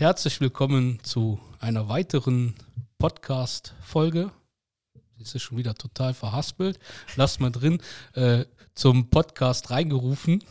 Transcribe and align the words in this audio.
Herzlich 0.00 0.40
willkommen 0.40 0.98
zu 1.02 1.38
einer 1.58 1.90
weiteren 1.90 2.54
Podcast-Folge. 2.98 4.32
Es 5.20 5.34
ist 5.34 5.42
schon 5.42 5.58
wieder 5.58 5.74
total 5.74 6.14
verhaspelt. 6.14 6.78
Lasst 7.16 7.38
mal 7.38 7.50
drin. 7.50 7.82
Äh, 8.14 8.46
zum 8.74 9.10
Podcast 9.10 9.68
reingerufen. 9.68 10.42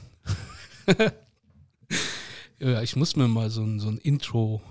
ja, 2.60 2.84
ich 2.84 2.96
muss 2.96 3.16
mir 3.16 3.28
mal 3.28 3.50
so 3.50 3.64
ein, 3.64 3.80
so 3.80 3.88
ein 3.88 3.98
Intro 3.98 4.62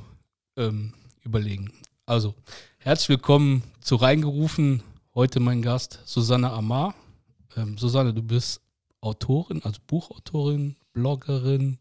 ähm, 0.56 0.95
überlegen. 1.24 1.72
Also, 2.06 2.36
herzlich 2.78 3.08
willkommen 3.08 3.64
zu 3.80 3.97
Reingerufen. 3.97 4.84
Heute 5.12 5.41
mein 5.41 5.60
Gast 5.60 5.98
Susanne 6.05 6.52
Amar. 6.52 6.95
Ähm, 7.56 7.78
Susanne, 7.78 8.14
du 8.14 8.22
bist 8.22 8.60
Autorin, 9.00 9.60
also 9.64 9.80
Buchautorin, 9.88 10.77
Bloggerin. 10.98 11.79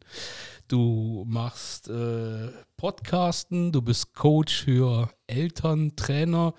Du 0.67 1.25
machst 1.27 1.87
äh, 1.87 2.49
Podcasten, 2.75 3.71
du 3.71 3.81
bist 3.81 4.13
Coach 4.13 4.63
für 4.63 5.09
Eltern, 5.25 5.95
Trainer, 5.95 6.53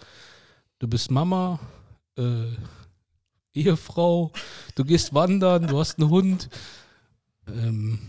du 0.81 0.89
bist 0.89 1.13
Mama, 1.13 1.61
äh, 2.17 2.51
Ehefrau, 3.55 4.33
du 4.75 4.85
gehst 4.85 5.15
wandern, 5.15 5.69
du 5.69 5.79
hast 5.79 6.01
einen 6.01 6.11
Hund. 6.11 6.49
Ähm, 7.47 8.01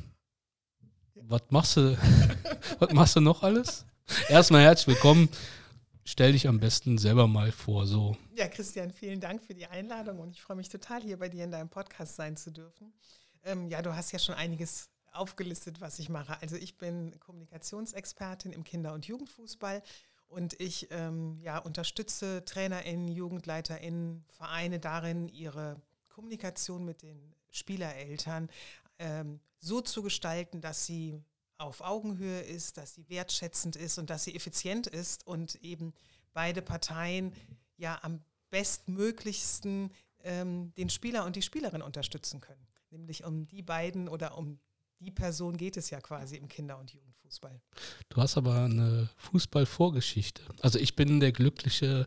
was 1.14 1.44
machst 1.50 1.78
du? 1.78 1.96
was 2.80 2.92
machst 2.92 3.16
du 3.18 3.22
noch 3.22 3.44
alles? 3.44 3.86
Erstmal 4.30 4.64
herzlich 4.64 4.96
willkommen. 4.96 5.30
Stell 6.06 6.32
dich 6.32 6.48
am 6.48 6.60
besten 6.60 6.98
selber 6.98 7.28
mal 7.28 7.52
vor. 7.52 7.86
So. 7.86 8.18
Ja, 8.36 8.48
Christian, 8.48 8.90
vielen 8.90 9.20
Dank 9.20 9.44
für 9.44 9.54
die 9.54 9.68
Einladung 9.68 10.18
und 10.18 10.32
ich 10.32 10.42
freue 10.42 10.58
mich 10.58 10.70
total, 10.70 11.04
hier 11.04 11.20
bei 11.20 11.30
dir 11.30 11.44
in 11.44 11.52
deinem 11.52 11.70
Podcast 11.70 12.16
sein 12.16 12.36
zu 12.36 12.50
dürfen. 12.50 12.92
Ähm, 13.44 13.68
ja, 13.68 13.82
du 13.82 13.96
hast 13.96 14.12
ja 14.12 14.20
schon 14.20 14.36
einiges 14.36 14.90
aufgelistet, 15.12 15.82
was 15.82 16.00
ich 16.00 16.10
mache. 16.10 16.42
Also 16.42 16.56
ich 16.56 16.78
bin 16.78 17.20
Kommunikationsexpertin 17.20 18.52
im 18.52 18.64
Kinder- 18.64 18.94
und 18.94 19.06
Jugendfußball 19.08 19.82
und 20.28 20.60
ich 20.60 20.88
ähm, 20.92 21.40
ja, 21.42 21.58
unterstütze 21.58 22.46
TrainerInnen, 22.46 23.08
JugendleiterInnen, 23.08 24.26
Vereine 24.30 24.80
darin, 24.80 25.28
ihre 25.28 25.82
Kommunikation 26.10 26.86
mit 26.86 27.02
den 27.02 27.34
Spielereltern 27.50 28.50
ähm, 29.00 29.40
so 29.60 29.82
zu 29.82 30.04
gestalten, 30.04 30.62
dass 30.62 30.86
sie 30.86 31.24
auf 31.58 31.82
Augenhöhe 31.82 32.42
ist, 32.42 32.78
dass 32.78 32.94
sie 32.94 33.10
wertschätzend 33.10 33.76
ist 33.76 33.98
und 33.98 34.10
dass 34.10 34.24
sie 34.24 34.36
effizient 34.36 34.88
ist 34.88 35.28
und 35.28 35.56
eben 35.56 35.94
beide 36.34 36.62
Parteien 36.62 37.34
ja 37.78 38.00
am 38.02 38.24
bestmöglichsten 38.50 39.92
ähm, 40.24 40.74
den 40.76 40.90
Spieler 40.90 41.26
und 41.26 41.36
die 41.36 41.42
Spielerin 41.42 41.82
unterstützen 41.82 42.40
können. 42.40 42.69
Nämlich 42.92 43.24
um 43.24 43.48
die 43.48 43.62
beiden 43.62 44.08
oder 44.08 44.38
um 44.38 44.60
die 45.00 45.12
Person 45.12 45.58
geht 45.58 45.78
es 45.78 45.90
ja 45.90 46.02
quasi 46.02 46.36
im 46.36 46.48
Kinder- 46.48 46.78
und 46.78 46.92
Jugendfußball. 46.92 47.62
Du 48.10 48.22
hast 48.22 48.38
aber 48.38 48.64
eine 48.64 49.10
Fußballvorgeschichte. 49.18 50.42
Also 50.62 50.78
ich 50.80 50.96
bin 50.96 51.20
der 51.20 51.32
Glückliche, 51.32 52.06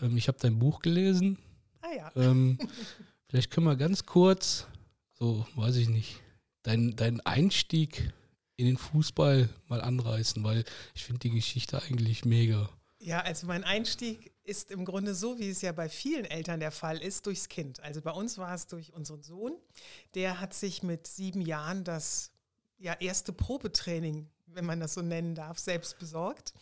ähm, 0.00 0.16
ich 0.16 0.28
habe 0.28 0.38
dein 0.40 0.58
Buch 0.58 0.80
gelesen. 0.80 1.38
Ah 1.82 1.92
ja. 1.94 2.12
Ähm, 2.16 2.58
vielleicht 3.28 3.50
können 3.50 3.66
wir 3.66 3.76
ganz 3.76 4.06
kurz, 4.06 4.66
so 5.12 5.46
weiß 5.56 5.76
ich 5.76 5.88
nicht, 5.88 6.20
deinen 6.62 6.96
dein 6.96 7.20
Einstieg 7.20 8.12
in 8.56 8.66
den 8.66 8.78
Fußball 8.78 9.48
mal 9.68 9.82
anreißen, 9.82 10.42
weil 10.42 10.64
ich 10.94 11.04
finde 11.04 11.20
die 11.20 11.30
Geschichte 11.30 11.82
eigentlich 11.82 12.24
mega. 12.24 12.70
Ja, 12.98 13.20
also 13.20 13.46
mein 13.46 13.64
Einstieg 13.64 14.32
ist 14.46 14.70
im 14.70 14.84
Grunde 14.84 15.14
so, 15.14 15.38
wie 15.38 15.50
es 15.50 15.62
ja 15.62 15.72
bei 15.72 15.88
vielen 15.88 16.24
Eltern 16.24 16.60
der 16.60 16.70
Fall 16.70 16.98
ist, 16.98 17.26
durchs 17.26 17.48
Kind. 17.48 17.80
Also 17.80 18.00
bei 18.00 18.12
uns 18.12 18.38
war 18.38 18.54
es 18.54 18.66
durch 18.66 18.92
unseren 18.92 19.22
Sohn. 19.22 19.56
Der 20.14 20.40
hat 20.40 20.54
sich 20.54 20.82
mit 20.82 21.06
sieben 21.06 21.40
Jahren 21.40 21.84
das 21.84 22.30
ja, 22.78 22.94
erste 22.94 23.32
Probetraining, 23.32 24.28
wenn 24.46 24.64
man 24.64 24.80
das 24.80 24.94
so 24.94 25.02
nennen 25.02 25.34
darf, 25.34 25.58
selbst 25.58 25.98
besorgt. 25.98 26.54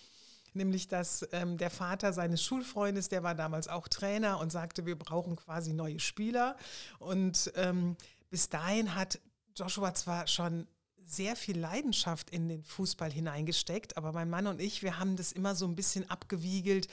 Nämlich, 0.55 0.89
dass 0.89 1.27
ähm, 1.33 1.59
der 1.59 1.71
Vater 1.71 2.13
seines 2.13 2.43
Schulfreundes, 2.43 3.09
der 3.09 3.23
war 3.23 3.35
damals 3.35 3.69
auch 3.69 3.89
Trainer 3.89 4.39
und 4.39 4.51
sagte, 4.51 4.87
wir 4.87 4.97
brauchen 4.97 5.37
quasi 5.37 5.73
neue 5.73 5.99
Spieler. 5.99 6.57
Und 7.01 7.53
ähm, 7.57 7.97
bis 8.31 8.49
dahin 8.49 8.95
hat 8.95 9.21
Joshua 9.57 9.95
zwar 9.95 10.27
schon 10.27 10.67
sehr 11.07 11.37
viel 11.37 11.59
Leidenschaft 11.59 12.31
in 12.31 12.49
den 12.49 12.65
Fußball 12.65 13.13
hineingesteckt, 13.13 13.97
aber 13.97 14.13
mein 14.13 14.31
Mann 14.31 14.47
und 14.47 14.61
ich, 14.61 14.83
wir 14.83 14.99
haben 14.99 15.17
das 15.17 15.33
immer 15.33 15.55
so 15.55 15.67
ein 15.67 15.77
bisschen 15.77 16.09
abgewiegelt, 16.11 16.89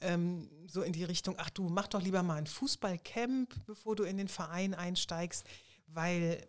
ähm, 0.00 0.50
so 0.66 0.82
in 0.82 0.92
die 0.92 1.04
Richtung, 1.04 1.36
ach 1.38 1.50
du, 1.50 1.68
mach 1.68 1.88
doch 1.88 2.02
lieber 2.02 2.22
mal 2.22 2.36
ein 2.36 2.46
Fußballcamp, 2.46 3.66
bevor 3.66 3.96
du 3.96 4.04
in 4.04 4.16
den 4.16 4.28
Verein 4.28 4.74
einsteigst, 4.74 5.44
weil 5.86 6.46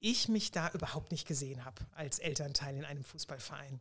ich 0.00 0.28
mich 0.28 0.50
da 0.50 0.70
überhaupt 0.70 1.12
nicht 1.12 1.26
gesehen 1.26 1.64
habe 1.64 1.80
als 1.94 2.18
Elternteil 2.18 2.76
in 2.76 2.84
einem 2.84 3.04
Fußballverein. 3.04 3.80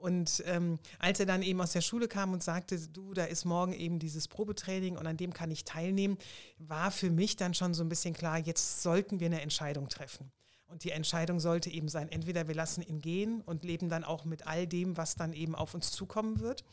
Und 0.00 0.42
ähm, 0.46 0.78
als 0.98 1.20
er 1.20 1.26
dann 1.26 1.42
eben 1.42 1.60
aus 1.60 1.72
der 1.72 1.82
Schule 1.82 2.08
kam 2.08 2.32
und 2.32 2.42
sagte, 2.42 2.80
du, 2.88 3.12
da 3.12 3.24
ist 3.24 3.44
morgen 3.44 3.74
eben 3.74 3.98
dieses 3.98 4.28
Probetraining 4.28 4.96
und 4.96 5.06
an 5.06 5.18
dem 5.18 5.34
kann 5.34 5.50
ich 5.50 5.64
teilnehmen, 5.64 6.16
war 6.58 6.90
für 6.90 7.10
mich 7.10 7.36
dann 7.36 7.52
schon 7.52 7.74
so 7.74 7.84
ein 7.84 7.90
bisschen 7.90 8.14
klar, 8.14 8.38
jetzt 8.38 8.82
sollten 8.82 9.20
wir 9.20 9.26
eine 9.26 9.42
Entscheidung 9.42 9.90
treffen. 9.90 10.32
Und 10.70 10.84
die 10.84 10.92
Entscheidung 10.92 11.40
sollte 11.40 11.68
eben 11.68 11.88
sein, 11.88 12.08
entweder 12.10 12.46
wir 12.46 12.54
lassen 12.54 12.82
ihn 12.82 13.00
gehen 13.00 13.40
und 13.42 13.64
leben 13.64 13.88
dann 13.88 14.04
auch 14.04 14.24
mit 14.24 14.46
all 14.46 14.68
dem, 14.68 14.96
was 14.96 15.16
dann 15.16 15.32
eben 15.32 15.56
auf 15.56 15.74
uns 15.74 15.90
zukommen 15.90 16.38
wird. 16.38 16.64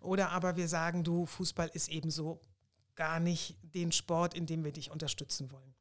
Oder 0.00 0.30
aber 0.30 0.56
wir 0.56 0.66
sagen, 0.66 1.04
du, 1.04 1.26
Fußball 1.26 1.70
ist 1.72 1.88
eben 1.88 2.10
so 2.10 2.40
gar 2.96 3.20
nicht 3.20 3.56
den 3.62 3.92
Sport, 3.92 4.34
in 4.34 4.46
dem 4.46 4.64
wir 4.64 4.72
dich 4.72 4.90
unterstützen 4.90 5.52
wollen. 5.52 5.74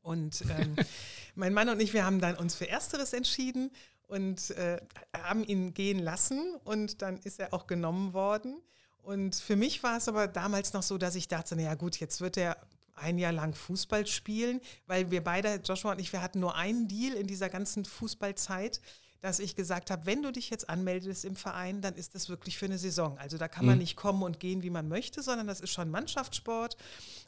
Und 0.00 0.42
ähm, 0.48 0.76
mein 1.34 1.52
Mann 1.52 1.68
und 1.68 1.80
ich, 1.80 1.92
wir 1.92 2.06
haben 2.06 2.20
dann 2.20 2.36
uns 2.36 2.54
für 2.54 2.68
Ersteres 2.68 3.12
entschieden 3.12 3.70
und 4.06 4.50
äh, 4.52 4.80
haben 5.14 5.44
ihn 5.44 5.74
gehen 5.74 5.98
lassen 5.98 6.56
und 6.64 7.02
dann 7.02 7.18
ist 7.18 7.38
er 7.38 7.52
auch 7.52 7.66
genommen 7.66 8.14
worden. 8.14 8.62
Und 9.02 9.36
für 9.36 9.56
mich 9.56 9.82
war 9.82 9.98
es 9.98 10.08
aber 10.08 10.26
damals 10.26 10.72
noch 10.72 10.82
so, 10.82 10.96
dass 10.96 11.14
ich 11.14 11.28
dachte, 11.28 11.54
naja 11.54 11.74
gut, 11.74 12.00
jetzt 12.00 12.20
wird 12.22 12.38
er 12.38 12.56
ein 12.98 13.18
Jahr 13.18 13.32
lang 13.32 13.54
Fußball 13.54 14.06
spielen, 14.06 14.60
weil 14.86 15.10
wir 15.10 15.22
beide, 15.22 15.60
Joshua 15.64 15.92
und 15.92 16.00
ich, 16.00 16.12
wir 16.12 16.22
hatten 16.22 16.40
nur 16.40 16.56
einen 16.56 16.88
Deal 16.88 17.14
in 17.14 17.26
dieser 17.26 17.48
ganzen 17.48 17.84
Fußballzeit, 17.84 18.80
dass 19.20 19.40
ich 19.40 19.56
gesagt 19.56 19.90
habe, 19.90 20.06
wenn 20.06 20.22
du 20.22 20.30
dich 20.30 20.48
jetzt 20.48 20.70
anmeldest 20.70 21.24
im 21.24 21.34
Verein, 21.34 21.80
dann 21.80 21.94
ist 21.94 22.14
das 22.14 22.28
wirklich 22.28 22.56
für 22.56 22.66
eine 22.66 22.78
Saison. 22.78 23.18
Also 23.18 23.36
da 23.36 23.48
kann 23.48 23.66
man 23.66 23.74
mhm. 23.74 23.80
nicht 23.80 23.96
kommen 23.96 24.22
und 24.22 24.38
gehen, 24.38 24.62
wie 24.62 24.70
man 24.70 24.88
möchte, 24.88 25.22
sondern 25.22 25.46
das 25.46 25.60
ist 25.60 25.70
schon 25.70 25.90
Mannschaftssport 25.90 26.76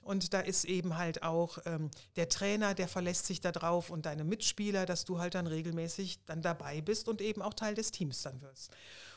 und 0.03 0.33
da 0.33 0.41
ist 0.41 0.65
eben 0.65 0.97
halt 0.97 1.23
auch 1.23 1.59
ähm, 1.67 1.91
der 2.17 2.29
Trainer, 2.29 2.75
der 2.75 2.87
verlässt 2.87 3.27
sich 3.27 3.41
da 3.41 3.51
drauf 3.51 3.91
und 3.91 4.07
deine 4.07 4.25
Mitspieler, 4.25 4.87
dass 4.87 5.05
du 5.05 5.19
halt 5.19 5.35
dann 5.35 5.49
regelmäßig 5.49 6.21
dann 6.27 6.43
dabei 6.43 6.81
bist 6.81 7.09
und 7.09 7.21
eben 7.21 7.43
auch 7.43 7.55
Teil 7.55 7.75
des 7.75 7.91
Teams 7.91 8.23
dann 8.23 8.41
wirst. 8.41 8.71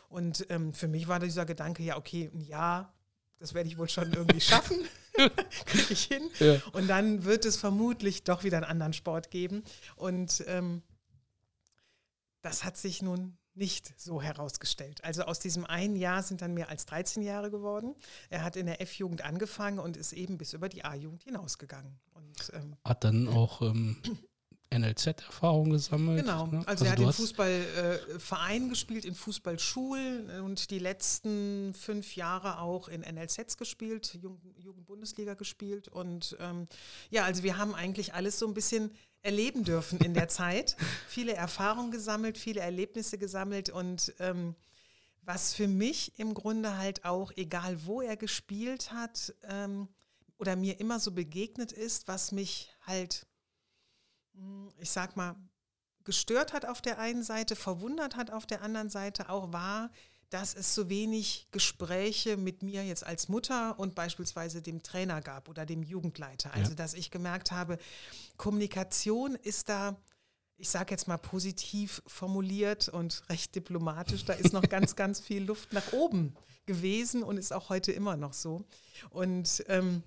Und 0.09 0.45
ähm, 0.49 0.73
für 0.73 0.87
mich 0.87 1.07
war 1.07 1.19
dieser 1.19 1.45
Gedanke, 1.45 1.83
ja, 1.83 1.97
okay, 1.97 2.29
ein 2.33 2.41
Jahr 2.41 2.91
das 3.43 3.53
werde 3.53 3.67
ich 3.67 3.77
wohl 3.77 3.89
schon 3.89 4.13
irgendwie 4.13 4.39
schaffen. 4.39 4.77
Kriege 5.65 5.91
ich 5.93 6.05
hin. 6.05 6.29
Ja. 6.39 6.61
Und 6.71 6.87
dann 6.87 7.25
wird 7.25 7.43
es 7.43 7.57
vermutlich 7.57 8.23
doch 8.23 8.45
wieder 8.45 8.55
einen 8.55 8.65
anderen 8.65 8.93
Sport 8.93 9.31
geben. 9.31 9.65
Und 9.97 10.45
ähm, 10.47 10.81
das 12.41 12.63
hat 12.63 12.77
sich 12.77 13.01
nun 13.01 13.37
nicht 13.53 13.99
so 13.99 14.21
herausgestellt. 14.21 15.03
Also 15.03 15.23
aus 15.23 15.39
diesem 15.39 15.65
einen 15.65 15.97
Jahr 15.97 16.23
sind 16.23 16.41
dann 16.41 16.53
mehr 16.53 16.69
als 16.69 16.85
13 16.85 17.21
Jahre 17.21 17.51
geworden. 17.51 17.95
Er 18.29 18.45
hat 18.45 18.55
in 18.55 18.65
der 18.65 18.79
F-Jugend 18.81 19.25
angefangen 19.25 19.77
und 19.77 19.97
ist 19.97 20.13
eben 20.13 20.37
bis 20.37 20.53
über 20.53 20.69
die 20.69 20.85
A-Jugend 20.85 21.23
hinausgegangen. 21.23 21.99
Und, 22.13 22.49
ähm, 22.53 22.77
hat 22.85 23.03
dann 23.03 23.27
auch 23.27 23.61
ähm, 23.61 24.01
NLZ-Erfahrung 24.77 25.69
gesammelt. 25.69 26.21
Genau, 26.21 26.47
ne? 26.47 26.59
also, 26.59 26.69
also, 26.69 26.85
er 26.85 26.91
hat 26.91 26.99
in 26.99 27.13
Fußballvereinen 27.13 28.67
äh, 28.67 28.69
gespielt, 28.69 29.05
in 29.05 29.15
Fußballschulen 29.15 30.41
und 30.41 30.69
die 30.71 30.79
letzten 30.79 31.73
fünf 31.73 32.15
Jahre 32.15 32.59
auch 32.59 32.87
in 32.87 33.01
NLZs 33.01 33.57
gespielt, 33.57 34.19
Jugendbundesliga 34.57 35.33
gespielt. 35.33 35.87
Und 35.87 36.35
ähm, 36.39 36.67
ja, 37.09 37.23
also 37.23 37.43
wir 37.43 37.57
haben 37.57 37.75
eigentlich 37.75 38.13
alles 38.13 38.39
so 38.39 38.47
ein 38.47 38.53
bisschen 38.53 38.91
erleben 39.21 39.63
dürfen 39.63 39.99
in 39.99 40.13
der 40.13 40.27
Zeit. 40.29 40.75
Viele 41.07 41.33
Erfahrungen 41.33 41.91
gesammelt, 41.91 42.37
viele 42.37 42.61
Erlebnisse 42.61 43.17
gesammelt 43.17 43.69
und 43.69 44.13
ähm, 44.19 44.55
was 45.25 45.53
für 45.53 45.67
mich 45.67 46.19
im 46.19 46.33
Grunde 46.33 46.77
halt 46.77 47.05
auch, 47.05 47.31
egal 47.35 47.85
wo 47.85 48.01
er 48.01 48.17
gespielt 48.17 48.91
hat 48.91 49.33
ähm, 49.49 49.87
oder 50.37 50.55
mir 50.55 50.79
immer 50.79 50.99
so 50.99 51.11
begegnet 51.11 51.71
ist, 51.71 52.07
was 52.07 52.31
mich 52.31 52.73
halt 52.85 53.25
ich 54.79 54.89
sag 54.89 55.15
mal, 55.15 55.35
gestört 56.03 56.53
hat 56.53 56.65
auf 56.65 56.81
der 56.81 56.99
einen 56.99 57.23
Seite, 57.23 57.55
verwundert 57.55 58.15
hat 58.15 58.31
auf 58.31 58.45
der 58.45 58.61
anderen 58.61 58.89
Seite 58.89 59.29
auch 59.29 59.53
war, 59.53 59.89
dass 60.29 60.55
es 60.55 60.73
so 60.73 60.89
wenig 60.89 61.47
Gespräche 61.51 62.37
mit 62.37 62.63
mir 62.63 62.83
jetzt 62.83 63.05
als 63.05 63.29
Mutter 63.29 63.77
und 63.77 63.93
beispielsweise 63.93 64.63
dem 64.63 64.81
Trainer 64.81 65.21
gab 65.21 65.47
oder 65.47 65.65
dem 65.65 65.83
Jugendleiter. 65.83 66.51
Also 66.53 66.73
dass 66.73 66.95
ich 66.95 67.11
gemerkt 67.11 67.51
habe, 67.51 67.77
Kommunikation 68.35 69.35
ist 69.35 69.69
da, 69.69 69.95
ich 70.57 70.69
sage 70.69 70.91
jetzt 70.91 71.07
mal 71.07 71.17
positiv 71.17 72.01
formuliert 72.07 72.89
und 72.89 73.23
recht 73.29 73.53
diplomatisch, 73.53 74.25
da 74.25 74.33
ist 74.33 74.53
noch 74.53 74.63
ganz, 74.69 74.95
ganz 74.95 75.19
viel 75.19 75.43
Luft 75.43 75.71
nach 75.71 75.93
oben 75.93 76.35
gewesen 76.65 77.21
und 77.21 77.37
ist 77.37 77.53
auch 77.53 77.69
heute 77.69 77.91
immer 77.91 78.17
noch 78.17 78.33
so. 78.33 78.65
Und 79.11 79.63
ähm, 79.67 80.01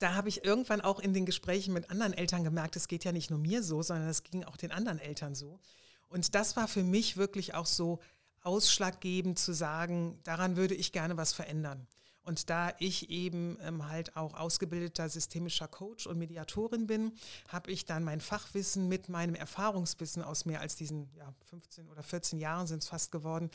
da 0.00 0.14
habe 0.14 0.28
ich 0.28 0.44
irgendwann 0.44 0.80
auch 0.80 0.98
in 0.98 1.14
den 1.14 1.26
Gesprächen 1.26 1.74
mit 1.74 1.90
anderen 1.90 2.14
Eltern 2.14 2.42
gemerkt, 2.42 2.74
es 2.74 2.88
geht 2.88 3.04
ja 3.04 3.12
nicht 3.12 3.30
nur 3.30 3.38
mir 3.38 3.62
so, 3.62 3.82
sondern 3.82 4.08
es 4.08 4.24
ging 4.24 4.44
auch 4.44 4.56
den 4.56 4.72
anderen 4.72 4.98
Eltern 4.98 5.34
so. 5.34 5.60
Und 6.08 6.34
das 6.34 6.56
war 6.56 6.66
für 6.66 6.82
mich 6.82 7.16
wirklich 7.16 7.54
auch 7.54 7.66
so 7.66 8.00
ausschlaggebend 8.42 9.38
zu 9.38 9.52
sagen, 9.52 10.18
daran 10.24 10.56
würde 10.56 10.74
ich 10.74 10.92
gerne 10.92 11.16
was 11.16 11.32
verändern. 11.32 11.86
Und 12.22 12.50
da 12.50 12.72
ich 12.78 13.10
eben 13.10 13.58
ähm, 13.62 13.88
halt 13.88 14.16
auch 14.16 14.34
ausgebildeter 14.34 15.08
systemischer 15.08 15.68
Coach 15.68 16.06
und 16.06 16.18
Mediatorin 16.18 16.86
bin, 16.86 17.12
habe 17.48 17.70
ich 17.70 17.84
dann 17.84 18.04
mein 18.04 18.20
Fachwissen 18.20 18.88
mit 18.88 19.08
meinem 19.08 19.34
Erfahrungswissen 19.34 20.22
aus 20.22 20.44
mehr 20.44 20.60
als 20.60 20.76
diesen 20.76 21.10
ja, 21.14 21.32
15 21.48 21.88
oder 21.88 22.02
14 22.02 22.38
Jahren 22.38 22.66
sind 22.66 22.82
es 22.82 22.88
fast 22.88 23.10
geworden, 23.10 23.50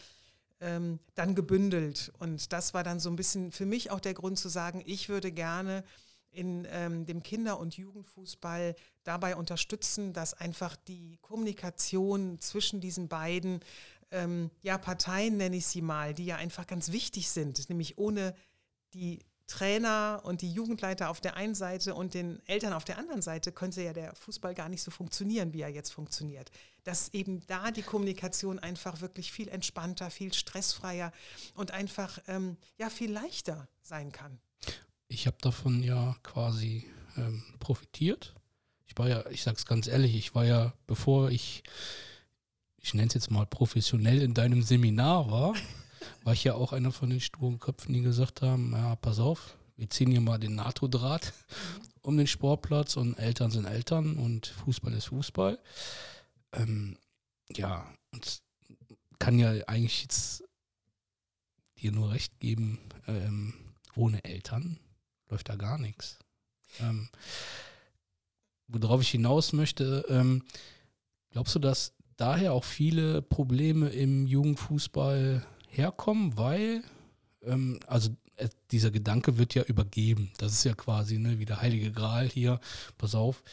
ähm, 0.61 0.99
dann 1.15 1.35
gebündelt. 1.35 2.11
Und 2.19 2.53
das 2.53 2.73
war 2.73 2.83
dann 2.83 2.99
so 2.99 3.09
ein 3.09 3.15
bisschen 3.15 3.51
für 3.51 3.65
mich 3.65 3.91
auch 3.91 3.99
der 3.99 4.13
Grund 4.13 4.39
zu 4.39 4.49
sagen, 4.49 4.83
ich 4.85 5.09
würde 5.09 5.31
gerne 5.31 5.83
in 6.35 6.67
ähm, 6.69 7.05
dem 7.05 7.23
Kinder- 7.23 7.59
und 7.59 7.77
Jugendfußball 7.77 8.75
dabei 9.03 9.35
unterstützen, 9.35 10.13
dass 10.13 10.33
einfach 10.33 10.75
die 10.75 11.17
Kommunikation 11.21 12.39
zwischen 12.39 12.81
diesen 12.81 13.07
beiden 13.07 13.61
ähm, 14.11 14.51
ja, 14.61 14.77
Parteien, 14.77 15.37
nenne 15.37 15.57
ich 15.57 15.67
sie 15.67 15.81
mal, 15.81 16.13
die 16.13 16.25
ja 16.25 16.35
einfach 16.35 16.67
ganz 16.67 16.91
wichtig 16.91 17.29
sind, 17.29 17.69
nämlich 17.69 17.97
ohne 17.97 18.35
die 18.93 19.19
Trainer 19.47 20.21
und 20.23 20.41
die 20.41 20.51
Jugendleiter 20.51 21.09
auf 21.09 21.21
der 21.21 21.35
einen 21.37 21.53
Seite 21.53 21.93
und 21.93 22.15
den 22.15 22.41
Eltern 22.47 22.73
auf 22.73 22.83
der 22.83 22.97
anderen 22.97 23.21
Seite 23.21 23.51
könnte 23.51 23.83
ja 23.83 23.93
der 23.93 24.15
Fußball 24.15 24.55
gar 24.55 24.69
nicht 24.69 24.81
so 24.81 24.89
funktionieren, 24.89 25.53
wie 25.53 25.61
er 25.61 25.69
jetzt 25.69 25.93
funktioniert. 25.93 26.49
Dass 26.83 27.13
eben 27.13 27.45
da 27.45 27.69
die 27.69 27.83
Kommunikation 27.83 28.57
einfach 28.57 29.01
wirklich 29.01 29.31
viel 29.31 29.47
entspannter, 29.47 30.09
viel 30.09 30.33
stressfreier 30.33 31.11
und 31.53 31.71
einfach 31.71 32.19
ähm, 32.27 32.57
ja 32.77 32.89
viel 32.89 33.11
leichter 33.11 33.67
sein 33.83 34.11
kann. 34.11 34.39
Ich 35.07 35.27
habe 35.27 35.37
davon 35.41 35.83
ja 35.83 36.15
quasi 36.23 36.85
ähm, 37.17 37.43
profitiert. 37.59 38.33
Ich 38.87 38.97
war 38.97 39.07
ja, 39.07 39.25
ich 39.29 39.43
sage 39.43 39.57
es 39.57 39.65
ganz 39.65 39.87
ehrlich, 39.87 40.15
ich 40.15 40.35
war 40.35 40.45
ja, 40.45 40.73
bevor 40.87 41.29
ich, 41.29 41.63
ich 42.77 42.93
nenne 42.93 43.07
es 43.07 43.13
jetzt 43.13 43.31
mal 43.31 43.45
professionell 43.45 44.21
in 44.21 44.33
deinem 44.33 44.63
Seminar 44.63 45.29
war, 45.29 45.53
war 46.23 46.33
ich 46.33 46.43
ja 46.43 46.55
auch 46.55 46.73
einer 46.73 46.91
von 46.91 47.09
den 47.09 47.21
sturen 47.21 47.59
Köpfen, 47.59 47.93
die 47.93 48.01
gesagt 48.01 48.41
haben, 48.41 48.71
ja, 48.73 48.95
pass 48.95 49.19
auf, 49.19 49.57
wir 49.77 49.89
ziehen 49.89 50.11
hier 50.11 50.21
mal 50.21 50.39
den 50.39 50.55
NATO-Draht 50.55 51.33
um 52.05 52.17
den 52.17 52.27
Sportplatz 52.27 52.97
und 52.97 53.17
Eltern 53.17 53.49
sind 53.49 53.65
Eltern 53.65 54.17
und 54.17 54.47
Fußball 54.47 54.93
ist 54.93 55.05
Fußball. 55.05 55.59
Ähm, 56.53 56.97
ja, 57.55 57.91
und 58.11 58.41
kann 59.17 59.39
ja 59.39 59.51
eigentlich 59.67 60.03
jetzt 60.03 60.43
dir 61.79 61.91
nur 61.91 62.11
recht 62.11 62.39
geben, 62.39 62.79
ähm, 63.07 63.53
ohne 63.95 64.23
Eltern 64.23 64.79
läuft 65.29 65.49
da 65.49 65.55
gar 65.55 65.77
nichts. 65.77 66.19
Ähm, 66.81 67.09
worauf 68.67 69.01
ich 69.01 69.09
hinaus 69.09 69.53
möchte, 69.53 70.05
ähm, 70.09 70.43
glaubst 71.31 71.55
du, 71.55 71.59
dass 71.59 71.93
daher 72.17 72.53
auch 72.53 72.63
viele 72.63 73.21
Probleme 73.21 73.89
im 73.89 74.27
Jugendfußball 74.27 75.45
herkommen, 75.69 76.37
weil, 76.37 76.83
ähm, 77.43 77.79
also 77.87 78.09
äh, 78.37 78.49
dieser 78.71 78.91
Gedanke 78.91 79.37
wird 79.37 79.53
ja 79.53 79.63
übergeben. 79.63 80.31
Das 80.37 80.53
ist 80.53 80.63
ja 80.63 80.73
quasi 80.73 81.17
ne, 81.17 81.39
wie 81.39 81.45
der 81.45 81.61
heilige 81.61 81.91
Gral 81.91 82.29
hier. 82.29 82.59
Pass 82.97 83.15
auf, 83.15 83.43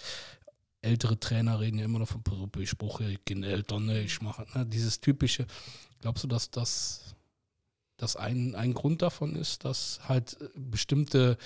ältere 0.80 1.18
Trainer 1.18 1.60
reden 1.60 1.78
ja 1.78 1.84
immer 1.84 2.00
noch 2.00 2.08
von, 2.08 2.22
ich 2.58 2.76
brauche 2.76 3.04
bin 3.24 3.42
Eltern, 3.42 3.86
ne, 3.86 4.02
ich 4.02 4.20
mache 4.20 4.46
ne, 4.54 4.66
dieses 4.66 5.00
typische. 5.00 5.46
Glaubst 6.00 6.24
du, 6.24 6.28
dass 6.28 6.50
das, 6.50 7.11
das 7.96 8.16
ein, 8.16 8.54
ein 8.54 8.74
Grund 8.74 9.02
davon 9.02 9.36
ist, 9.36 9.64
dass 9.64 10.00
halt 10.08 10.40
äh, 10.40 10.48
bestimmte, 10.54 11.38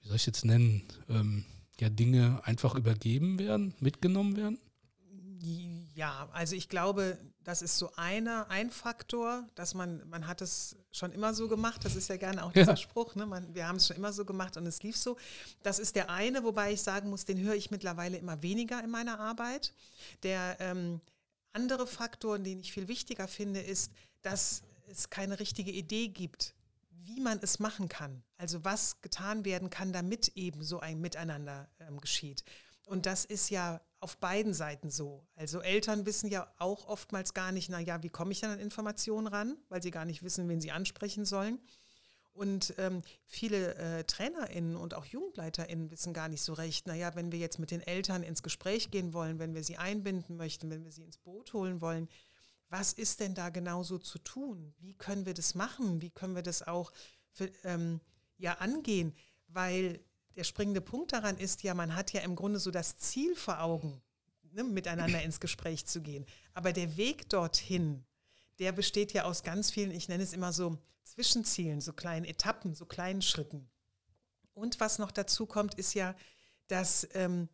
wie 0.00 0.08
soll 0.08 0.16
ich 0.16 0.26
jetzt 0.26 0.44
nennen, 0.44 0.82
ähm, 1.08 1.44
ja, 1.78 1.88
Dinge 1.88 2.40
einfach 2.44 2.74
übergeben 2.74 3.38
werden, 3.38 3.74
mitgenommen 3.80 4.36
werden? 4.36 4.58
Ja, 5.94 6.28
also 6.32 6.54
ich 6.54 6.68
glaube, 6.68 7.18
das 7.44 7.62
ist 7.62 7.78
so 7.78 7.90
einer, 7.96 8.48
ein 8.50 8.70
Faktor, 8.70 9.46
dass 9.54 9.74
man, 9.74 10.06
man 10.08 10.26
hat 10.26 10.40
es 10.42 10.76
schon 10.92 11.12
immer 11.12 11.34
so 11.34 11.48
gemacht, 11.48 11.84
das 11.84 11.96
ist 11.96 12.08
ja 12.08 12.16
gerne 12.16 12.44
auch 12.44 12.52
dieser 12.54 12.70
ja. 12.70 12.76
Spruch, 12.76 13.14
ne? 13.14 13.26
man, 13.26 13.54
wir 13.54 13.66
haben 13.66 13.76
es 13.76 13.86
schon 13.86 13.96
immer 13.96 14.12
so 14.12 14.24
gemacht 14.24 14.56
und 14.56 14.66
es 14.66 14.82
lief 14.82 14.96
so. 14.96 15.16
Das 15.62 15.78
ist 15.78 15.96
der 15.96 16.10
eine, 16.10 16.44
wobei 16.44 16.72
ich 16.72 16.82
sagen 16.82 17.10
muss, 17.10 17.24
den 17.24 17.38
höre 17.40 17.54
ich 17.54 17.70
mittlerweile 17.70 18.18
immer 18.18 18.42
weniger 18.42 18.82
in 18.82 18.90
meiner 18.90 19.18
Arbeit. 19.18 19.74
Der 20.22 20.56
ähm, 20.60 21.00
andere 21.52 21.86
Faktor, 21.86 22.38
den 22.38 22.60
ich 22.60 22.72
viel 22.72 22.88
wichtiger 22.88 23.26
finde, 23.26 23.60
ist, 23.60 23.92
dass 24.22 24.62
es 24.90 25.10
keine 25.10 25.38
richtige 25.38 25.70
Idee 25.70 26.08
gibt, 26.08 26.54
wie 26.90 27.20
man 27.20 27.38
es 27.42 27.58
machen 27.58 27.88
kann. 27.88 28.22
Also 28.36 28.64
was 28.64 29.00
getan 29.00 29.44
werden 29.44 29.70
kann, 29.70 29.92
damit 29.92 30.28
eben 30.36 30.62
so 30.62 30.80
ein 30.80 31.00
Miteinander 31.00 31.68
ähm, 31.80 32.00
geschieht. 32.00 32.44
Und 32.86 33.06
das 33.06 33.24
ist 33.24 33.50
ja 33.50 33.80
auf 34.00 34.16
beiden 34.16 34.54
Seiten 34.54 34.90
so. 34.90 35.26
Also 35.36 35.60
Eltern 35.60 36.06
wissen 36.06 36.28
ja 36.28 36.52
auch 36.58 36.86
oftmals 36.86 37.34
gar 37.34 37.52
nicht, 37.52 37.68
naja, 37.68 38.02
wie 38.02 38.08
komme 38.08 38.32
ich 38.32 38.40
dann 38.40 38.50
an 38.50 38.58
Informationen 38.58 39.26
ran, 39.26 39.56
weil 39.68 39.82
sie 39.82 39.90
gar 39.90 40.04
nicht 40.04 40.22
wissen, 40.22 40.48
wen 40.48 40.60
sie 40.60 40.72
ansprechen 40.72 41.24
sollen. 41.24 41.60
Und 42.32 42.74
ähm, 42.78 43.02
viele 43.26 43.74
äh, 43.74 44.04
TrainerInnen 44.04 44.76
und 44.76 44.94
auch 44.94 45.04
JugendleiterInnen 45.04 45.90
wissen 45.90 46.14
gar 46.14 46.28
nicht 46.28 46.42
so 46.42 46.52
recht, 46.52 46.86
naja, 46.86 47.14
wenn 47.14 47.32
wir 47.32 47.38
jetzt 47.38 47.58
mit 47.58 47.70
den 47.70 47.82
Eltern 47.82 48.22
ins 48.22 48.42
Gespräch 48.42 48.90
gehen 48.90 49.12
wollen, 49.12 49.38
wenn 49.38 49.54
wir 49.54 49.64
sie 49.64 49.76
einbinden 49.76 50.36
möchten, 50.36 50.70
wenn 50.70 50.84
wir 50.84 50.92
sie 50.92 51.02
ins 51.02 51.18
Boot 51.18 51.52
holen 51.52 51.80
wollen, 51.80 52.08
was 52.70 52.92
ist 52.92 53.20
denn 53.20 53.34
da 53.34 53.50
genauso 53.50 53.98
zu 53.98 54.18
tun? 54.18 54.72
Wie 54.78 54.94
können 54.94 55.26
wir 55.26 55.34
das 55.34 55.54
machen? 55.54 56.00
Wie 56.00 56.10
können 56.10 56.36
wir 56.36 56.42
das 56.42 56.66
auch 56.66 56.92
für, 57.32 57.50
ähm, 57.64 58.00
ja 58.38 58.54
angehen? 58.54 59.14
Weil 59.48 60.00
der 60.36 60.44
springende 60.44 60.80
Punkt 60.80 61.12
daran 61.12 61.36
ist 61.36 61.64
ja, 61.64 61.74
man 61.74 61.94
hat 61.94 62.12
ja 62.12 62.20
im 62.20 62.36
Grunde 62.36 62.60
so 62.60 62.70
das 62.70 62.96
Ziel 62.96 63.34
vor 63.34 63.60
Augen, 63.60 64.00
ne, 64.52 64.62
miteinander 64.62 65.20
ins 65.22 65.40
Gespräch 65.40 65.84
zu 65.84 66.00
gehen. 66.00 66.24
Aber 66.54 66.72
der 66.72 66.96
Weg 66.96 67.28
dorthin, 67.28 68.04
der 68.60 68.70
besteht 68.70 69.12
ja 69.12 69.24
aus 69.24 69.42
ganz 69.42 69.72
vielen, 69.72 69.90
ich 69.90 70.08
nenne 70.08 70.22
es 70.22 70.32
immer 70.32 70.52
so 70.52 70.78
Zwischenzielen, 71.02 71.80
so 71.80 71.92
kleinen 71.92 72.24
Etappen, 72.24 72.74
so 72.74 72.86
kleinen 72.86 73.20
Schritten. 73.20 73.68
Und 74.54 74.78
was 74.78 75.00
noch 75.00 75.10
dazu 75.10 75.46
kommt, 75.46 75.74
ist 75.74 75.94
ja, 75.94 76.14
dass 76.68 77.08
ähm, 77.14 77.48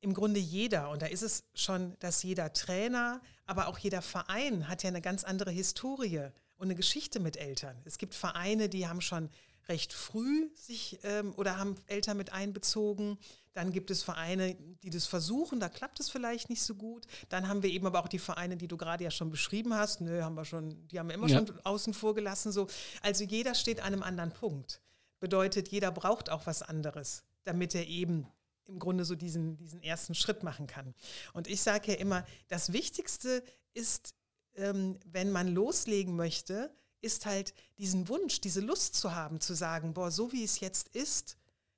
im 0.00 0.14
Grunde 0.14 0.40
jeder, 0.40 0.90
und 0.90 1.02
da 1.02 1.06
ist 1.06 1.22
es 1.22 1.44
schon, 1.54 1.96
dass 2.00 2.22
jeder 2.22 2.52
Trainer, 2.52 3.20
aber 3.46 3.68
auch 3.68 3.78
jeder 3.78 4.02
Verein 4.02 4.68
hat 4.68 4.82
ja 4.82 4.88
eine 4.88 5.02
ganz 5.02 5.24
andere 5.24 5.50
Historie 5.50 6.30
und 6.56 6.66
eine 6.66 6.74
Geschichte 6.74 7.20
mit 7.20 7.36
Eltern. 7.36 7.76
Es 7.84 7.98
gibt 7.98 8.14
Vereine, 8.14 8.68
die 8.68 8.86
haben 8.86 9.00
schon 9.00 9.30
recht 9.68 9.92
früh 9.92 10.50
sich 10.54 10.98
ähm, 11.04 11.32
oder 11.36 11.56
haben 11.56 11.76
Eltern 11.86 12.16
mit 12.16 12.32
einbezogen. 12.32 13.18
Dann 13.52 13.72
gibt 13.72 13.90
es 13.90 14.02
Vereine, 14.02 14.56
die 14.82 14.90
das 14.90 15.06
versuchen, 15.06 15.60
da 15.60 15.68
klappt 15.68 16.00
es 16.00 16.10
vielleicht 16.10 16.50
nicht 16.50 16.62
so 16.62 16.74
gut. 16.74 17.06
Dann 17.28 17.48
haben 17.48 17.62
wir 17.62 17.70
eben 17.70 17.86
aber 17.86 18.00
auch 18.00 18.08
die 18.08 18.18
Vereine, 18.18 18.56
die 18.56 18.68
du 18.68 18.76
gerade 18.76 19.04
ja 19.04 19.10
schon 19.10 19.30
beschrieben 19.30 19.74
hast. 19.74 20.00
Nö, 20.00 20.22
haben 20.22 20.34
wir 20.34 20.44
schon, 20.44 20.86
die 20.88 20.98
haben 20.98 21.08
wir 21.08 21.14
immer 21.14 21.28
ja. 21.28 21.38
schon 21.38 21.60
außen 21.64 21.94
vor 21.94 22.14
gelassen. 22.14 22.52
So. 22.52 22.68
Also 23.02 23.24
jeder 23.24 23.54
steht 23.54 23.80
an 23.80 23.92
einem 23.92 24.02
anderen 24.02 24.32
Punkt. 24.32 24.80
Bedeutet, 25.18 25.68
jeder 25.68 25.90
braucht 25.92 26.30
auch 26.30 26.46
was 26.46 26.62
anderes, 26.62 27.24
damit 27.44 27.74
er 27.74 27.86
eben 27.86 28.26
im 28.70 28.78
Grunde 28.78 29.04
so 29.04 29.14
diesen, 29.14 29.56
diesen 29.56 29.82
ersten 29.82 30.14
Schritt 30.14 30.42
machen 30.42 30.66
kann. 30.66 30.94
Und 31.32 31.48
ich 31.48 31.60
sage 31.60 31.92
ja 31.92 31.98
immer, 31.98 32.24
das 32.48 32.72
Wichtigste 32.72 33.42
ist, 33.74 34.14
ähm, 34.56 34.98
wenn 35.04 35.30
man 35.30 35.48
loslegen 35.48 36.16
möchte, 36.16 36.74
ist 37.00 37.26
halt 37.26 37.54
diesen 37.78 38.08
Wunsch, 38.08 38.40
diese 38.40 38.60
Lust 38.60 38.94
zu 38.94 39.14
haben, 39.14 39.40
zu 39.40 39.54
sagen, 39.54 39.94
boah, 39.94 40.10
so 40.10 40.32
wie 40.32 40.44
es 40.44 40.60
jetzt 40.60 40.88
ist, 40.88 41.36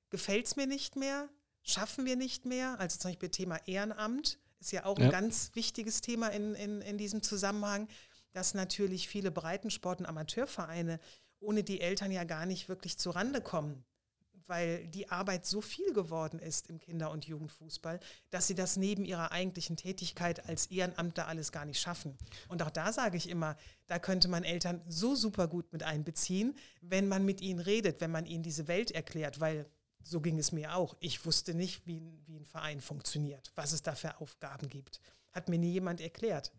gefällt 0.09 0.47
es 0.47 0.55
mir 0.55 0.67
nicht 0.67 0.95
mehr, 0.95 1.29
schaffen 1.63 2.05
wir 2.05 2.15
nicht 2.15 2.45
mehr. 2.45 2.79
Also 2.79 2.99
zum 2.99 3.11
Beispiel 3.11 3.29
Thema 3.29 3.57
Ehrenamt 3.65 4.39
ist 4.59 4.71
ja 4.71 4.85
auch 4.85 4.99
ja. 4.99 5.05
ein 5.05 5.11
ganz 5.11 5.51
wichtiges 5.53 6.01
Thema 6.01 6.27
in, 6.27 6.55
in, 6.55 6.81
in 6.81 6.97
diesem 6.97 7.21
Zusammenhang, 7.21 7.87
dass 8.31 8.53
natürlich 8.53 9.07
viele 9.07 9.31
Breitensport- 9.31 9.99
und 9.99 10.05
Amateurvereine 10.05 10.99
ohne 11.39 11.63
die 11.63 11.81
Eltern 11.81 12.11
ja 12.11 12.23
gar 12.23 12.45
nicht 12.45 12.69
wirklich 12.69 12.97
zurande 12.97 13.41
kommen 13.41 13.83
weil 14.47 14.87
die 14.87 15.09
Arbeit 15.09 15.45
so 15.45 15.61
viel 15.61 15.93
geworden 15.93 16.39
ist 16.39 16.69
im 16.69 16.79
Kinder- 16.79 17.11
und 17.11 17.25
Jugendfußball, 17.25 17.99
dass 18.29 18.47
sie 18.47 18.55
das 18.55 18.77
neben 18.77 19.05
ihrer 19.05 19.31
eigentlichen 19.31 19.77
Tätigkeit 19.77 20.47
als 20.47 20.67
Ehrenamtler 20.67 21.27
alles 21.27 21.51
gar 21.51 21.65
nicht 21.65 21.79
schaffen. 21.79 22.17
Und 22.47 22.61
auch 22.61 22.69
da 22.69 22.91
sage 22.93 23.17
ich 23.17 23.29
immer, 23.29 23.57
da 23.87 23.99
könnte 23.99 24.27
man 24.27 24.43
Eltern 24.43 24.81
so 24.87 25.15
super 25.15 25.47
gut 25.47 25.71
mit 25.71 25.83
einbeziehen, 25.83 26.55
wenn 26.81 27.07
man 27.07 27.25
mit 27.25 27.41
ihnen 27.41 27.59
redet, 27.59 28.01
wenn 28.01 28.11
man 28.11 28.25
ihnen 28.25 28.43
diese 28.43 28.67
Welt 28.67 28.91
erklärt, 28.91 29.39
weil 29.39 29.65
so 30.03 30.19
ging 30.21 30.37
es 30.37 30.51
mir 30.51 30.75
auch. 30.75 30.95
Ich 30.99 31.25
wusste 31.25 31.53
nicht, 31.53 31.87
wie, 31.87 32.01
wie 32.25 32.37
ein 32.37 32.45
Verein 32.45 32.81
funktioniert, 32.81 33.51
was 33.55 33.71
es 33.71 33.81
da 33.81 33.95
für 33.95 34.19
Aufgaben 34.19 34.69
gibt. 34.69 34.99
Hat 35.31 35.49
mir 35.49 35.57
nie 35.57 35.71
jemand 35.71 36.01
erklärt. 36.01 36.51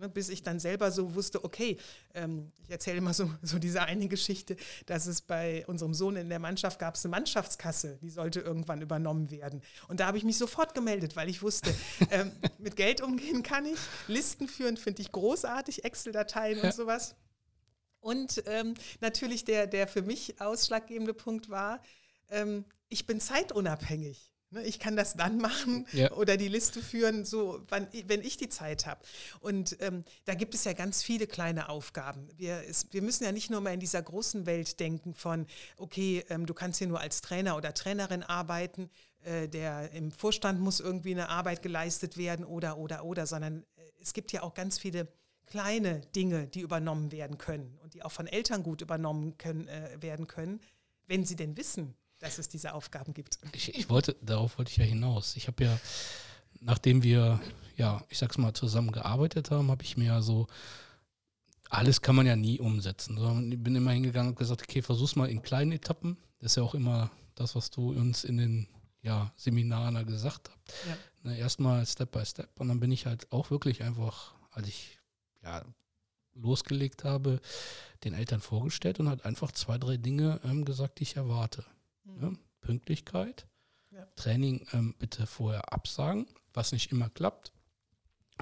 Ne, 0.00 0.08
bis 0.08 0.30
ich 0.30 0.42
dann 0.42 0.58
selber 0.58 0.90
so 0.90 1.14
wusste, 1.14 1.44
okay, 1.44 1.76
ähm, 2.14 2.52
ich 2.62 2.70
erzähle 2.70 2.96
immer 2.96 3.12
so, 3.12 3.30
so 3.42 3.58
diese 3.58 3.82
eine 3.82 4.08
Geschichte, 4.08 4.56
dass 4.86 5.06
es 5.06 5.20
bei 5.20 5.66
unserem 5.66 5.92
Sohn 5.92 6.16
in 6.16 6.30
der 6.30 6.38
Mannschaft 6.38 6.78
gab 6.78 6.94
es 6.94 7.04
eine 7.04 7.10
Mannschaftskasse, 7.10 7.98
die 8.00 8.08
sollte 8.08 8.40
irgendwann 8.40 8.80
übernommen 8.80 9.30
werden. 9.30 9.60
Und 9.88 10.00
da 10.00 10.06
habe 10.06 10.16
ich 10.16 10.24
mich 10.24 10.38
sofort 10.38 10.74
gemeldet, 10.74 11.16
weil 11.16 11.28
ich 11.28 11.42
wusste, 11.42 11.74
ähm, 12.10 12.32
mit 12.56 12.76
Geld 12.76 13.02
umgehen 13.02 13.42
kann 13.42 13.66
ich, 13.66 13.78
Listen 14.08 14.48
führen 14.48 14.78
finde 14.78 15.02
ich 15.02 15.12
großartig, 15.12 15.84
Excel-Dateien 15.84 16.60
und 16.60 16.72
sowas. 16.72 17.14
Und 18.00 18.42
ähm, 18.46 18.72
natürlich 19.02 19.44
der, 19.44 19.66
der 19.66 19.86
für 19.86 20.00
mich 20.00 20.40
ausschlaggebende 20.40 21.12
Punkt 21.12 21.50
war, 21.50 21.82
ähm, 22.30 22.64
ich 22.88 23.06
bin 23.06 23.20
zeitunabhängig. 23.20 24.32
Ne, 24.52 24.64
ich 24.64 24.80
kann 24.80 24.96
das 24.96 25.14
dann 25.14 25.38
machen 25.38 25.86
ja. 25.92 26.10
oder 26.12 26.36
die 26.36 26.48
Liste 26.48 26.82
führen, 26.82 27.24
so 27.24 27.60
wann, 27.68 27.86
wenn 28.06 28.20
ich 28.20 28.36
die 28.36 28.48
Zeit 28.48 28.84
habe. 28.84 29.00
Und 29.38 29.76
ähm, 29.80 30.04
da 30.24 30.34
gibt 30.34 30.54
es 30.54 30.64
ja 30.64 30.72
ganz 30.72 31.04
viele 31.04 31.28
kleine 31.28 31.68
Aufgaben. 31.68 32.28
Wir, 32.36 32.64
es, 32.68 32.88
wir 32.90 33.00
müssen 33.00 33.22
ja 33.22 33.30
nicht 33.30 33.50
nur 33.50 33.60
mal 33.60 33.72
in 33.72 33.78
dieser 33.78 34.02
großen 34.02 34.46
Welt 34.46 34.80
denken 34.80 35.14
von, 35.14 35.46
okay, 35.76 36.24
ähm, 36.30 36.46
du 36.46 36.54
kannst 36.54 36.78
hier 36.78 36.88
nur 36.88 36.98
als 37.00 37.20
Trainer 37.20 37.56
oder 37.56 37.74
Trainerin 37.74 38.24
arbeiten, 38.24 38.90
äh, 39.22 39.48
der 39.48 39.92
im 39.92 40.10
Vorstand 40.10 40.60
muss 40.60 40.80
irgendwie 40.80 41.12
eine 41.12 41.28
Arbeit 41.28 41.62
geleistet 41.62 42.16
werden 42.16 42.44
oder, 42.44 42.76
oder, 42.76 43.04
oder, 43.04 43.26
sondern 43.26 43.62
äh, 43.76 43.82
es 44.00 44.12
gibt 44.14 44.32
ja 44.32 44.42
auch 44.42 44.54
ganz 44.54 44.80
viele 44.80 45.06
kleine 45.46 46.00
Dinge, 46.16 46.48
die 46.48 46.60
übernommen 46.60 47.12
werden 47.12 47.38
können 47.38 47.78
und 47.84 47.94
die 47.94 48.02
auch 48.02 48.12
von 48.12 48.26
Eltern 48.26 48.64
gut 48.64 48.80
übernommen 48.80 49.38
können, 49.38 49.68
äh, 49.68 49.90
werden 50.00 50.26
können, 50.26 50.60
wenn 51.06 51.24
sie 51.24 51.36
denn 51.36 51.56
wissen, 51.56 51.94
dass 52.20 52.38
es 52.38 52.48
diese 52.48 52.74
Aufgaben 52.74 53.12
gibt. 53.12 53.38
Ich, 53.52 53.74
ich 53.74 53.88
wollte, 53.88 54.14
darauf 54.22 54.58
wollte 54.58 54.70
ich 54.70 54.76
ja 54.76 54.84
hinaus. 54.84 55.36
Ich 55.36 55.48
habe 55.48 55.64
ja, 55.64 55.80
nachdem 56.60 57.02
wir, 57.02 57.40
ja, 57.76 58.04
ich 58.08 58.18
sag's 58.18 58.38
mal, 58.38 58.54
zusammen 58.54 58.92
gearbeitet 58.92 59.50
haben, 59.50 59.70
habe 59.70 59.82
ich 59.82 59.96
mir 59.96 60.06
ja 60.06 60.22
so, 60.22 60.46
alles 61.70 62.02
kann 62.02 62.16
man 62.16 62.26
ja 62.26 62.36
nie 62.36 62.60
umsetzen. 62.60 63.16
Ich 63.50 63.62
bin 63.62 63.74
immer 63.74 63.92
hingegangen 63.92 64.30
und 64.30 64.38
gesagt, 64.38 64.62
okay, 64.62 64.82
versuch's 64.82 65.16
mal 65.16 65.28
in 65.28 65.42
kleinen 65.42 65.72
Etappen. 65.72 66.16
Das 66.38 66.52
ist 66.52 66.56
ja 66.56 66.62
auch 66.62 66.74
immer 66.74 67.10
das, 67.34 67.54
was 67.54 67.70
du 67.70 67.90
uns 67.90 68.24
in 68.24 68.36
den 68.36 68.68
ja, 69.02 69.32
Seminaren 69.36 70.04
gesagt 70.06 70.50
hast. 70.50 70.74
Ja. 71.24 71.32
Erstmal 71.32 71.86
Step 71.86 72.12
by 72.12 72.24
Step. 72.24 72.60
Und 72.60 72.68
dann 72.68 72.80
bin 72.80 72.92
ich 72.92 73.06
halt 73.06 73.30
auch 73.32 73.50
wirklich 73.50 73.82
einfach, 73.82 74.34
als 74.50 74.68
ich 74.68 74.98
ja, 75.42 75.64
losgelegt 76.34 77.04
habe, 77.04 77.40
den 78.04 78.14
Eltern 78.14 78.40
vorgestellt 78.40 79.00
und 79.00 79.08
hat 79.08 79.24
einfach 79.24 79.52
zwei, 79.52 79.78
drei 79.78 79.96
Dinge 79.96 80.40
ähm, 80.44 80.64
gesagt, 80.64 80.98
die 80.98 81.04
ich 81.04 81.16
erwarte. 81.16 81.64
Mhm. 82.16 82.22
Ja, 82.22 82.32
Pünktlichkeit, 82.60 83.46
ja. 83.90 84.06
Training 84.16 84.66
ähm, 84.72 84.94
bitte 84.98 85.26
vorher 85.26 85.72
absagen, 85.72 86.26
was 86.52 86.72
nicht 86.72 86.92
immer 86.92 87.08
klappt. 87.08 87.52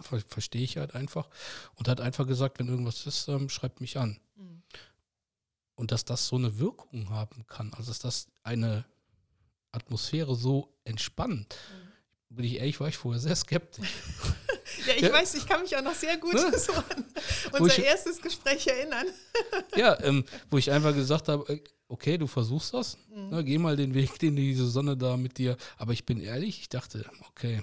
Ver 0.00 0.20
verstehe 0.20 0.62
ich 0.62 0.76
halt 0.76 0.94
einfach. 0.94 1.28
Und 1.74 1.88
hat 1.88 2.00
einfach 2.00 2.26
gesagt, 2.26 2.58
wenn 2.58 2.68
irgendwas 2.68 3.06
ist, 3.06 3.28
ähm, 3.28 3.48
schreibt 3.48 3.80
mich 3.80 3.98
an. 3.98 4.20
Mhm. 4.36 4.62
Und 5.74 5.92
dass 5.92 6.04
das 6.04 6.26
so 6.26 6.36
eine 6.36 6.58
Wirkung 6.58 7.10
haben 7.10 7.46
kann, 7.46 7.72
also 7.74 7.90
dass 7.90 8.00
das 8.00 8.28
eine 8.42 8.84
Atmosphäre 9.72 10.34
so 10.34 10.74
entspannt, 10.84 11.56
mhm. 12.30 12.36
bin 12.36 12.44
ich 12.44 12.56
ehrlich, 12.56 12.80
war 12.80 12.88
ich 12.88 12.96
vorher 12.96 13.20
sehr 13.20 13.36
skeptisch. 13.36 13.92
ja, 14.86 14.94
ich 14.94 15.02
ja. 15.02 15.12
weiß, 15.12 15.34
ich 15.34 15.46
kann 15.46 15.62
mich 15.62 15.76
auch 15.76 15.82
noch 15.82 15.94
sehr 15.94 16.16
gut 16.18 16.34
ne? 16.34 16.58
so 16.58 16.72
an 16.72 17.04
unser 17.58 17.78
ich, 17.78 17.84
erstes 17.84 18.20
Gespräch 18.20 18.66
erinnern. 18.66 19.06
ja, 19.76 20.00
ähm, 20.02 20.24
wo 20.50 20.58
ich 20.58 20.70
einfach 20.70 20.94
gesagt 20.94 21.28
habe, 21.28 21.52
äh, 21.52 21.62
okay, 21.88 22.18
du 22.18 22.26
versuchst 22.26 22.74
das, 22.74 22.98
mhm. 23.08 23.30
ne, 23.30 23.44
geh 23.44 23.58
mal 23.58 23.76
den 23.76 23.94
Weg, 23.94 24.18
den 24.18 24.36
die 24.36 24.54
Sonne 24.54 24.96
da 24.96 25.16
mit 25.16 25.38
dir. 25.38 25.56
Aber 25.76 25.92
ich 25.92 26.04
bin 26.04 26.20
ehrlich, 26.20 26.60
ich 26.60 26.68
dachte, 26.68 27.04
okay, 27.28 27.62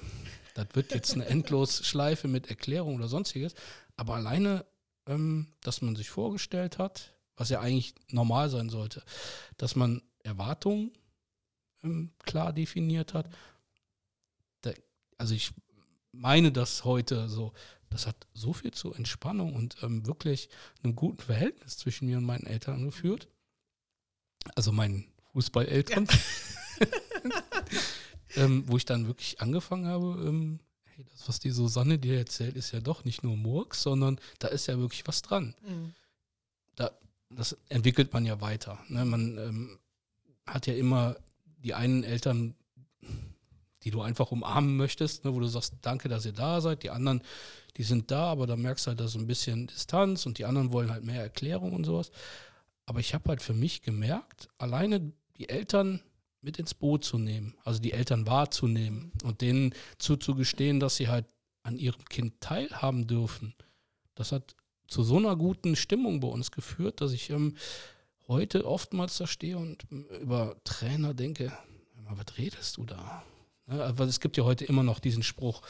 das 0.55 0.67
wird 0.74 0.94
jetzt 0.94 1.13
eine 1.13 1.25
Endlosschleife 1.27 2.27
mit 2.27 2.50
Erklärung 2.50 2.96
oder 2.96 3.08
sonstiges. 3.08 3.53
Aber 3.96 4.15
alleine, 4.15 4.65
ähm, 5.05 5.48
dass 5.62 5.82
man 5.82 5.96
sich 5.96 6.10
vorgestellt 6.10 6.79
hat, 6.79 7.13
was 7.38 7.50
ja 7.50 7.60
eigentlich 7.60 7.94
normal 8.10 8.50
sein 8.50 8.70
sollte, 8.70 9.03
dass 9.58 9.75
man 9.75 10.01
Erwartungen 10.24 10.91
ähm, 11.84 12.12
klar 12.24 12.51
definiert 12.51 13.13
hat. 13.13 13.29
Da, 14.62 14.72
also 15.17 15.36
ich 15.36 15.51
meine 16.12 16.51
das 16.51 16.84
heute 16.84 17.29
so, 17.29 17.53
das 17.89 18.08
hat 18.08 18.27
so 18.34 18.53
viel 18.53 18.72
zur 18.72 18.96
Entspannung 18.98 19.53
und 19.53 19.77
ähm, 19.84 20.08
wirklich 20.08 20.50
einem 20.82 20.96
guten 20.96 21.22
Verhältnis 21.22 21.77
zwischen 21.77 22.08
mir 22.08 22.17
und 22.17 22.25
meinen 22.25 22.48
Eltern 22.48 22.86
geführt 22.86 23.27
also 24.54 24.72
meinen 24.72 25.06
Fußballeltern, 25.34 26.08
ja. 26.80 26.88
ähm, 28.44 28.64
wo 28.68 28.78
ich 28.78 28.86
dann 28.86 29.08
wirklich 29.08 29.42
angefangen 29.42 29.88
habe, 29.88 30.24
ähm, 30.28 30.60
hey, 30.84 31.06
das, 31.12 31.28
was 31.28 31.40
die 31.40 31.52
Susanne 31.52 31.98
dir 31.98 32.18
erzählt, 32.18 32.56
ist 32.56 32.72
ja 32.72 32.80
doch 32.80 33.04
nicht 33.04 33.24
nur 33.24 33.36
Murks, 33.36 33.82
sondern 33.82 34.20
da 34.40 34.48
ist 34.48 34.68
ja 34.68 34.78
wirklich 34.78 35.08
was 35.08 35.22
dran. 35.22 35.56
Mhm. 35.68 35.94
Da, 36.75 36.92
das 37.30 37.58
entwickelt 37.70 38.14
man 38.14 38.25
ja 38.25 38.42
weiter. 38.42 38.80
Ne? 38.88 39.04
Man 39.06 39.38
ähm, 39.38 39.80
hat 40.46 40.68
ja 40.68 40.74
immer 40.75 41.16
die 41.58 41.74
einen 41.74 42.04
Eltern, 42.04 42.56
die 43.84 43.92
du 43.92 44.02
einfach 44.02 44.32
umarmen 44.32 44.78
möchtest, 44.78 45.25
ne? 45.25 45.34
wo 45.34 45.40
du 45.40 45.48
sagst, 45.48 45.75
danke, 45.82 46.10
dass 46.10 46.25
ihr 46.25 46.34
da 46.34 46.62
seid. 46.62 46.84
Die 46.84 46.90
anderen, 46.90 47.22
die 47.78 47.84
sind 47.84 48.10
da, 48.10 48.32
aber 48.32 48.48
da 48.48 48.56
merkst 48.56 48.86
du 48.86 48.90
halt, 48.90 49.00
da 49.00 49.06
ist 49.06 49.16
ein 49.16 49.28
bisschen 49.28 49.68
Distanz 49.68 50.25
und 50.25 50.38
die 50.38 50.46
anderen 50.46 50.72
wollen 50.72 50.92
halt 50.92 51.04
mehr 51.04 51.22
Erklärung 51.22 51.74
und 51.74 51.84
sowas. 51.84 52.12
Aber 52.86 53.00
ich 53.00 53.13
habe 53.13 53.30
halt 53.30 53.42
für 53.42 53.54
mich 53.54 53.82
gemerkt, 53.82 54.50
alleine 54.58 55.12
die 55.38 55.50
Eltern 55.50 56.01
mit 56.42 56.60
ins 56.60 56.74
Boot 56.74 57.04
zu 57.04 57.18
nehmen, 57.18 57.56
also 57.63 57.82
die 57.82 57.94
Eltern 57.94 58.27
wahrzunehmen 58.27 59.12
und 59.24 59.42
denen 59.42 59.74
zuzugestehen, 59.98 60.80
dass 60.80 60.96
sie 60.96 61.08
halt 61.08 61.25
an 61.63 61.77
ihrem 61.77 62.06
Kind 62.06 62.39
teilhaben 62.39 63.08
dürfen, 63.08 63.56
das 64.13 64.32
hat 64.32 64.56
zu 64.88 65.04
so 65.04 65.18
einer 65.18 65.36
guten 65.36 65.75
Stimmung 65.75 66.20
bei 66.20 66.27
uns 66.27 66.51
geführt, 66.51 67.01
dass 67.01 67.12
ich 67.12 67.32
ähm, 67.32 67.56
heute 68.27 68.65
oftmals 68.65 69.18
da 69.18 69.25
stehe 69.25 69.58
und 69.58 69.84
über 70.22 70.56
Trainer 70.63 71.13
denke, 71.13 71.51
was 72.10 72.38
redest 72.38 72.77
du 72.77 72.86
da? 72.86 73.24
Aber 73.68 74.06
es 74.06 74.20
gibt 74.20 74.38
ja 74.38 74.44
heute 74.44 74.65
immer 74.65 74.84
noch 74.84 75.00
diesen 75.00 75.24
Spruch, 75.24 75.63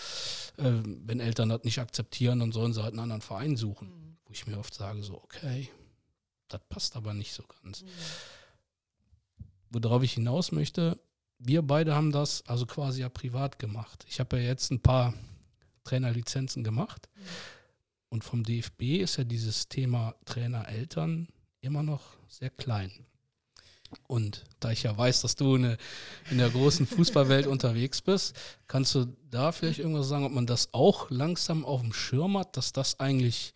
äh, 0.57 0.72
wenn 0.84 1.22
Eltern 1.22 1.48
das 1.48 1.63
nicht 1.63 1.79
akzeptieren, 1.79 2.39
dann 2.39 2.51
sollen 2.51 2.74
sie 2.74 2.84
halt 2.84 2.91
einen 2.91 3.00
anderen 3.00 3.22
Verein 3.22 3.55
suchen. 3.55 3.88
Mhm. 3.88 4.17
Wo 4.25 4.34
ich 4.34 4.48
mir 4.48 4.57
oft 4.57 4.74
sage, 4.74 5.01
so, 5.01 5.15
okay, 5.24 5.69
das 6.47 6.61
passt 6.69 6.95
aber 6.95 7.13
nicht 7.13 7.33
so 7.33 7.43
ganz. 7.43 7.81
Mhm. 7.81 7.87
Worauf 9.69 10.03
ich 10.03 10.13
hinaus 10.13 10.51
möchte, 10.51 10.99
wir 11.37 11.61
beide 11.61 11.95
haben 11.95 12.11
das 12.11 12.45
also 12.47 12.65
quasi 12.65 13.01
ja 13.01 13.09
privat 13.09 13.59
gemacht. 13.59 14.05
Ich 14.07 14.19
habe 14.19 14.37
ja 14.37 14.43
jetzt 14.43 14.71
ein 14.71 14.79
paar 14.79 15.13
Trainerlizenzen 15.83 16.63
gemacht. 16.63 17.09
Mhm. 17.15 17.21
Und 18.09 18.23
vom 18.23 18.43
DFB 18.43 19.01
ist 19.01 19.17
ja 19.17 19.23
dieses 19.23 19.67
Thema 19.67 20.15
Trainer-Eltern 20.25 21.27
immer 21.61 21.83
noch 21.83 22.01
sehr 22.29 22.49
klein. 22.49 22.91
Und 24.07 24.45
da 24.59 24.71
ich 24.71 24.83
ja 24.83 24.97
weiß, 24.97 25.21
dass 25.21 25.35
du 25.35 25.55
eine, 25.55 25.77
in 26.31 26.37
der 26.37 26.49
großen 26.49 26.85
Fußballwelt 26.85 27.47
unterwegs 27.47 28.01
bist, 28.01 28.35
kannst 28.67 28.95
du 28.95 29.15
da 29.29 29.51
vielleicht 29.51 29.79
irgendwas 29.79 30.07
sagen, 30.07 30.25
ob 30.25 30.31
man 30.31 30.47
das 30.47 30.73
auch 30.73 31.09
langsam 31.09 31.65
auf 31.65 31.81
dem 31.81 31.93
Schirm 31.93 32.37
hat, 32.37 32.55
dass 32.55 32.71
das 32.71 32.99
eigentlich 32.99 33.53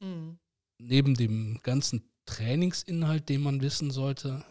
mhm 0.00 0.38
neben 0.78 1.14
dem 1.14 1.60
ganzen 1.62 2.08
Trainingsinhalt, 2.26 3.28
den 3.28 3.42
man 3.42 3.60
wissen 3.60 3.90
sollte, 3.90 4.44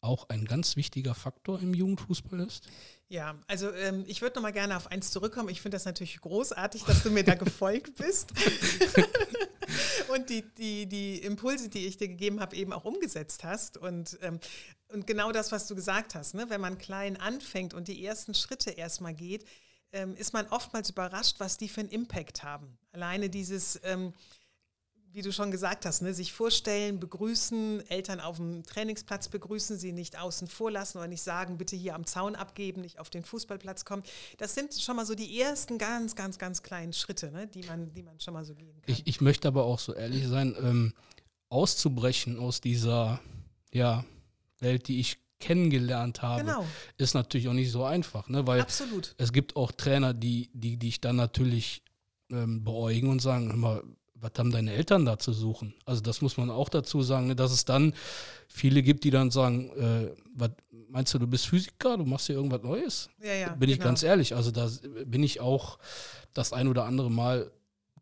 auch 0.00 0.28
ein 0.28 0.44
ganz 0.44 0.76
wichtiger 0.76 1.14
Faktor 1.14 1.60
im 1.60 1.74
Jugendfußball 1.74 2.40
ist? 2.40 2.68
Ja, 3.08 3.38
also 3.46 3.72
ähm, 3.72 4.04
ich 4.06 4.20
würde 4.20 4.36
nochmal 4.36 4.52
gerne 4.52 4.76
auf 4.76 4.90
eins 4.90 5.10
zurückkommen. 5.10 5.48
Ich 5.48 5.62
finde 5.62 5.76
das 5.76 5.86
natürlich 5.86 6.20
großartig, 6.20 6.84
dass 6.84 7.02
du 7.02 7.10
mir 7.10 7.24
da 7.24 7.34
gefolgt 7.36 7.96
bist 7.96 8.32
und 10.14 10.28
die, 10.28 10.42
die, 10.56 10.86
die 10.86 11.18
Impulse, 11.18 11.68
die 11.68 11.86
ich 11.86 11.96
dir 11.96 12.08
gegeben 12.08 12.40
habe, 12.40 12.54
eben 12.54 12.72
auch 12.72 12.84
umgesetzt 12.84 13.44
hast. 13.44 13.78
Und, 13.78 14.18
ähm, 14.22 14.38
und 14.92 15.06
genau 15.06 15.32
das, 15.32 15.52
was 15.52 15.66
du 15.66 15.74
gesagt 15.74 16.14
hast, 16.14 16.34
ne? 16.34 16.46
wenn 16.50 16.60
man 16.60 16.78
klein 16.78 17.16
anfängt 17.16 17.72
und 17.72 17.88
die 17.88 18.04
ersten 18.04 18.34
Schritte 18.34 18.70
erstmal 18.70 19.14
geht, 19.14 19.46
ähm, 19.92 20.14
ist 20.14 20.34
man 20.34 20.46
oftmals 20.48 20.90
überrascht, 20.90 21.36
was 21.38 21.56
die 21.56 21.68
für 21.68 21.80
einen 21.80 21.88
Impact 21.88 22.42
haben. 22.42 22.78
Alleine 22.92 23.30
dieses 23.30 23.80
ähm, 23.84 24.12
wie 25.18 25.22
du 25.22 25.32
schon 25.32 25.50
gesagt 25.50 25.84
hast, 25.84 26.00
ne, 26.00 26.14
sich 26.14 26.32
vorstellen, 26.32 27.00
begrüßen, 27.00 27.84
Eltern 27.90 28.20
auf 28.20 28.36
dem 28.36 28.62
Trainingsplatz 28.62 29.26
begrüßen, 29.26 29.76
sie 29.76 29.90
nicht 29.90 30.16
außen 30.16 30.46
vor 30.46 30.70
lassen 30.70 30.98
oder 30.98 31.08
nicht 31.08 31.22
sagen, 31.22 31.58
bitte 31.58 31.74
hier 31.74 31.96
am 31.96 32.06
Zaun 32.06 32.36
abgeben, 32.36 32.82
nicht 32.82 33.00
auf 33.00 33.10
den 33.10 33.24
Fußballplatz 33.24 33.84
kommen. 33.84 34.04
Das 34.36 34.54
sind 34.54 34.74
schon 34.74 34.94
mal 34.94 35.04
so 35.04 35.16
die 35.16 35.40
ersten 35.40 35.76
ganz, 35.76 36.14
ganz, 36.14 36.38
ganz 36.38 36.62
kleinen 36.62 36.92
Schritte, 36.92 37.32
ne, 37.32 37.48
die, 37.48 37.64
man, 37.64 37.92
die 37.94 38.04
man 38.04 38.20
schon 38.20 38.32
mal 38.32 38.44
so 38.44 38.54
gehen 38.54 38.80
kann. 38.80 38.94
Ich, 38.94 39.08
ich 39.08 39.20
möchte 39.20 39.48
aber 39.48 39.64
auch 39.64 39.80
so 39.80 39.92
ehrlich 39.92 40.24
sein, 40.28 40.54
ähm, 40.60 40.94
auszubrechen 41.48 42.38
aus 42.38 42.60
dieser 42.60 43.18
ja, 43.72 44.04
Welt, 44.60 44.86
die 44.86 45.00
ich 45.00 45.18
kennengelernt 45.40 46.22
habe, 46.22 46.44
genau. 46.44 46.64
ist 46.96 47.14
natürlich 47.14 47.48
auch 47.48 47.54
nicht 47.54 47.72
so 47.72 47.82
einfach, 47.82 48.28
ne? 48.28 48.46
weil 48.46 48.60
Absolut. 48.60 49.16
es 49.18 49.32
gibt 49.32 49.56
auch 49.56 49.72
Trainer, 49.72 50.14
die, 50.14 50.48
die, 50.52 50.76
die 50.76 50.88
ich 50.88 51.00
dann 51.00 51.16
natürlich 51.16 51.82
ähm, 52.30 52.62
beäugen 52.62 53.08
und 53.08 53.20
sagen, 53.20 53.50
immer, 53.50 53.82
was 54.20 54.32
haben 54.38 54.50
deine 54.50 54.72
Eltern 54.72 55.04
da 55.04 55.18
zu 55.18 55.32
suchen? 55.32 55.74
Also 55.84 56.00
das 56.00 56.20
muss 56.22 56.36
man 56.36 56.50
auch 56.50 56.68
dazu 56.68 57.02
sagen, 57.02 57.28
ne, 57.28 57.36
dass 57.36 57.52
es 57.52 57.64
dann 57.64 57.94
viele 58.48 58.82
gibt, 58.82 59.04
die 59.04 59.10
dann 59.10 59.30
sagen, 59.30 59.70
äh, 59.76 60.12
was 60.34 60.50
meinst 60.88 61.14
du, 61.14 61.18
du 61.18 61.26
bist 61.26 61.46
Physiker, 61.46 61.96
du 61.96 62.04
machst 62.04 62.26
hier 62.26 62.36
irgendwas 62.36 62.62
Neues? 62.62 63.10
Ja, 63.22 63.34
ja, 63.34 63.54
bin 63.54 63.68
ich 63.68 63.76
genau. 63.76 63.88
ganz 63.88 64.02
ehrlich, 64.02 64.34
also 64.34 64.50
da 64.50 64.68
bin 65.04 65.22
ich 65.22 65.40
auch 65.40 65.78
das 66.34 66.52
ein 66.52 66.68
oder 66.68 66.84
andere 66.84 67.10
Mal 67.10 67.50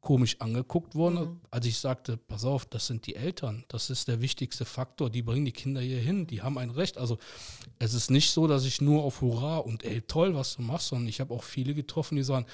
komisch 0.06 0.36
angeguckt 0.40 0.94
worden, 0.94 1.18
mhm. 1.18 1.40
als 1.50 1.66
ich 1.66 1.78
sagte, 1.78 2.16
pass 2.16 2.44
auf, 2.44 2.64
das 2.64 2.86
sind 2.86 3.08
die 3.08 3.16
Eltern, 3.16 3.64
das 3.66 3.90
ist 3.90 4.06
der 4.06 4.20
wichtigste 4.20 4.64
Faktor, 4.64 5.10
die 5.10 5.22
bringen 5.22 5.44
die 5.44 5.52
Kinder 5.52 5.80
hier 5.80 5.98
hin, 5.98 6.28
die 6.28 6.42
haben 6.42 6.58
ein 6.58 6.70
Recht. 6.70 6.96
Also 6.96 7.18
es 7.80 7.92
ist 7.92 8.08
nicht 8.08 8.30
so, 8.30 8.46
dass 8.46 8.64
ich 8.64 8.80
nur 8.80 9.02
auf 9.02 9.20
Hurra 9.20 9.58
und 9.58 9.82
ey, 9.82 10.02
toll, 10.02 10.36
was 10.36 10.54
du 10.54 10.62
machst, 10.62 10.88
sondern 10.88 11.08
ich 11.08 11.18
habe 11.18 11.34
auch 11.34 11.42
viele 11.42 11.74
getroffen, 11.74 12.14
die 12.14 12.22
sagen, 12.22 12.46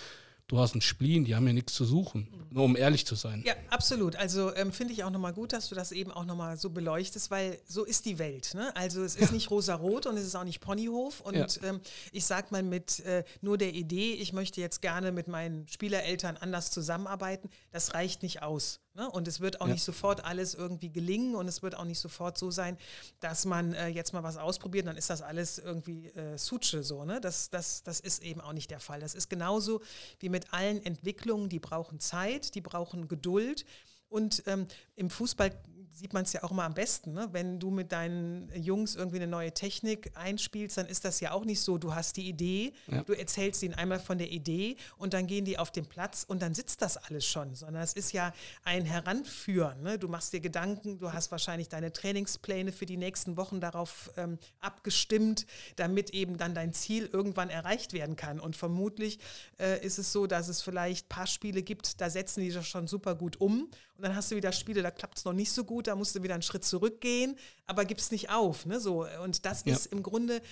du 0.52 0.58
hast 0.58 0.74
einen 0.74 0.82
Spleen, 0.82 1.24
die 1.24 1.34
haben 1.34 1.46
ja 1.46 1.54
nichts 1.54 1.72
zu 1.72 1.86
suchen. 1.86 2.28
Nur 2.50 2.64
um 2.64 2.76
ehrlich 2.76 3.06
zu 3.06 3.14
sein. 3.14 3.42
Ja, 3.46 3.54
absolut. 3.70 4.16
Also 4.16 4.54
ähm, 4.54 4.70
finde 4.70 4.92
ich 4.92 5.02
auch 5.02 5.10
nochmal 5.10 5.32
gut, 5.32 5.54
dass 5.54 5.70
du 5.70 5.74
das 5.74 5.90
eben 5.92 6.10
auch 6.10 6.26
nochmal 6.26 6.58
so 6.58 6.68
beleuchtest, 6.68 7.30
weil 7.30 7.58
so 7.66 7.84
ist 7.84 8.04
die 8.04 8.18
Welt. 8.18 8.52
Ne? 8.54 8.76
Also 8.76 9.02
es 9.02 9.16
ist 9.16 9.30
ja. 9.30 9.32
nicht 9.32 9.50
rosa-rot 9.50 10.04
und 10.04 10.18
es 10.18 10.26
ist 10.26 10.34
auch 10.34 10.44
nicht 10.44 10.60
Ponyhof. 10.60 11.22
Und 11.22 11.34
ja. 11.34 11.46
ähm, 11.62 11.80
ich 12.12 12.26
sag 12.26 12.52
mal 12.52 12.62
mit 12.62 13.00
äh, 13.00 13.24
nur 13.40 13.56
der 13.56 13.72
Idee, 13.72 14.12
ich 14.12 14.34
möchte 14.34 14.60
jetzt 14.60 14.82
gerne 14.82 15.10
mit 15.10 15.26
meinen 15.26 15.66
Spielereltern 15.68 16.36
anders 16.36 16.70
zusammenarbeiten, 16.70 17.48
das 17.70 17.94
reicht 17.94 18.22
nicht 18.22 18.42
aus. 18.42 18.80
Ne? 18.94 19.10
Und 19.10 19.26
es 19.26 19.40
wird 19.40 19.60
auch 19.60 19.66
ja. 19.66 19.72
nicht 19.72 19.84
sofort 19.84 20.24
alles 20.24 20.54
irgendwie 20.54 20.90
gelingen 20.90 21.34
und 21.34 21.48
es 21.48 21.62
wird 21.62 21.76
auch 21.76 21.84
nicht 21.84 21.98
sofort 21.98 22.36
so 22.36 22.50
sein, 22.50 22.76
dass 23.20 23.46
man 23.46 23.72
äh, 23.72 23.88
jetzt 23.88 24.12
mal 24.12 24.22
was 24.22 24.36
ausprobiert, 24.36 24.86
dann 24.86 24.96
ist 24.96 25.08
das 25.08 25.22
alles 25.22 25.58
irgendwie 25.58 26.08
äh, 26.08 26.36
Suche 26.36 26.82
so. 26.82 27.04
Ne? 27.04 27.20
Das, 27.20 27.48
das, 27.48 27.82
das 27.82 28.00
ist 28.00 28.22
eben 28.22 28.40
auch 28.40 28.52
nicht 28.52 28.70
der 28.70 28.80
Fall. 28.80 29.00
Das 29.00 29.14
ist 29.14 29.30
genauso 29.30 29.80
wie 30.18 30.28
mit 30.28 30.52
allen 30.52 30.84
Entwicklungen, 30.84 31.48
die 31.48 31.58
brauchen 31.58 32.00
Zeit, 32.00 32.54
die 32.54 32.60
brauchen 32.60 33.08
Geduld. 33.08 33.64
Und 34.08 34.42
ähm, 34.46 34.66
im 34.94 35.08
Fußball 35.08 35.52
sieht 35.94 36.12
man 36.12 36.24
es 36.24 36.32
ja 36.32 36.42
auch 36.42 36.50
immer 36.50 36.64
am 36.64 36.74
besten. 36.74 37.12
Ne? 37.12 37.28
Wenn 37.32 37.58
du 37.58 37.70
mit 37.70 37.92
deinen 37.92 38.50
Jungs 38.54 38.94
irgendwie 38.94 39.16
eine 39.16 39.26
neue 39.26 39.52
Technik 39.52 40.10
einspielst, 40.14 40.78
dann 40.78 40.86
ist 40.86 41.04
das 41.04 41.20
ja 41.20 41.32
auch 41.32 41.44
nicht 41.44 41.60
so, 41.60 41.78
du 41.78 41.94
hast 41.94 42.16
die 42.16 42.28
Idee, 42.28 42.72
ja. 42.86 43.02
du 43.02 43.12
erzählst 43.12 43.62
ihnen 43.62 43.74
einmal 43.74 44.00
von 44.00 44.18
der 44.18 44.30
Idee 44.30 44.76
und 44.96 45.14
dann 45.14 45.26
gehen 45.26 45.44
die 45.44 45.58
auf 45.58 45.70
den 45.70 45.86
Platz 45.86 46.24
und 46.26 46.40
dann 46.42 46.54
sitzt 46.54 46.82
das 46.82 46.96
alles 46.96 47.26
schon, 47.26 47.54
sondern 47.54 47.82
es 47.82 47.92
ist 47.92 48.12
ja 48.12 48.32
ein 48.64 48.84
Heranführen. 48.84 49.82
Ne? 49.82 49.98
Du 49.98 50.08
machst 50.08 50.32
dir 50.32 50.40
Gedanken, 50.40 50.98
du 50.98 51.12
hast 51.12 51.30
wahrscheinlich 51.30 51.68
deine 51.68 51.92
Trainingspläne 51.92 52.72
für 52.72 52.86
die 52.86 52.96
nächsten 52.96 53.36
Wochen 53.36 53.60
darauf 53.60 54.10
ähm, 54.16 54.38
abgestimmt, 54.60 55.46
damit 55.76 56.10
eben 56.10 56.38
dann 56.38 56.54
dein 56.54 56.72
Ziel 56.72 57.08
irgendwann 57.12 57.50
erreicht 57.50 57.92
werden 57.92 58.16
kann. 58.16 58.40
Und 58.40 58.56
vermutlich 58.56 59.18
äh, 59.58 59.84
ist 59.84 59.98
es 59.98 60.12
so, 60.12 60.26
dass 60.26 60.48
es 60.48 60.62
vielleicht 60.62 61.06
ein 61.06 61.08
paar 61.08 61.26
Spiele 61.26 61.62
gibt, 61.62 62.00
da 62.00 62.08
setzen 62.08 62.40
die 62.40 62.50
das 62.50 62.66
schon 62.66 62.86
super 62.86 63.14
gut 63.14 63.40
um 63.40 63.68
und 64.02 64.08
dann 64.08 64.16
hast 64.16 64.32
du 64.32 64.36
wieder 64.36 64.50
Spiele, 64.50 64.82
da 64.82 64.90
klappt 64.90 65.18
es 65.18 65.24
noch 65.24 65.32
nicht 65.32 65.52
so 65.52 65.62
gut, 65.62 65.86
da 65.86 65.94
musst 65.94 66.16
du 66.16 66.24
wieder 66.24 66.34
einen 66.34 66.42
Schritt 66.42 66.64
zurückgehen, 66.64 67.36
aber 67.66 67.84
gib 67.84 67.98
es 67.98 68.10
nicht 68.10 68.30
auf. 68.30 68.66
Ne? 68.66 68.80
So, 68.80 69.06
und 69.22 69.46
das 69.46 69.64
ja. 69.64 69.72
ist 69.72 69.86
im 69.86 70.02
Grunde 70.02 70.42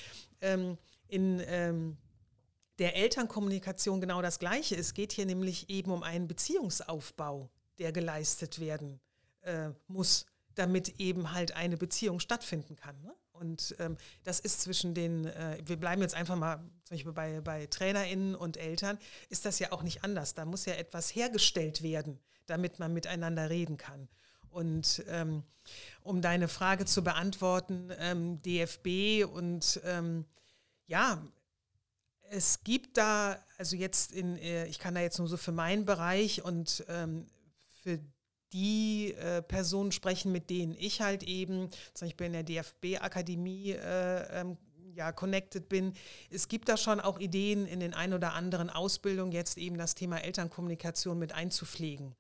ähm, 0.41 0.79
in 1.09 1.43
ähm, 1.47 1.97
der 2.79 2.95
Elternkommunikation 2.95 4.01
genau 4.01 4.23
das 4.23 4.39
Gleiche. 4.39 4.77
Es 4.77 4.95
geht 4.95 5.11
hier 5.11 5.27
nämlich 5.27 5.69
eben 5.69 5.91
um 5.91 6.05
einen 6.05 6.29
Beziehungsaufbau, 6.29 7.51
der 7.81 7.91
geleistet 7.91 8.61
werden 8.61 9.01
äh, 9.41 9.71
muss, 9.89 10.27
damit 10.55 11.01
eben 11.01 11.33
halt 11.33 11.57
eine 11.57 11.77
Beziehung 11.77 12.21
stattfinden 12.21 12.77
kann. 12.77 13.03
Ne? 13.03 13.13
Und 13.33 13.75
ähm, 13.81 13.97
das 14.23 14.39
ist 14.39 14.61
zwischen 14.61 14.95
den, 14.95 15.25
äh, 15.25 15.59
wir 15.65 15.77
bleiben 15.77 16.03
jetzt 16.03 16.15
einfach 16.15 16.37
mal 16.37 16.59
zum 16.85 16.95
Beispiel 16.95 17.13
bei, 17.13 17.41
bei 17.41 17.67
TrainerInnen 17.67 18.37
und 18.37 18.59
Eltern, 18.59 18.97
ist 19.29 19.45
das 19.45 19.59
ja 19.59 19.73
auch 19.73 19.83
nicht 19.83 20.05
anders. 20.05 20.35
Da 20.35 20.45
muss 20.45 20.67
ja 20.67 20.75
etwas 20.75 21.13
hergestellt 21.17 21.83
werden, 21.83 22.21
damit 22.51 22.79
man 22.79 22.93
miteinander 22.93 23.49
reden 23.49 23.77
kann. 23.77 24.09
Und 24.51 25.05
ähm, 25.09 25.45
um 26.03 26.21
deine 26.21 26.49
Frage 26.49 26.85
zu 26.85 27.05
beantworten, 27.05 27.91
ähm, 27.99 28.43
DFB 28.43 29.25
und 29.33 29.81
ähm, 29.85 30.25
ja, 30.87 31.23
es 32.31 32.63
gibt 32.65 32.97
da, 32.97 33.39
also 33.59 33.77
jetzt 33.77 34.13
in, 34.13 34.37
äh, 34.39 34.67
ich 34.67 34.79
kann 34.79 34.95
da 34.95 35.01
jetzt 35.01 35.19
nur 35.19 35.29
so 35.29 35.37
für 35.37 35.53
meinen 35.53 35.85
Bereich 35.85 36.43
und 36.43 36.85
ähm, 36.89 37.27
für 37.83 38.01
die 38.53 39.15
äh, 39.15 39.43
Personen 39.43 39.93
sprechen, 39.93 40.33
mit 40.33 40.51
denen 40.51 40.75
ich 40.77 41.01
halt 41.01 41.23
eben, 41.23 41.71
zum 41.95 42.09
Beispiel 42.09 42.27
in 42.27 42.33
der 42.33 42.43
DFB-Akademie 42.43 43.73
äh, 43.73 44.41
ähm, 44.41 44.57
ja, 44.95 45.13
connected 45.13 45.69
bin. 45.69 45.95
Es 46.31 46.49
gibt 46.49 46.69
da 46.69 46.77
schon 46.77 47.01
auch 47.01 47.21
Ideen 47.21 47.67
in 47.67 47.79
den 47.79 47.95
ein 47.95 48.13
oder 48.13 48.35
anderen 48.35 48.71
Ausbildungen, 48.71 49.31
jetzt 49.33 49.57
eben 49.57 49.79
das 49.79 49.95
Thema 49.95 50.19
Elternkommunikation 50.19 51.19
mit 51.19 51.33
einzupflegen. 51.33 52.17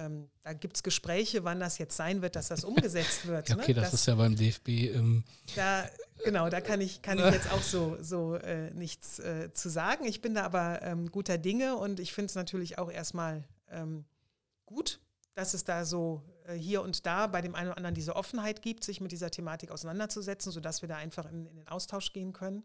Ähm, 0.00 0.30
da 0.42 0.52
gibt 0.52 0.76
es 0.76 0.82
Gespräche, 0.82 1.44
wann 1.44 1.60
das 1.60 1.78
jetzt 1.78 1.96
sein 1.96 2.22
wird, 2.22 2.36
dass 2.36 2.48
das 2.48 2.64
umgesetzt 2.64 3.26
wird. 3.26 3.48
ja, 3.50 3.56
okay, 3.56 3.74
ne? 3.74 3.80
das, 3.80 3.90
das, 3.90 4.00
ist 4.00 4.06
ja 4.06 4.14
beim 4.14 4.36
DFB. 4.36 4.68
Ähm 4.68 5.24
da, 5.56 5.88
genau, 6.24 6.48
da 6.48 6.60
kann 6.60 6.80
ich, 6.80 7.02
kann 7.02 7.18
ich 7.18 7.24
jetzt 7.24 7.50
auch 7.52 7.62
so, 7.62 7.96
so 8.00 8.34
äh, 8.34 8.70
nichts 8.72 9.18
äh, 9.18 9.52
zu 9.52 9.68
sagen. 9.68 10.04
Ich 10.06 10.20
bin 10.20 10.34
da 10.34 10.44
aber 10.44 10.82
ähm, 10.82 11.10
guter 11.10 11.38
Dinge 11.38 11.76
und 11.76 12.00
ich 12.00 12.12
finde 12.12 12.26
es 12.26 12.34
natürlich 12.34 12.78
auch 12.78 12.90
erstmal 12.90 13.44
ähm, 13.70 14.04
gut, 14.66 15.00
dass 15.34 15.54
es 15.54 15.64
da 15.64 15.84
so 15.84 16.22
äh, 16.46 16.54
hier 16.54 16.82
und 16.82 17.06
da 17.06 17.26
bei 17.26 17.40
dem 17.40 17.54
einen 17.54 17.68
oder 17.68 17.76
anderen 17.76 17.94
diese 17.94 18.16
Offenheit 18.16 18.62
gibt, 18.62 18.84
sich 18.84 19.00
mit 19.00 19.12
dieser 19.12 19.30
Thematik 19.30 19.70
auseinanderzusetzen, 19.70 20.52
sodass 20.52 20.82
wir 20.82 20.88
da 20.88 20.96
einfach 20.96 21.30
in, 21.30 21.46
in 21.46 21.56
den 21.56 21.68
Austausch 21.68 22.12
gehen 22.12 22.32
können. 22.32 22.64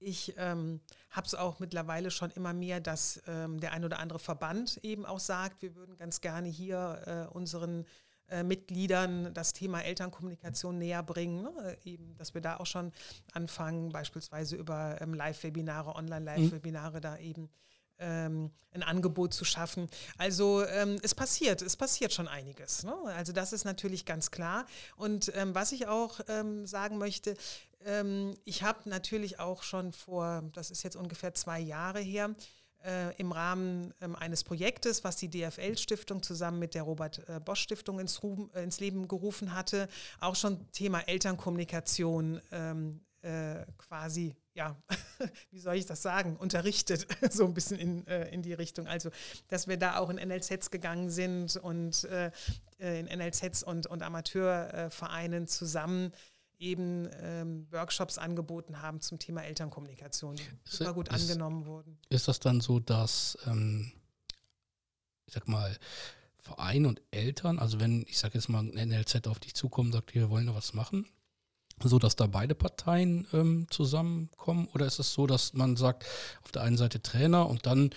Ich 0.00 0.34
ähm, 0.36 0.80
habe 1.10 1.26
es 1.26 1.34
auch 1.34 1.58
mittlerweile 1.58 2.10
schon 2.10 2.30
immer 2.30 2.52
mehr, 2.52 2.80
dass 2.80 3.20
ähm, 3.26 3.58
der 3.60 3.72
ein 3.72 3.84
oder 3.84 3.98
andere 3.98 4.18
Verband 4.18 4.78
eben 4.82 5.04
auch 5.04 5.20
sagt, 5.20 5.62
wir 5.62 5.74
würden 5.74 5.96
ganz 5.96 6.20
gerne 6.20 6.48
hier 6.48 7.28
äh, 7.30 7.34
unseren 7.34 7.84
äh, 8.28 8.42
Mitgliedern 8.42 9.32
das 9.32 9.54
Thema 9.54 9.80
Elternkommunikation 9.80 10.78
näher 10.78 11.02
bringen. 11.02 11.42
Ne? 11.42 11.76
Eben, 11.84 12.14
dass 12.16 12.34
wir 12.34 12.40
da 12.40 12.58
auch 12.58 12.66
schon 12.66 12.92
anfangen, 13.32 13.90
beispielsweise 13.90 14.56
über 14.56 15.00
ähm, 15.00 15.14
Live-Webinare, 15.14 15.94
Online-Live-Webinare 15.94 16.98
mhm. 16.98 17.02
da 17.02 17.18
eben 17.18 17.48
ähm, 17.98 18.50
ein 18.72 18.82
Angebot 18.82 19.34
zu 19.34 19.44
schaffen. 19.44 19.88
Also 20.18 20.64
ähm, 20.66 20.98
es 21.02 21.14
passiert, 21.14 21.62
es 21.62 21.76
passiert 21.76 22.12
schon 22.12 22.28
einiges. 22.28 22.84
Ne? 22.84 22.94
Also 23.06 23.32
das 23.32 23.52
ist 23.52 23.64
natürlich 23.64 24.04
ganz 24.04 24.30
klar. 24.30 24.66
Und 24.96 25.32
ähm, 25.34 25.54
was 25.54 25.72
ich 25.72 25.86
auch 25.88 26.20
ähm, 26.28 26.66
sagen 26.66 26.98
möchte, 26.98 27.34
ähm, 27.84 28.34
ich 28.44 28.62
habe 28.62 28.88
natürlich 28.88 29.38
auch 29.38 29.62
schon 29.62 29.92
vor, 29.92 30.44
das 30.52 30.70
ist 30.70 30.82
jetzt 30.82 30.96
ungefähr 30.96 31.34
zwei 31.34 31.60
Jahre 31.60 32.00
her, 32.00 32.34
äh, 32.84 33.14
im 33.16 33.32
Rahmen 33.32 33.92
ähm, 34.00 34.14
eines 34.14 34.44
Projektes, 34.44 35.02
was 35.04 35.16
die 35.16 35.28
DFL-Stiftung 35.28 36.22
zusammen 36.22 36.58
mit 36.58 36.74
der 36.74 36.82
Robert-Bosch-Stiftung 36.82 37.98
äh, 37.98 38.02
ins, 38.02 38.20
äh, 38.54 38.62
ins, 38.62 38.80
Leben 38.80 39.08
gerufen 39.08 39.54
hatte, 39.54 39.88
auch 40.20 40.36
schon 40.36 40.70
Thema 40.72 41.00
Elternkommunikation 41.00 42.40
äh, 43.22 43.66
quasi, 43.78 44.36
ja, 44.54 44.76
wie 45.50 45.58
soll 45.58 45.74
ich 45.74 45.86
das 45.86 46.02
sagen, 46.02 46.36
unterrichtet, 46.36 47.06
so 47.30 47.44
ein 47.46 47.54
bisschen 47.54 47.78
in, 47.78 48.06
äh, 48.06 48.28
in 48.28 48.42
die 48.42 48.52
Richtung. 48.52 48.86
Also, 48.86 49.10
dass 49.48 49.66
wir 49.66 49.76
da 49.76 49.98
auch 49.98 50.08
in 50.10 50.16
NLZs 50.16 50.70
gegangen 50.70 51.10
sind 51.10 51.56
und 51.56 52.04
äh, 52.04 52.30
in 52.78 53.06
NLZs 53.06 53.64
und, 53.64 53.88
und 53.88 54.04
Amateurvereinen 54.04 55.48
zusammen 55.48 56.12
eben 56.58 57.08
ähm, 57.20 57.66
Workshops 57.70 58.18
angeboten 58.18 58.82
haben 58.82 59.00
zum 59.00 59.18
Thema 59.18 59.42
Elternkommunikation, 59.44 60.36
die 60.36 60.42
super 60.64 60.94
gut 60.94 61.08
ist, 61.08 61.22
angenommen 61.22 61.66
wurden. 61.66 61.98
Ist 62.08 62.28
das 62.28 62.40
dann 62.40 62.60
so, 62.60 62.80
dass, 62.80 63.38
ähm, 63.46 63.92
ich 65.26 65.34
sag 65.34 65.48
mal, 65.48 65.76
Verein 66.38 66.86
und 66.86 67.02
Eltern, 67.10 67.58
also 67.58 67.78
wenn, 67.80 68.04
ich 68.08 68.18
sag 68.18 68.34
jetzt 68.34 68.48
mal, 68.48 68.60
ein 68.60 68.88
NLZ 68.88 69.26
auf 69.26 69.38
dich 69.38 69.54
zukommt 69.54 69.88
und 69.88 69.92
sagt, 69.92 70.14
wir 70.14 70.30
wollen 70.30 70.46
da 70.46 70.54
was 70.54 70.72
machen, 70.72 71.06
so 71.82 71.98
dass 71.98 72.16
da 72.16 72.26
beide 72.26 72.54
Parteien 72.54 73.26
ähm, 73.32 73.66
zusammenkommen? 73.70 74.68
Oder 74.74 74.86
ist 74.86 74.98
es 74.98 75.12
so, 75.12 75.26
dass 75.26 75.52
man 75.52 75.76
sagt, 75.76 76.04
auf 76.42 76.50
der 76.52 76.62
einen 76.62 76.76
Seite 76.76 77.02
Trainer 77.02 77.48
und 77.48 77.66
dann 77.66 77.90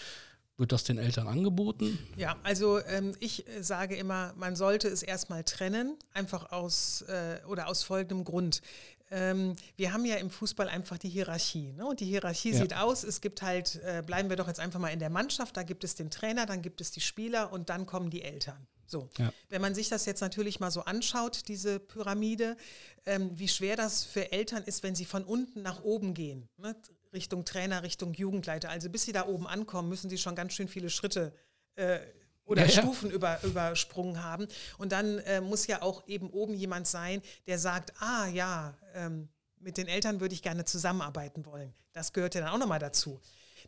wird 0.61 0.71
das 0.71 0.85
den 0.85 0.97
Eltern 0.97 1.27
angeboten? 1.27 1.99
Ja, 2.15 2.37
also 2.43 2.79
ähm, 2.85 3.13
ich 3.19 3.45
äh, 3.47 3.63
sage 3.63 3.97
immer, 3.97 4.33
man 4.37 4.55
sollte 4.55 4.87
es 4.87 5.03
erstmal 5.03 5.43
trennen, 5.43 5.97
einfach 6.13 6.53
aus 6.53 7.01
äh, 7.09 7.39
oder 7.47 7.67
aus 7.67 7.83
folgendem 7.83 8.23
Grund. 8.23 8.61
Ähm, 9.09 9.55
wir 9.75 9.91
haben 9.91 10.05
ja 10.05 10.15
im 10.15 10.29
Fußball 10.29 10.69
einfach 10.69 10.97
die 10.97 11.09
Hierarchie. 11.09 11.73
Ne? 11.73 11.85
Und 11.85 11.99
die 11.99 12.05
Hierarchie 12.05 12.51
ja. 12.51 12.61
sieht 12.61 12.77
aus, 12.77 13.03
es 13.03 13.19
gibt 13.19 13.41
halt, 13.41 13.81
äh, 13.83 14.03
bleiben 14.05 14.29
wir 14.29 14.37
doch 14.37 14.47
jetzt 14.47 14.61
einfach 14.61 14.79
mal 14.79 14.89
in 14.89 14.99
der 14.99 15.09
Mannschaft, 15.09 15.57
da 15.57 15.63
gibt 15.63 15.83
es 15.83 15.95
den 15.95 16.11
Trainer, 16.11 16.45
dann 16.45 16.61
gibt 16.61 16.79
es 16.79 16.91
die 16.91 17.01
Spieler 17.01 17.51
und 17.51 17.69
dann 17.69 17.85
kommen 17.85 18.09
die 18.09 18.21
Eltern. 18.21 18.67
So, 18.85 19.09
ja. 19.17 19.33
wenn 19.49 19.61
man 19.61 19.73
sich 19.73 19.89
das 19.89 20.05
jetzt 20.05 20.21
natürlich 20.21 20.59
mal 20.59 20.69
so 20.69 20.81
anschaut, 20.81 21.47
diese 21.47 21.79
Pyramide, 21.79 22.55
ähm, 23.05 23.31
wie 23.33 23.47
schwer 23.47 23.75
das 23.75 24.03
für 24.03 24.31
Eltern 24.31 24.63
ist, 24.63 24.83
wenn 24.83 24.95
sie 24.95 25.05
von 25.05 25.23
unten 25.23 25.61
nach 25.61 25.81
oben 25.83 26.13
gehen, 26.13 26.49
ne? 26.57 26.75
Richtung 27.13 27.45
Trainer, 27.45 27.83
Richtung 27.83 28.13
Jugendleiter. 28.13 28.69
Also 28.69 28.89
bis 28.89 29.03
sie 29.03 29.11
da 29.11 29.27
oben 29.27 29.47
ankommen, 29.47 29.89
müssen 29.89 30.09
sie 30.09 30.17
schon 30.17 30.35
ganz 30.35 30.53
schön 30.53 30.67
viele 30.67 30.89
Schritte 30.89 31.33
äh, 31.75 31.99
oder 32.45 32.65
ja, 32.65 32.69
Stufen 32.69 33.09
ja. 33.09 33.15
Über, 33.15 33.43
übersprungen 33.43 34.23
haben. 34.23 34.47
Und 34.77 34.91
dann 34.91 35.19
äh, 35.19 35.41
muss 35.41 35.67
ja 35.67 35.81
auch 35.81 36.07
eben 36.07 36.29
oben 36.29 36.53
jemand 36.53 36.87
sein, 36.87 37.21
der 37.47 37.59
sagt, 37.59 37.93
ah 38.01 38.27
ja, 38.27 38.77
ähm, 38.93 39.29
mit 39.59 39.77
den 39.77 39.87
Eltern 39.87 40.19
würde 40.19 40.33
ich 40.33 40.41
gerne 40.41 40.65
zusammenarbeiten 40.65 41.45
wollen. 41.45 41.73
Das 41.93 42.13
gehört 42.13 42.35
ja 42.35 42.41
dann 42.41 42.49
auch 42.49 42.57
nochmal 42.57 42.79
dazu. 42.79 43.19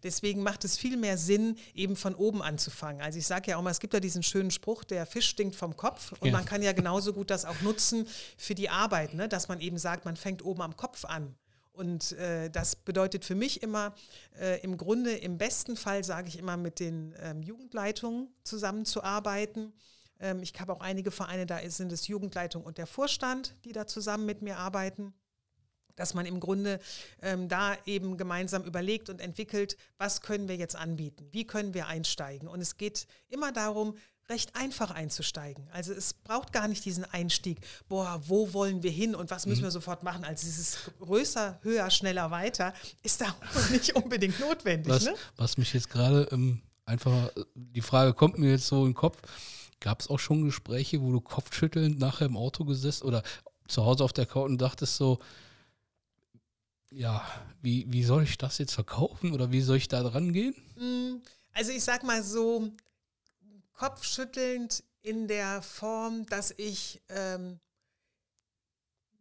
Deswegen 0.01 0.43
macht 0.43 0.65
es 0.65 0.77
viel 0.77 0.97
mehr 0.97 1.17
Sinn, 1.17 1.58
eben 1.73 1.95
von 1.95 2.15
oben 2.15 2.41
anzufangen. 2.41 3.01
Also 3.01 3.19
ich 3.19 3.27
sage 3.27 3.51
ja 3.51 3.58
auch 3.58 3.62
mal, 3.62 3.69
es 3.69 3.79
gibt 3.79 3.93
ja 3.93 3.99
diesen 3.99 4.23
schönen 4.23 4.51
Spruch, 4.51 4.84
der 4.84 5.06
Fisch 5.06 5.29
stinkt 5.29 5.56
vom 5.56 5.77
Kopf. 5.77 6.13
Und 6.19 6.27
ja. 6.27 6.34
man 6.34 6.45
kann 6.45 6.62
ja 6.62 6.73
genauso 6.73 7.13
gut 7.13 7.29
das 7.29 7.45
auch 7.45 7.62
nutzen 7.62 8.08
für 8.38 8.56
die 8.56 8.69
Arbeit, 8.69 9.13
ne? 9.13 9.29
dass 9.29 9.47
man 9.47 9.62
eben 9.62 9.77
sagt, 9.77 10.06
man 10.06 10.17
fängt 10.17 10.43
oben 10.43 10.62
am 10.62 10.75
Kopf 10.75 11.06
an. 11.06 11.36
Und 11.73 12.12
äh, 12.13 12.49
das 12.51 12.75
bedeutet 12.75 13.25
für 13.25 13.36
mich 13.36 13.63
immer, 13.63 13.95
äh, 14.39 14.62
im 14.62 14.77
Grunde, 14.77 15.12
im 15.12 15.39
besten 15.39 15.75
Fall 15.75 16.03
sage 16.03 16.27
ich 16.27 16.38
immer, 16.38 16.55
mit 16.55 16.79
den 16.79 17.15
ähm, 17.19 17.41
Jugendleitungen 17.41 18.29
zusammenzuarbeiten. 18.43 19.73
Ähm, 20.19 20.43
ich 20.43 20.53
habe 20.59 20.71
auch 20.71 20.81
einige 20.81 21.09
Vereine, 21.09 21.47
da 21.47 21.59
sind 21.69 21.91
es 21.91 22.07
Jugendleitung 22.07 22.63
und 22.63 22.77
der 22.77 22.86
Vorstand, 22.86 23.55
die 23.65 23.71
da 23.71 23.88
zusammen 23.88 24.25
mit 24.25 24.43
mir 24.43 24.57
arbeiten. 24.57 25.13
dass 25.95 26.13
man 26.15 26.25
im 26.25 26.39
Grunde 26.39 26.79
ähm, 27.21 27.47
da 27.47 27.77
eben 27.86 28.17
gemeinsam 28.17 28.63
überlegt 28.63 29.09
und 29.09 29.21
entwickelt, 29.21 29.77
was 29.97 30.21
können 30.21 30.47
wir 30.47 30.55
jetzt 30.55 30.75
anbieten, 30.75 31.27
wie 31.31 31.45
können 31.45 31.73
wir 31.75 31.86
einsteigen. 31.88 32.47
Und 32.47 32.62
es 32.62 32.77
geht 32.77 33.05
immer 33.29 33.51
darum, 33.51 33.95
recht 34.34 34.56
einfach 34.56 34.89
einzusteigen. 34.91 35.67
Also 35.72 35.93
es 35.93 36.13
braucht 36.13 36.52
gar 36.52 36.67
nicht 36.67 36.84
diesen 36.84 37.06
Einstieg, 37.06 37.60
boah, 37.88 38.19
wo 38.26 38.52
wollen 38.54 38.82
wir 38.82 38.89
hin 38.89 39.13
und 39.13 39.30
was 39.30 39.46
müssen 39.46 39.62
mhm. 39.62 39.65
wir 39.65 39.72
sofort 39.72 40.02
machen. 40.02 40.24
Also 40.24 40.46
dieses 40.46 40.78
größer, 41.00 41.60
höher, 41.62 41.89
schneller, 41.91 42.32
weiter 42.32 42.74
ist 43.04 43.22
da 43.22 43.36
nicht 43.72 43.96
unbedingt 43.96 44.39
notwendig. 44.39 44.91
Was, 44.91 45.06
ne? 45.06 45.13
was 45.38 45.58
mich 45.58 45.72
jetzt 45.74 45.89
gerade 45.89 46.28
ähm, 46.32 46.62
einfach, 46.86 47.30
die 47.54 47.82
Frage 47.82 48.13
kommt 48.13 48.39
mir 48.39 48.52
jetzt 48.52 48.65
so 48.65 48.82
in 48.82 48.89
den 48.89 48.96
Kopf, 48.96 49.19
gab 49.80 50.02
es 50.02 50.10
auch 50.10 50.19
schon 50.19 50.43
Gespräche, 50.43 51.00
wo 51.02 51.12
du 51.12 51.22
kopfschüttelnd 51.22 52.00
nachher 52.00 52.26
im 52.26 52.38
Auto 52.38 52.65
gesessen 52.65 53.06
oder 53.06 53.22
zu 53.67 53.86
Hause 53.86 54.04
auf 54.04 54.13
der 54.13 54.26
Couch 54.26 54.50
und 54.50 54.58
dachtest 54.60 54.98
so, 54.98 55.19
ja, 56.89 57.24
wie, 57.62 57.86
wie 57.91 58.04
soll 58.04 58.24
ich 58.24 58.38
das 58.38 58.58
jetzt 58.58 58.74
verkaufen 58.74 59.34
oder 59.34 59.52
wie 59.52 59.62
soll 59.62 59.78
ich 59.78 59.88
da 59.88 60.02
dran 60.02 60.34
gehen? 60.34 60.56
Mm, 60.76 61.22
also 61.54 61.72
ich 61.72 61.84
sag 61.84 62.04
mal 62.04 62.24
so, 62.24 62.72
kopfschüttelnd 63.73 64.83
in 65.01 65.27
der 65.27 65.62
Form, 65.62 66.25
dass 66.27 66.53
ich, 66.57 67.01
ähm, 67.09 67.59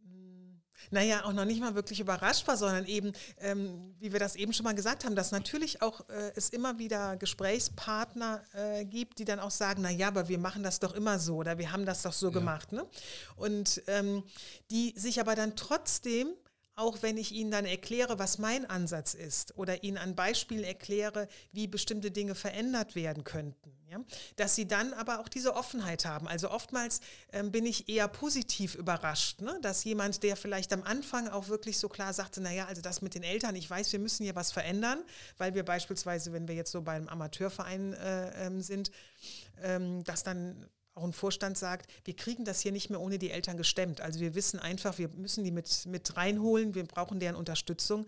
mm, 0.05 0.61
naja, 0.91 1.25
auch 1.25 1.33
noch 1.33 1.45
nicht 1.45 1.61
mal 1.61 1.75
wirklich 1.75 1.99
überrascht 1.99 2.47
war, 2.47 2.57
sondern 2.57 2.87
eben, 2.87 3.13
ähm, 3.39 3.95
wie 3.99 4.13
wir 4.13 4.21
das 4.21 4.37
eben 4.37 4.53
schon 4.53 4.65
mal 4.65 4.75
gesagt 4.75 5.05
haben, 5.05 5.17
dass 5.17 5.33
natürlich 5.33 5.83
auch 5.83 6.09
äh, 6.09 6.33
es 6.37 6.51
immer 6.51 6.79
wieder 6.79 7.17
Gesprächspartner 7.17 8.45
äh, 8.53 8.85
gibt, 8.85 9.19
die 9.19 9.25
dann 9.25 9.41
auch 9.41 9.51
sagen, 9.51 9.83
naja, 9.83 10.09
aber 10.09 10.29
wir 10.29 10.39
machen 10.39 10.63
das 10.63 10.79
doch 10.79 10.95
immer 10.95 11.19
so 11.19 11.37
oder 11.37 11.59
wir 11.59 11.73
haben 11.73 11.85
das 11.85 12.03
doch 12.03 12.13
so 12.13 12.29
ja. 12.29 12.33
gemacht. 12.33 12.73
Ne? 12.73 12.87
Und 13.35 13.83
ähm, 13.89 14.23
die 14.71 14.95
sich 14.97 15.21
aber 15.21 15.35
dann 15.35 15.57
trotzdem 15.57 16.29
auch 16.75 17.03
wenn 17.03 17.17
ich 17.19 17.33
Ihnen 17.33 17.51
dann 17.51 17.67
erkläre, 17.67 18.19
was 18.19 18.39
mein 18.39 18.65
Ansatz 18.65 19.15
ist 19.15 19.57
oder 19.59 19.83
Ihnen 19.83 19.99
an 19.99 20.15
Beispielen 20.15 20.65
erkläre, 20.65 21.29
wie 21.53 21.67
bestimmte 21.67 22.11
Dinge 22.11 22.35
verändert 22.35 22.95
werden 22.95 23.25
könnten. 23.25 23.77
Ja? 23.91 24.01
Dass 24.37 24.55
Sie 24.55 24.67
dann 24.67 24.95
aber 24.95 25.21
auch 25.21 25.29
diese 25.29 25.55
Offenheit 25.55 26.07
haben. 26.07 26.27
Also 26.27 26.51
oftmals 26.51 27.01
ähm, 27.33 27.53
bin 27.53 27.67
ich 27.67 27.89
eher 27.89 28.09
positiv 28.09 28.75
überrascht, 28.75 29.43
ne? 29.43 29.59
dass 29.61 29.85
jemand, 29.85 30.23
der 30.23 30.37
vielleicht 30.37 30.73
am 30.73 30.83
Anfang 30.83 31.29
auch 31.29 31.49
wirklich 31.49 31.79
so 31.79 31.89
klar 31.89 32.15
sagte, 32.15 32.41
naja, 32.41 32.67
also 32.67 32.81
das 32.81 33.03
mit 33.03 33.15
den 33.15 33.23
Eltern, 33.23 33.55
ich 33.55 33.69
weiß, 33.69 33.93
wir 33.93 33.99
müssen 33.99 34.25
hier 34.25 34.35
was 34.35 34.51
verändern, 34.51 35.05
weil 35.37 35.55
wir 35.55 35.65
beispielsweise, 35.65 36.33
wenn 36.33 36.49
wir 36.49 36.55
jetzt 36.55 36.73
so 36.73 36.81
beim 36.81 37.07
Amateurverein 37.09 37.93
äh, 37.93 38.47
ähm, 38.47 38.63
sind, 38.63 38.91
ähm, 39.63 40.03
dass 40.05 40.23
dann 40.23 40.67
auch 40.95 41.05
ein 41.05 41.13
Vorstand 41.13 41.57
sagt, 41.57 41.91
wir 42.05 42.15
kriegen 42.15 42.45
das 42.45 42.61
hier 42.61 42.73
nicht 42.73 42.91
mehr 42.91 43.01
ohne 43.01 43.19
die 43.19 43.31
Eltern 43.31 43.57
gestemmt. 43.57 44.01
Also 44.01 44.21
wir 44.21 44.35
wissen 44.35 44.59
einfach, 44.59 44.99
wir 44.99 45.09
müssen 45.09 45.45
die 45.45 45.51
mit, 45.51 45.87
mit 45.87 46.17
reinholen, 46.17 46.75
wir 46.75 46.85
brauchen 46.85 47.19
deren 47.19 47.37
Unterstützung. 47.37 48.07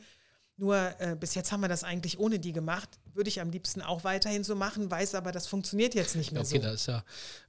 Nur 0.56 0.76
äh, 1.00 1.16
bis 1.18 1.34
jetzt 1.34 1.50
haben 1.50 1.60
wir 1.60 1.68
das 1.68 1.82
eigentlich 1.82 2.18
ohne 2.18 2.38
die 2.38 2.52
gemacht. 2.52 2.88
Würde 3.12 3.28
ich 3.28 3.40
am 3.40 3.50
liebsten 3.50 3.82
auch 3.82 4.04
weiterhin 4.04 4.44
so 4.44 4.54
machen, 4.54 4.90
weiß 4.90 5.14
aber, 5.14 5.32
das 5.32 5.46
funktioniert 5.46 5.94
jetzt 5.94 6.14
nicht 6.14 6.32
mehr 6.32 6.42
okay, 6.42 6.50
so. 6.50 6.56
Okay, 6.56 6.64
da 6.64 6.72
ist 6.72 6.86
ja, 6.86 7.04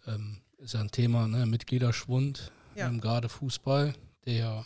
ähm, 0.07 0.41
ist 0.57 0.73
ja 0.73 0.79
ein 0.79 0.89
Thema, 0.89 1.27
ne? 1.27 1.45
Mitgliederschwund, 1.45 2.51
ja. 2.75 2.87
ähm, 2.87 3.01
gerade 3.01 3.29
Fußball, 3.29 3.93
der 4.25 4.65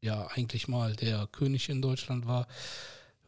ja 0.00 0.26
eigentlich 0.28 0.68
mal 0.68 0.94
der 0.96 1.26
König 1.26 1.68
in 1.68 1.82
Deutschland 1.82 2.26
war, 2.26 2.46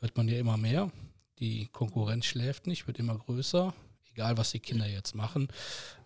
wird 0.01 0.17
man 0.17 0.29
ja 0.29 0.39
immer 0.39 0.57
mehr. 0.57 0.91
Die 1.39 1.67
Konkurrenz 1.67 2.27
schläft 2.27 2.67
nicht, 2.67 2.87
wird 2.87 2.99
immer 2.99 3.19
größer, 3.19 3.75
egal 4.11 4.39
was 4.39 4.53
die 4.53 4.61
Kinder 4.61 4.87
jetzt 4.87 5.15
machen. 5.15 5.49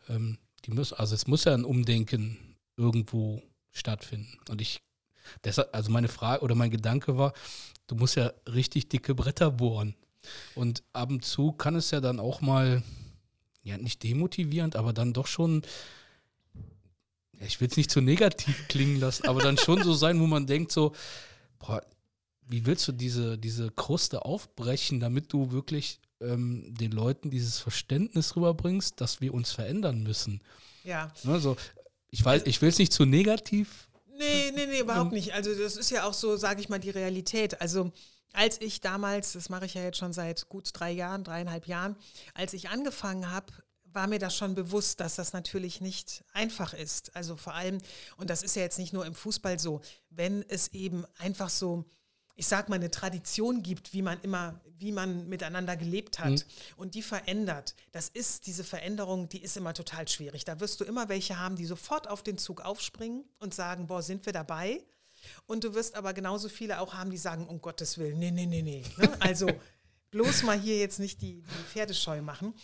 Ähm, 0.09 0.39
die 0.65 0.73
muss, 0.73 0.93
also 0.93 1.15
es 1.15 1.27
muss 1.27 1.45
ja 1.45 1.55
ein 1.55 1.65
Umdenken 1.65 2.37
irgendwo 2.77 3.43
stattfinden. 3.71 4.39
Und 4.49 4.61
ich, 4.61 4.83
deshalb, 5.45 5.75
also 5.75 5.91
meine 5.91 6.09
Frage 6.09 6.43
oder 6.43 6.55
mein 6.55 6.71
Gedanke 6.71 7.17
war, 7.17 7.33
du 7.87 7.95
musst 7.95 8.17
ja 8.17 8.33
richtig 8.47 8.89
dicke 8.89 9.15
Bretter 9.15 9.51
bohren. 9.51 9.95
Und 10.55 10.83
ab 10.93 11.11
und 11.11 11.25
zu 11.25 11.53
kann 11.53 11.77
es 11.77 11.91
ja 11.91 12.01
dann 12.01 12.21
auch 12.21 12.41
mal, 12.41 12.83
ja, 13.63 13.79
nicht 13.79 14.03
demotivierend, 14.03 14.77
aber 14.77 14.93
dann 14.93 15.13
doch 15.13 15.27
schon, 15.27 15.63
ich 17.41 17.61
will 17.61 17.69
es 17.69 17.77
nicht 17.77 17.91
zu 17.91 18.01
negativ 18.01 18.69
klingen 18.69 19.01
lassen, 19.01 19.27
aber 19.29 19.41
dann 19.41 19.59
schon 19.59 19.83
so 19.83 19.95
sein, 19.95 20.21
wo 20.21 20.27
man 20.27 20.47
denkt 20.47 20.73
so, 20.73 20.95
boah, 21.59 21.83
wie 22.47 22.67
willst 22.67 22.87
du 22.89 22.93
diese, 22.93 23.39
diese 23.39 23.71
Kruste 23.71 24.25
aufbrechen, 24.25 25.01
damit 25.01 25.33
du 25.33 25.53
wirklich 25.53 26.01
ähm, 26.21 26.75
den 26.75 26.93
Leuten 26.93 27.31
dieses 27.31 27.59
Verständnis 27.59 28.37
rüberbringst, 28.37 29.01
dass 29.01 29.21
wir 29.21 29.35
uns 29.35 29.53
verändern 29.53 30.03
müssen. 30.03 30.41
Ja. 30.85 31.13
Also, 31.27 31.57
ich 32.11 32.25
weiß, 32.25 32.43
ich 32.47 32.61
will 32.63 32.69
es 32.69 32.79
nicht 32.79 32.93
zu 32.93 33.05
negativ. 33.05 33.89
Nee, 34.19 34.53
nee, 34.55 34.67
nee, 34.67 34.81
überhaupt 34.81 35.13
nicht. 35.13 35.33
Also 35.33 35.55
das 35.55 35.77
ist 35.77 35.91
ja 35.91 36.05
auch 36.05 36.13
so, 36.13 36.37
sage 36.37 36.61
ich 36.61 36.69
mal, 36.69 36.79
die 36.79 36.91
Realität. 36.91 37.61
Also 37.61 37.91
als 38.33 38.61
ich 38.61 38.81
damals, 38.81 39.33
das 39.33 39.49
mache 39.49 39.65
ich 39.65 39.75
ja 39.75 39.83
jetzt 39.83 39.99
schon 39.99 40.13
seit 40.13 40.49
gut 40.49 40.71
drei 40.75 40.91
Jahren, 40.91 41.25
dreieinhalb 41.25 41.67
Jahren, 41.67 41.97
als 42.35 42.53
ich 42.53 42.69
angefangen 42.69 43.31
habe, 43.31 43.47
war 43.85 44.07
mir 44.07 44.19
das 44.19 44.37
schon 44.37 44.55
bewusst, 44.55 45.01
dass 45.01 45.17
das 45.17 45.33
natürlich 45.33 45.81
nicht 45.81 46.23
einfach 46.33 46.75
ist. 46.75 47.17
Also 47.17 47.37
vor 47.37 47.55
allem, 47.55 47.79
und 48.19 48.31
das 48.31 48.43
ist 48.43 48.57
ja 48.57 48.63
jetzt 48.63 48.79
nicht 48.79 48.93
nur 48.93 49.07
im 49.07 49.15
Fußball 49.15 49.59
so, 49.59 49.81
wenn 50.11 50.45
es 50.49 50.69
eben 50.69 51.05
einfach 51.19 51.49
so 51.49 51.87
ich 52.41 52.47
sag 52.47 52.71
mal, 52.71 52.77
eine 52.77 52.91
Tradition 52.91 53.63
gibt, 53.63 53.93
wie 53.93 54.01
man 54.01 54.19
immer, 54.23 54.59
wie 54.79 54.93
man 54.93 55.29
miteinander 55.29 55.77
gelebt 55.77 56.21
hat 56.21 56.31
mhm. 56.31 56.43
und 56.79 56.95
die 56.95 57.03
verändert. 57.03 57.75
Das 57.93 58.09
ist 58.09 58.47
diese 58.47 58.65
Veränderung, 58.65 59.29
die 59.29 59.43
ist 59.43 59.59
immer 59.59 59.75
total 59.75 60.09
schwierig. 60.09 60.47
Da 60.47 60.59
wirst 60.59 60.81
du 60.81 60.85
immer 60.85 61.11
welche 61.11 61.39
haben, 61.39 61.57
die 61.57 61.67
sofort 61.67 62.09
auf 62.09 62.23
den 62.23 62.39
Zug 62.39 62.63
aufspringen 62.63 63.27
und 63.41 63.53
sagen, 63.53 63.89
boah, 63.89 64.01
sind 64.01 64.25
wir 64.25 64.33
dabei? 64.33 64.83
Und 65.47 65.65
du 65.65 65.75
wirst 65.75 65.97
aber 65.97 66.15
genauso 66.15 66.49
viele 66.49 66.81
auch 66.81 66.95
haben, 66.95 67.11
die 67.11 67.19
sagen, 67.19 67.47
um 67.47 67.61
Gottes 67.61 67.99
Willen, 67.99 68.19
nee, 68.19 68.31
nee, 68.31 68.47
nee, 68.47 68.63
nee. 68.63 68.85
Ne? 68.97 69.11
Also 69.21 69.47
bloß 70.11 70.43
mal 70.45 70.59
hier 70.59 70.79
jetzt 70.79 70.99
nicht 70.99 71.21
die, 71.21 71.43
die 71.43 71.65
Pferdescheu 71.71 72.23
machen. 72.23 72.55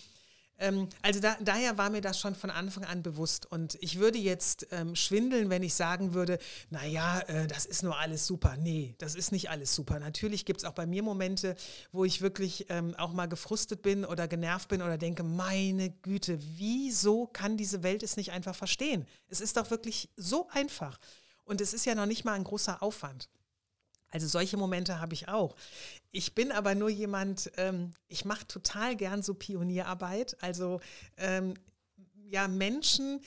Ähm, 0.59 0.89
also 1.03 1.21
da, 1.21 1.37
daher 1.41 1.77
war 1.79 1.91
mir 1.91 2.01
das 2.01 2.19
schon 2.19 2.35
von 2.35 2.51
Anfang 2.51 2.85
an 2.85 3.03
bewusst. 3.03 3.47
Und 3.47 3.77
ich 3.81 3.99
würde 3.99 4.19
jetzt 4.19 4.69
ähm, 4.71 4.97
schwindeln, 4.97 5.51
wenn 5.51 5.63
ich 5.63 5.75
sagen 5.75 6.15
würde, 6.15 6.39
naja, 6.71 7.21
äh, 7.21 7.47
das 7.47 7.67
ist 7.67 7.83
nur 7.83 7.99
alles 7.99 8.27
super. 8.27 8.57
Nee, 8.57 8.95
das 8.99 9.15
ist 9.15 9.33
nicht 9.33 9.51
alles 9.51 9.75
super. 9.75 9.99
Natürlich 9.99 10.45
gibt 10.45 10.61
es 10.61 10.65
auch 10.65 10.73
bei 10.73 10.87
mir 10.87 11.03
Momente, 11.03 11.57
wo 11.93 12.05
ich 12.05 12.21
wirklich 12.21 12.67
ähm, 12.69 12.95
auch 12.97 13.13
mal 13.13 13.27
gefrustet 13.27 13.83
bin 13.83 14.05
oder 14.05 14.29
genervt 14.29 14.69
bin 14.69 14.83
oder 14.83 14.99
denke, 14.99 15.23
meine 15.23 15.91
Güte, 15.91 16.39
wieso 16.57 17.27
kann 17.27 17.57
diese 17.57 17.83
Welt 17.83 18.03
es 18.03 18.17
nicht 18.17 18.33
einfach 18.33 18.55
verstehen? 18.55 19.07
Es 19.29 19.41
ist 19.41 19.57
doch 19.57 19.71
wirklich 19.71 20.09
so 20.17 20.49
einfach. 20.51 20.99
Und 21.45 21.61
es 21.61 21.75
ist 21.75 21.87
ja 21.87 21.95
noch 21.95 22.07
nicht 22.07 22.25
mal 22.25 22.33
ein 22.33 22.45
großer 22.45 22.83
Aufwand. 22.83 23.29
Also 24.11 24.27
solche 24.29 24.57
Momente 24.57 25.01
habe 25.01 25.15
ich 25.15 25.29
auch. 25.29 25.57
Ich 26.11 26.35
bin 26.35 26.53
aber 26.53 26.75
nur 26.75 26.89
jemand, 26.89 27.51
ähm, 27.57 27.93
ich 28.09 28.25
mache 28.25 28.47
total 28.47 28.97
gern 28.97 29.23
so 29.23 29.35
Pionierarbeit. 29.35 30.37
Also 30.43 30.81
ähm, 31.17 31.55
ja, 32.29 32.49
Menschen 32.49 33.21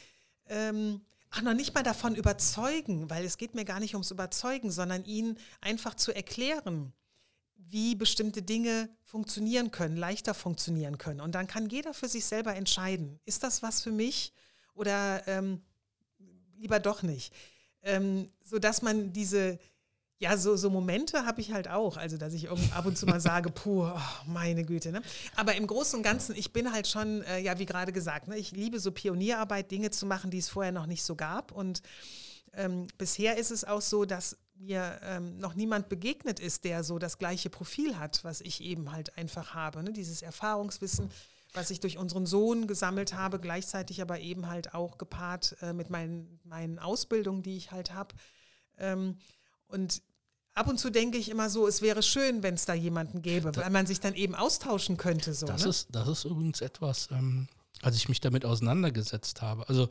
ähm, 0.48 1.02
auch 1.32 1.42
noch 1.42 1.54
nicht 1.54 1.76
mal 1.76 1.84
davon 1.84 2.16
überzeugen, 2.16 3.10
weil 3.10 3.24
es 3.24 3.38
geht 3.38 3.54
mir 3.54 3.66
gar 3.66 3.80
nicht 3.80 3.94
ums 3.94 4.12
Überzeugen, 4.12 4.72
sondern 4.72 5.06
ihnen 5.06 5.38
einfach 5.62 5.96
zu 5.96 6.12
erklären, 6.12 6.94
wie 7.56 7.94
bestimmte 7.96 8.42
Dinge 8.42 8.90
funktionieren 9.04 9.72
können, 9.72 9.96
leichter 9.96 10.34
funktionieren 10.34 10.98
können. 10.98 11.22
Und 11.22 11.36
dann 11.36 11.46
kann 11.46 11.70
jeder 11.70 11.94
für 11.94 12.08
sich 12.08 12.26
selber 12.26 12.56
entscheiden, 12.56 13.20
ist 13.26 13.44
das 13.44 13.62
was 13.62 13.82
für 13.82 13.92
mich 13.92 14.34
oder 14.74 15.28
ähm, 15.28 15.62
lieber 16.58 16.80
doch 16.80 17.04
nicht. 17.04 17.34
Ähm, 17.82 18.30
sodass 18.44 18.82
man 18.82 19.14
diese, 19.14 19.60
ja, 20.22 20.36
so, 20.36 20.58
so 20.58 20.70
Momente 20.70 21.26
habe 21.26 21.40
ich 21.40 21.54
halt 21.54 21.70
auch. 21.70 21.96
Also, 21.96 22.18
dass 22.18 22.34
ich 22.34 22.50
ab 22.50 22.86
und 22.86 22.98
zu 22.98 23.06
mal 23.06 23.22
sage, 23.22 23.50
puh, 23.50 23.86
oh, 23.86 24.00
meine 24.28 24.66
Güte. 24.66 24.92
Ne? 24.92 25.02
Aber 25.36 25.56
im 25.56 25.66
Großen 25.66 25.98
und 25.98 26.04
Ganzen, 26.04 26.36
ich 26.36 26.52
bin 26.52 26.74
halt 26.74 26.88
schon, 26.88 27.22
äh, 27.24 27.40
ja, 27.40 27.58
wie 27.58 27.66
gerade 27.66 27.94
gesagt, 27.94 28.28
ne, 28.28 28.38
ich 28.38 28.52
liebe 28.52 28.80
so 28.80 28.92
Pionierarbeit, 28.92 29.72
Dinge 29.72 29.92
zu 29.92 30.06
machen, 30.06 30.30
die 30.30 30.40
es 30.40 30.50
vorher 30.50 30.74
noch 30.74 30.88
nicht 30.88 31.04
so 31.04 31.16
gab. 31.16 31.54
Und 31.54 31.82
ähm, 32.54 32.88
bisher 32.98 33.38
ist 33.38 33.50
es 33.50 33.64
auch 33.64 33.82
so, 33.82 34.04
dass 34.04 34.38
mir 34.56 35.00
ähm, 35.04 35.38
noch 35.38 35.56
niemand 35.56 35.88
begegnet 35.88 36.42
ist, 36.42 36.66
der 36.66 36.84
so 36.84 37.00
das 37.00 37.18
gleiche 37.18 37.50
Profil 37.50 37.98
hat, 37.98 38.26
was 38.26 38.42
ich 38.42 38.62
eben 38.62 38.92
halt 38.92 39.18
einfach 39.18 39.54
habe. 39.54 39.82
Ne? 39.84 39.94
Dieses 39.94 40.22
Erfahrungswissen, 40.22 41.10
was 41.54 41.70
ich 41.70 41.80
durch 41.80 41.98
unseren 41.98 42.26
Sohn 42.26 42.68
gesammelt 42.68 43.14
habe, 43.14 43.40
gleichzeitig 43.40 44.02
aber 44.02 44.20
eben 44.20 44.50
halt 44.50 44.74
auch 44.74 44.98
gepaart 44.98 45.56
äh, 45.62 45.72
mit 45.72 45.90
meinen, 45.90 46.42
meinen 46.44 46.78
Ausbildungen, 46.78 47.42
die 47.42 47.56
ich 47.56 47.72
halt 47.72 47.94
habe. 47.94 48.16
Ähm, 48.78 49.18
und 49.68 50.02
ab 50.60 50.68
und 50.68 50.78
zu 50.78 50.90
denke 50.90 51.18
ich 51.18 51.30
immer 51.30 51.50
so, 51.50 51.68
es 51.68 51.82
wäre 51.82 52.04
schön, 52.04 52.44
wenn 52.44 52.56
es 52.56 52.66
da 52.66 52.74
jemanden 52.74 53.22
gäbe, 53.22 53.56
weil 53.56 53.70
man 53.70 53.86
sich 53.86 54.00
dann 54.00 54.14
eben 54.14 54.36
austauschen 54.36 54.98
könnte. 54.98 55.34
So, 55.34 55.48
das, 55.48 55.64
ne? 55.64 55.70
ist, 55.70 55.88
das 55.92 56.08
ist 56.08 56.26
übrigens 56.26 56.62
etwas, 56.62 57.08
ähm, 57.12 57.48
als 57.82 57.96
ich 57.96 58.10
mich 58.10 58.20
damit 58.20 58.44
auseinandergesetzt 58.44 59.42
habe. 59.42 59.68
Also 59.70 59.88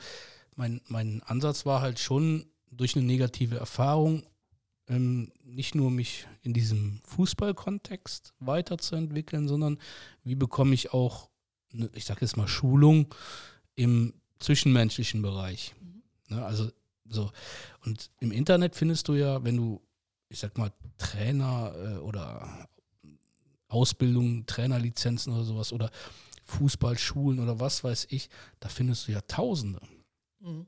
mein, 0.57 0.83
mein 0.89 1.23
Ansatz 1.25 1.65
war 1.65 1.81
halt 1.81 1.99
schon 1.99 2.47
durch 2.71 2.97
eine 2.97 3.07
negative 3.07 3.57
Erfahrung 3.57 4.25
ähm, 4.89 5.33
nicht 5.45 5.75
nur 5.75 5.91
mich 5.91 6.27
in 6.43 6.53
diesem 6.53 7.01
Fußballkontext 7.05 8.35
weiterzuentwickeln, 8.39 9.49
sondern 9.49 9.79
wie 10.25 10.35
bekomme 10.35 10.75
ich 10.75 10.93
auch, 10.93 11.31
eine, 11.73 11.91
ich 11.95 12.05
sage 12.05 12.21
jetzt 12.23 12.37
mal, 12.37 12.49
Schulung 12.49 13.15
im 13.75 14.15
zwischenmenschlichen 14.39 15.23
Bereich. 15.23 15.75
Mhm. 15.81 16.03
Ne, 16.29 16.45
also 16.45 16.71
so. 17.05 17.31
Und 17.85 18.11
im 18.21 18.33
Internet 18.33 18.77
findest 18.77 19.09
du 19.09 19.15
ja, 19.15 19.43
wenn 19.45 19.57
du 19.57 19.81
ich 20.29 20.39
sag 20.39 20.57
mal, 20.59 20.73
Trainer 20.99 21.73
äh, 21.77 21.97
oder 21.99 22.69
Ausbildung, 23.69 24.47
Trainerlizenzen 24.47 25.33
oder 25.33 25.45
sowas 25.45 25.73
oder 25.73 25.91
Fußballschulen 26.45 27.41
oder 27.41 27.61
was 27.61 27.85
weiß 27.85 28.07
ich, 28.11 28.31
da 28.61 28.69
findest 28.69 29.07
du 29.07 29.13
ja 29.13 29.21
Tausende. 29.23 29.81
Mhm. 30.41 30.67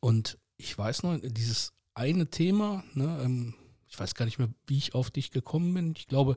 Und 0.00 0.38
ich 0.56 0.76
weiß 0.76 1.02
noch, 1.02 1.18
dieses 1.22 1.72
eine 1.94 2.28
Thema, 2.30 2.84
ne, 2.94 3.20
ähm, 3.24 3.54
ich 3.88 3.98
weiß 3.98 4.14
gar 4.14 4.24
nicht 4.24 4.38
mehr, 4.38 4.48
wie 4.66 4.78
ich 4.78 4.94
auf 4.94 5.10
dich 5.10 5.30
gekommen 5.30 5.74
bin. 5.74 5.94
Ich 5.96 6.06
glaube, 6.06 6.36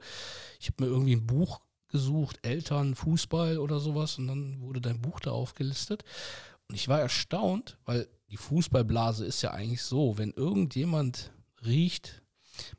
ich 0.60 0.68
habe 0.68 0.84
mir 0.84 0.90
irgendwie 0.90 1.16
ein 1.16 1.28
Buch 1.28 1.62
gesucht, 1.88 2.40
Eltern, 2.42 2.96
Fußball 2.96 3.58
oder 3.58 3.80
sowas, 3.80 4.18
und 4.18 4.28
dann 4.28 4.60
wurde 4.60 4.82
dein 4.82 5.02
Buch 5.02 5.20
da 5.20 5.32
aufgelistet. 5.32 6.04
Und 6.68 6.76
ich 6.76 6.88
war 6.88 7.00
erstaunt, 7.00 7.78
weil 7.86 8.10
die 8.30 8.38
Fußballblase 8.38 9.26
ist 9.26 9.42
ja 9.42 9.52
eigentlich 9.52 9.84
so, 9.84 10.18
wenn 10.18 10.32
irgendjemand 10.32 11.32
riecht, 11.64 12.24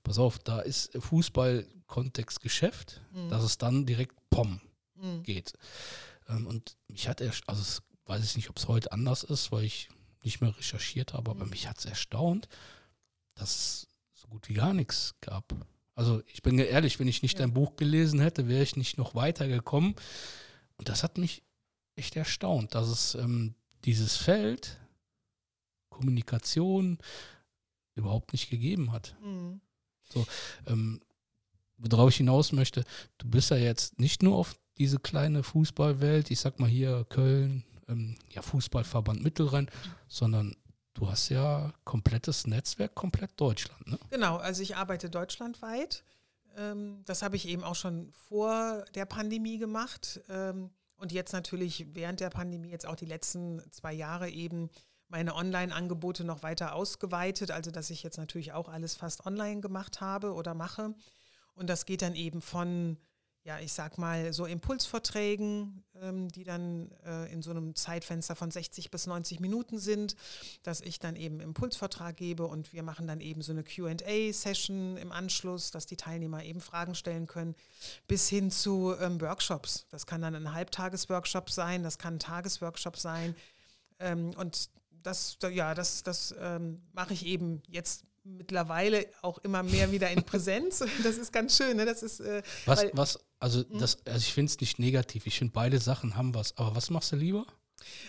pass 0.02 0.18
auf, 0.18 0.38
da 0.38 0.60
ist 0.60 0.92
Fußball 0.98 1.66
Kontext 1.86 2.40
Geschäft, 2.40 3.00
mhm. 3.12 3.28
dass 3.30 3.44
es 3.44 3.58
dann 3.58 3.86
direkt 3.86 4.16
POM 4.30 4.60
mhm. 4.94 5.22
geht. 5.22 5.52
Ähm, 6.28 6.46
und 6.46 6.76
mich 6.88 7.08
hat 7.08 7.20
er, 7.20 7.32
also 7.46 7.62
es, 7.62 7.82
weiß 8.06 8.24
ich 8.24 8.36
nicht, 8.36 8.50
ob 8.50 8.58
es 8.58 8.68
heute 8.68 8.92
anders 8.92 9.22
ist, 9.22 9.52
weil 9.52 9.64
ich 9.64 9.88
nicht 10.22 10.40
mehr 10.40 10.56
recherchiert 10.56 11.14
habe, 11.14 11.30
aber 11.30 11.44
mhm. 11.44 11.50
mich 11.50 11.68
hat 11.68 11.78
es 11.78 11.84
erstaunt, 11.84 12.48
dass 13.34 13.54
es 13.54 13.88
so 14.12 14.28
gut 14.28 14.48
wie 14.48 14.54
gar 14.54 14.74
nichts 14.74 15.14
gab. 15.20 15.54
Also 15.94 16.22
ich 16.26 16.42
bin 16.42 16.58
ehrlich, 16.58 16.98
wenn 16.98 17.08
ich 17.08 17.22
nicht 17.22 17.38
ja. 17.38 17.40
dein 17.40 17.54
Buch 17.54 17.76
gelesen 17.76 18.20
hätte, 18.20 18.48
wäre 18.48 18.62
ich 18.62 18.76
nicht 18.76 18.98
noch 18.98 19.14
weitergekommen. 19.14 19.94
Und 20.76 20.88
das 20.88 21.02
hat 21.02 21.16
mich 21.16 21.42
echt 21.94 22.16
erstaunt, 22.16 22.74
dass 22.74 22.88
es 22.88 23.14
ähm, 23.14 23.54
dieses 23.84 24.16
Feld 24.16 24.78
Kommunikation 25.88 26.98
überhaupt 27.94 28.32
nicht 28.32 28.50
gegeben 28.50 28.92
hat. 28.92 29.16
Mhm. 29.22 29.60
So, 30.08 30.26
ähm, 30.66 31.00
worauf 31.78 32.10
ich 32.10 32.16
hinaus 32.16 32.52
möchte, 32.52 32.84
du 33.18 33.28
bist 33.28 33.50
ja 33.50 33.56
jetzt 33.56 33.98
nicht 33.98 34.22
nur 34.22 34.36
auf 34.36 34.54
diese 34.78 34.98
kleine 34.98 35.42
Fußballwelt, 35.42 36.30
ich 36.30 36.40
sag 36.40 36.60
mal 36.60 36.68
hier 36.68 37.04
Köln, 37.08 37.64
ähm, 37.88 38.16
ja 38.30 38.42
Fußballverband 38.42 39.22
Mittelrhein, 39.22 39.70
sondern 40.08 40.56
du 40.94 41.08
hast 41.08 41.28
ja 41.28 41.72
komplettes 41.84 42.46
Netzwerk, 42.46 42.94
komplett 42.94 43.32
Deutschland. 43.36 43.86
Ne? 43.86 43.98
Genau, 44.10 44.36
also 44.36 44.62
ich 44.62 44.76
arbeite 44.76 45.10
deutschlandweit. 45.10 46.04
Ähm, 46.56 47.02
das 47.04 47.22
habe 47.22 47.36
ich 47.36 47.48
eben 47.48 47.64
auch 47.64 47.74
schon 47.74 48.12
vor 48.12 48.84
der 48.94 49.06
Pandemie 49.06 49.58
gemacht 49.58 50.20
ähm, 50.28 50.70
und 50.96 51.12
jetzt 51.12 51.32
natürlich 51.32 51.94
während 51.94 52.20
der 52.20 52.30
Pandemie, 52.30 52.70
jetzt 52.70 52.86
auch 52.86 52.96
die 52.96 53.06
letzten 53.06 53.62
zwei 53.70 53.92
Jahre 53.92 54.30
eben 54.30 54.70
meine 55.08 55.34
Online-Angebote 55.34 56.24
noch 56.24 56.42
weiter 56.42 56.74
ausgeweitet, 56.74 57.50
also 57.50 57.70
dass 57.70 57.90
ich 57.90 58.02
jetzt 58.02 58.18
natürlich 58.18 58.52
auch 58.52 58.68
alles 58.68 58.94
fast 58.94 59.26
online 59.26 59.60
gemacht 59.60 60.00
habe 60.00 60.32
oder 60.34 60.54
mache. 60.54 60.94
Und 61.54 61.68
das 61.68 61.86
geht 61.86 62.02
dann 62.02 62.14
eben 62.14 62.42
von, 62.42 62.98
ja, 63.44 63.60
ich 63.60 63.72
sag 63.72 63.96
mal, 63.96 64.32
so 64.32 64.44
Impulsvorträgen, 64.44 65.84
ähm, 66.02 66.28
die 66.28 66.42
dann 66.42 66.90
äh, 67.04 67.32
in 67.32 67.42
so 67.42 67.50
einem 67.50 67.76
Zeitfenster 67.76 68.34
von 68.34 68.50
60 68.50 68.90
bis 68.90 69.06
90 69.06 69.38
Minuten 69.38 69.78
sind, 69.78 70.16
dass 70.64 70.80
ich 70.80 70.98
dann 70.98 71.14
eben 71.14 71.40
Impulsvortrag 71.40 72.16
gebe 72.16 72.44
und 72.44 72.72
wir 72.72 72.82
machen 72.82 73.06
dann 73.06 73.20
eben 73.20 73.42
so 73.42 73.52
eine 73.52 73.62
QA-Session 73.62 74.96
im 74.96 75.12
Anschluss, 75.12 75.70
dass 75.70 75.86
die 75.86 75.96
Teilnehmer 75.96 76.42
eben 76.42 76.60
Fragen 76.60 76.96
stellen 76.96 77.28
können, 77.28 77.54
bis 78.08 78.28
hin 78.28 78.50
zu 78.50 78.94
ähm, 79.00 79.20
Workshops. 79.20 79.86
Das 79.90 80.06
kann 80.06 80.20
dann 80.20 80.34
ein 80.34 80.52
Halbtagesworkshop 80.52 81.48
sein, 81.48 81.84
das 81.84 81.98
kann 81.98 82.16
ein 82.16 82.18
Tagesworkshop 82.18 82.96
sein. 82.96 83.36
Ähm, 83.98 84.32
und 84.36 84.68
das, 85.06 85.38
ja, 85.52 85.74
das, 85.74 86.02
das 86.02 86.34
ähm, 86.40 86.82
mache 86.92 87.14
ich 87.14 87.26
eben 87.26 87.62
jetzt 87.68 88.04
mittlerweile 88.24 89.06
auch 89.22 89.38
immer 89.38 89.62
mehr 89.62 89.92
wieder 89.92 90.10
in 90.10 90.24
Präsenz. 90.24 90.84
Das 91.02 91.16
ist 91.16 91.32
ganz 91.32 91.56
schön. 91.56 91.76
Ne? 91.76 91.84
Das 91.84 92.02
ist, 92.02 92.20
äh, 92.20 92.42
was, 92.64 92.80
weil, 92.80 92.90
was, 92.94 93.18
also, 93.38 93.60
hm? 93.60 93.78
das, 93.78 93.98
also 94.04 94.18
ich 94.18 94.32
finde 94.32 94.50
es 94.50 94.60
nicht 94.60 94.78
negativ. 94.78 95.26
Ich 95.26 95.38
finde, 95.38 95.52
beide 95.52 95.78
Sachen 95.78 96.16
haben 96.16 96.34
was. 96.34 96.56
Aber 96.56 96.74
was 96.74 96.90
machst 96.90 97.12
du 97.12 97.16
lieber? 97.16 97.46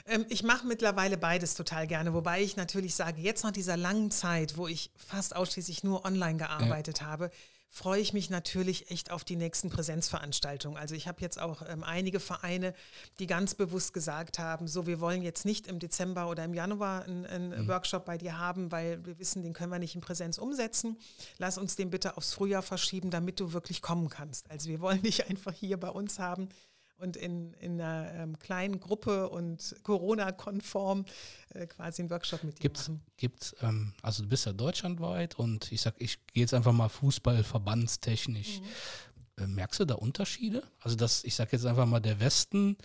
Ähm, 0.05 0.25
ich 0.29 0.43
mache 0.43 0.65
mittlerweile 0.65 1.17
beides 1.17 1.53
total 1.53 1.87
gerne, 1.87 2.13
wobei 2.13 2.41
ich 2.41 2.55
natürlich 2.55 2.95
sage, 2.95 3.21
jetzt 3.21 3.43
nach 3.43 3.51
dieser 3.51 3.77
langen 3.77 4.09
Zeit, 4.11 4.57
wo 4.57 4.67
ich 4.67 4.91
fast 4.95 5.35
ausschließlich 5.35 5.83
nur 5.83 6.05
online 6.05 6.37
gearbeitet 6.37 7.01
ja. 7.01 7.05
habe, 7.05 7.29
freue 7.69 8.01
ich 8.01 8.13
mich 8.13 8.29
natürlich 8.29 8.89
echt 8.91 9.11
auf 9.11 9.23
die 9.23 9.35
nächsten 9.35 9.69
Präsenzveranstaltungen. 9.69 10.77
Also 10.77 10.95
ich 10.95 11.07
habe 11.07 11.21
jetzt 11.21 11.39
auch 11.39 11.61
ähm, 11.67 11.83
einige 11.83 12.19
Vereine, 12.19 12.73
die 13.19 13.27
ganz 13.27 13.55
bewusst 13.55 13.93
gesagt 13.93 14.39
haben, 14.39 14.67
so 14.67 14.87
wir 14.87 14.99
wollen 14.99 15.21
jetzt 15.21 15.45
nicht 15.45 15.67
im 15.67 15.79
Dezember 15.79 16.29
oder 16.29 16.45
im 16.45 16.53
Januar 16.53 17.03
einen, 17.03 17.49
mhm. 17.49 17.67
Workshop 17.67 18.05
bei 18.05 18.17
dir 18.17 18.37
haben, 18.37 18.71
weil 18.71 19.05
wir 19.05 19.19
wissen, 19.19 19.43
den 19.43 19.53
können 19.53 19.71
wir 19.71 19.79
nicht 19.79 19.95
in 19.95 20.01
Präsenz 20.01 20.37
umsetzen. 20.37 20.97
Lass 21.37 21.57
uns 21.57 21.75
den 21.75 21.89
bitte 21.89 22.17
aufs 22.17 22.33
Frühjahr 22.33 22.61
verschieben, 22.63 23.11
damit 23.11 23.39
du 23.39 23.53
wirklich 23.53 23.81
kommen 23.81 24.09
kannst. 24.09 24.49
Also 24.49 24.69
wir 24.69 24.79
wollen 24.79 25.01
dich 25.01 25.25
einfach 25.29 25.53
hier 25.53 25.77
bei 25.77 25.89
uns 25.89 26.19
haben 26.19 26.49
und 26.97 27.15
in, 27.15 27.53
in 27.53 27.79
einer 27.79 28.11
ähm, 28.13 28.39
kleinen 28.39 28.79
Gruppe 28.79 29.29
und 29.29 29.75
Corona-konform 29.83 31.05
äh, 31.53 31.67
quasi 31.67 32.01
einen 32.01 32.09
Workshop 32.09 32.43
mit 32.43 32.57
dir 32.57 32.63
gibt's, 32.63 32.89
machen. 32.89 33.03
Gibt's, 33.17 33.55
ähm, 33.61 33.93
also 34.01 34.23
du 34.23 34.29
bist 34.29 34.45
ja 34.45 34.53
deutschlandweit 34.53 35.35
und 35.35 35.71
ich 35.71 35.81
sag, 35.81 35.95
ich 35.99 36.25
gehe 36.27 36.41
jetzt 36.41 36.53
einfach 36.53 36.73
mal 36.73 36.89
Fußballverbandstechnisch. 36.89 38.61
Mhm. 38.61 39.43
Äh, 39.43 39.47
merkst 39.47 39.79
du 39.79 39.85
da 39.85 39.95
Unterschiede? 39.95 40.63
Also 40.79 40.95
das, 40.95 41.23
ich 41.23 41.35
sag 41.35 41.51
jetzt 41.53 41.65
einfach 41.65 41.85
mal, 41.85 41.99
der 41.99 42.19
Westen, 42.19 42.77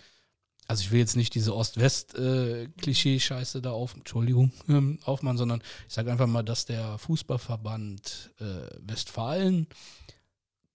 also 0.67 0.83
ich 0.83 0.91
will 0.91 0.99
jetzt 0.99 1.15
nicht 1.15 1.33
diese 1.33 1.55
Ost-West-Klischee-Scheiße 1.55 3.61
da 3.61 3.71
auf, 3.71 3.95
Entschuldigung, 3.95 4.51
ähm, 4.69 4.99
aufmachen, 5.03 5.37
sondern 5.37 5.63
ich 5.87 5.93
sage 5.93 6.11
einfach 6.11 6.27
mal, 6.27 6.43
dass 6.43 6.65
der 6.65 6.99
Fußballverband 6.99 8.33
äh, 8.39 8.67
Westfalen 8.79 9.67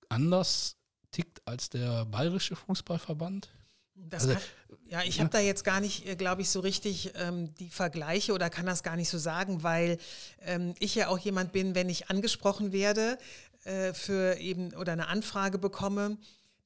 anders 0.08 0.77
tickt 1.10 1.40
als 1.46 1.70
der 1.70 2.04
bayerische 2.06 2.56
Fußballverband? 2.56 3.50
Also, 4.10 4.28
kann, 4.28 4.42
ja, 4.86 5.02
ich 5.02 5.20
habe 5.20 5.30
da 5.30 5.40
jetzt 5.40 5.64
gar 5.64 5.80
nicht, 5.80 6.06
äh, 6.06 6.16
glaube 6.16 6.42
ich, 6.42 6.50
so 6.50 6.60
richtig 6.60 7.12
ähm, 7.16 7.54
die 7.54 7.68
Vergleiche 7.68 8.32
oder 8.32 8.48
kann 8.48 8.66
das 8.66 8.82
gar 8.82 8.96
nicht 8.96 9.08
so 9.08 9.18
sagen, 9.18 9.62
weil 9.62 9.98
ähm, 10.40 10.74
ich 10.78 10.94
ja 10.94 11.08
auch 11.08 11.18
jemand 11.18 11.52
bin, 11.52 11.74
wenn 11.74 11.88
ich 11.88 12.08
angesprochen 12.08 12.72
werde 12.72 13.18
äh, 13.64 13.92
für 13.92 14.38
eben 14.38 14.74
oder 14.74 14.92
eine 14.92 15.08
Anfrage 15.08 15.58
bekomme, 15.58 16.16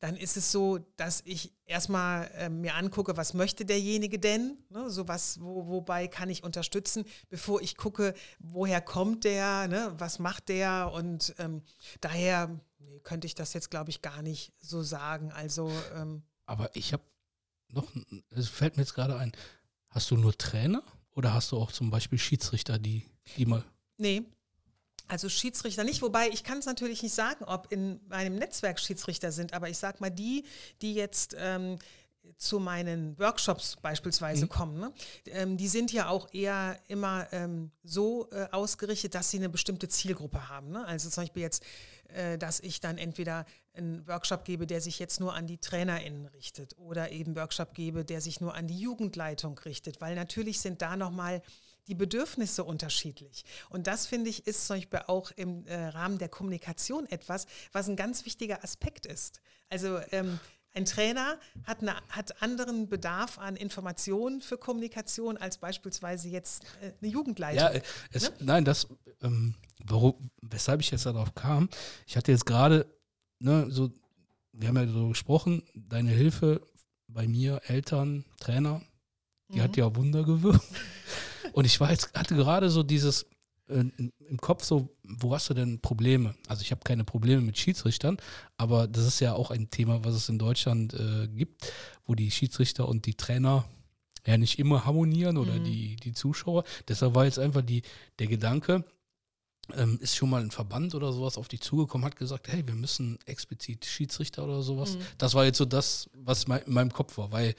dann 0.02 0.16
ist 0.16 0.37
es 0.37 0.50
so, 0.50 0.78
dass 0.96 1.22
ich 1.24 1.52
erstmal 1.64 2.28
äh, 2.37 2.48
mir 2.48 2.74
angucke, 2.74 3.16
was 3.16 3.35
möchte 3.35 3.64
derjenige 3.64 4.18
denn, 4.18 4.59
ne, 4.68 4.90
so 4.90 5.07
was, 5.07 5.40
wo, 5.40 5.68
wobei 5.68 6.09
kann 6.09 6.28
ich 6.28 6.42
unterstützen, 6.42 7.05
bevor 7.28 7.62
ich 7.62 7.76
gucke, 7.76 8.14
woher 8.40 8.81
kommt 8.81 9.22
der, 9.22 9.68
ne, 9.68 9.94
was 9.98 10.18
macht 10.18 10.48
der? 10.48 10.90
Und 10.92 11.35
ähm, 11.38 11.62
daher 12.00 12.61
könnte 13.03 13.27
ich 13.27 13.35
das 13.35 13.53
jetzt, 13.53 13.71
glaube 13.71 13.91
ich, 13.91 14.03
gar 14.03 14.23
nicht 14.23 14.53
so 14.61 14.83
sagen. 14.83 15.33
Also, 15.33 15.71
ähm, 15.95 16.23
Aber 16.47 16.75
ich 16.75 16.93
habe 16.93 17.03
noch, 17.69 17.91
es 18.31 18.49
fällt 18.49 18.77
mir 18.77 18.83
jetzt 18.83 18.95
gerade 18.95 19.17
ein, 19.17 19.33
hast 19.88 20.11
du 20.11 20.17
nur 20.17 20.37
Trainer 20.37 20.83
oder 21.15 21.35
hast 21.35 21.53
du 21.53 21.59
auch 21.59 21.73
zum 21.73 21.91
Beispiel 21.91 22.19
Schiedsrichter, 22.19 22.79
die, 22.79 23.07
die 23.37 23.47
mal. 23.47 23.65
Nee, 23.99 24.25
also 25.09 25.29
Schiedsrichter 25.29 25.85
nicht, 25.85 26.01
wobei 26.01 26.29
ich 26.31 26.43
kann 26.43 26.59
es 26.59 26.67
natürlich 26.67 27.03
nicht 27.03 27.15
sagen, 27.15 27.45
ob 27.45 27.71
in 27.71 28.01
meinem 28.09 28.37
Netzwerk 28.37 28.81
Schiedsrichter 28.81 29.31
sind, 29.31 29.53
aber 29.53 29.69
ich 29.69 29.77
sage 29.77 29.99
mal 30.01 30.11
die, 30.11 30.45
die 30.81 30.95
jetzt 30.95 31.37
ähm, 31.38 31.79
zu 32.37 32.59
meinen 32.59 33.19
Workshops 33.19 33.77
beispielsweise 33.77 34.47
mhm. 34.47 34.49
kommen, 34.49 34.81
ne? 34.81 34.93
ähm, 35.27 35.57
die 35.57 35.69
sind 35.69 35.93
ja 35.93 36.09
auch 36.09 36.33
eher 36.33 36.79
immer 36.89 37.27
ähm, 37.33 37.71
so 37.85 38.29
äh, 38.31 38.49
ausgerichtet, 38.53 39.15
dass 39.15 39.31
sie 39.31 39.39
eine 39.39 39.49
bestimmte 39.49 39.89
Zielgruppe 39.89 40.49
haben. 40.49 40.71
Ne? 40.71 40.85
Also 40.87 41.09
zum 41.11 41.25
Beispiel 41.25 41.43
jetzt, 41.43 41.65
äh, 42.09 42.39
dass 42.39 42.61
ich 42.61 42.81
dann 42.81 42.99
entweder 42.99 43.47
einen 43.75 44.07
Workshop 44.07 44.45
gebe, 44.45 44.67
der 44.67 44.81
sich 44.81 44.99
jetzt 44.99 45.21
nur 45.21 45.35
an 45.35 45.47
die 45.47 45.59
TrainerInnen 45.59 46.27
richtet 46.27 46.77
oder 46.79 47.11
eben 47.11 47.37
Workshop 47.37 47.75
gebe, 47.75 48.05
der 48.05 48.21
sich 48.21 48.41
nur 48.41 48.55
an 48.55 48.67
die 48.67 48.79
Jugendleitung 48.79 49.59
richtet, 49.61 50.01
weil 50.01 50.15
natürlich 50.15 50.61
sind 50.61 50.83
da 50.83 50.97
nochmal 50.97 51.43
die 51.89 51.95
Bedürfnisse 51.95 52.65
unterschiedlich. 52.65 53.45
Und 53.69 53.87
das, 53.87 54.07
finde 54.07 54.31
ich, 54.31 54.47
ist 54.47 54.67
zum 54.67 54.77
Beispiel 54.77 55.03
auch 55.07 55.33
im 55.33 55.67
äh, 55.67 55.87
Rahmen 55.87 56.19
der 56.19 56.29
Kommunikation 56.29 57.07
etwas, 57.07 57.47
was 57.73 57.89
ein 57.89 57.97
ganz 57.97 58.25
wichtiger 58.25 58.63
Aspekt 58.63 59.07
ist. 59.07 59.41
Also 59.69 59.99
ähm, 60.13 60.39
ein 60.75 60.85
Trainer 60.85 61.39
hat, 61.65 61.83
eine, 61.83 61.95
hat 62.09 62.43
anderen 62.43 62.89
Bedarf 62.89 63.39
an 63.39 63.57
Informationen 63.57 64.41
für 64.41 64.57
Kommunikation 64.57 65.37
als 65.37 65.59
beispielsweise 65.59 66.29
jetzt 66.29 66.65
äh, 66.81 66.93
eine 67.01 67.11
Jugendleitung. 67.11 67.63
Ja, 67.63 67.71
äh, 67.71 67.83
es, 68.11 68.31
ne? 68.31 68.37
nein, 68.41 68.65
das, 68.65 68.89
ähm, 69.23 69.55
warum, 69.85 70.15
weshalb 70.41 70.81
ich 70.81 70.91
jetzt 70.91 71.07
darauf 71.07 71.35
kam, 71.35 71.69
ich 72.07 72.17
hatte 72.17 72.33
jetzt 72.33 72.47
gerade, 72.47 72.87
ne, 73.39 73.67
so, 73.71 73.91
wir 74.53 74.69
haben 74.69 74.77
ja 74.77 74.87
so 74.87 75.09
gesprochen, 75.09 75.63
deine 75.75 76.11
Hilfe 76.11 76.67
bei 77.09 77.29
mir, 77.29 77.61
Eltern, 77.67 78.25
Trainer, 78.41 78.81
die 79.49 79.59
mhm. 79.59 79.63
hat 79.63 79.77
ja 79.77 79.95
Wunder 79.95 80.25
gewirkt. 80.25 80.65
Und 81.53 81.67
ich 81.67 81.79
war 81.81 81.91
jetzt, 81.91 82.15
hatte 82.15 82.35
gerade 82.35 82.71
so 82.71 82.83
dieses 82.83 83.27
im 83.73 84.39
Kopf 84.41 84.65
so, 84.65 84.89
wo 85.03 85.35
hast 85.35 85.51
du 85.51 85.55
denn 85.55 85.81
Probleme? 85.81 86.35
Also 86.49 86.63
ich 86.63 86.71
habe 86.71 86.83
keine 86.85 87.05
Probleme 87.05 87.43
mit 87.43 87.59
Schiedsrichtern, 87.59 88.17
aber 88.57 88.87
das 88.87 89.07
ist 89.07 89.21
ja 89.21 89.35
auch 89.35 89.51
ein 89.51 89.71
Thema, 89.71 90.05
was 90.05 90.15
es 90.15 90.29
in 90.29 90.39
Deutschland 90.39 90.95
äh, 90.95 91.29
gibt, 91.29 91.73
wo 92.07 92.15
die 92.15 92.31
Schiedsrichter 92.31 92.89
und 92.89 93.07
die 93.07 93.15
Trainer 93.15 93.65
ja 94.27 94.37
nicht 94.37 94.59
immer 94.59 94.85
harmonieren 94.85 95.37
oder 95.37 95.55
mhm. 95.55 95.65
die, 95.65 95.97
die 95.97 96.13
Zuschauer. 96.13 96.65
Deshalb 96.89 97.15
war 97.15 97.25
jetzt 97.25 97.39
einfach 97.39 97.63
die, 97.63 97.83
der 98.19 98.29
Gedanke, 98.29 98.85
ähm, 99.75 99.99
ist 100.01 100.17
schon 100.17 100.31
mal 100.31 100.43
ein 100.43 100.51
Verband 100.51 100.95
oder 100.95 101.13
sowas 101.13 101.39
auf 101.39 101.49
dich 101.49 101.61
zugekommen, 101.61 102.05
hat 102.05 102.17
gesagt, 102.17 102.49
hey, 102.49 102.67
wir 102.67 102.75
müssen 102.75 103.19
explizit 103.27 103.85
Schiedsrichter 103.85 104.45
oder 104.45 104.63
sowas. 104.63 104.97
Mhm. 104.97 105.03
Das 105.19 105.35
war 105.35 105.45
jetzt 105.45 105.59
so 105.59 105.65
das, 105.65 106.11
was 106.15 106.45
in 106.45 106.73
meinem 106.73 106.93
Kopf 106.93 107.17
war, 107.19 107.33
weil 107.33 107.55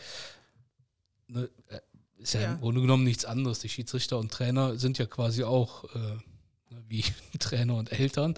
ne, 1.27 1.49
äh, 1.67 1.79
ist 2.17 2.33
ja, 2.33 2.41
ja, 2.41 2.51
im 2.53 2.59
Grunde 2.59 2.81
genommen 2.81 3.03
nichts 3.03 3.25
anderes. 3.25 3.59
Die 3.59 3.69
Schiedsrichter 3.69 4.17
und 4.17 4.31
Trainer 4.31 4.77
sind 4.77 4.97
ja 4.97 5.05
quasi 5.05 5.43
auch 5.43 5.83
äh, 5.95 5.99
ne, 5.99 6.83
wie 6.87 7.03
Trainer 7.39 7.75
und 7.75 7.91
Eltern. 7.91 8.35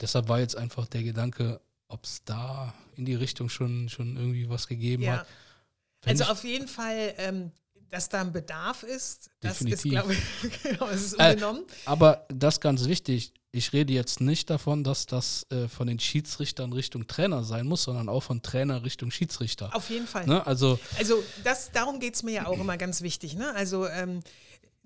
Deshalb 0.00 0.28
war 0.28 0.40
jetzt 0.40 0.56
einfach 0.56 0.86
der 0.86 1.02
Gedanke, 1.02 1.60
ob 1.88 2.04
es 2.04 2.22
da 2.24 2.74
in 2.96 3.04
die 3.04 3.14
Richtung 3.14 3.48
schon, 3.48 3.88
schon 3.88 4.16
irgendwie 4.16 4.48
was 4.48 4.68
gegeben 4.68 5.02
ja. 5.02 5.18
hat. 5.18 5.26
Also 6.04 6.24
auf 6.24 6.44
jeden 6.44 6.68
Fall 6.68 7.14
ähm, 7.18 7.50
dass 7.90 8.08
da 8.08 8.20
ein 8.20 8.32
Bedarf 8.32 8.82
ist, 8.82 9.30
das 9.40 9.58
Definitiv. 9.58 9.84
ist, 9.84 9.90
glaube 9.90 10.14
ich, 10.14 10.62
genau, 10.62 10.86
ist 10.88 11.14
äh, 11.14 11.30
unbenommen. 11.30 11.62
Äh, 11.62 11.86
aber 11.86 12.26
das 12.28 12.54
ist 12.54 12.60
ganz 12.60 12.84
wichtig. 12.86 13.32
Ich 13.56 13.72
rede 13.72 13.92
jetzt 13.92 14.20
nicht 14.20 14.50
davon, 14.50 14.84
dass 14.84 15.06
das 15.06 15.46
äh, 15.50 15.68
von 15.68 15.86
den 15.86 15.98
Schiedsrichtern 15.98 16.72
Richtung 16.72 17.06
Trainer 17.06 17.42
sein 17.42 17.66
muss, 17.66 17.84
sondern 17.84 18.08
auch 18.08 18.22
von 18.22 18.42
Trainer 18.42 18.84
Richtung 18.84 19.10
Schiedsrichter. 19.10 19.74
Auf 19.74 19.88
jeden 19.90 20.06
Fall. 20.06 20.26
Ne? 20.26 20.46
Also, 20.46 20.78
also 20.98 21.22
das, 21.42 21.72
darum 21.72 21.98
geht 21.98 22.14
es 22.14 22.22
mir 22.22 22.32
ja 22.32 22.46
auch 22.46 22.58
immer 22.58 22.76
ganz 22.76 23.02
wichtig. 23.02 23.34
Ne? 23.34 23.54
Also 23.54 23.86
ähm, 23.86 24.20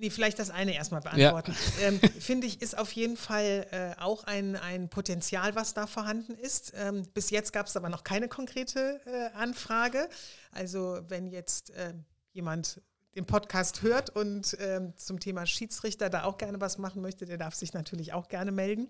Nee, 0.01 0.09
vielleicht 0.09 0.39
das 0.39 0.49
eine 0.49 0.75
erstmal 0.75 1.03
beantworten. 1.03 1.55
Ja. 1.79 1.89
Ähm, 1.89 2.01
Finde 2.19 2.47
ich, 2.47 2.63
ist 2.63 2.79
auf 2.79 2.91
jeden 2.93 3.19
Fall 3.19 3.67
äh, 3.71 4.01
auch 4.01 4.25
ein, 4.25 4.57
ein 4.57 4.89
Potenzial, 4.89 5.55
was 5.55 5.75
da 5.75 5.87
vorhanden 5.87 6.33
ist. 6.37 6.73
Ähm, 6.75 7.03
bis 7.13 7.29
jetzt 7.29 7.53
gab 7.53 7.67
es 7.67 7.77
aber 7.77 7.91
noch 7.91 8.03
keine 8.03 8.27
konkrete 8.27 8.99
äh, 9.05 9.37
Anfrage. 9.37 10.09
Also 10.53 11.01
wenn 11.09 11.27
jetzt 11.27 11.69
äh, 11.73 11.93
jemand 12.33 12.81
den 13.21 13.27
Podcast 13.27 13.83
hört 13.83 14.09
und 14.11 14.57
ähm, 14.61 14.95
zum 14.97 15.21
Thema 15.21 15.45
Schiedsrichter 15.45 16.09
da 16.09 16.25
auch 16.25 16.39
gerne 16.39 16.61
was 16.61 16.79
machen 16.79 17.03
möchte, 17.03 17.27
der 17.27 17.37
darf 17.37 17.55
sich 17.55 17.75
natürlich 17.75 18.15
auch 18.15 18.29
gerne 18.29 18.51
melden. 18.51 18.89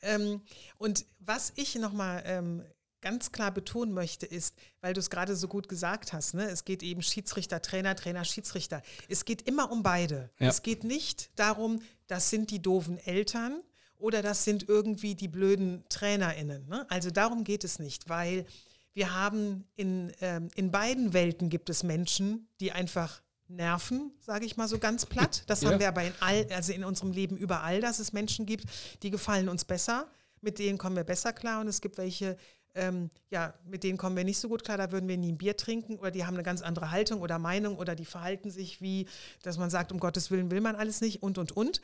Ähm, 0.00 0.42
und 0.78 1.06
was 1.18 1.52
ich 1.56 1.74
nochmal 1.74 2.22
ähm, 2.24 2.64
ganz 3.00 3.32
klar 3.32 3.50
betonen 3.50 3.92
möchte, 3.92 4.26
ist, 4.26 4.54
weil 4.80 4.94
du 4.94 5.00
es 5.00 5.10
gerade 5.10 5.34
so 5.34 5.48
gut 5.48 5.68
gesagt 5.68 6.12
hast, 6.12 6.34
ne, 6.34 6.48
es 6.48 6.64
geht 6.64 6.84
eben 6.84 7.02
Schiedsrichter, 7.02 7.60
Trainer, 7.60 7.96
Trainer, 7.96 8.24
Schiedsrichter. 8.24 8.80
Es 9.08 9.24
geht 9.24 9.42
immer 9.42 9.72
um 9.72 9.82
beide. 9.82 10.30
Ja. 10.38 10.48
Es 10.48 10.62
geht 10.62 10.84
nicht 10.84 11.30
darum, 11.36 11.82
das 12.06 12.30
sind 12.30 12.52
die 12.52 12.62
doofen 12.62 12.96
Eltern 12.98 13.60
oder 13.96 14.22
das 14.22 14.44
sind 14.44 14.68
irgendwie 14.68 15.16
die 15.16 15.28
blöden 15.28 15.84
TrainerInnen. 15.88 16.68
Ne? 16.68 16.86
Also 16.90 17.10
darum 17.10 17.42
geht 17.42 17.64
es 17.64 17.80
nicht, 17.80 18.08
weil 18.08 18.46
wir 18.94 19.14
haben 19.14 19.64
in, 19.74 20.12
ähm, 20.20 20.48
in 20.54 20.70
beiden 20.70 21.12
Welten 21.12 21.50
gibt 21.50 21.70
es 21.70 21.82
Menschen, 21.82 22.48
die 22.60 22.70
einfach 22.70 23.20
nerven, 23.48 24.12
sage 24.20 24.46
ich 24.46 24.56
mal 24.56 24.68
so 24.68 24.78
ganz 24.78 25.06
platt. 25.06 25.42
Das 25.46 25.60
ja. 25.62 25.70
haben 25.70 25.80
wir 25.80 25.88
aber 25.88 26.04
in 26.04 26.12
all, 26.20 26.46
also 26.52 26.72
in 26.72 26.84
unserem 26.84 27.12
Leben 27.12 27.36
überall, 27.36 27.80
dass 27.80 27.98
es 27.98 28.12
Menschen 28.12 28.46
gibt, 28.46 28.64
die 29.02 29.10
gefallen 29.10 29.48
uns 29.48 29.64
besser, 29.64 30.08
mit 30.40 30.58
denen 30.58 30.78
kommen 30.78 30.96
wir 30.96 31.04
besser 31.04 31.32
klar 31.32 31.60
und 31.60 31.68
es 31.68 31.80
gibt 31.80 31.98
welche, 31.98 32.36
ähm, 32.74 33.10
ja, 33.30 33.54
mit 33.64 33.82
denen 33.82 33.98
kommen 33.98 34.16
wir 34.16 34.24
nicht 34.24 34.38
so 34.38 34.48
gut 34.48 34.64
klar, 34.64 34.76
da 34.76 34.92
würden 34.92 35.08
wir 35.08 35.16
nie 35.16 35.32
ein 35.32 35.38
Bier 35.38 35.56
trinken 35.56 35.98
oder 35.98 36.10
die 36.10 36.24
haben 36.24 36.34
eine 36.34 36.42
ganz 36.42 36.62
andere 36.62 36.90
Haltung 36.90 37.22
oder 37.22 37.38
Meinung 37.38 37.76
oder 37.76 37.94
die 37.94 38.04
verhalten 38.04 38.50
sich 38.50 38.80
wie, 38.80 39.06
dass 39.42 39.58
man 39.58 39.70
sagt, 39.70 39.90
um 39.90 39.98
Gottes 39.98 40.30
Willen 40.30 40.50
will 40.50 40.60
man 40.60 40.76
alles 40.76 41.00
nicht 41.00 41.22
und 41.22 41.38
und 41.38 41.52
und. 41.52 41.80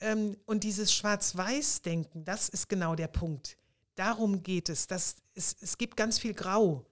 Ähm, 0.00 0.36
und 0.46 0.64
dieses 0.64 0.92
Schwarz-Weiß-Denken, 0.92 2.24
das 2.24 2.48
ist 2.48 2.68
genau 2.68 2.94
der 2.94 3.08
Punkt. 3.08 3.56
Darum 3.94 4.44
geht 4.44 4.68
es. 4.68 4.86
Das, 4.86 5.16
es, 5.34 5.56
es 5.60 5.76
gibt 5.76 5.96
ganz 5.96 6.20
viel 6.20 6.34
Grau. 6.34 6.86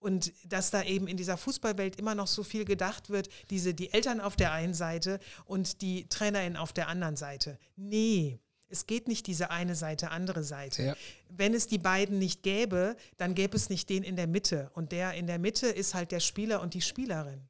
Und 0.00 0.32
dass 0.44 0.70
da 0.70 0.82
eben 0.82 1.06
in 1.06 1.16
dieser 1.16 1.36
Fußballwelt 1.36 1.96
immer 1.96 2.14
noch 2.14 2.26
so 2.26 2.42
viel 2.42 2.64
gedacht 2.64 3.10
wird, 3.10 3.28
diese, 3.50 3.74
die 3.74 3.92
Eltern 3.92 4.20
auf 4.20 4.34
der 4.34 4.52
einen 4.52 4.74
Seite 4.74 5.20
und 5.44 5.82
die 5.82 6.08
Trainerin 6.08 6.56
auf 6.56 6.72
der 6.72 6.88
anderen 6.88 7.16
Seite. 7.16 7.58
Nee, 7.76 8.40
es 8.70 8.86
geht 8.86 9.08
nicht 9.08 9.26
diese 9.26 9.50
eine 9.50 9.74
Seite, 9.74 10.10
andere 10.10 10.42
Seite. 10.42 10.82
Ja. 10.82 10.96
Wenn 11.28 11.54
es 11.54 11.66
die 11.66 11.78
beiden 11.78 12.18
nicht 12.18 12.42
gäbe, 12.42 12.96
dann 13.18 13.34
gäbe 13.34 13.56
es 13.56 13.68
nicht 13.68 13.90
den 13.90 14.02
in 14.02 14.16
der 14.16 14.26
Mitte. 14.26 14.70
Und 14.74 14.92
der 14.92 15.14
in 15.14 15.26
der 15.26 15.38
Mitte 15.38 15.66
ist 15.66 15.94
halt 15.94 16.12
der 16.12 16.20
Spieler 16.20 16.62
und 16.62 16.72
die 16.74 16.80
Spielerin. 16.80 17.42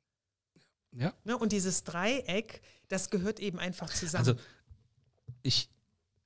Ja. 0.92 1.14
Ne? 1.24 1.36
Und 1.36 1.52
dieses 1.52 1.84
Dreieck, 1.84 2.62
das 2.88 3.10
gehört 3.10 3.38
eben 3.38 3.58
einfach 3.58 3.90
zusammen. 3.92 4.28
Also 4.28 4.40
ich, 5.42 5.68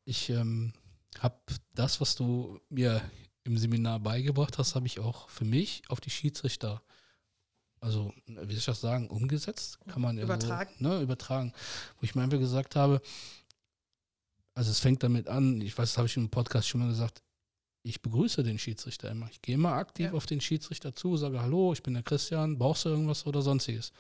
ich 0.05 0.31
ähm, 0.31 0.73
habe 1.19 1.37
das, 1.75 2.01
was 2.01 2.15
du 2.15 2.61
mir 2.71 3.03
im 3.45 3.59
Seminar 3.59 4.01
beigebracht 4.01 4.59
hast, 4.59 4.75
habe 4.75 4.87
ich 4.87 4.99
auch 4.99 5.29
für 5.29 5.45
mich 5.45 5.83
auf 5.89 6.01
die 6.01 6.11
Schiedsrichter, 6.11 6.83
also 7.81 8.13
wie 8.27 8.35
soll 8.35 8.59
ich 8.59 8.65
das 8.65 8.81
sagen, 8.81 9.09
umgesetzt? 9.09 9.79
Kann 9.87 10.03
man 10.03 10.19
übertragen. 10.19 10.75
So, 10.79 10.89
ne, 10.89 11.01
übertragen. 11.01 11.53
Wo 11.99 12.05
ich 12.05 12.15
mir 12.15 12.23
einfach 12.23 12.39
gesagt 12.39 12.75
habe, 12.75 13.03
also 14.55 14.71
es 14.71 14.81
fängt 14.81 15.03
damit 15.03 15.29
an, 15.29 15.61
ich 15.61 15.77
weiß, 15.77 15.91
das 15.91 15.99
habe 15.99 16.09
ich 16.09 16.17
im 16.17 16.31
Podcast 16.31 16.69
schon 16.69 16.81
mal 16.81 16.89
gesagt, 16.89 17.23
ich 17.83 18.01
begrüße 18.01 18.43
den 18.43 18.59
Schiedsrichter 18.59 19.11
immer. 19.11 19.29
Ich 19.31 19.43
gehe 19.43 19.57
immer 19.57 19.75
aktiv 19.75 20.07
ja. 20.07 20.13
auf 20.13 20.25
den 20.25 20.41
Schiedsrichter 20.41 20.95
zu, 20.95 21.19
sage 21.19 21.41
Hallo, 21.41 21.75
ich 21.75 21.83
bin 21.83 21.93
der 21.93 22.03
Christian, 22.03 22.57
brauchst 22.57 22.87
du 22.87 22.89
irgendwas 22.89 23.27
oder 23.27 23.43
sonstiges. 23.43 23.93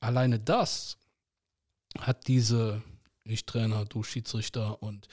Alleine 0.00 0.38
das 0.38 0.98
hat 1.98 2.28
diese, 2.28 2.82
ich 3.24 3.46
Trainer, 3.46 3.86
du 3.86 4.02
Schiedsrichter 4.02 4.82
und 4.82 5.08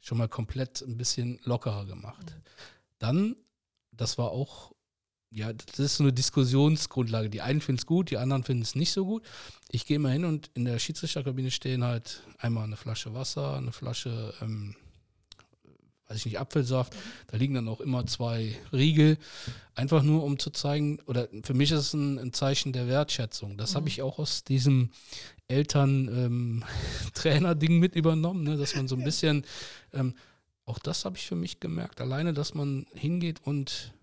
schon 0.00 0.18
mal 0.18 0.28
komplett 0.28 0.82
ein 0.82 0.96
bisschen 0.96 1.40
lockerer 1.42 1.84
gemacht. 1.84 2.26
Mhm. 2.26 2.42
Dann, 2.98 3.36
das 3.92 4.18
war 4.18 4.30
auch, 4.30 4.72
ja, 5.30 5.52
das 5.52 5.78
ist 5.78 5.96
so 5.96 6.04
eine 6.04 6.12
Diskussionsgrundlage. 6.12 7.30
Die 7.30 7.42
einen 7.42 7.60
finden 7.60 7.80
es 7.80 7.86
gut, 7.86 8.10
die 8.10 8.18
anderen 8.18 8.44
finden 8.44 8.62
es 8.62 8.74
nicht 8.74 8.92
so 8.92 9.04
gut. 9.04 9.22
Ich 9.70 9.86
gehe 9.86 9.98
mal 9.98 10.12
hin 10.12 10.24
und 10.24 10.50
in 10.54 10.64
der 10.64 10.78
Schiedsrichterkabine 10.78 11.50
stehen 11.50 11.84
halt 11.84 12.22
einmal 12.38 12.64
eine 12.64 12.76
Flasche 12.76 13.14
Wasser, 13.14 13.56
eine 13.56 13.72
Flasche 13.72 14.34
ähm, 14.40 14.74
weiß 16.08 16.18
ich 16.18 16.26
nicht, 16.26 16.40
Apfelsaft. 16.40 16.94
Da 17.28 17.36
liegen 17.36 17.54
dann 17.54 17.68
auch 17.68 17.80
immer 17.80 18.04
zwei 18.06 18.56
Riegel. 18.72 19.18
Einfach 19.74 20.02
nur, 20.02 20.24
um 20.24 20.38
zu 20.38 20.48
zeigen, 20.50 21.00
oder 21.06 21.28
für 21.44 21.52
mich 21.54 21.70
ist 21.70 21.80
es 21.80 21.94
ein, 21.94 22.18
ein 22.18 22.32
Zeichen 22.32 22.72
der 22.72 22.88
Wertschätzung. 22.88 23.58
Das 23.58 23.72
mhm. 23.72 23.76
habe 23.76 23.88
ich 23.88 24.02
auch 24.02 24.18
aus 24.18 24.42
diesem 24.44 24.90
Eltern-Trainer-Ding 25.48 27.72
ähm, 27.72 27.78
mit 27.80 27.94
übernommen, 27.94 28.42
ne? 28.42 28.56
dass 28.56 28.74
man 28.74 28.88
so 28.88 28.96
ein 28.96 29.04
bisschen, 29.04 29.44
ähm, 29.92 30.14
auch 30.68 30.78
das 30.78 31.04
habe 31.04 31.16
ich 31.16 31.26
für 31.26 31.36
mich 31.36 31.60
gemerkt, 31.60 32.00
alleine, 32.00 32.32
dass 32.32 32.54
man 32.54 32.86
hingeht 32.94 33.40
und 33.44 33.94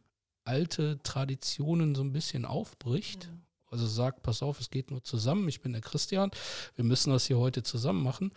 alte 0.44 1.00
Traditionen 1.04 1.96
so 1.96 2.04
ein 2.04 2.14
bisschen 2.14 2.46
aufbricht. 2.46 3.30
Mhm. 3.32 3.42
Also 3.72 3.88
sagt, 3.88 4.24
pass 4.24 4.42
auf, 4.42 4.60
es 4.60 4.70
geht 4.70 4.92
nur 4.92 5.04
zusammen. 5.04 5.50
Ich 5.50 5.62
bin 5.62 5.74
der 5.74 5.82
Christian. 5.82 6.32
Wir 6.76 6.86
müssen 6.86 7.10
das 7.12 7.26
hier 7.26 7.38
heute 7.38 7.64
zusammen 7.64 8.04
machen 8.04 8.32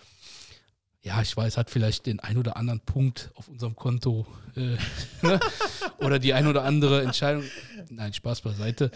ja, 1.02 1.22
ich 1.22 1.36
weiß, 1.36 1.56
hat 1.56 1.70
vielleicht 1.70 2.06
den 2.06 2.20
ein 2.20 2.36
oder 2.38 2.56
anderen 2.56 2.80
Punkt 2.80 3.30
auf 3.34 3.48
unserem 3.48 3.76
Konto 3.76 4.26
äh, 4.56 4.76
ne? 5.22 5.40
oder 5.98 6.18
die 6.18 6.34
ein 6.34 6.46
oder 6.46 6.64
andere 6.64 7.02
Entscheidung. 7.02 7.44
Nein, 7.88 8.12
Spaß 8.12 8.40
beiseite. 8.40 8.90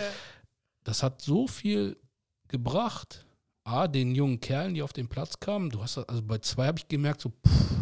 Das 0.84 1.02
hat 1.02 1.22
so 1.22 1.46
viel 1.46 1.96
gebracht. 2.48 3.24
A, 3.64 3.86
den 3.86 4.14
jungen 4.14 4.40
Kerlen, 4.40 4.74
die 4.74 4.82
auf 4.82 4.92
den 4.92 5.08
Platz 5.08 5.38
kamen. 5.38 5.70
Du 5.70 5.80
hast 5.80 5.96
also 5.96 6.20
bei 6.22 6.38
zwei 6.38 6.66
habe 6.66 6.78
ich 6.78 6.88
gemerkt, 6.88 7.20
so, 7.20 7.30
pff, 7.30 7.72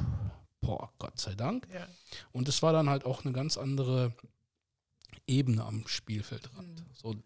boah, 0.71 0.93
Gott 0.99 1.19
sei 1.19 1.35
Dank. 1.35 1.67
Ja. 1.73 1.89
Und 2.31 2.49
es 2.49 2.63
war 2.63 2.73
dann 2.73 2.89
halt 2.89 3.05
auch 3.05 3.25
eine 3.25 3.33
ganz 3.33 3.57
andere 3.57 4.13
Ebene 5.27 5.65
am 5.65 5.87
Spielfeldrand. 5.89 6.81
Mhm. 6.81 6.87
So, 6.95 7.17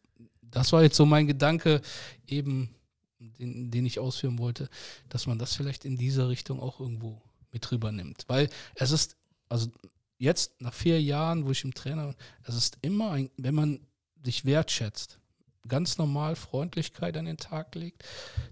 das 0.40 0.72
war 0.72 0.82
jetzt 0.82 0.96
so 0.96 1.04
mein 1.04 1.26
Gedanke, 1.26 1.82
eben 2.26 2.74
den, 3.18 3.70
den 3.70 3.84
ich 3.84 3.98
ausführen 3.98 4.38
wollte, 4.38 4.68
dass 5.10 5.26
man 5.26 5.38
das 5.38 5.54
vielleicht 5.54 5.84
in 5.84 5.96
dieser 5.96 6.28
Richtung 6.28 6.60
auch 6.60 6.80
irgendwo 6.80 7.20
mit 7.52 7.70
rüber 7.70 7.92
nimmt. 7.92 8.24
Weil 8.28 8.48
es 8.76 8.90
ist, 8.92 9.16
also 9.48 9.70
jetzt 10.18 10.60
nach 10.60 10.72
vier 10.72 11.02
Jahren, 11.02 11.44
wo 11.44 11.50
ich 11.50 11.64
im 11.64 11.74
Trainer, 11.74 12.14
es 12.44 12.54
ist 12.54 12.78
immer 12.80 13.10
ein, 13.10 13.30
wenn 13.36 13.54
man 13.54 13.80
sich 14.22 14.46
wertschätzt, 14.46 15.18
ganz 15.68 15.98
normal 15.98 16.34
Freundlichkeit 16.36 17.16
an 17.18 17.26
den 17.26 17.36
Tag 17.36 17.74
legt, 17.74 18.04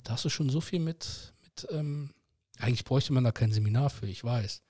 da 0.05 0.13
hast 0.13 0.25
du 0.27 0.29
schon 0.29 0.51
so 0.51 0.61
viel 0.61 0.81
mit, 0.81 1.33
mit 1.43 1.69
ähm, 1.71 2.11
eigentlich 2.59 2.85
bräuchte 2.85 3.13
man 3.13 3.25
da 3.25 3.33
kein 3.33 3.53
Seminar 3.53 3.91
für, 3.91 4.07
ich 4.07 4.23
weiß. 4.23 4.63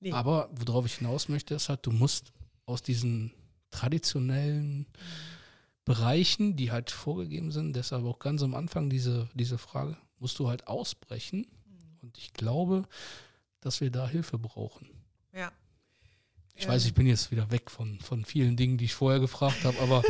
Nee. 0.00 0.12
Aber 0.12 0.50
worauf 0.52 0.86
ich 0.86 0.96
hinaus 0.96 1.28
möchte, 1.28 1.54
ist 1.54 1.68
halt, 1.68 1.86
du 1.86 1.90
musst 1.90 2.32
aus 2.66 2.82
diesen 2.82 3.32
traditionellen 3.70 4.86
Bereichen, 5.84 6.56
die 6.56 6.70
halt 6.70 6.90
vorgegeben 6.90 7.50
sind, 7.50 7.74
deshalb 7.74 8.04
auch 8.04 8.18
ganz 8.18 8.42
am 8.42 8.54
Anfang 8.54 8.88
diese, 8.88 9.28
diese 9.34 9.58
Frage, 9.58 9.96
musst 10.18 10.38
du 10.38 10.48
halt 10.48 10.66
ausbrechen. 10.66 11.46
Mhm. 11.66 11.98
Und 12.02 12.18
ich 12.18 12.32
glaube, 12.32 12.88
dass 13.60 13.80
wir 13.80 13.90
da 13.90 14.08
Hilfe 14.08 14.38
brauchen. 14.38 14.88
Ja. 15.32 15.52
Ich 16.54 16.64
ähm. 16.64 16.70
weiß, 16.70 16.86
ich 16.86 16.94
bin 16.94 17.06
jetzt 17.06 17.30
wieder 17.30 17.50
weg 17.50 17.70
von, 17.70 18.00
von 18.00 18.24
vielen 18.24 18.56
Dingen, 18.56 18.78
die 18.78 18.86
ich 18.86 18.94
vorher 18.94 19.20
gefragt 19.20 19.64
habe, 19.64 19.78
aber. 19.80 20.02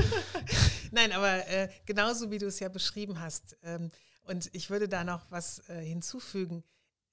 Nein, 0.93 1.13
aber 1.13 1.47
äh, 1.49 1.69
genauso 1.87 2.31
wie 2.31 2.39
du 2.39 2.47
es 2.47 2.61
ja 2.61 2.69
beschrieben 2.69 3.19
hast. 3.19 3.57
Ähm, 3.63 3.91
und 4.25 4.51
ich 4.53 4.71
würde 4.71 4.89
da 4.89 5.05
noch 5.05 5.23
was 5.31 5.69
äh, 5.69 5.85
hinzufügen. 5.85 6.63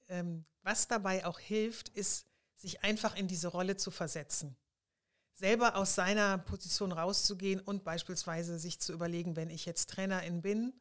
Ähm, 0.07 0.45
was 0.63 0.87
dabei 0.87 1.25
auch 1.25 1.39
hilft, 1.39 1.89
ist, 1.89 2.27
sich 2.61 2.83
einfach 2.83 3.15
in 3.15 3.27
diese 3.27 3.47
Rolle 3.47 3.77
zu 3.77 3.91
versetzen 3.91 4.55
selber 5.41 5.75
aus 5.75 5.95
seiner 5.95 6.37
Position 6.37 6.91
rauszugehen 6.91 7.59
und 7.59 7.83
beispielsweise 7.83 8.59
sich 8.59 8.79
zu 8.79 8.93
überlegen, 8.93 9.35
wenn 9.35 9.49
ich 9.49 9.65
jetzt 9.65 9.89
Trainerin 9.89 10.41
bin 10.41 10.71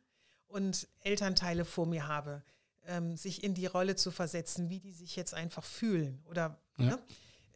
und 0.49 0.87
Elternteile 1.01 1.65
vor 1.65 1.87
mir 1.87 2.07
habe, 2.07 2.43
ähm, 2.87 3.17
sich 3.17 3.43
in 3.43 3.55
die 3.55 3.67
Rolle 3.67 3.97
zu 3.97 4.11
versetzen, 4.11 4.69
wie 4.69 4.79
die 4.79 4.93
sich 4.93 5.17
jetzt 5.17 5.33
einfach 5.35 5.65
fühlen. 5.65 6.23
Oder 6.29 6.59
Ja. 6.77 6.85
ne? 6.85 6.99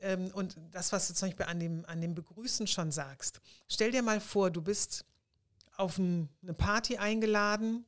ähm, 0.00 0.30
und 0.32 0.56
das, 0.70 0.92
was 0.92 1.08
du 1.08 1.14
zum 1.14 1.28
Beispiel 1.28 1.46
an 1.46 1.60
dem, 1.60 1.84
an 1.86 2.00
dem 2.00 2.14
Begrüßen 2.14 2.66
schon 2.66 2.90
sagst. 2.90 3.40
Stell 3.68 3.90
dir 3.92 4.02
mal 4.02 4.20
vor, 4.20 4.50
du 4.50 4.62
bist 4.62 5.04
auf 5.76 5.98
ein, 5.98 6.30
eine 6.42 6.54
Party 6.54 6.96
eingeladen 6.96 7.84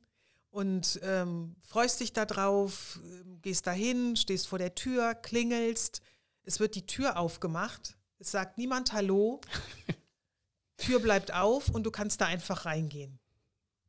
und 0.51 1.01
ähm, 1.03 1.57
freust 1.62 2.01
dich 2.01 2.12
darauf, 2.12 3.01
ähm, 3.03 3.41
gehst 3.41 3.66
dahin, 3.66 4.14
stehst 4.16 4.47
vor 4.47 4.59
der 4.59 4.74
Tür, 4.74 5.14
klingelst, 5.14 6.03
es 6.47 6.61
wird 6.61 6.74
die 6.74 6.86
Tür 6.86 7.18
aufgemacht, 7.18 7.97
es 8.18 8.30
sagt 8.30 8.57
niemand 8.57 8.92
Hallo, 8.92 9.40
Tür 10.78 11.01
bleibt 11.01 11.32
auf 11.34 11.68
und 11.68 11.84
du 11.84 11.90
kannst 11.90 12.20
da 12.20 12.26
einfach 12.26 12.64
reingehen. 12.64 13.18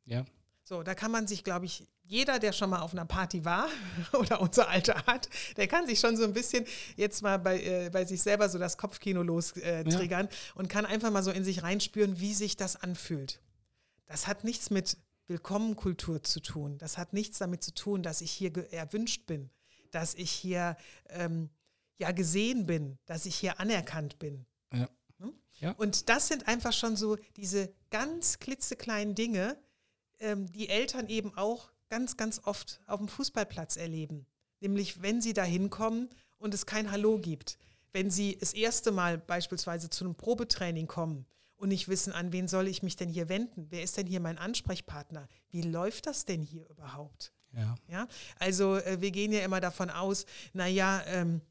Ja. 0.05 0.25
So, 0.63 0.83
da 0.83 0.95
kann 0.95 1.11
man 1.11 1.27
sich, 1.27 1.43
glaube 1.43 1.65
ich, 1.65 1.87
jeder, 2.03 2.39
der 2.39 2.53
schon 2.53 2.69
mal 2.69 2.81
auf 2.81 2.93
einer 2.93 3.05
Party 3.05 3.43
war 3.45 3.69
oder 4.13 4.41
unser 4.41 4.69
Alter 4.69 5.05
hat, 5.05 5.29
der 5.57 5.67
kann 5.67 5.85
sich 5.87 5.99
schon 5.99 6.17
so 6.17 6.23
ein 6.23 6.33
bisschen 6.33 6.65
jetzt 6.95 7.21
mal 7.21 7.37
bei, 7.37 7.61
äh, 7.61 7.89
bei 7.89 8.05
sich 8.05 8.21
selber 8.21 8.49
so 8.49 8.57
das 8.57 8.77
Kopfkino 8.77 9.21
lostriggern 9.23 9.85
äh, 9.85 9.89
Ja. 9.89 9.97
triggern 9.97 10.29
und 10.55 10.67
kann 10.69 10.85
einfach 10.85 11.11
mal 11.11 11.23
so 11.23 11.31
in 11.31 11.43
sich 11.43 11.63
reinspüren, 11.63 12.19
wie 12.19 12.33
sich 12.33 12.57
das 12.57 12.75
anfühlt. 12.77 13.41
Das 14.05 14.27
hat 14.27 14.43
nichts 14.45 14.69
mit 14.69 14.97
Willkommenkultur 15.27 16.23
zu 16.23 16.39
tun. 16.39 16.77
Das 16.77 16.97
hat 16.97 17.11
nichts 17.11 17.37
damit 17.37 17.61
zu 17.61 17.73
tun, 17.73 18.01
dass 18.03 18.21
ich 18.21 18.31
hier 18.31 18.53
erwünscht 18.73 19.25
bin, 19.25 19.49
dass 19.91 20.15
ich 20.15 20.31
hier 20.31 20.77
ähm, 21.09 21.49
ja 21.97 22.11
gesehen 22.11 22.65
bin, 22.65 22.97
dass 23.05 23.25
ich 23.25 23.35
hier 23.35 23.59
anerkannt 23.59 24.19
bin. 24.19 24.45
Ja. 24.73 24.89
Hm? 25.19 25.33
Ja. 25.59 25.71
Und 25.73 26.09
das 26.09 26.27
sind 26.27 26.47
einfach 26.47 26.73
schon 26.73 26.95
so 26.95 27.17
diese 27.35 27.73
ganz 27.89 28.39
klitzekleinen 28.39 29.15
Dinge, 29.15 29.57
ähm, 30.19 30.51
die 30.51 30.69
Eltern 30.69 31.09
eben 31.09 31.35
auch 31.35 31.71
ganz, 31.89 32.17
ganz 32.17 32.41
oft 32.43 32.81
auf 32.85 32.99
dem 32.99 33.07
Fußballplatz 33.07 33.77
erleben. 33.77 34.25
Nämlich, 34.59 35.01
wenn 35.01 35.21
sie 35.21 35.33
da 35.33 35.43
hinkommen 35.43 36.09
und 36.37 36.53
es 36.53 36.65
kein 36.65 36.91
Hallo 36.91 37.19
gibt. 37.19 37.57
Wenn 37.93 38.11
sie 38.11 38.37
das 38.37 38.53
erste 38.53 38.91
Mal 38.91 39.17
beispielsweise 39.17 39.89
zu 39.89 40.03
einem 40.03 40.15
Probetraining 40.15 40.87
kommen 40.87 41.25
und 41.55 41.69
nicht 41.69 41.87
wissen, 41.87 42.13
an 42.13 42.31
wen 42.31 42.47
soll 42.47 42.67
ich 42.67 42.83
mich 42.83 42.95
denn 42.95 43.09
hier 43.09 43.29
wenden? 43.29 43.67
Wer 43.69 43.81
ist 43.81 43.97
denn 43.97 44.07
hier 44.07 44.19
mein 44.19 44.37
Ansprechpartner? 44.37 45.27
Wie 45.49 45.61
läuft 45.61 46.05
das 46.05 46.25
denn 46.25 46.41
hier 46.41 46.69
überhaupt? 46.69 47.33
Ja. 47.53 47.75
Ja, 47.87 48.07
also 48.39 48.75
äh, 48.77 49.01
wir 49.01 49.11
gehen 49.11 49.31
ja 49.31 49.39
immer 49.39 49.61
davon 49.61 49.89
aus, 49.89 50.25
naja, 50.53 51.01
ähm, 51.07 51.41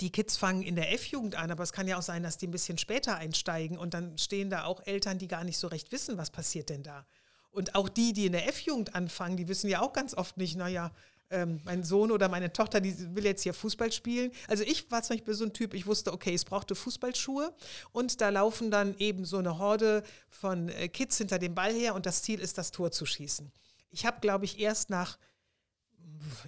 die 0.00 0.10
Kids 0.10 0.36
fangen 0.36 0.62
in 0.62 0.76
der 0.76 0.92
F-Jugend 0.92 1.36
an, 1.36 1.50
aber 1.50 1.62
es 1.62 1.72
kann 1.72 1.88
ja 1.88 1.98
auch 1.98 2.02
sein, 2.02 2.22
dass 2.22 2.36
die 2.36 2.46
ein 2.46 2.52
bisschen 2.52 2.78
später 2.78 3.16
einsteigen 3.16 3.78
und 3.78 3.94
dann 3.94 4.18
stehen 4.18 4.50
da 4.50 4.64
auch 4.64 4.84
Eltern, 4.86 5.18
die 5.18 5.28
gar 5.28 5.44
nicht 5.44 5.58
so 5.58 5.68
recht 5.68 5.92
wissen, 5.92 6.18
was 6.18 6.30
passiert 6.30 6.68
denn 6.70 6.82
da. 6.82 7.06
Und 7.50 7.76
auch 7.76 7.88
die, 7.88 8.12
die 8.12 8.26
in 8.26 8.32
der 8.32 8.48
F-Jugend 8.48 8.94
anfangen, 8.94 9.36
die 9.36 9.46
wissen 9.46 9.70
ja 9.70 9.80
auch 9.80 9.92
ganz 9.92 10.14
oft 10.14 10.36
nicht, 10.36 10.56
naja, 10.56 10.90
ähm, 11.30 11.60
mein 11.64 11.84
Sohn 11.84 12.10
oder 12.10 12.28
meine 12.28 12.52
Tochter, 12.52 12.80
die 12.80 13.14
will 13.14 13.24
jetzt 13.24 13.42
hier 13.42 13.54
Fußball 13.54 13.92
spielen. 13.92 14.32
Also 14.48 14.64
ich 14.64 14.90
war 14.90 15.02
zum 15.02 15.16
Beispiel 15.16 15.34
so 15.34 15.44
ein 15.44 15.52
Typ, 15.52 15.74
ich 15.74 15.86
wusste, 15.86 16.12
okay, 16.12 16.34
es 16.34 16.44
brauchte 16.44 16.74
Fußballschuhe 16.74 17.54
und 17.92 18.20
da 18.20 18.28
laufen 18.28 18.70
dann 18.70 18.96
eben 18.98 19.24
so 19.24 19.38
eine 19.38 19.58
Horde 19.58 20.02
von 20.28 20.68
äh, 20.68 20.88
Kids 20.88 21.18
hinter 21.18 21.38
dem 21.38 21.54
Ball 21.54 21.72
her 21.72 21.94
und 21.94 22.06
das 22.06 22.22
Ziel 22.22 22.40
ist, 22.40 22.58
das 22.58 22.70
Tor 22.70 22.90
zu 22.90 23.06
schießen. 23.06 23.50
Ich 23.90 24.04
habe, 24.04 24.20
glaube 24.20 24.44
ich, 24.44 24.58
erst 24.58 24.90
nach 24.90 25.18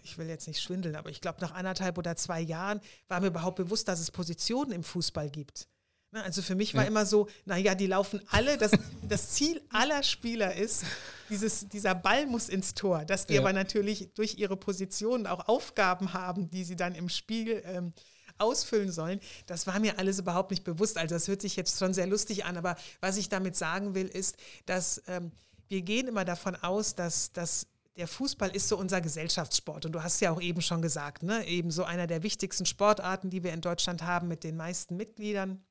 ich 0.03 0.19
will 0.19 0.29
jetzt 0.29 0.47
nicht 0.47 0.61
schwindeln, 0.61 0.97
aber 0.97 1.11
ich 1.11 1.21
glaube, 1.21 1.39
nach 1.41 1.53
anderthalb 1.53 1.99
oder 1.99 2.17
zwei 2.17 2.41
Jahren 2.41 2.81
war 3.09 3.21
mir 3.21 3.29
überhaupt 3.29 3.57
bewusst, 3.57 3.89
dass 3.89 4.01
es 4.01 4.11
Positionen 4.11 4.73
im 4.73 4.83
Fußball 4.85 5.31
gibt. 5.31 5.69
Ne, 6.12 6.23
Also 6.23 6.41
für 6.43 6.55
mich 6.55 6.75
war 6.75 6.83
Ja. 6.85 6.89
immer 6.89 7.05
so, 7.07 7.29
naja, 7.45 7.75
die 7.75 7.87
laufen 7.87 8.21
alle, 8.31 8.57
das, 8.59 8.73
das 9.03 9.31
Ziel 9.31 9.61
aller 9.71 10.03
Spieler 10.03 10.55
ist, 10.55 10.85
dieses, 11.29 11.69
dieser 11.69 11.95
Ball 11.95 12.27
muss 12.27 12.49
ins 12.49 12.75
Tor, 12.75 13.05
dass 13.05 13.27
die 13.27 13.35
Ja. 13.35 13.41
aber 13.41 13.53
natürlich 13.53 14.11
durch 14.14 14.37
ihre 14.39 14.57
Positionen 14.57 15.27
auch 15.27 15.49
Aufgaben 15.49 16.12
haben, 16.12 16.49
die 16.51 16.64
sie 16.64 16.77
dann 16.77 16.95
im 16.95 17.09
Spiel 17.09 17.61
ähm, 17.64 17.93
ausfüllen 18.39 18.93
sollen. 18.93 19.19
Das 19.47 19.67
war 19.67 19.81
mir 19.81 19.99
alles 19.99 20.19
überhaupt 20.19 20.51
nicht 20.51 20.62
bewusst. 20.62 20.99
Also 20.99 21.14
das 21.14 21.27
hört 21.27 21.41
sich 21.43 21.57
jetzt 21.57 21.79
schon 21.79 21.95
sehr 21.95 22.07
lustig 22.07 22.45
an, 22.45 22.57
aber 22.57 22.77
was 23.01 23.17
ich 23.17 23.29
damit 23.29 23.57
sagen 23.57 23.95
will, 23.95 24.07
ist, 24.07 24.37
dass 24.67 25.03
ähm, 25.09 25.33
wir 25.69 25.83
gehen 25.83 26.07
immer 26.07 26.25
davon 26.25 26.55
aus, 26.55 26.95
dass, 26.95 27.33
dass 27.33 27.67
der 27.97 28.07
Fußball 28.07 28.55
ist 28.55 28.68
so 28.68 28.76
unser 28.76 29.01
Gesellschaftssport. 29.01 29.86
Und 29.86 29.92
du 29.92 30.03
hast 30.03 30.20
ja 30.20 30.30
auch 30.30 30.40
eben 30.40 30.61
schon 30.61 30.82
gesagt, 30.82 31.22
ne? 31.22 31.47
eben 31.47 31.70
so 31.70 31.84
einer 31.84 32.07
der 32.07 32.22
wichtigsten 32.22 32.66
Sportarten, 32.66 33.30
die 33.30 33.42
wir 33.42 33.53
in 33.53 33.62
Deutschland 33.62 34.03
haben 34.03 34.28
mit 34.28 34.44
den 34.44 34.57
meisten 34.57 34.97
Mitgliedern. 34.97 35.64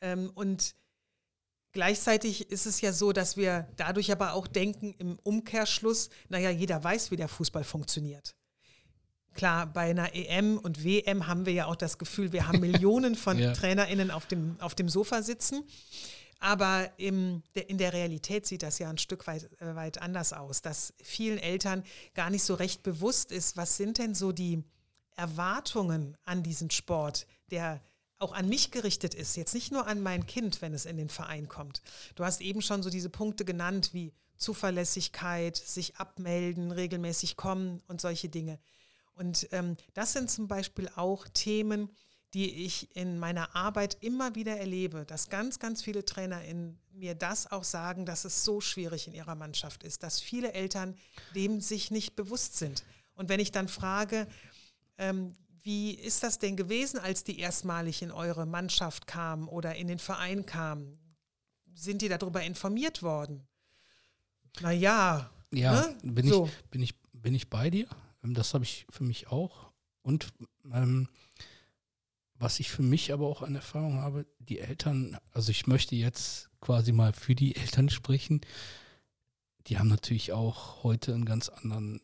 Ähm, 0.00 0.30
und 0.34 0.74
gleichzeitig 1.72 2.50
ist 2.50 2.64
es 2.66 2.80
ja 2.80 2.92
so, 2.92 3.12
dass 3.12 3.36
wir 3.36 3.68
dadurch 3.76 4.10
aber 4.10 4.32
auch 4.32 4.46
denken 4.46 4.94
im 4.98 5.18
Umkehrschluss, 5.22 6.08
naja, 6.28 6.50
jeder 6.50 6.82
weiß, 6.82 7.10
wie 7.10 7.16
der 7.16 7.28
Fußball 7.28 7.64
funktioniert. 7.64 8.34
Klar, 9.34 9.66
bei 9.66 9.90
einer 9.90 10.14
EM 10.14 10.56
und 10.56 10.82
WM 10.82 11.26
haben 11.26 11.44
wir 11.44 11.52
ja 11.52 11.66
auch 11.66 11.76
das 11.76 11.98
Gefühl, 11.98 12.32
wir 12.32 12.48
haben 12.48 12.60
Millionen 12.60 13.14
von 13.14 13.38
Ja. 13.38 13.52
TrainerInnen 13.52 14.10
auf 14.10 14.24
dem, 14.26 14.58
auf 14.60 14.74
dem 14.74 14.88
Sofa 14.88 15.22
sitzen. 15.22 15.62
Aber 16.38 16.90
im, 16.98 17.42
in 17.54 17.78
der 17.78 17.92
Realität 17.92 18.46
sieht 18.46 18.62
das 18.62 18.78
ja 18.78 18.90
ein 18.90 18.98
Stück 18.98 19.26
weit, 19.26 19.50
äh, 19.60 19.74
weit 19.74 20.00
anders 20.02 20.32
aus, 20.32 20.60
dass 20.60 20.92
vielen 21.02 21.38
Eltern 21.38 21.82
gar 22.14 22.30
nicht 22.30 22.44
so 22.44 22.54
recht 22.54 22.82
bewusst 22.82 23.32
ist, 23.32 23.56
was 23.56 23.76
sind 23.76 23.98
denn 23.98 24.14
so 24.14 24.32
die 24.32 24.62
Erwartungen 25.16 26.16
an 26.24 26.42
diesen 26.42 26.70
Sport, 26.70 27.26
der 27.50 27.80
auch 28.18 28.32
an 28.32 28.48
mich 28.48 28.70
gerichtet 28.70 29.14
ist, 29.14 29.36
jetzt 29.36 29.54
nicht 29.54 29.72
nur 29.72 29.86
an 29.86 30.00
mein 30.02 30.26
Kind, 30.26 30.62
wenn 30.62 30.72
es 30.74 30.86
in 30.86 30.96
den 30.96 31.08
Verein 31.08 31.48
kommt. 31.48 31.82
Du 32.14 32.24
hast 32.24 32.40
eben 32.40 32.62
schon 32.62 32.82
so 32.82 32.90
diese 32.90 33.10
Punkte 33.10 33.44
genannt 33.44 33.90
wie 33.92 34.12
Zuverlässigkeit, 34.36 35.56
sich 35.56 35.96
abmelden, 35.96 36.70
regelmäßig 36.70 37.36
kommen 37.36 37.82
und 37.88 38.00
solche 38.00 38.28
Dinge. 38.28 38.58
Und 39.14 39.48
ähm, 39.52 39.76
das 39.94 40.12
sind 40.12 40.30
zum 40.30 40.48
Beispiel 40.48 40.90
auch 40.94 41.26
Themen, 41.28 41.90
die 42.36 42.66
ich 42.66 42.94
in 42.94 43.18
meiner 43.18 43.56
Arbeit 43.56 43.96
immer 44.02 44.34
wieder 44.34 44.58
erlebe, 44.58 45.06
dass 45.06 45.30
ganz, 45.30 45.58
ganz 45.58 45.82
viele 45.82 46.04
Trainer 46.04 46.44
in 46.44 46.78
mir 46.92 47.14
das 47.14 47.50
auch 47.50 47.64
sagen, 47.64 48.04
dass 48.04 48.26
es 48.26 48.44
so 48.44 48.60
schwierig 48.60 49.06
in 49.08 49.14
ihrer 49.14 49.34
Mannschaft 49.34 49.82
ist, 49.84 50.02
dass 50.02 50.20
viele 50.20 50.52
Eltern 50.52 50.94
dem 51.34 51.62
sich 51.62 51.90
nicht 51.90 52.14
bewusst 52.14 52.58
sind. 52.58 52.84
Und 53.14 53.30
wenn 53.30 53.40
ich 53.40 53.52
dann 53.52 53.68
frage, 53.68 54.26
ähm, 54.98 55.34
wie 55.62 55.92
ist 55.94 56.22
das 56.24 56.38
denn 56.38 56.56
gewesen, 56.56 56.98
als 57.00 57.24
die 57.24 57.38
erstmalig 57.40 58.02
in 58.02 58.10
eure 58.12 58.44
Mannschaft 58.44 59.06
kamen 59.06 59.48
oder 59.48 59.74
in 59.76 59.88
den 59.88 59.98
Verein 59.98 60.44
kamen? 60.44 60.98
Sind 61.74 62.02
die 62.02 62.08
darüber 62.10 62.42
informiert 62.42 63.02
worden? 63.02 63.48
Naja, 64.60 65.30
Ja, 65.54 65.86
Ne? 65.86 65.96
bin, 66.02 66.28
So. 66.28 66.44
ich, 66.46 66.64
bin, 66.70 66.82
ich, 66.82 66.94
bin 67.14 67.34
ich 67.34 67.48
bei 67.48 67.70
dir. 67.70 67.88
Ähm, 68.22 68.34
Das 68.34 68.52
habe 68.52 68.64
ich 68.64 68.86
für 68.90 69.04
mich 69.04 69.28
auch. 69.28 69.72
Und 70.02 70.28
ähm, 70.70 71.08
was 72.38 72.60
ich 72.60 72.70
für 72.70 72.82
mich 72.82 73.12
aber 73.12 73.26
auch 73.26 73.42
an 73.42 73.54
Erfahrung 73.54 74.00
habe, 74.00 74.26
die 74.38 74.58
Eltern, 74.58 75.18
also 75.32 75.50
ich 75.50 75.66
möchte 75.66 75.96
jetzt 75.96 76.50
quasi 76.60 76.92
mal 76.92 77.12
für 77.12 77.34
die 77.34 77.56
Eltern 77.56 77.88
sprechen, 77.88 78.40
die 79.66 79.78
haben 79.78 79.88
natürlich 79.88 80.32
auch 80.32 80.82
heute 80.82 81.14
einen 81.14 81.24
ganz 81.24 81.48
anderen 81.48 82.00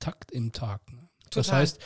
Takt 0.00 0.32
im 0.32 0.52
Tag. 0.52 0.80
Ne? 0.92 1.08
Das 1.30 1.52
heißt, 1.52 1.78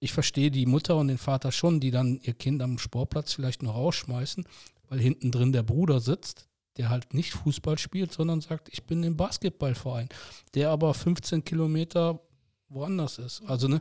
ich 0.00 0.12
verstehe 0.12 0.50
die 0.50 0.66
Mutter 0.66 0.96
und 0.96 1.08
den 1.08 1.18
Vater 1.18 1.52
schon, 1.52 1.80
die 1.80 1.90
dann 1.90 2.20
ihr 2.22 2.34
Kind 2.34 2.62
am 2.62 2.78
Sportplatz 2.78 3.32
vielleicht 3.32 3.62
nur 3.62 3.72
rausschmeißen, 3.72 4.44
weil 4.88 5.00
hinten 5.00 5.30
drin 5.30 5.52
der 5.52 5.62
Bruder 5.62 6.00
sitzt, 6.00 6.48
der 6.76 6.88
halt 6.88 7.12
nicht 7.12 7.32
Fußball 7.32 7.78
spielt, 7.78 8.12
sondern 8.12 8.40
sagt, 8.40 8.68
ich 8.70 8.84
bin 8.84 9.02
im 9.02 9.16
Basketballverein, 9.16 10.08
der 10.54 10.70
aber 10.70 10.94
15 10.94 11.44
Kilometer 11.44 12.20
woanders 12.68 13.18
ist. 13.18 13.42
Also 13.46 13.68
ne, 13.68 13.80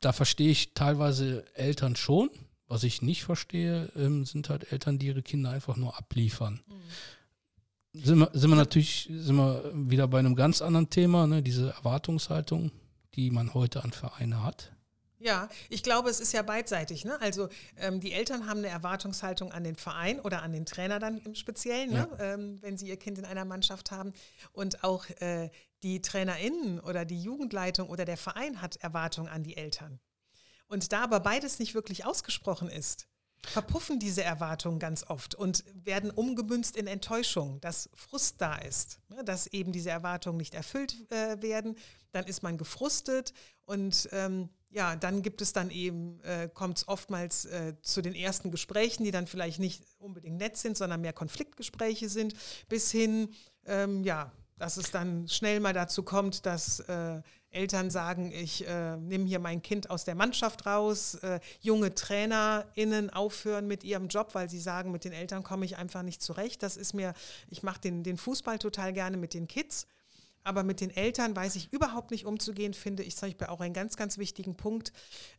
da 0.00 0.12
verstehe 0.12 0.50
ich 0.50 0.74
teilweise 0.74 1.44
Eltern 1.54 1.96
schon. 1.96 2.30
Was 2.66 2.84
ich 2.84 3.02
nicht 3.02 3.24
verstehe, 3.24 3.90
ähm, 3.96 4.24
sind 4.24 4.48
halt 4.48 4.70
Eltern, 4.72 4.98
die 4.98 5.06
ihre 5.06 5.22
Kinder 5.22 5.50
einfach 5.50 5.76
nur 5.76 5.98
abliefern. 5.98 6.60
Sind 7.92 8.20
wir, 8.20 8.30
sind 8.32 8.50
wir 8.50 8.56
natürlich 8.56 9.08
sind 9.10 9.34
wir 9.34 9.72
wieder 9.74 10.06
bei 10.06 10.20
einem 10.20 10.36
ganz 10.36 10.62
anderen 10.62 10.88
Thema, 10.88 11.26
ne? 11.26 11.42
diese 11.42 11.70
Erwartungshaltung, 11.70 12.70
die 13.16 13.32
man 13.32 13.54
heute 13.54 13.82
an 13.82 13.90
Vereine 13.90 14.44
hat. 14.44 14.72
Ja, 15.20 15.50
ich 15.68 15.82
glaube, 15.82 16.08
es 16.08 16.18
ist 16.18 16.32
ja 16.32 16.40
beidseitig. 16.40 17.04
Ne? 17.04 17.20
Also 17.20 17.50
ähm, 17.76 18.00
die 18.00 18.12
Eltern 18.12 18.46
haben 18.46 18.58
eine 18.58 18.68
Erwartungshaltung 18.68 19.52
an 19.52 19.64
den 19.64 19.76
Verein 19.76 20.18
oder 20.18 20.42
an 20.42 20.52
den 20.52 20.64
Trainer 20.64 20.98
dann 20.98 21.18
im 21.18 21.34
Speziellen, 21.34 21.90
ne? 21.90 22.08
ähm, 22.18 22.58
wenn 22.62 22.78
sie 22.78 22.88
ihr 22.88 22.96
Kind 22.96 23.18
in 23.18 23.26
einer 23.26 23.44
Mannschaft 23.44 23.90
haben. 23.90 24.14
Und 24.52 24.82
auch 24.82 25.08
äh, 25.20 25.50
die 25.82 26.00
TrainerInnen 26.00 26.80
oder 26.80 27.04
die 27.04 27.22
Jugendleitung 27.22 27.90
oder 27.90 28.06
der 28.06 28.16
Verein 28.16 28.62
hat 28.62 28.76
Erwartungen 28.76 29.28
an 29.28 29.42
die 29.42 29.58
Eltern. 29.58 30.00
Und 30.68 30.90
da 30.92 31.02
aber 31.02 31.20
beides 31.20 31.58
nicht 31.58 31.74
wirklich 31.74 32.06
ausgesprochen 32.06 32.70
ist, 32.70 33.06
verpuffen 33.46 33.98
diese 33.98 34.22
Erwartungen 34.22 34.78
ganz 34.78 35.04
oft 35.04 35.34
und 35.34 35.64
werden 35.74 36.10
umgemünzt 36.10 36.76
in 36.76 36.86
Enttäuschung, 36.86 37.60
dass 37.60 37.90
Frust 37.94 38.40
da 38.40 38.56
ist, 38.56 39.00
ne, 39.08 39.24
dass 39.24 39.46
eben 39.48 39.72
diese 39.72 39.90
Erwartungen 39.90 40.38
nicht 40.38 40.54
erfüllt 40.54 41.10
äh, 41.10 41.40
werden. 41.42 41.76
Dann 42.12 42.24
ist 42.26 42.42
man 42.42 42.58
gefrustet 42.58 43.32
und 43.64 44.08
ähm, 44.12 44.50
ja, 44.70 44.96
dann 44.96 45.22
gibt 45.22 45.42
es 45.42 45.52
dann 45.52 45.70
eben, 45.70 46.20
äh, 46.22 46.48
kommt 46.52 46.78
es 46.78 46.88
oftmals 46.88 47.44
äh, 47.46 47.74
zu 47.82 48.02
den 48.02 48.14
ersten 48.14 48.50
Gesprächen, 48.50 49.04
die 49.04 49.10
dann 49.10 49.26
vielleicht 49.26 49.58
nicht 49.58 49.82
unbedingt 49.98 50.38
nett 50.38 50.56
sind, 50.56 50.76
sondern 50.76 51.00
mehr 51.00 51.12
Konfliktgespräche 51.12 52.08
sind, 52.08 52.34
bis 52.68 52.90
hin, 52.90 53.30
ähm, 53.66 54.04
ja, 54.04 54.32
dass 54.58 54.76
es 54.76 54.90
dann 54.90 55.26
schnell 55.26 55.58
mal 55.58 55.72
dazu 55.72 56.02
kommt, 56.02 56.46
dass 56.46 56.80
äh, 56.80 57.20
Eltern 57.50 57.90
sagen, 57.90 58.30
ich 58.30 58.66
äh, 58.68 58.96
nehme 58.96 59.24
hier 59.24 59.40
mein 59.40 59.60
Kind 59.60 59.90
aus 59.90 60.04
der 60.04 60.14
Mannschaft 60.14 60.66
raus, 60.66 61.14
äh, 61.16 61.40
junge 61.60 61.94
TrainerInnen 61.94 63.10
aufhören 63.10 63.66
mit 63.66 63.82
ihrem 63.82 64.06
Job, 64.06 64.34
weil 64.34 64.48
sie 64.48 64.60
sagen, 64.60 64.92
mit 64.92 65.04
den 65.04 65.12
Eltern 65.12 65.42
komme 65.42 65.64
ich 65.64 65.76
einfach 65.76 66.02
nicht 66.02 66.22
zurecht. 66.22 66.62
Das 66.62 66.76
ist 66.76 66.94
mir, 66.94 67.14
ich 67.48 67.64
mache 67.64 67.80
den, 67.80 68.04
den 68.04 68.16
Fußball 68.16 68.58
total 68.58 68.92
gerne 68.92 69.16
mit 69.16 69.34
den 69.34 69.48
Kids. 69.48 69.86
Aber 70.42 70.62
mit 70.62 70.80
den 70.80 70.90
Eltern 70.90 71.36
weiß 71.36 71.56
ich 71.56 71.72
überhaupt 71.72 72.10
nicht 72.10 72.24
umzugehen, 72.24 72.74
finde 72.74 73.02
ich 73.02 73.16
zum 73.16 73.28
Beispiel 73.28 73.48
auch 73.48 73.60
einen 73.60 73.74
ganz, 73.74 73.96
ganz 73.96 74.18
wichtigen 74.18 74.56
Punkt, 74.56 74.92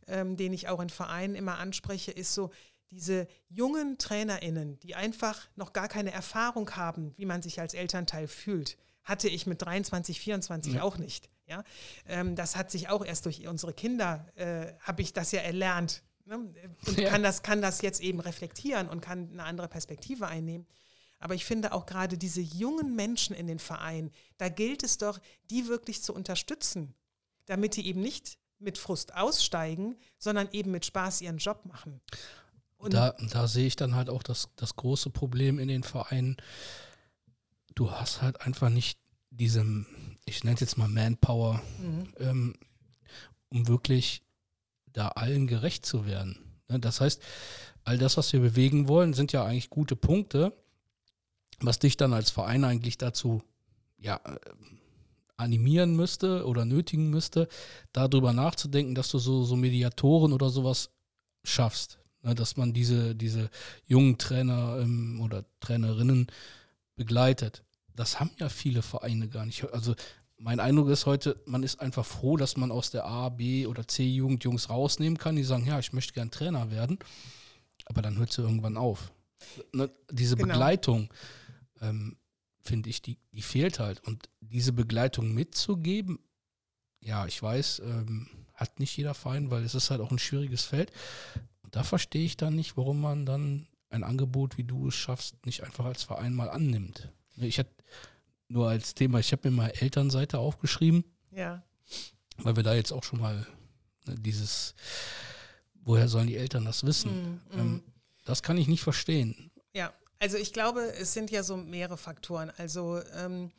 ähm, 0.06 0.36
den 0.36 0.52
ich 0.52 0.68
auch 0.68 0.80
in 0.80 0.90
Vereinen 0.90 1.34
immer 1.34 1.58
anspreche, 1.58 2.12
ist 2.12 2.34
so, 2.34 2.50
diese 2.92 3.26
jungen 3.48 3.96
TrainerInnen, 3.96 4.78
die 4.80 4.94
einfach 4.94 5.48
noch 5.56 5.72
gar 5.72 5.88
keine 5.88 6.12
Erfahrung 6.12 6.70
haben, 6.76 7.14
wie 7.16 7.24
man 7.24 7.40
sich 7.40 7.58
als 7.58 7.72
Elternteil 7.72 8.28
fühlt, 8.28 8.76
hatte 9.02 9.28
ich 9.28 9.46
mit 9.46 9.62
23, 9.62 10.20
24 10.20 10.74
ja. 10.74 10.82
auch 10.82 10.98
nicht. 10.98 11.30
Ja? 11.46 11.64
Ähm, 12.06 12.36
das 12.36 12.54
hat 12.54 12.70
sich 12.70 12.90
auch 12.90 13.04
erst 13.04 13.24
durch 13.24 13.46
unsere 13.48 13.72
Kinder, 13.72 14.26
äh, 14.36 14.74
habe 14.80 15.02
ich 15.02 15.12
das 15.14 15.32
ja 15.32 15.40
erlernt. 15.40 16.02
Ne? 16.26 16.38
Und 16.86 16.98
ja. 16.98 17.08
kann, 17.08 17.22
das, 17.22 17.42
kann 17.42 17.62
das 17.62 17.80
jetzt 17.80 18.00
eben 18.00 18.20
reflektieren 18.20 18.88
und 18.88 19.00
kann 19.00 19.30
eine 19.32 19.44
andere 19.44 19.68
Perspektive 19.68 20.26
einnehmen. 20.26 20.66
Aber 21.22 21.36
ich 21.36 21.44
finde 21.44 21.72
auch 21.72 21.86
gerade 21.86 22.18
diese 22.18 22.40
jungen 22.40 22.96
Menschen 22.96 23.36
in 23.36 23.46
den 23.46 23.60
Vereinen, 23.60 24.10
da 24.38 24.48
gilt 24.48 24.82
es 24.82 24.98
doch, 24.98 25.20
die 25.50 25.68
wirklich 25.68 26.02
zu 26.02 26.12
unterstützen, 26.12 26.94
damit 27.46 27.76
die 27.76 27.86
eben 27.86 28.00
nicht 28.00 28.38
mit 28.58 28.76
Frust 28.76 29.14
aussteigen, 29.14 29.96
sondern 30.18 30.48
eben 30.50 30.72
mit 30.72 30.84
Spaß 30.84 31.20
ihren 31.20 31.38
Job 31.38 31.64
machen. 31.64 32.00
Und 32.76 32.92
da, 32.92 33.14
da 33.30 33.46
sehe 33.46 33.68
ich 33.68 33.76
dann 33.76 33.94
halt 33.94 34.10
auch 34.10 34.24
das, 34.24 34.48
das 34.56 34.74
große 34.74 35.10
Problem 35.10 35.60
in 35.60 35.68
den 35.68 35.84
Vereinen. 35.84 36.38
Du 37.76 37.92
hast 37.92 38.20
halt 38.20 38.40
einfach 38.40 38.68
nicht 38.68 38.98
diesem, 39.30 39.86
ich 40.24 40.42
nenne 40.42 40.56
es 40.56 40.60
jetzt 40.60 40.76
mal 40.76 40.88
Manpower, 40.88 41.62
mhm. 41.78 42.14
ähm, 42.18 42.54
um 43.48 43.68
wirklich 43.68 44.22
da 44.92 45.08
allen 45.08 45.46
gerecht 45.46 45.86
zu 45.86 46.04
werden. 46.04 46.60
Ne, 46.68 46.80
das 46.80 47.00
heißt, 47.00 47.22
all 47.84 47.96
das, 47.96 48.16
was 48.16 48.32
wir 48.32 48.40
bewegen 48.40 48.88
wollen, 48.88 49.14
sind 49.14 49.30
ja 49.30 49.44
eigentlich 49.44 49.70
gute 49.70 49.94
Punkte, 49.94 50.52
was 51.60 51.78
dich 51.78 51.96
dann 51.96 52.12
als 52.12 52.30
Verein 52.30 52.64
eigentlich 52.64 52.98
dazu 52.98 53.42
ja, 53.98 54.20
äh, 54.24 54.36
animieren 55.36 55.96
müsste 55.96 56.46
oder 56.46 56.64
nötigen 56.64 57.10
müsste, 57.10 57.48
darüber 57.92 58.32
nachzudenken, 58.32 58.94
dass 58.94 59.10
du 59.10 59.18
so, 59.18 59.44
so 59.44 59.56
Mediatoren 59.56 60.32
oder 60.32 60.50
sowas 60.50 60.90
schaffst. 61.44 61.98
Ne, 62.22 62.34
dass 62.34 62.56
man 62.56 62.72
diese, 62.72 63.16
diese 63.16 63.50
jungen 63.84 64.16
Trainer 64.16 64.78
ähm, 64.80 65.20
oder 65.20 65.44
Trainerinnen 65.60 66.28
begleitet 66.94 67.64
das 67.94 68.20
haben 68.20 68.30
ja 68.38 68.48
viele 68.48 68.82
Vereine 68.82 69.28
gar 69.28 69.46
nicht. 69.46 69.64
Also 69.72 69.94
mein 70.38 70.60
Eindruck 70.60 70.88
ist 70.88 71.06
heute, 71.06 71.40
man 71.46 71.62
ist 71.62 71.80
einfach 71.80 72.04
froh, 72.04 72.36
dass 72.36 72.56
man 72.56 72.72
aus 72.72 72.90
der 72.90 73.04
A, 73.04 73.28
B 73.28 73.66
oder 73.66 73.86
C-Jugend 73.86 74.44
Jungs 74.44 74.70
rausnehmen 74.70 75.18
kann, 75.18 75.36
die 75.36 75.44
sagen, 75.44 75.66
ja, 75.66 75.78
ich 75.78 75.92
möchte 75.92 76.12
gern 76.12 76.30
Trainer 76.30 76.70
werden. 76.70 76.98
Aber 77.86 78.02
dann 78.02 78.18
hört 78.18 78.30
es 78.30 78.38
irgendwann 78.38 78.76
auf. 78.76 79.12
Ne, 79.72 79.90
diese 80.10 80.36
genau. 80.36 80.48
Begleitung, 80.48 81.08
ähm, 81.82 82.16
finde 82.62 82.88
ich, 82.88 83.02
die, 83.02 83.18
die 83.32 83.42
fehlt 83.42 83.78
halt. 83.78 84.00
Und 84.00 84.28
diese 84.40 84.72
Begleitung 84.72 85.34
mitzugeben, 85.34 86.18
ja, 87.00 87.26
ich 87.26 87.42
weiß, 87.42 87.82
ähm, 87.84 88.28
hat 88.54 88.78
nicht 88.78 88.96
jeder 88.96 89.14
Verein, 89.14 89.50
weil 89.50 89.64
es 89.64 89.74
ist 89.74 89.90
halt 89.90 90.00
auch 90.00 90.10
ein 90.10 90.18
schwieriges 90.18 90.64
Feld. 90.64 90.92
Und 91.62 91.76
da 91.76 91.82
verstehe 91.82 92.24
ich 92.24 92.36
dann 92.36 92.54
nicht, 92.54 92.76
warum 92.76 93.00
man 93.00 93.26
dann 93.26 93.66
ein 93.90 94.04
Angebot, 94.04 94.56
wie 94.56 94.64
du 94.64 94.88
es 94.88 94.94
schaffst, 94.94 95.44
nicht 95.44 95.64
einfach 95.64 95.84
als 95.84 96.02
Verein 96.02 96.34
mal 96.34 96.48
annimmt. 96.48 97.10
Ich 97.36 97.58
hatte 97.58 97.74
nur 98.48 98.68
als 98.68 98.94
Thema, 98.94 99.18
ich 99.18 99.32
habe 99.32 99.50
mir 99.50 99.56
mal 99.56 99.68
Elternseite 99.68 100.38
aufgeschrieben. 100.38 101.04
Ja. 101.30 101.62
Weil 102.38 102.56
wir 102.56 102.62
da 102.62 102.74
jetzt 102.74 102.92
auch 102.92 103.04
schon 103.04 103.20
mal 103.20 103.46
ne, 104.06 104.14
dieses, 104.18 104.74
woher 105.74 106.08
sollen 106.08 106.26
die 106.26 106.36
Eltern 106.36 106.64
das 106.64 106.84
wissen? 106.84 107.10
Mm, 107.10 107.56
mm. 107.56 107.58
Ähm, 107.58 107.82
das 108.24 108.42
kann 108.42 108.56
ich 108.56 108.68
nicht 108.68 108.82
verstehen. 108.82 109.50
Also 110.22 110.36
ich 110.36 110.52
glaube, 110.52 110.82
es 110.82 111.14
sind 111.14 111.32
ja 111.32 111.42
so 111.42 111.56
mehrere 111.56 111.96
Faktoren. 111.96 112.52
Also 112.56 113.02
ähm, 113.16 113.50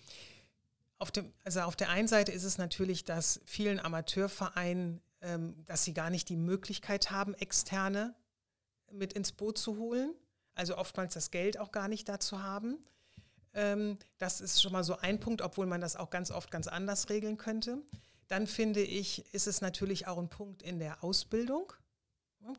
auf, 0.98 1.12
dem, 1.12 1.34
also 1.44 1.60
auf 1.60 1.76
der 1.76 1.90
einen 1.90 2.08
Seite 2.08 2.32
ist 2.32 2.46
es 2.46 2.58
natürlich, 2.58 3.04
dass 3.04 3.42
vielen 3.44 3.82
Amateurvereinen, 3.82 5.02
ähm, 5.20 5.66
dass 5.66 5.84
sie 5.84 5.94
gar 5.94 6.10
nicht 6.10 6.30
die 6.30 6.38
Möglichkeit 6.38 7.12
haben, 7.12 7.34
externe 7.34 8.16
mit 8.94 9.12
ins 9.12 9.34
Boot 9.34 9.58
zu 9.58 9.76
holen. 9.76 10.14
Also 10.56 10.78
oftmals 10.78 11.16
das 11.16 11.32
Geld 11.32 11.60
auch 11.60 11.74
gar 11.74 11.90
nicht 11.90 12.08
dazu 12.08 12.42
haben. 12.42 12.78
Ähm, 13.54 13.98
das 14.18 14.40
ist 14.40 14.62
schon 14.62 14.72
mal 14.72 14.86
so 14.86 14.96
ein 14.96 15.20
Punkt, 15.20 15.42
obwohl 15.42 15.66
man 15.66 15.82
das 15.82 15.98
auch 15.98 16.12
ganz 16.12 16.32
oft 16.32 16.50
ganz 16.50 16.68
anders 16.68 17.10
regeln 17.10 17.36
könnte. 17.36 17.80
Dann 18.30 18.48
finde 18.48 18.84
ich, 18.84 19.26
ist 19.34 19.48
es 19.48 19.60
natürlich 19.60 20.08
auch 20.08 20.18
ein 20.18 20.30
Punkt 20.30 20.62
in 20.64 20.80
der 20.80 21.04
Ausbildung, 21.04 21.74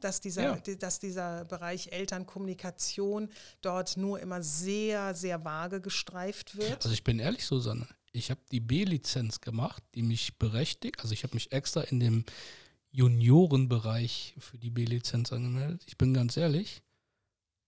dass 0.00 0.20
dieser, 0.20 0.42
ja. 0.42 0.76
dass 0.76 0.98
dieser 0.98 1.44
Bereich 1.44 1.92
Elternkommunikation 1.92 3.30
dort 3.62 3.96
nur 3.96 4.20
immer 4.20 4.42
sehr, 4.42 5.14
sehr 5.14 5.44
vage 5.44 5.80
gestreift 5.80 6.56
wird. 6.56 6.84
Also 6.84 6.92
ich 6.92 7.04
bin 7.04 7.18
ehrlich, 7.18 7.44
Susanne, 7.44 7.86
ich 8.12 8.30
habe 8.30 8.40
die 8.50 8.60
B-Lizenz 8.60 9.40
gemacht, 9.40 9.82
die 9.94 10.02
mich 10.02 10.38
berechtigt. 10.38 11.00
Also 11.00 11.12
ich 11.12 11.22
habe 11.24 11.34
mich 11.34 11.52
extra 11.52 11.82
in 11.82 12.00
dem 12.00 12.24
Juniorenbereich 12.90 14.36
für 14.38 14.58
die 14.58 14.70
B-Lizenz 14.70 15.32
angemeldet. 15.32 15.82
Ich 15.86 15.98
bin 15.98 16.14
ganz 16.14 16.36
ehrlich, 16.36 16.82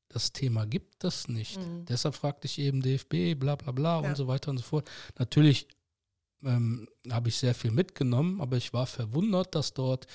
das 0.08 0.32
Thema 0.32 0.66
gibt 0.66 1.02
es 1.04 1.26
nicht. 1.26 1.58
Mhm. 1.58 1.84
Deshalb 1.86 2.14
fragte 2.14 2.46
ich 2.46 2.58
eben 2.58 2.80
DFB, 2.80 3.34
bla 3.38 3.56
bla 3.56 3.72
bla 3.72 4.02
ja. 4.02 4.08
und 4.08 4.16
so 4.16 4.28
weiter 4.28 4.50
und 4.50 4.58
so 4.58 4.62
fort. 4.62 4.88
Natürlich 5.18 5.66
ähm, 6.44 6.88
habe 7.10 7.28
ich 7.28 7.36
sehr 7.36 7.54
viel 7.54 7.72
mitgenommen, 7.72 8.40
aber 8.40 8.56
ich 8.56 8.72
war 8.72 8.86
verwundert, 8.86 9.54
dass 9.54 9.74
dort 9.74 10.06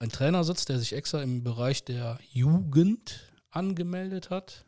ein 0.00 0.08
Trainer 0.08 0.42
sitzt, 0.42 0.68
der 0.68 0.78
sich 0.78 0.94
extra 0.94 1.22
im 1.22 1.44
Bereich 1.44 1.84
der 1.84 2.18
Jugend 2.32 3.32
angemeldet 3.50 4.30
hat 4.30 4.64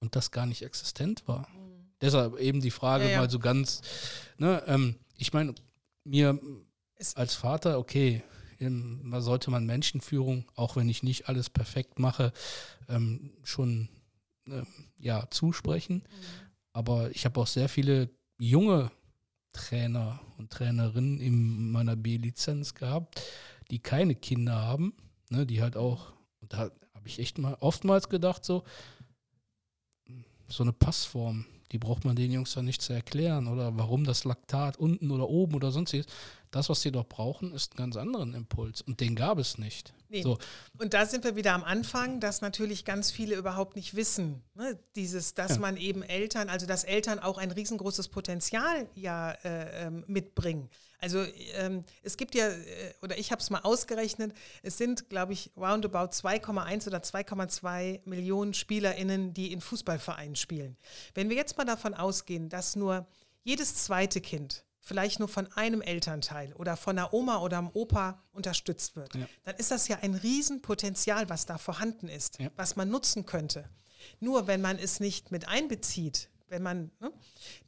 und 0.00 0.16
das 0.16 0.30
gar 0.30 0.46
nicht 0.46 0.62
existent 0.62 1.26
war. 1.26 1.48
Mhm. 1.50 1.90
Deshalb 2.00 2.38
eben 2.38 2.60
die 2.60 2.70
Frage 2.70 3.04
ja, 3.04 3.10
ja. 3.10 3.18
mal 3.18 3.30
so 3.30 3.40
ganz, 3.40 3.82
ne, 4.38 4.62
ähm, 4.66 4.94
ich 5.16 5.32
meine, 5.32 5.54
mir 6.04 6.38
als 7.14 7.34
Vater, 7.34 7.78
okay, 7.78 8.22
da 8.60 9.20
sollte 9.20 9.50
man 9.50 9.66
Menschenführung, 9.66 10.44
auch 10.56 10.76
wenn 10.76 10.88
ich 10.88 11.02
nicht 11.02 11.28
alles 11.28 11.50
perfekt 11.50 11.98
mache, 11.98 12.32
ähm, 12.88 13.32
schon 13.44 13.88
äh, 14.46 14.62
ja, 14.98 15.28
zusprechen. 15.30 15.96
Mhm. 15.96 16.48
Aber 16.72 17.10
ich 17.10 17.24
habe 17.24 17.40
auch 17.40 17.46
sehr 17.46 17.68
viele 17.68 18.10
junge 18.38 18.90
Trainer 19.52 20.20
und 20.38 20.50
Trainerinnen 20.50 21.20
in 21.20 21.70
meiner 21.70 21.96
B-Lizenz 21.96 22.74
gehabt, 22.74 23.20
die 23.70 23.78
keine 23.78 24.14
Kinder 24.14 24.54
haben, 24.54 24.94
ne, 25.30 25.46
die 25.46 25.62
halt 25.62 25.76
auch, 25.76 26.12
und 26.40 26.52
da 26.52 26.58
habe 26.58 27.06
ich 27.06 27.18
echt 27.18 27.38
mal 27.38 27.56
oftmals 27.60 28.08
gedacht, 28.08 28.44
so, 28.44 28.64
so 30.48 30.62
eine 30.62 30.72
Passform, 30.72 31.46
die 31.72 31.78
braucht 31.78 32.04
man 32.04 32.16
den 32.16 32.32
Jungs 32.32 32.54
dann 32.54 32.64
nicht 32.64 32.80
zu 32.80 32.92
erklären 32.92 33.46
oder 33.46 33.76
warum 33.76 34.04
das 34.04 34.24
Laktat 34.24 34.78
unten 34.78 35.10
oder 35.10 35.28
oben 35.28 35.54
oder 35.54 35.70
sonstiges. 35.70 36.06
Das, 36.50 36.70
was 36.70 36.80
sie 36.80 36.90
doch 36.90 37.06
brauchen, 37.06 37.52
ist 37.52 37.72
einen 37.72 37.76
ganz 37.90 37.96
anderen 37.96 38.32
Impuls 38.32 38.80
und 38.80 39.00
den 39.00 39.14
gab 39.14 39.38
es 39.38 39.58
nicht. 39.58 39.92
Nee. 40.08 40.22
So. 40.22 40.38
Und 40.78 40.94
da 40.94 41.04
sind 41.04 41.24
wir 41.24 41.36
wieder 41.36 41.52
am 41.52 41.62
Anfang, 41.62 42.20
dass 42.20 42.40
natürlich 42.40 42.86
ganz 42.86 43.10
viele 43.10 43.36
überhaupt 43.36 43.76
nicht 43.76 43.94
wissen, 43.94 44.42
ne? 44.54 44.78
dieses, 44.96 45.34
dass 45.34 45.52
ja. 45.52 45.58
man 45.58 45.76
eben 45.76 46.02
Eltern, 46.02 46.48
also 46.48 46.64
dass 46.64 46.84
Eltern 46.84 47.18
auch 47.18 47.36
ein 47.36 47.50
riesengroßes 47.50 48.08
Potenzial 48.08 48.88
ja 48.94 49.32
äh, 49.44 49.86
ähm, 49.86 50.04
mitbringen. 50.06 50.70
Also 50.98 51.24
ähm, 51.54 51.84
es 52.02 52.16
gibt 52.16 52.34
ja, 52.34 52.48
äh, 52.48 52.94
oder 53.02 53.18
ich 53.18 53.30
habe 53.30 53.40
es 53.40 53.50
mal 53.50 53.60
ausgerechnet, 53.60 54.34
es 54.62 54.78
sind, 54.78 55.08
glaube 55.08 55.32
ich, 55.32 55.52
roundabout 55.56 56.10
2,1 56.10 56.88
oder 56.88 56.98
2,2 56.98 58.00
Millionen 58.04 58.52
SpielerInnen, 58.52 59.32
die 59.32 59.52
in 59.52 59.60
Fußballvereinen 59.60 60.36
spielen. 60.36 60.76
Wenn 61.14 61.28
wir 61.28 61.36
jetzt 61.36 61.56
mal 61.56 61.64
davon 61.64 61.94
ausgehen, 61.94 62.48
dass 62.48 62.74
nur 62.74 63.06
jedes 63.44 63.76
zweite 63.76 64.20
Kind 64.20 64.64
vielleicht 64.80 65.18
nur 65.18 65.28
von 65.28 65.52
einem 65.52 65.82
Elternteil 65.82 66.52
oder 66.54 66.76
von 66.76 66.96
der 66.96 67.12
Oma 67.12 67.38
oder 67.38 67.58
dem 67.58 67.70
Opa 67.74 68.22
unterstützt 68.32 68.96
wird, 68.96 69.14
ja. 69.14 69.28
dann 69.44 69.56
ist 69.56 69.70
das 69.70 69.86
ja 69.86 69.98
ein 70.00 70.14
Riesenpotenzial, 70.14 71.28
was 71.28 71.46
da 71.46 71.58
vorhanden 71.58 72.08
ist, 72.08 72.40
ja. 72.40 72.50
was 72.56 72.74
man 72.74 72.88
nutzen 72.88 73.26
könnte. 73.26 73.68
Nur 74.18 74.46
wenn 74.46 74.60
man 74.60 74.78
es 74.78 74.98
nicht 74.98 75.30
mit 75.30 75.46
einbezieht, 75.46 76.30
wenn 76.48 76.62
man, 76.62 76.90
ne, 77.00 77.12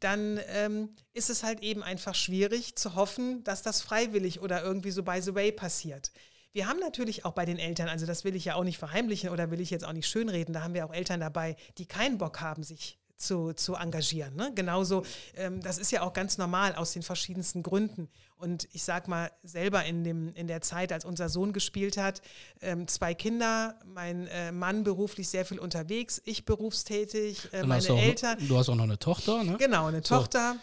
dann 0.01 0.41
ähm, 0.49 0.91
ist 1.13 1.31
es 1.31 1.43
halt 1.43 1.63
eben 1.63 1.83
einfach 1.83 2.15
schwierig 2.15 2.77
zu 2.77 2.95
hoffen, 2.95 3.43
dass 3.45 3.63
das 3.63 3.81
freiwillig 3.83 4.41
oder 4.41 4.63
irgendwie 4.63 4.91
so 4.91 5.03
by 5.03 5.21
the 5.21 5.35
way 5.35 5.53
passiert. 5.53 6.13
Wir 6.53 6.69
haben 6.69 6.81
natürlich 6.81 7.25
auch 7.25 7.33
bei 7.33 7.45
den 7.45 7.59
Eltern, 7.59 7.89
also 7.89 8.07
das 8.07 8.25
will 8.25 8.35
ich 8.35 8.45
ja 8.45 8.55
auch 8.57 8.65
nicht 8.65 8.79
verheimlichen 8.79 9.31
oder 9.31 9.51
will 9.51 9.61
ich 9.61 9.71
jetzt 9.71 9.85
auch 9.85 9.93
nicht 9.93 10.09
schönreden, 10.09 10.53
da 10.53 10.63
haben 10.63 10.75
wir 10.75 10.85
auch 10.85 10.93
Eltern 10.93 11.21
dabei, 11.21 11.57
die 11.79 11.87
keinen 11.87 12.19
Bock 12.19 12.41
haben, 12.41 12.63
sich 12.63 13.00
zu, 13.21 13.53
zu 13.53 13.75
engagieren. 13.75 14.35
Ne? 14.35 14.53
Genauso, 14.55 15.05
ähm, 15.37 15.61
das 15.61 15.79
ist 15.79 15.93
ja 15.93 16.03
auch 16.03 16.13
ganz 16.13 16.39
normal 16.39 16.75
aus 16.75 16.93
den 16.93 17.03
verschiedensten 17.03 17.63
Gründen. 17.63 18.09
Und 18.37 18.69
ich 18.73 18.83
sag 18.83 19.07
mal, 19.07 19.31
selber 19.43 19.85
in, 19.85 20.03
dem, 20.03 20.33
in 20.33 20.47
der 20.47 20.63
Zeit, 20.63 20.93
als 20.93 21.05
unser 21.05 21.29
Sohn 21.29 21.53
gespielt 21.53 21.99
hat, 21.99 22.23
ähm, 22.63 22.89
zwei 22.89 23.13
Kinder, 23.15 23.79
mein 23.85 24.27
äh, 24.29 24.51
Mann 24.51 24.83
beruflich 24.83 25.29
sehr 25.29 25.45
viel 25.45 25.59
unterwegs, 25.59 26.23
ich 26.25 26.47
berufstätig, 26.47 27.53
äh, 27.53 27.65
meine 27.65 27.87
auch, 27.91 27.99
Eltern. 27.99 28.39
Du 28.49 28.57
hast 28.57 28.71
auch 28.71 28.75
noch 28.75 28.85
eine 28.85 28.99
Tochter, 28.99 29.45
ne? 29.45 29.57
Genau, 29.59 29.87
eine 29.87 29.99
so. 29.99 30.17
Tochter. 30.17 30.57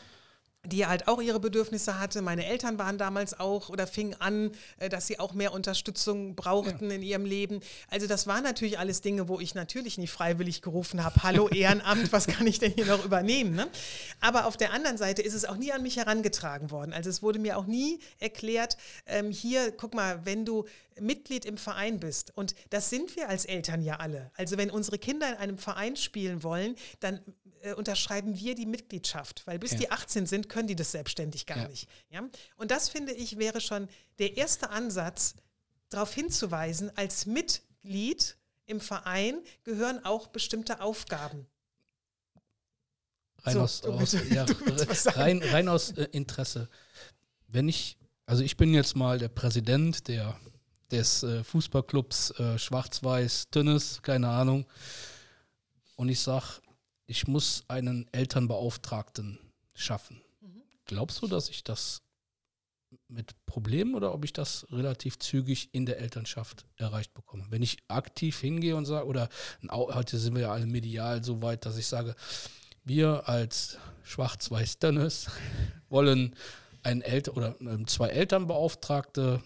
Die 0.65 0.85
halt 0.85 1.07
auch 1.07 1.21
ihre 1.21 1.39
Bedürfnisse 1.39 1.99
hatte. 1.99 2.21
Meine 2.21 2.45
Eltern 2.45 2.77
waren 2.77 2.97
damals 2.97 3.39
auch 3.39 3.69
oder 3.69 3.87
fingen 3.87 4.15
an, 4.19 4.51
äh, 4.79 4.89
dass 4.89 5.07
sie 5.07 5.19
auch 5.19 5.33
mehr 5.33 5.53
Unterstützung 5.53 6.35
brauchten 6.35 6.89
ja. 6.89 6.95
in 6.95 7.03
ihrem 7.03 7.25
Leben. 7.25 7.61
Also 7.89 8.07
das 8.07 8.27
waren 8.27 8.43
natürlich 8.43 8.79
alles 8.79 9.01
Dinge, 9.01 9.27
wo 9.27 9.39
ich 9.39 9.55
natürlich 9.55 9.97
nicht 9.97 10.11
freiwillig 10.11 10.61
gerufen 10.61 11.03
habe, 11.03 11.23
hallo 11.23 11.47
Ehrenamt, 11.53 12.11
was 12.11 12.27
kann 12.27 12.47
ich 12.47 12.59
denn 12.59 12.73
hier 12.73 12.85
noch 12.85 13.03
übernehmen? 13.05 13.55
Ne? 13.55 13.67
Aber 14.19 14.45
auf 14.45 14.57
der 14.57 14.73
anderen 14.73 14.97
Seite 14.97 15.21
ist 15.21 15.33
es 15.33 15.45
auch 15.45 15.57
nie 15.57 15.71
an 15.71 15.83
mich 15.83 15.97
herangetragen 15.97 16.71
worden. 16.71 16.93
Also 16.93 17.09
es 17.09 17.23
wurde 17.23 17.39
mir 17.39 17.57
auch 17.57 17.65
nie 17.65 17.99
erklärt, 18.19 18.77
ähm, 19.05 19.31
hier, 19.31 19.71
guck 19.71 19.93
mal, 19.93 20.25
wenn 20.25 20.45
du 20.45 20.65
Mitglied 20.99 21.45
im 21.45 21.57
Verein 21.57 21.99
bist, 21.99 22.35
und 22.35 22.55
das 22.71 22.89
sind 22.89 23.15
wir 23.15 23.29
als 23.29 23.45
Eltern 23.45 23.81
ja 23.83 23.97
alle. 23.97 24.31
Also 24.35 24.57
wenn 24.57 24.71
unsere 24.71 24.97
Kinder 24.97 25.29
in 25.29 25.35
einem 25.35 25.57
Verein 25.57 25.95
spielen 25.95 26.43
wollen, 26.43 26.75
dann 26.99 27.21
äh, 27.68 27.74
unterschreiben 27.74 28.38
wir 28.38 28.55
die 28.55 28.65
Mitgliedschaft, 28.65 29.45
weil 29.45 29.59
bis 29.59 29.72
ja. 29.72 29.78
die 29.80 29.91
18 29.91 30.26
sind, 30.26 30.49
können 30.49 30.68
die 30.68 30.76
das 30.76 30.91
selbstständig 30.91 31.45
gar 31.45 31.57
ja. 31.57 31.68
nicht. 31.68 31.89
Ja? 32.09 32.22
Und 32.55 32.72
das 32.72 32.89
finde 32.89 33.13
ich 33.13 33.38
wäre 33.38 33.61
schon 33.61 33.88
der 34.20 34.38
erste 34.38 34.70
Ansatz, 34.70 35.36
darauf 35.89 36.13
hinzuweisen, 36.13 36.91
als 36.95 37.26
Mitglied 37.26 38.38
im 38.65 38.82
Verein 38.82 39.41
gehören 39.63 40.03
auch 40.03 40.28
bestimmte 40.28 40.82
Aufgaben. 40.82 41.47
Rein 43.43 43.53
so, 43.53 43.61
aus, 43.61 43.84
aus 43.84 44.15
ja, 44.30 44.45
rein, 45.15 45.41
rein 45.41 45.70
aus 45.70 45.91
äh, 45.91 46.07
Interesse. 46.11 46.70
Wenn 47.47 47.70
ich, 47.70 47.97
also 48.26 48.43
ich 48.43 48.57
bin 48.57 48.74
jetzt 48.74 48.95
mal 48.95 49.20
der 49.20 49.30
Präsident 49.30 50.07
der, 50.09 50.38
des 50.91 51.24
äh, 51.24 51.43
Fußballclubs 51.43 52.32
äh, 52.32 52.59
Schwarz-Weiß 52.59 53.49
Tönnes, 53.51 54.01
keine 54.01 54.28
Ahnung. 54.30 54.65
Und 55.95 56.09
ich 56.09 56.20
sage, 56.20 56.61
ich 57.07 57.27
muss 57.27 57.63
einen 57.69 58.05
Elternbeauftragten 58.11 59.39
schaffen. 59.73 60.21
Mhm. 60.41 60.61
Glaubst 60.85 61.21
du, 61.21 61.27
dass 61.27 61.49
ich 61.49 61.63
das 61.63 62.03
mit 63.07 63.33
Problemen 63.45 63.95
oder 63.95 64.13
ob 64.13 64.23
ich 64.23 64.33
das 64.33 64.67
relativ 64.71 65.17
zügig 65.19 65.69
in 65.73 65.85
der 65.85 65.99
Elternschaft 65.99 66.65
erreicht 66.75 67.13
bekomme? 67.13 67.45
Wenn 67.49 67.63
ich 67.63 67.77
aktiv 67.87 68.39
hingehe 68.39 68.75
und 68.75 68.85
sage, 68.85 69.07
oder 69.07 69.29
heute 69.71 70.17
sind 70.17 70.35
wir 70.35 70.43
ja 70.43 70.51
alle 70.51 70.67
medial 70.67 71.23
so 71.23 71.41
weit, 71.41 71.65
dass 71.65 71.77
ich 71.77 71.87
sage, 71.87 72.15
wir 72.83 73.27
als 73.27 73.77
Schwarz-Weiß 74.03 74.79
Dennis 74.79 75.29
wollen 75.89 76.35
einen 76.83 77.01
Eltern 77.01 77.35
oder 77.35 77.55
ähm, 77.61 77.87
zwei 77.87 78.09
Elternbeauftragte, 78.09 79.41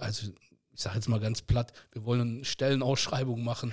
also 0.00 0.26
ich 0.72 0.80
sage 0.80 0.96
jetzt 0.96 1.08
mal 1.08 1.20
ganz 1.20 1.42
platt, 1.42 1.72
wir 1.92 2.04
wollen 2.04 2.44
Stellenausschreibungen 2.44 3.44
machen 3.44 3.72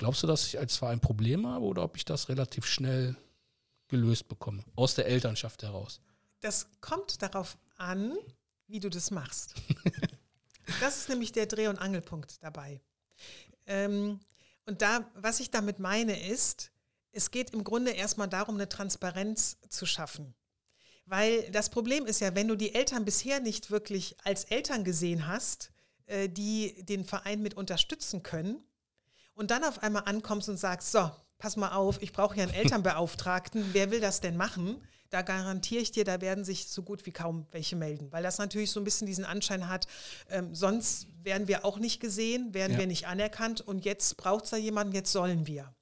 Glaubst 0.00 0.22
du, 0.22 0.26
dass 0.26 0.46
ich 0.46 0.58
als 0.58 0.78
Verein 0.78 0.98
Probleme 0.98 1.46
habe 1.50 1.66
oder 1.66 1.82
ob 1.82 1.94
ich 1.94 2.06
das 2.06 2.30
relativ 2.30 2.64
schnell 2.64 3.16
gelöst 3.88 4.28
bekomme, 4.28 4.64
aus 4.74 4.94
der 4.94 5.04
Elternschaft 5.04 5.62
heraus? 5.62 6.00
Das 6.40 6.68
kommt 6.80 7.20
darauf 7.20 7.58
an, 7.76 8.16
wie 8.66 8.80
du 8.80 8.88
das 8.88 9.10
machst. 9.10 9.56
das 10.80 10.96
ist 10.96 11.10
nämlich 11.10 11.32
der 11.32 11.44
Dreh- 11.44 11.68
und 11.68 11.76
Angelpunkt 11.76 12.42
dabei. 12.42 12.80
Ähm, 13.66 14.20
und 14.64 14.80
da, 14.80 15.06
was 15.16 15.38
ich 15.38 15.50
damit 15.50 15.80
meine, 15.80 16.18
ist, 16.30 16.70
es 17.12 17.30
geht 17.30 17.50
im 17.50 17.62
Grunde 17.62 17.90
erstmal 17.90 18.28
darum, 18.28 18.54
eine 18.54 18.70
Transparenz 18.70 19.58
zu 19.68 19.84
schaffen. 19.84 20.34
Weil 21.04 21.50
das 21.50 21.68
Problem 21.68 22.06
ist 22.06 22.20
ja, 22.22 22.34
wenn 22.34 22.48
du 22.48 22.56
die 22.56 22.74
Eltern 22.74 23.04
bisher 23.04 23.40
nicht 23.40 23.70
wirklich 23.70 24.16
als 24.24 24.44
Eltern 24.44 24.82
gesehen 24.82 25.26
hast, 25.26 25.72
äh, 26.06 26.30
die 26.30 26.86
den 26.86 27.04
Verein 27.04 27.42
mit 27.42 27.52
unterstützen 27.52 28.22
können, 28.22 28.64
und 29.40 29.50
dann 29.50 29.64
auf 29.64 29.82
einmal 29.82 30.02
ankommst 30.04 30.50
und 30.50 30.58
sagst, 30.58 30.92
so, 30.92 31.10
pass 31.38 31.56
mal 31.56 31.72
auf, 31.72 32.02
ich 32.02 32.12
brauche 32.12 32.34
hier 32.34 32.42
einen 32.42 32.52
Elternbeauftragten, 32.52 33.70
wer 33.72 33.90
will 33.90 33.98
das 33.98 34.20
denn 34.20 34.36
machen? 34.36 34.76
Da 35.08 35.22
garantiere 35.22 35.80
ich 35.80 35.90
dir, 35.90 36.04
da 36.04 36.20
werden 36.20 36.44
sich 36.44 36.68
so 36.68 36.82
gut 36.82 37.06
wie 37.06 37.10
kaum 37.10 37.46
welche 37.50 37.74
melden, 37.74 38.12
weil 38.12 38.22
das 38.22 38.36
natürlich 38.36 38.70
so 38.70 38.78
ein 38.78 38.84
bisschen 38.84 39.06
diesen 39.06 39.24
Anschein 39.24 39.66
hat, 39.66 39.86
ähm, 40.28 40.54
sonst 40.54 41.08
werden 41.22 41.48
wir 41.48 41.64
auch 41.64 41.78
nicht 41.78 42.00
gesehen, 42.00 42.52
werden 42.52 42.74
ja. 42.74 42.80
wir 42.80 42.86
nicht 42.86 43.06
anerkannt 43.06 43.62
und 43.62 43.86
jetzt 43.86 44.18
braucht 44.18 44.44
es 44.44 44.50
da 44.50 44.58
jemanden, 44.58 44.94
jetzt 44.94 45.10
sollen 45.10 45.46
wir. 45.46 45.74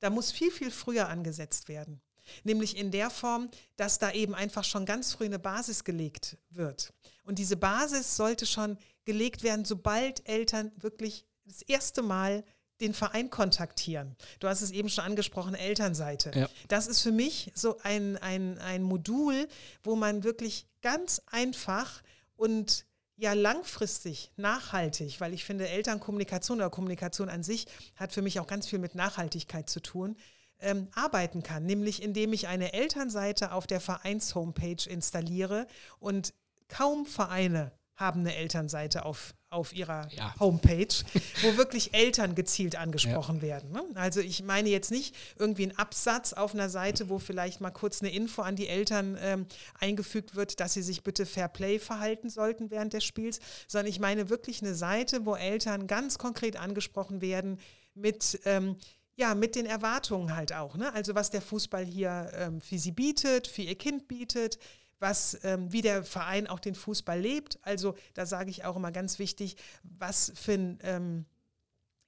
Da 0.00 0.10
muss 0.10 0.32
viel, 0.32 0.50
viel 0.50 0.72
früher 0.72 1.08
angesetzt 1.08 1.68
werden. 1.68 2.00
Nämlich 2.42 2.76
in 2.76 2.90
der 2.90 3.10
Form, 3.10 3.48
dass 3.76 4.00
da 4.00 4.10
eben 4.10 4.34
einfach 4.34 4.64
schon 4.64 4.84
ganz 4.84 5.12
früh 5.12 5.26
eine 5.26 5.38
Basis 5.38 5.84
gelegt 5.84 6.38
wird. 6.50 6.92
Und 7.22 7.38
diese 7.38 7.56
Basis 7.56 8.16
sollte 8.16 8.46
schon 8.46 8.76
gelegt 9.04 9.44
werden, 9.44 9.64
sobald 9.64 10.28
Eltern 10.28 10.72
wirklich 10.76 11.24
das 11.44 11.62
erste 11.62 12.02
Mal 12.02 12.42
den 12.80 12.94
Verein 12.94 13.30
kontaktieren. 13.30 14.16
Du 14.40 14.48
hast 14.48 14.60
es 14.60 14.70
eben 14.70 14.88
schon 14.88 15.04
angesprochen, 15.04 15.54
Elternseite. 15.54 16.32
Ja. 16.34 16.48
Das 16.68 16.86
ist 16.86 17.02
für 17.02 17.12
mich 17.12 17.50
so 17.54 17.78
ein, 17.82 18.16
ein, 18.18 18.58
ein 18.58 18.82
Modul, 18.82 19.48
wo 19.82 19.96
man 19.96 20.24
wirklich 20.24 20.66
ganz 20.82 21.22
einfach 21.30 22.02
und 22.36 22.84
ja 23.16 23.32
langfristig, 23.32 24.30
nachhaltig, 24.36 25.20
weil 25.20 25.32
ich 25.32 25.44
finde, 25.44 25.68
Elternkommunikation 25.68 26.58
oder 26.58 26.70
Kommunikation 26.70 27.30
an 27.30 27.42
sich 27.42 27.66
hat 27.96 28.12
für 28.12 28.22
mich 28.22 28.38
auch 28.40 28.46
ganz 28.46 28.66
viel 28.66 28.78
mit 28.78 28.94
Nachhaltigkeit 28.94 29.70
zu 29.70 29.80
tun, 29.80 30.16
ähm, 30.60 30.88
arbeiten 30.94 31.42
kann. 31.42 31.64
Nämlich 31.64 32.02
indem 32.02 32.32
ich 32.32 32.46
eine 32.46 32.72
Elternseite 32.74 33.52
auf 33.52 33.66
der 33.66 33.80
Vereins-Homepage 33.80 34.88
installiere 34.88 35.66
und 35.98 36.34
kaum 36.68 37.06
Vereine 37.06 37.72
haben 37.96 38.20
eine 38.20 38.34
Elternseite 38.34 39.04
auf, 39.06 39.34
auf 39.50 39.72
ihrer 39.72 40.08
ja. 40.12 40.34
Homepage, 40.40 40.94
wo 41.42 41.56
wirklich 41.56 41.94
Eltern 41.94 42.34
gezielt 42.34 42.76
angesprochen 42.76 43.36
ja. 43.36 43.42
werden. 43.42 43.70
Ne? 43.70 43.82
Also 43.94 44.20
ich 44.20 44.42
meine 44.42 44.68
jetzt 44.68 44.90
nicht 44.90 45.14
irgendwie 45.38 45.64
einen 45.64 45.78
Absatz 45.78 46.32
auf 46.32 46.54
einer 46.54 46.68
Seite, 46.68 47.08
wo 47.08 47.18
vielleicht 47.18 47.60
mal 47.60 47.70
kurz 47.70 48.02
eine 48.02 48.12
Info 48.12 48.42
an 48.42 48.56
die 48.56 48.68
Eltern 48.68 49.16
ähm, 49.20 49.46
eingefügt 49.78 50.34
wird, 50.34 50.58
dass 50.60 50.74
sie 50.74 50.82
sich 50.82 51.04
bitte 51.04 51.26
Fair 51.26 51.48
Play 51.48 51.78
verhalten 51.78 52.28
sollten 52.28 52.70
während 52.70 52.92
des 52.92 53.04
Spiels, 53.04 53.40
sondern 53.68 53.88
ich 53.88 54.00
meine 54.00 54.30
wirklich 54.30 54.62
eine 54.62 54.74
Seite, 54.74 55.24
wo 55.26 55.36
Eltern 55.36 55.86
ganz 55.86 56.18
konkret 56.18 56.56
angesprochen 56.56 57.20
werden 57.20 57.58
mit 57.94 58.40
ähm, 58.44 58.76
ja, 59.18 59.34
mit 59.34 59.56
den 59.56 59.64
Erwartungen 59.64 60.36
halt 60.36 60.52
auch. 60.52 60.76
Ne? 60.76 60.92
Also 60.92 61.14
was 61.14 61.30
der 61.30 61.40
Fußball 61.40 61.84
hier 61.86 62.30
ähm, 62.34 62.60
für 62.60 62.78
sie 62.78 62.92
bietet, 62.92 63.46
für 63.46 63.62
ihr 63.62 63.74
Kind 63.74 64.08
bietet, 64.08 64.58
was, 64.98 65.38
ähm, 65.42 65.72
wie 65.72 65.82
der 65.82 66.04
Verein 66.04 66.46
auch 66.46 66.60
den 66.60 66.74
Fußball 66.74 67.20
lebt. 67.20 67.58
Also 67.62 67.94
da 68.14 68.26
sage 68.26 68.50
ich 68.50 68.64
auch 68.64 68.76
immer 68.76 68.92
ganz 68.92 69.18
wichtig, 69.18 69.56
was 69.82 70.32
für 70.34 70.52
ein, 70.52 70.78
ähm, 70.82 71.26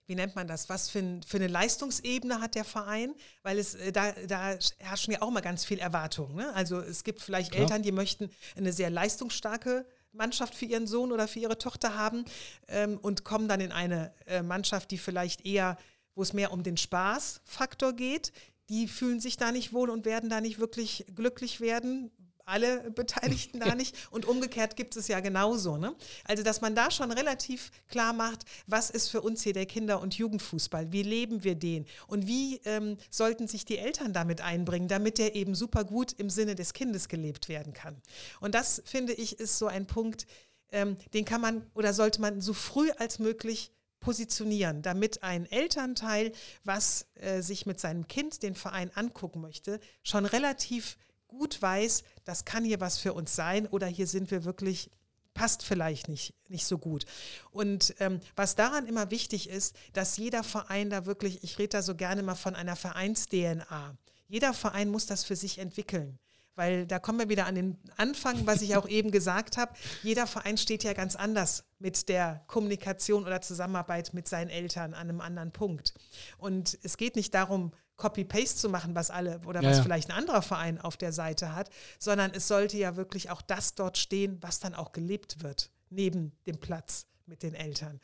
wie 0.07 0.15
nennt 0.15 0.35
man 0.35 0.49
das, 0.49 0.69
was 0.71 0.89
für, 0.89 1.01
ein, 1.01 1.23
für, 1.23 1.37
eine 1.37 1.49
Leistungsebene 1.49 2.41
hat 2.41 2.55
der 2.55 2.65
Verein, 2.65 3.15
weil 3.43 3.59
es 3.59 3.75
äh, 3.75 3.93
da, 3.93 4.13
da 4.27 4.57
herrschen 4.79 5.13
ja 5.13 5.23
auch 5.23 5.31
mal 5.31 5.43
ganz 5.43 5.65
viel 5.65 5.79
Erwartungen. 5.79 6.37
Ne? 6.37 6.55
Also 6.55 6.81
es 6.81 7.05
gibt 7.05 7.21
vielleicht 7.21 7.53
Klar. 7.53 7.63
Eltern, 7.63 7.83
die 7.83 7.93
möchten 7.93 8.31
eine 8.57 8.73
sehr 8.73 8.91
leistungsstarke 8.91 9.85
Mannschaft 10.13 10.55
für 10.55 10.65
ihren 10.65 10.87
Sohn 10.87 11.13
oder 11.13 11.29
für 11.29 11.41
ihre 11.41 11.59
Tochter 11.59 11.97
haben 11.97 12.25
ähm, 12.69 12.99
und 12.99 13.25
kommen 13.25 13.49
dann 13.49 13.61
in 13.61 13.73
eine 13.73 14.13
äh, 14.27 14.43
Mannschaft, 14.43 14.91
die 14.91 14.99
vielleicht 14.99 15.45
eher, 15.45 15.77
wo 16.15 16.23
es 16.23 16.33
mehr 16.33 16.53
um 16.53 16.63
den 16.63 16.79
Spaßfaktor 16.79 17.93
geht. 17.93 18.33
Die 18.71 18.89
fühlen 18.89 19.21
sich 19.21 19.37
da 19.37 19.53
nicht 19.53 19.73
wohl 19.73 19.91
und 19.91 20.05
werden 20.07 20.31
da 20.31 20.41
nicht 20.41 20.59
wirklich 20.59 21.07
glücklich 21.15 21.61
werden, 21.61 22.11
alle 22.49 22.91
Beteiligten 22.91 23.61
da 23.61 23.75
nicht. 23.77 23.97
Und 24.11 24.27
umgekehrt 24.27 24.77
gibt 24.77 24.97
es 24.97 25.09
ja 25.09 25.21
genauso. 25.21 25.77
Ne? 25.77 25.95
Also, 26.25 26.43
dass 26.43 26.61
man 26.61 26.75
da 26.75 26.91
schon 26.91 27.13
relativ 27.13 27.71
klar 27.89 28.13
macht, 28.13 28.45
was 28.67 28.91
ist 28.91 29.09
für 29.09 29.21
uns 29.21 29.43
hier 29.43 29.53
der 29.53 29.67
Kinder- 29.67 30.01
und 30.01 30.15
Jugendfußball? 30.15 30.93
Wie 30.93 31.03
leben 31.03 31.45
wir 31.45 31.55
den? 31.55 31.87
Und 32.07 32.27
wie 32.27 32.61
ähm, 32.65 32.97
sollten 33.11 33.49
sich 33.49 33.65
die 33.65 33.79
Eltern 33.79 34.13
damit 34.13 34.41
einbringen, 34.41 34.89
damit 34.89 35.19
der 35.19 35.35
eben 35.35 35.55
super 35.55 35.85
gut 35.85 36.13
im 36.13 36.31
Sinne 36.31 36.55
des 36.55 36.73
Kindes 36.73 37.09
gelebt 37.09 37.49
werden 37.49 37.73
kann? 37.73 38.01
Und 38.41 38.55
das, 38.55 38.83
finde 38.85 39.13
ich, 39.13 39.39
ist 39.39 39.59
so 39.59 39.67
ein 39.67 39.87
Punkt, 39.87 40.27
ähm, 40.71 40.97
den 41.15 41.25
kann 41.25 41.41
man 41.41 41.67
oder 41.75 41.93
sollte 41.93 42.21
man 42.21 42.41
so 42.41 42.53
früh 42.53 42.91
als 42.99 43.19
möglich 43.19 43.73
positionieren, 44.01 44.83
damit 44.83 45.23
ein 45.23 45.47
Elternteil, 45.51 46.33
was 46.65 47.07
äh, 47.15 47.43
sich 47.43 47.67
mit 47.67 47.81
seinem 47.81 48.07
Kind 48.07 48.43
den 48.43 48.55
Verein 48.55 48.91
angucken 48.95 49.41
möchte, 49.41 49.81
schon 50.03 50.25
relativ 50.25 50.97
gut 51.29 51.61
weiß, 51.61 52.03
das 52.25 52.45
kann 52.45 52.65
hier 52.65 52.81
was 52.81 52.99
für 52.99 53.13
uns 53.13 53.37
sein 53.37 53.67
oder 53.67 53.87
hier 53.87 54.07
sind 54.07 54.31
wir 54.31 54.45
wirklich 54.45 54.91
passt 55.39 55.63
vielleicht 55.63 56.09
nicht, 56.09 56.35
nicht 56.49 56.67
so 56.67 56.79
gut. 56.79 57.05
Und 57.53 57.95
ähm, 58.01 58.19
was 58.35 58.57
daran 58.57 58.87
immer 58.87 59.13
wichtig 59.13 59.49
ist, 59.49 59.77
dass 59.93 60.17
jeder 60.17 60.43
Verein 60.43 60.91
da 60.91 61.07
wirklich, 61.07 61.45
ich 61.45 61.59
rede 61.61 61.69
da 61.69 61.83
so 61.83 61.95
gerne 61.95 62.25
mal 62.25 62.35
von 62.35 62.57
einer 62.57 62.75
Vereins-DNA. 62.75 63.97
Jeder 64.27 64.53
Verein 64.53 64.91
muss 64.91 65.07
das 65.07 65.23
für 65.23 65.37
sich 65.37 65.59
entwickeln. 65.59 66.19
Weil 66.59 66.87
da 66.87 66.99
kommen 66.99 67.21
wir 67.21 67.29
wieder 67.29 67.47
an 67.47 67.55
den 67.55 67.79
Anfang, 67.97 68.45
was 68.45 68.63
ich 68.63 68.75
auch 68.75 68.89
eben 68.89 69.13
gesagt 69.13 69.57
habe. 69.57 69.73
Jeder 70.03 70.27
Verein 70.27 70.59
steht 70.59 70.83
ja 70.83 70.93
ganz 70.93 71.15
anders 71.15 71.63
mit 71.79 72.09
der 72.09 72.43
Kommunikation 72.49 73.25
oder 73.25 73.41
Zusammenarbeit 73.41 74.13
mit 74.13 74.27
seinen 74.27 74.51
Eltern 74.51 74.93
an 74.93 75.09
einem 75.09 75.21
anderen 75.21 75.53
Punkt. 75.53 75.95
Und 76.37 76.77
es 76.83 76.97
geht 76.97 77.15
nicht 77.15 77.33
darum, 77.33 77.71
Copy-Paste 77.97 78.57
zu 78.57 78.69
machen, 78.71 78.97
was 78.97 79.11
alle 79.11 79.41
oder 79.47 79.63
ja, 79.63 79.71
was 79.71 79.77
ja. 79.77 79.83
vielleicht 79.85 80.11
ein 80.11 80.17
anderer 80.17 80.43
Verein 80.43 80.81
auf 80.81 80.97
der 80.97 81.13
Seite 81.13 81.55
hat, 81.55 81.71
sondern 82.01 82.33
es 82.33 82.49
sollte 82.49 82.77
ja 82.77 82.97
wirklich 82.97 83.31
auch 83.31 83.41
das 83.41 83.77
dort 83.77 83.97
stehen, 83.97 84.39
was 84.41 84.59
dann 84.59 84.75
auch 84.75 84.91
gelebt 84.91 85.45
wird, 85.45 85.71
neben 85.91 86.33
dem 86.49 86.59
Platz 86.59 87.07
mit 87.27 87.45
den 87.45 87.55
Eltern. 87.55 88.01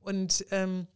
Und 0.00 0.46
ähm, 0.50 0.86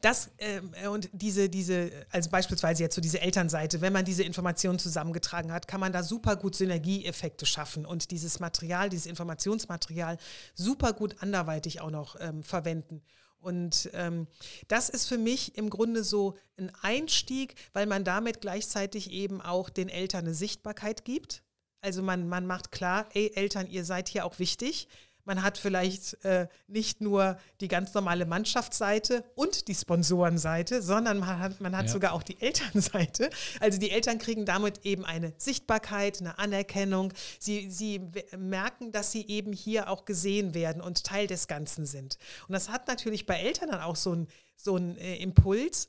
das 0.00 0.30
ähm, 0.38 0.72
und 0.90 1.08
diese, 1.12 1.48
diese, 1.48 1.90
also 2.10 2.30
beispielsweise 2.30 2.82
jetzt 2.82 2.94
so 2.94 3.00
diese 3.00 3.20
Elternseite, 3.20 3.80
wenn 3.80 3.92
man 3.92 4.04
diese 4.04 4.22
Informationen 4.22 4.78
zusammengetragen 4.78 5.52
hat, 5.52 5.68
kann 5.68 5.80
man 5.80 5.92
da 5.92 6.02
super 6.02 6.36
gut 6.36 6.54
Synergieeffekte 6.54 7.46
schaffen 7.46 7.86
und 7.86 8.10
dieses 8.10 8.40
Material, 8.40 8.88
dieses 8.88 9.06
Informationsmaterial 9.06 10.16
super 10.54 10.92
gut 10.92 11.16
anderweitig 11.20 11.80
auch 11.80 11.90
noch 11.90 12.16
ähm, 12.20 12.42
verwenden. 12.42 13.02
Und 13.42 13.90
ähm, 13.92 14.28
das 14.68 14.88
ist 14.88 15.08
für 15.08 15.18
mich 15.18 15.58
im 15.58 15.68
Grunde 15.68 16.04
so 16.04 16.36
ein 16.56 16.70
Einstieg, 16.80 17.56
weil 17.72 17.86
man 17.86 18.04
damit 18.04 18.40
gleichzeitig 18.40 19.10
eben 19.10 19.40
auch 19.40 19.68
den 19.68 19.88
Eltern 19.88 20.26
eine 20.26 20.34
Sichtbarkeit 20.34 21.04
gibt. 21.04 21.42
Also 21.80 22.02
man, 22.02 22.28
man 22.28 22.46
macht 22.46 22.70
klar, 22.70 23.08
ey 23.14 23.32
Eltern, 23.34 23.66
ihr 23.68 23.84
seid 23.84 24.08
hier 24.08 24.24
auch 24.24 24.38
wichtig. 24.38 24.86
Man 25.24 25.42
hat 25.42 25.56
vielleicht 25.56 26.24
äh, 26.24 26.48
nicht 26.66 27.00
nur 27.00 27.38
die 27.60 27.68
ganz 27.68 27.94
normale 27.94 28.26
Mannschaftsseite 28.26 29.24
und 29.36 29.68
die 29.68 29.74
Sponsorenseite, 29.74 30.82
sondern 30.82 31.20
man 31.20 31.38
hat, 31.38 31.60
man 31.60 31.76
hat 31.76 31.86
ja. 31.86 31.92
sogar 31.92 32.12
auch 32.12 32.24
die 32.24 32.40
Elternseite. 32.40 33.30
Also 33.60 33.78
die 33.78 33.92
Eltern 33.92 34.18
kriegen 34.18 34.44
damit 34.46 34.84
eben 34.84 35.04
eine 35.04 35.32
Sichtbarkeit, 35.38 36.20
eine 36.20 36.38
Anerkennung. 36.38 37.12
Sie, 37.38 37.70
sie 37.70 38.00
merken, 38.36 38.90
dass 38.90 39.12
sie 39.12 39.26
eben 39.28 39.52
hier 39.52 39.88
auch 39.88 40.04
gesehen 40.06 40.54
werden 40.54 40.82
und 40.82 41.04
Teil 41.04 41.28
des 41.28 41.46
Ganzen 41.46 41.86
sind. 41.86 42.18
Und 42.48 42.52
das 42.52 42.68
hat 42.68 42.88
natürlich 42.88 43.24
bei 43.24 43.36
Eltern 43.38 43.70
dann 43.70 43.80
auch 43.80 43.96
so 43.96 44.12
einen 44.12 44.28
so 44.56 44.76
äh, 44.76 45.22
Impuls. 45.22 45.88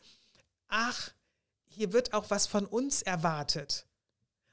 Ach, 0.67 1.09
hier 1.65 1.91
wird 1.91 2.13
auch 2.13 2.29
was 2.29 2.45
von 2.45 2.65
uns 2.65 3.01
erwartet. 3.01 3.87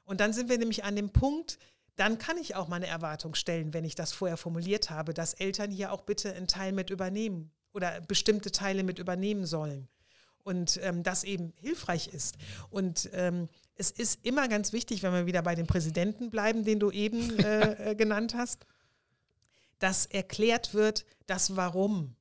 Und 0.05 0.19
dann 0.19 0.33
sind 0.33 0.49
wir 0.49 0.57
nämlich 0.57 0.83
an 0.83 0.95
dem 0.95 1.11
Punkt, 1.11 1.59
dann 1.95 2.17
kann 2.17 2.37
ich 2.37 2.55
auch 2.55 2.67
meine 2.67 2.87
Erwartung 2.87 3.35
stellen, 3.35 3.73
wenn 3.73 3.85
ich 3.85 3.95
das 3.95 4.13
vorher 4.13 4.37
formuliert 4.37 4.89
habe, 4.89 5.13
dass 5.13 5.33
Eltern 5.33 5.71
hier 5.71 5.91
auch 5.91 6.01
bitte 6.01 6.33
einen 6.33 6.47
Teil 6.47 6.71
mit 6.71 6.89
übernehmen 6.89 7.51
oder 7.73 8.01
bestimmte 8.01 8.51
Teile 8.51 8.83
mit 8.83 8.99
übernehmen 8.99 9.45
sollen. 9.45 9.87
Und 10.43 10.79
ähm, 10.81 11.03
das 11.03 11.23
eben 11.23 11.53
hilfreich 11.57 12.07
ist. 12.07 12.35
Und 12.71 13.09
ähm, 13.13 13.47
es 13.75 13.91
ist 13.91 14.25
immer 14.25 14.47
ganz 14.47 14.73
wichtig, 14.73 15.03
wenn 15.03 15.13
wir 15.13 15.27
wieder 15.27 15.43
bei 15.43 15.53
dem 15.53 15.67
Präsidenten 15.67 16.31
bleiben, 16.31 16.65
den 16.65 16.79
du 16.79 16.89
eben 16.89 17.37
äh, 17.39 17.91
äh, 17.91 17.95
genannt 17.95 18.33
hast, 18.35 18.65
dass 19.77 20.07
erklärt 20.07 20.73
wird, 20.73 21.05
das 21.27 21.55
Warum. 21.55 22.15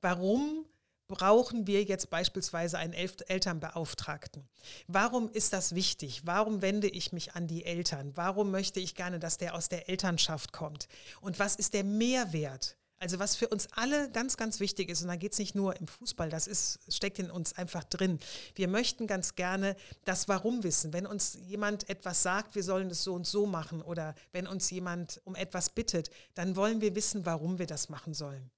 Warum 0.00 0.64
brauchen 1.10 1.66
wir 1.66 1.82
jetzt 1.82 2.08
beispielsweise 2.08 2.78
einen 2.78 2.92
Elternbeauftragten? 2.92 4.48
Warum 4.86 5.28
ist 5.28 5.52
das 5.52 5.74
wichtig? 5.74 6.22
Warum 6.24 6.62
wende 6.62 6.88
ich 6.88 7.12
mich 7.12 7.34
an 7.34 7.48
die 7.48 7.64
Eltern? 7.64 8.12
Warum 8.14 8.52
möchte 8.52 8.78
ich 8.78 8.94
gerne, 8.94 9.18
dass 9.18 9.36
der 9.36 9.54
aus 9.54 9.68
der 9.68 9.88
Elternschaft 9.88 10.52
kommt? 10.52 10.86
Und 11.20 11.40
was 11.40 11.56
ist 11.56 11.74
der 11.74 11.82
Mehrwert? 11.82 12.76
Also 13.02 13.18
was 13.18 13.34
für 13.34 13.48
uns 13.48 13.66
alle 13.72 14.10
ganz, 14.10 14.36
ganz 14.36 14.60
wichtig 14.60 14.88
ist, 14.88 15.02
und 15.02 15.08
da 15.08 15.16
geht 15.16 15.32
es 15.32 15.38
nicht 15.38 15.54
nur 15.54 15.74
im 15.80 15.88
Fußball, 15.88 16.28
das 16.28 16.46
ist, 16.46 16.78
steckt 16.88 17.18
in 17.18 17.30
uns 17.30 17.54
einfach 17.54 17.82
drin. 17.82 18.20
Wir 18.54 18.68
möchten 18.68 19.06
ganz 19.06 19.34
gerne 19.34 19.74
das 20.04 20.28
Warum 20.28 20.62
wissen. 20.62 20.92
Wenn 20.92 21.06
uns 21.06 21.38
jemand 21.40 21.88
etwas 21.88 22.22
sagt, 22.22 22.54
wir 22.54 22.62
sollen 22.62 22.90
es 22.90 23.02
so 23.02 23.14
und 23.14 23.26
so 23.26 23.46
machen, 23.46 23.82
oder 23.82 24.14
wenn 24.32 24.46
uns 24.46 24.70
jemand 24.70 25.20
um 25.24 25.34
etwas 25.34 25.70
bittet, 25.70 26.10
dann 26.34 26.56
wollen 26.56 26.82
wir 26.82 26.94
wissen, 26.94 27.26
warum 27.26 27.58
wir 27.58 27.66
das 27.66 27.88
machen 27.88 28.14
sollen. 28.14 28.50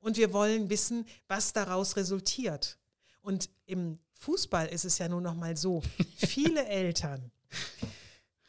Und 0.00 0.16
wir 0.16 0.32
wollen 0.32 0.70
wissen, 0.70 1.06
was 1.26 1.52
daraus 1.52 1.96
resultiert. 1.96 2.78
Und 3.20 3.50
im 3.66 3.98
Fußball 4.14 4.68
ist 4.68 4.84
es 4.84 4.98
ja 4.98 5.08
nun 5.08 5.22
noch 5.22 5.34
mal 5.34 5.56
so, 5.56 5.82
viele 6.16 6.66
Eltern, 6.66 7.30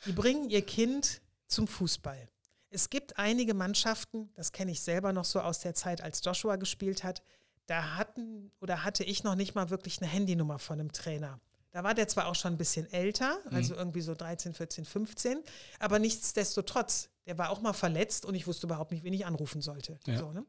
die 0.05 0.11
bringen 0.11 0.49
ihr 0.49 0.61
Kind 0.61 1.21
zum 1.47 1.67
Fußball. 1.67 2.29
Es 2.69 2.89
gibt 2.89 3.17
einige 3.17 3.53
Mannschaften, 3.53 4.29
das 4.35 4.51
kenne 4.51 4.71
ich 4.71 4.81
selber 4.81 5.11
noch 5.11 5.25
so 5.25 5.41
aus 5.41 5.59
der 5.59 5.73
Zeit, 5.73 6.01
als 6.01 6.21
Joshua 6.23 6.55
gespielt 6.55 7.03
hat, 7.03 7.23
da 7.65 7.97
hatten 7.97 8.51
oder 8.61 8.83
hatte 8.83 9.03
ich 9.03 9.23
noch 9.23 9.35
nicht 9.35 9.55
mal 9.55 9.69
wirklich 9.69 10.01
eine 10.01 10.09
Handynummer 10.09 10.59
von 10.59 10.79
einem 10.79 10.91
Trainer. 10.91 11.39
Da 11.71 11.83
war 11.83 11.93
der 11.93 12.07
zwar 12.07 12.27
auch 12.27 12.35
schon 12.35 12.53
ein 12.53 12.57
bisschen 12.57 12.91
älter, 12.91 13.37
also 13.51 13.73
mhm. 13.73 13.79
irgendwie 13.79 14.01
so 14.01 14.15
13, 14.15 14.53
14, 14.53 14.85
15, 14.85 15.43
aber 15.77 15.99
nichtsdestotrotz, 15.99 17.09
der 17.29 17.37
war 17.37 17.51
auch 17.51 17.61
mal 17.61 17.73
verletzt 17.73 18.25
und 18.25 18.33
ich 18.33 18.47
wusste 18.47 18.65
überhaupt 18.65 18.91
nicht, 18.91 19.03
wen 19.03 19.13
ich 19.13 19.27
anrufen 19.27 19.61
sollte. 19.61 19.99
Ja. 20.07 20.17
So, 20.17 20.31
ne? 20.31 20.43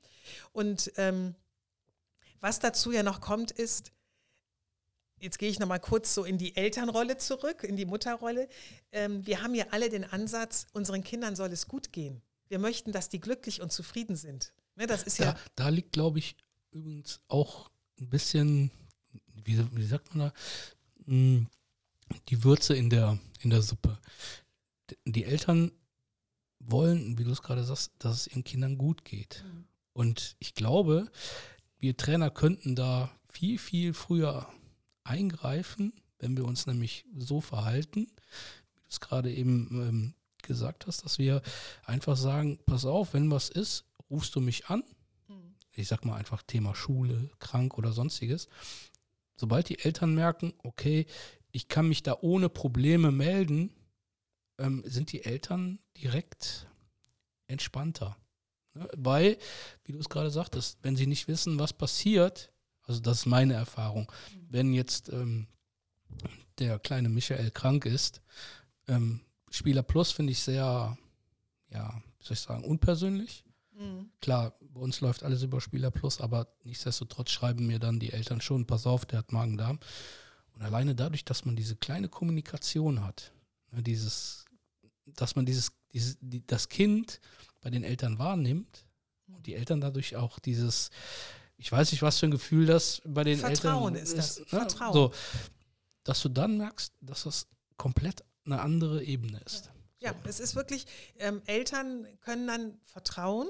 Und 0.52 0.90
ähm, 0.96 1.34
was 2.40 2.58
dazu 2.58 2.90
ja 2.90 3.02
noch 3.02 3.20
kommt, 3.20 3.50
ist, 3.50 3.92
jetzt 5.18 5.38
gehe 5.38 5.50
ich 5.50 5.58
nochmal 5.58 5.78
kurz 5.78 6.14
so 6.14 6.24
in 6.24 6.38
die 6.38 6.56
Elternrolle 6.56 7.18
zurück, 7.18 7.64
in 7.64 7.76
die 7.76 7.84
Mutterrolle. 7.84 8.48
Ähm, 8.92 9.26
wir 9.26 9.42
haben 9.42 9.54
ja 9.54 9.66
alle 9.72 9.90
den 9.90 10.04
Ansatz, 10.04 10.68
unseren 10.72 11.04
Kindern 11.04 11.36
soll 11.36 11.52
es 11.52 11.68
gut 11.68 11.92
gehen. 11.92 12.22
Wir 12.48 12.58
möchten, 12.58 12.92
dass 12.92 13.10
die 13.10 13.20
glücklich 13.20 13.60
und 13.60 13.70
zufrieden 13.70 14.16
sind. 14.16 14.54
Ne, 14.76 14.86
das 14.86 15.02
ist 15.02 15.20
da, 15.20 15.24
ja. 15.24 15.36
Da 15.56 15.68
liegt, 15.68 15.92
glaube 15.92 16.18
ich, 16.18 16.34
übrigens 16.70 17.20
auch 17.28 17.70
ein 18.00 18.08
bisschen, 18.08 18.70
wie, 19.44 19.62
wie 19.76 19.86
sagt 19.86 20.14
man 20.14 20.30
da, 20.30 20.34
hm, 21.04 21.46
die 22.30 22.42
Würze 22.42 22.74
in 22.74 22.88
der, 22.88 23.18
in 23.40 23.50
der 23.50 23.60
Suppe. 23.60 23.98
Die 25.04 25.24
Eltern 25.24 25.72
wollen, 26.60 27.18
wie 27.18 27.24
du 27.24 27.32
es 27.32 27.42
gerade 27.42 27.64
sagst, 27.64 27.92
dass 27.98 28.16
es 28.16 28.26
ihren 28.28 28.44
Kindern 28.44 28.78
gut 28.78 29.04
geht. 29.04 29.44
Mhm. 29.44 29.64
Und 29.92 30.36
ich 30.38 30.54
glaube, 30.54 31.10
wir 31.78 31.96
Trainer 31.96 32.30
könnten 32.30 32.76
da 32.76 33.10
viel, 33.24 33.58
viel 33.58 33.94
früher 33.94 34.46
eingreifen, 35.04 35.92
wenn 36.18 36.36
wir 36.36 36.44
uns 36.44 36.66
nämlich 36.66 37.04
so 37.16 37.40
verhalten, 37.40 38.06
wie 38.74 38.80
du 38.80 38.88
es 38.88 39.00
gerade 39.00 39.32
eben 39.32 39.68
ähm, 39.72 40.14
gesagt 40.42 40.86
hast, 40.86 41.04
dass 41.04 41.18
wir 41.18 41.42
einfach 41.84 42.16
sagen, 42.16 42.58
pass 42.66 42.84
auf, 42.84 43.14
wenn 43.14 43.30
was 43.30 43.48
ist, 43.48 43.84
rufst 44.10 44.34
du 44.34 44.40
mich 44.40 44.66
an. 44.66 44.84
Mhm. 45.28 45.54
Ich 45.72 45.88
sag 45.88 46.04
mal 46.04 46.16
einfach 46.16 46.42
Thema 46.42 46.74
Schule, 46.74 47.30
krank 47.38 47.78
oder 47.78 47.92
sonstiges. 47.92 48.48
Sobald 49.36 49.68
die 49.70 49.78
Eltern 49.78 50.14
merken, 50.14 50.52
okay, 50.58 51.06
ich 51.52 51.68
kann 51.68 51.88
mich 51.88 52.02
da 52.02 52.18
ohne 52.20 52.48
Probleme 52.48 53.10
melden, 53.10 53.72
ähm, 54.60 54.82
sind 54.86 55.12
die 55.12 55.24
Eltern 55.24 55.78
direkt 55.96 56.68
entspannter. 57.46 58.16
Ne? 58.74 58.88
Weil, 58.96 59.38
wie 59.84 59.92
du 59.92 59.98
es 59.98 60.08
gerade 60.08 60.30
sagtest, 60.30 60.78
wenn 60.82 60.96
sie 60.96 61.06
nicht 61.06 61.28
wissen, 61.28 61.58
was 61.58 61.72
passiert, 61.72 62.52
also 62.82 63.00
das 63.00 63.20
ist 63.20 63.26
meine 63.26 63.54
Erfahrung, 63.54 64.10
wenn 64.48 64.72
jetzt 64.72 65.08
ähm, 65.10 65.48
der 66.58 66.78
kleine 66.78 67.08
Michael 67.08 67.50
krank 67.50 67.86
ist, 67.86 68.20
ähm, 68.86 69.20
Spieler 69.50 69.82
Plus 69.82 70.12
finde 70.12 70.32
ich 70.32 70.40
sehr, 70.40 70.96
ja, 71.70 72.02
wie 72.18 72.24
soll 72.24 72.34
ich 72.34 72.40
sagen, 72.40 72.64
unpersönlich. 72.64 73.44
Mhm. 73.72 74.10
Klar, 74.20 74.54
bei 74.60 74.80
uns 74.80 75.00
läuft 75.00 75.22
alles 75.24 75.42
über 75.42 75.60
Spieler 75.60 75.90
Plus, 75.90 76.20
aber 76.20 76.48
nichtsdestotrotz 76.64 77.30
schreiben 77.30 77.66
mir 77.66 77.78
dann 77.78 77.98
die 77.98 78.12
Eltern 78.12 78.40
schon, 78.40 78.66
pass 78.66 78.86
auf, 78.86 79.06
der 79.06 79.20
hat 79.20 79.32
Magen-Darm. 79.32 79.80
Und 80.54 80.62
alleine 80.62 80.94
dadurch, 80.94 81.24
dass 81.24 81.44
man 81.44 81.56
diese 81.56 81.76
kleine 81.76 82.08
Kommunikation 82.08 83.04
hat, 83.04 83.32
ne, 83.72 83.82
dieses 83.82 84.44
dass 85.16 85.36
man 85.36 85.46
dieses, 85.46 85.72
dieses 85.92 86.18
die, 86.20 86.46
das 86.46 86.68
Kind 86.68 87.20
bei 87.60 87.70
den 87.70 87.84
Eltern 87.84 88.18
wahrnimmt 88.18 88.86
und 89.28 89.46
die 89.46 89.54
Eltern 89.54 89.80
dadurch 89.80 90.16
auch 90.16 90.38
dieses, 90.38 90.90
ich 91.56 91.70
weiß 91.70 91.92
nicht, 91.92 92.02
was 92.02 92.18
für 92.18 92.26
ein 92.26 92.30
Gefühl 92.30 92.66
das 92.66 93.02
bei 93.04 93.24
den 93.24 93.38
Vertrauen 93.38 93.94
Eltern 93.94 94.02
ist. 94.02 94.16
Das. 94.16 94.38
Ne? 94.38 94.46
Vertrauen. 94.46 94.92
So, 94.92 95.12
dass 96.04 96.22
du 96.22 96.28
dann 96.28 96.56
merkst, 96.56 96.92
dass 97.00 97.24
das 97.24 97.46
komplett 97.76 98.24
eine 98.44 98.60
andere 98.60 99.04
Ebene 99.04 99.40
ist. 99.44 99.70
Ja, 100.00 100.12
so. 100.12 100.28
es 100.28 100.40
ist 100.40 100.54
wirklich, 100.54 100.86
ähm, 101.18 101.42
Eltern 101.46 102.06
können 102.20 102.46
dann 102.46 102.80
vertrauen 102.84 103.48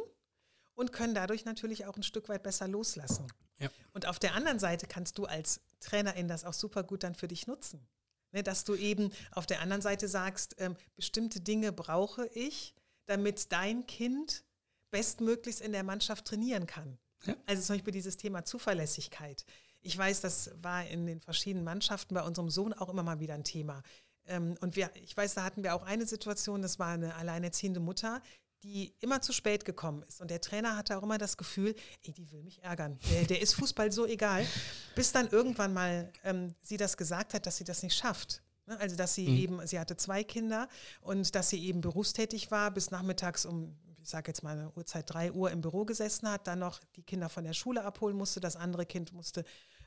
und 0.75 0.93
können 0.93 1.15
dadurch 1.15 1.45
natürlich 1.45 1.87
auch 1.87 1.97
ein 1.97 2.03
Stück 2.03 2.29
weit 2.29 2.43
besser 2.43 2.67
loslassen. 2.67 3.27
Ja. 3.59 3.69
Und 3.93 4.07
auf 4.07 4.19
der 4.19 4.35
anderen 4.35 4.59
Seite 4.59 4.87
kannst 4.87 5.19
du 5.19 5.27
als 5.27 5.61
Trainerin 5.81 6.29
das 6.29 6.45
auch 6.45 6.55
super 6.55 6.83
gut 6.83 7.03
dann 7.03 7.15
für 7.15 7.29
dich 7.29 7.47
nutzen. 7.47 7.87
Ne, 8.33 8.43
dass 8.45 8.65
du 8.65 8.77
eben 8.77 9.11
auf 9.33 9.47
der 9.47 9.61
anderen 9.61 9.83
Seite 9.83 10.07
sagst, 10.07 10.55
ähm, 10.59 10.77
bestimmte 10.95 11.41
Dinge 11.41 11.73
brauche 11.73 12.27
ich, 12.29 12.75
damit 13.07 13.51
dein 13.51 13.87
Kind 13.87 14.45
bestmöglichst 14.93 15.61
in 15.61 15.73
der 15.73 15.83
Mannschaft 15.83 16.27
trainieren 16.27 16.67
kann. 16.67 16.99
Ja. 17.25 17.35
Also 17.47 17.63
zum 17.63 17.77
Beispiel 17.77 17.93
dieses 17.93 18.17
Thema 18.17 18.45
Zuverlässigkeit. 18.45 19.45
Ich 19.83 19.97
weiß, 19.97 20.21
das 20.21 20.51
war 20.63 20.87
in 20.87 21.07
den 21.07 21.21
verschiedenen 21.21 21.65
Mannschaften 21.65 22.15
bei 22.15 22.23
unserem 22.23 22.51
Sohn 22.51 22.73
auch 22.73 22.89
immer 22.89 23.03
mal 23.03 23.21
wieder 23.21 23.35
ein 23.35 23.45
Thema. 23.45 23.83
Ähm, 24.27 24.57
und 24.61 24.77
wir, 24.77 24.91
ich 24.95 25.17
weiß, 25.17 25.35
da 25.35 25.45
hatten 25.45 25.63
wir 25.63 25.75
auch 25.75 25.83
eine 25.83 26.07
Situation, 26.07 26.63
das 26.63 26.79
war 26.79 26.89
eine 26.89 27.15
alleinerziehende 27.17 27.81
Mutter, 27.81 28.23
die 28.63 28.95
immer 29.01 29.23
zu 29.23 29.33
spät 29.33 29.65
gekommen 29.65 30.03
ist. 30.07 30.21
Und 30.21 30.31
der 30.31 30.41
Trainer 30.41 30.77
hatte 30.77 30.99
auch 30.99 31.03
immer 31.03 31.19
das 31.19 31.37
Gefühl, 31.37 31.75
ey, 32.03 32.13
die 32.13 32.31
will 32.31 32.43
mich 32.43 32.63
ärgern. 32.63 32.99
Der, 33.11 33.25
der 33.25 33.41
ist 33.41 33.55
Fußball 33.55 33.91
so 33.93 34.07
egal. 34.07 34.47
Bis 34.95 35.13
dann 35.13 35.29
irgendwann 35.29 35.73
mal 35.73 36.13
ähm, 36.25 36.55
sie 36.63 36.77
das 36.77 36.97
gesagt 36.97 37.35
hat, 37.35 37.47
dass 37.47 37.57
sie 37.57 37.65
das 37.65 37.83
nicht 37.83 37.97
schafft. 37.97 38.43
Ne? 38.67 38.79
Also, 38.79 38.97
dass 38.97 39.15
sie 39.15 39.29
mhm. 39.29 39.37
eben, 39.37 39.67
sie 39.67 39.79
hatte 39.79 39.97
zwei 39.97 40.25
Kinder 40.25 40.69
und 41.01 41.35
dass 41.35 41.51
sie 41.51 41.65
eben 41.65 41.81
berufstätig 41.81 42.51
war, 42.51 42.71
bis 42.71 42.91
nachmittags 42.91 43.47
um, 43.47 43.77
ich 44.03 44.09
sage 44.09 44.31
jetzt 44.31 44.43
mal 44.43 44.59
eine 44.59 44.71
Uhrzeit, 44.73 45.05
drei 45.09 45.33
Uhr 45.33 45.51
im 45.51 45.61
Büro 45.61 45.85
gesessen 45.85 46.29
hat, 46.29 46.47
dann 46.47 46.61
noch 46.61 46.81
die 46.97 47.03
Kinder 47.03 47.29
von 47.29 47.45
der 47.45 47.53
Schule 47.53 47.85
abholen 47.85 48.17
musste, 48.17 48.41
das 48.41 48.57
andere 48.57 48.87
Kind 48.87 49.13
musste 49.13 49.45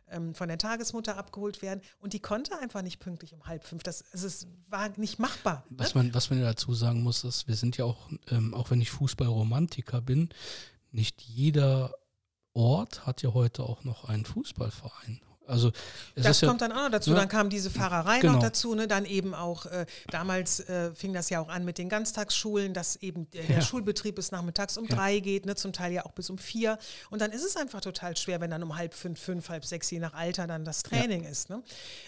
ähm, 0.10 0.36
von 0.36 0.48
der 0.48 0.58
Tagesmutter 0.58 1.18
abgeholt 1.18 1.62
werden 1.62 1.82
und 2.00 2.14
die 2.14 2.20
konnte 2.20 2.58
einfach 2.60 2.82
nicht 2.82 3.00
pünktlich 3.00 3.34
um 3.34 3.46
halb 3.46 3.64
fünf. 3.64 3.84
Das, 3.84 4.04
es 4.12 4.48
war 4.70 4.90
nicht 4.98 5.20
machbar. 5.20 5.66
Ne? 5.70 5.78
Was, 5.80 5.96
man, 5.96 6.14
was 6.14 6.30
man 6.30 6.42
dazu 6.42 6.74
sagen 6.74 7.04
muss, 7.04 7.24
ist, 7.24 7.48
wir 7.48 7.56
sind 7.56 7.78
ja 7.78 7.86
auch, 7.86 8.10
ähm, 8.30 8.54
auch 8.54 8.72
wenn 8.72 8.82
ich 8.82 8.92
Fußballromantiker 8.92 10.02
bin, 10.02 10.30
nicht 10.92 11.22
jeder 11.22 11.94
Ort 12.54 13.06
hat 13.08 13.24
ja 13.24 13.34
heute 13.34 13.64
auch 13.64 13.84
noch 13.84 14.06
einen 14.06 14.26
Fußballverein. 14.26 15.22
Also 15.48 15.72
das 16.16 16.40
kommt 16.40 16.62
ja, 16.62 16.68
dann 16.68 16.78
auch 16.78 16.84
noch 16.84 16.92
dazu. 16.92 17.12
Ja, 17.12 17.18
dann 17.18 17.28
kam 17.28 17.50
diese 17.50 17.70
Fahrerei 17.70 18.20
genau. 18.20 18.34
noch 18.34 18.42
dazu. 18.42 18.76
Ne? 18.76 18.88
Dann 18.88 19.06
eben 19.06 19.34
auch, 19.34 19.66
äh, 19.66 19.86
damals 20.10 20.62
äh, 20.62 20.94
fing 20.96 21.14
das 21.14 21.30
ja 21.30 21.40
auch 21.40 21.50
an 21.50 21.66
mit 21.66 21.78
den 21.78 21.90
Ganztagsschulen, 21.90 22.74
dass 22.74 22.96
eben 22.98 23.30
der, 23.32 23.44
der 23.44 23.58
Ja. 23.58 23.62
Schulbetrieb 23.62 24.16
bis 24.16 24.32
nachmittags 24.32 24.78
um 24.78 24.86
Ja. 24.86 24.96
drei 24.96 25.20
geht, 25.20 25.46
ne? 25.46 25.56
zum 25.56 25.74
Teil 25.74 25.92
ja 25.92 26.06
auch 26.06 26.12
bis 26.12 26.30
um 26.30 26.38
vier. 26.38 26.78
Und 27.10 27.22
dann 27.22 27.32
ist 27.32 27.44
es 27.44 27.58
einfach 27.58 27.82
total 27.82 28.16
schwer, 28.16 28.40
wenn 28.42 28.52
dann 28.52 28.64
um 28.64 28.78
halb 28.78 28.94
fünf, 28.94 29.20
fünf, 29.20 29.50
halb 29.50 29.66
sechs, 29.66 29.92
je 29.92 30.00
nach 30.00 30.14
Alter, 30.14 30.48
dann 30.48 30.64
das 30.64 30.84
Training 30.84 31.24
ist. 31.26 31.50
Ne? 31.50 31.62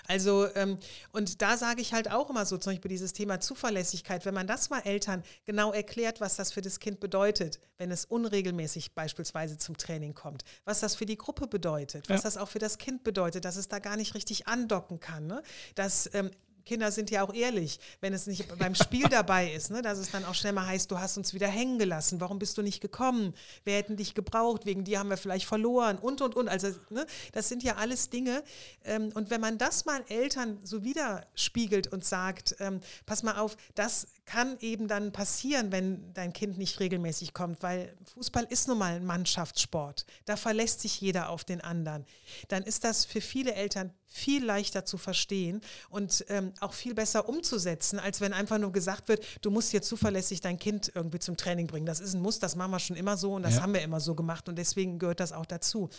Also, 0.07 0.47
ähm, 0.55 0.77
und 1.11 1.41
da 1.41 1.57
sage 1.57 1.81
ich 1.81 1.93
halt 1.93 2.09
auch 2.11 2.29
immer 2.29 2.45
so, 2.45 2.57
zum 2.57 2.73
Beispiel 2.73 2.89
dieses 2.89 3.13
Thema 3.13 3.39
Zuverlässigkeit, 3.39 4.25
wenn 4.25 4.33
man 4.33 4.47
das 4.47 4.69
mal 4.69 4.79
Eltern 4.79 5.23
genau 5.45 5.71
erklärt, 5.73 6.21
was 6.21 6.35
das 6.35 6.53
für 6.53 6.61
das 6.61 6.79
Kind 6.79 6.99
bedeutet, 6.99 7.59
wenn 7.77 7.91
es 7.91 8.05
unregelmäßig 8.05 8.93
beispielsweise 8.93 9.57
zum 9.57 9.75
Training 9.77 10.13
kommt, 10.13 10.43
was 10.63 10.79
das 10.79 10.95
für 10.95 11.05
die 11.05 11.17
Gruppe 11.17 11.47
bedeutet, 11.47 12.09
was 12.09 12.21
das 12.21 12.37
auch 12.37 12.47
für 12.47 12.59
das 12.59 12.77
Kind 12.77 13.03
bedeutet, 13.03 13.24
dass 13.31 13.55
es 13.55 13.67
da 13.67 13.79
gar 13.79 13.97
nicht 13.97 14.15
richtig 14.15 14.47
andocken 14.47 14.99
kann. 14.99 15.27
Ne? 15.27 15.41
Dass 15.75 16.09
ähm, 16.13 16.31
Kinder 16.65 16.91
sind 16.91 17.11
ja 17.11 17.23
auch 17.23 17.33
ehrlich, 17.33 17.79
wenn 18.01 18.13
es 18.13 18.25
nicht 18.25 18.57
beim 18.57 18.73
Spiel 18.73 19.07
dabei 19.07 19.53
ist, 19.53 19.69
ne? 19.69 19.81
dass 19.81 19.99
es 19.99 20.11
dann 20.11 20.25
auch 20.25 20.33
schnell 20.33 20.53
mal 20.53 20.65
heißt, 20.65 20.89
du 20.89 20.99
hast 20.99 21.15
uns 21.17 21.33
wieder 21.33 21.47
hängen 21.47 21.77
gelassen, 21.77 22.19
warum 22.19 22.39
bist 22.39 22.57
du 22.57 22.63
nicht 22.63 22.81
gekommen? 22.81 23.35
Wir 23.63 23.75
hätten 23.75 23.97
dich 23.97 24.15
gebraucht, 24.15 24.65
wegen 24.65 24.83
dir 24.83 24.99
haben 24.99 25.09
wir 25.09 25.17
vielleicht 25.17 25.45
verloren 25.45 25.97
und, 25.99 26.21
und, 26.21 26.35
und. 26.35 26.49
Also 26.49 26.69
ne? 26.89 27.05
das 27.33 27.49
sind 27.49 27.63
ja 27.63 27.75
alles 27.75 28.09
Dinge. 28.09 28.43
Ähm, 28.83 29.11
und 29.13 29.29
wenn 29.29 29.41
man 29.41 29.57
das 29.57 29.85
mal 29.85 30.03
Eltern 30.09 30.59
so 30.63 30.83
widerspiegelt 30.83 31.87
und 31.87 32.03
sagt, 32.03 32.55
ähm, 32.59 32.79
pass 33.05 33.21
mal 33.21 33.37
auf, 33.37 33.55
das 33.75 34.07
kann 34.25 34.57
eben 34.59 34.87
dann 34.87 35.11
passieren, 35.11 35.71
wenn 35.71 36.13
dein 36.13 36.33
Kind 36.33 36.57
nicht 36.57 36.79
regelmäßig 36.79 37.33
kommt, 37.33 37.61
weil 37.61 37.95
Fußball 38.13 38.45
ist 38.49 38.67
nun 38.67 38.77
mal 38.79 38.95
ein 38.95 39.05
Mannschaftssport. 39.05 40.05
Da 40.25 40.35
verlässt 40.35 40.81
sich 40.81 40.99
jeder 40.99 41.29
auf 41.29 41.43
den 41.43 41.61
anderen. 41.61 42.05
Dann 42.47 42.63
ist 42.63 42.83
das 42.83 43.05
für 43.05 43.21
viele 43.21 43.53
Eltern 43.53 43.93
viel 44.07 44.45
leichter 44.45 44.85
zu 44.85 44.97
verstehen 44.97 45.59
und 45.89 46.23
ähm, 46.29 46.53
auch 46.61 46.73
viel 46.73 46.93
besser 46.93 47.27
umzusetzen, 47.27 47.99
als 47.99 48.21
wenn 48.21 48.31
einfach 48.31 48.57
nur 48.57 48.71
gesagt 48.71 49.09
wird, 49.09 49.25
du 49.41 49.51
musst 49.51 49.71
hier 49.71 49.81
zuverlässig 49.81 50.39
dein 50.39 50.57
Kind 50.57 50.89
irgendwie 50.95 51.19
zum 51.19 51.35
Training 51.35 51.67
bringen. 51.67 51.85
Das 51.85 51.99
ist 51.99 52.13
ein 52.13 52.21
Muss, 52.21 52.39
das 52.39 52.55
machen 52.55 52.71
wir 52.71 52.79
schon 52.79 52.95
immer 52.95 53.17
so 53.17 53.33
und 53.33 53.43
das 53.43 53.55
Ja. 53.55 53.61
haben 53.63 53.73
wir 53.73 53.81
immer 53.81 53.99
so 53.99 54.15
gemacht 54.15 54.47
und 54.47 54.55
deswegen 54.57 54.99
gehört 54.99 55.19
das 55.19 55.33
auch 55.33 55.45
dazu. 55.45 55.89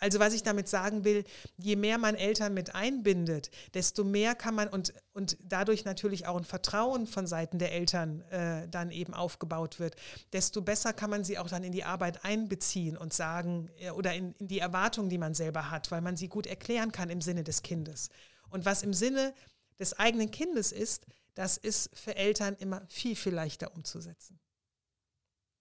Also 0.00 0.18
was 0.20 0.32
ich 0.32 0.42
damit 0.42 0.68
sagen 0.68 1.04
will, 1.04 1.24
je 1.58 1.76
mehr 1.76 1.98
man 1.98 2.14
Eltern 2.14 2.54
mit 2.54 2.74
einbindet, 2.74 3.50
desto 3.74 4.04
mehr 4.04 4.34
kann 4.34 4.54
man 4.54 4.68
und, 4.68 4.94
und 5.12 5.36
dadurch 5.42 5.84
natürlich 5.84 6.26
auch 6.26 6.38
ein 6.38 6.44
Vertrauen 6.44 7.06
von 7.06 7.26
Seiten 7.26 7.58
der 7.58 7.72
Eltern 7.76 8.22
äh, 8.30 8.66
dann 8.68 8.90
eben 8.90 9.14
aufgebaut 9.14 9.78
wird, 9.78 9.96
desto 10.32 10.62
besser 10.62 10.92
kann 10.92 11.10
man 11.10 11.24
sie 11.24 11.38
auch 11.38 11.48
dann 11.48 11.62
in 11.62 11.72
die 11.72 11.84
Arbeit 11.84 12.24
einbeziehen 12.24 12.96
und 12.96 13.12
sagen 13.12 13.70
äh, 13.78 13.90
oder 13.90 14.14
in, 14.14 14.34
in 14.34 14.48
die 14.48 14.58
Erwartungen, 14.58 15.10
die 15.10 15.18
man 15.18 15.34
selber 15.34 15.70
hat, 15.70 15.90
weil 15.90 16.00
man 16.00 16.16
sie 16.16 16.28
gut 16.28 16.46
erklären 16.46 16.92
kann 16.92 17.10
im 17.10 17.20
Sinne 17.20 17.44
des 17.44 17.62
Kindes. 17.62 18.08
Und 18.48 18.64
was 18.64 18.82
im 18.82 18.94
Sinne 18.94 19.34
des 19.78 19.98
eigenen 19.98 20.30
Kindes 20.30 20.72
ist, 20.72 21.06
das 21.34 21.58
ist 21.58 21.90
für 21.94 22.16
Eltern 22.16 22.56
immer 22.58 22.82
viel, 22.88 23.14
viel 23.14 23.34
leichter 23.34 23.74
umzusetzen. 23.74 24.40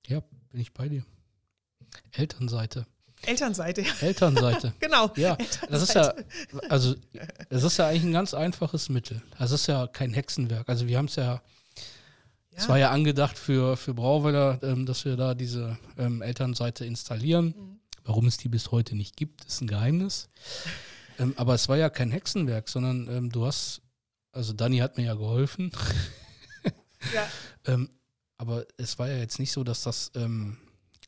ja, 0.08 0.22
bin 0.50 0.62
ich 0.62 0.74
bei 0.74 0.88
dir. 0.88 1.06
Elternseite. 2.12 2.88
Elternseite, 3.24 3.82
ja. 3.82 3.94
Elternseite. 4.02 4.74
genau. 4.80 5.12
Ja, 5.16 5.38
das 5.70 5.84
ist 5.84 5.94
ja, 5.94 6.14
also, 6.70 6.96
es 7.50 7.64
ist 7.64 7.78
ja 7.78 7.88
eigentlich 7.88 8.04
ein 8.04 8.14
ganz 8.14 8.34
einfaches 8.34 8.90
Mittel. 8.90 9.22
Das 9.38 9.52
ist 9.52 9.68
ja 9.68 9.88
kein 9.88 10.14
Hexenwerk. 10.14 10.70
Also, 10.70 10.88
wir 10.88 10.98
haben 10.98 11.06
es 11.06 11.16
ja, 11.16 11.42
es 12.56 12.70
war 12.70 12.78
ja 12.78 12.92
angedacht 12.92 13.38
für, 13.38 13.76
für 13.76 13.94
Brauweiler, 13.94 14.60
ähm, 14.64 14.86
dass 14.86 15.06
wir 15.06 15.18
da 15.18 15.34
diese 15.34 15.78
ähm, 15.98 16.22
Elternseite 16.22 16.86
installieren. 16.86 17.48
Mhm. 17.48 17.80
Warum 18.04 18.28
es 18.28 18.38
die 18.38 18.50
bis 18.50 18.72
heute 18.72 18.96
nicht 18.96 19.18
gibt, 19.18 19.44
ist 19.46 19.62
ein 19.62 19.68
Geheimnis. 19.68 20.30
ähm, 21.20 21.34
aber 21.38 21.54
es 21.54 21.68
war 21.68 21.78
ja 21.78 21.90
kein 21.90 22.12
Hexenwerk, 22.12 22.70
sondern 22.70 23.08
ähm, 23.10 23.32
du 23.32 23.46
hast, 23.46 23.82
also 24.32 24.54
Dani 24.54 24.78
hat 24.78 24.98
mir 24.98 25.06
ja 25.06 25.16
geholfen. 25.16 25.72
ja. 27.14 27.28
Ähm, 27.66 27.90
aber 28.38 28.66
es 28.78 29.00
war 29.00 29.10
ja 29.10 29.18
jetzt 29.18 29.40
nicht 29.40 29.52
so, 29.52 29.64
dass 29.64 29.84
das 29.84 30.12
ähm, 30.16 30.58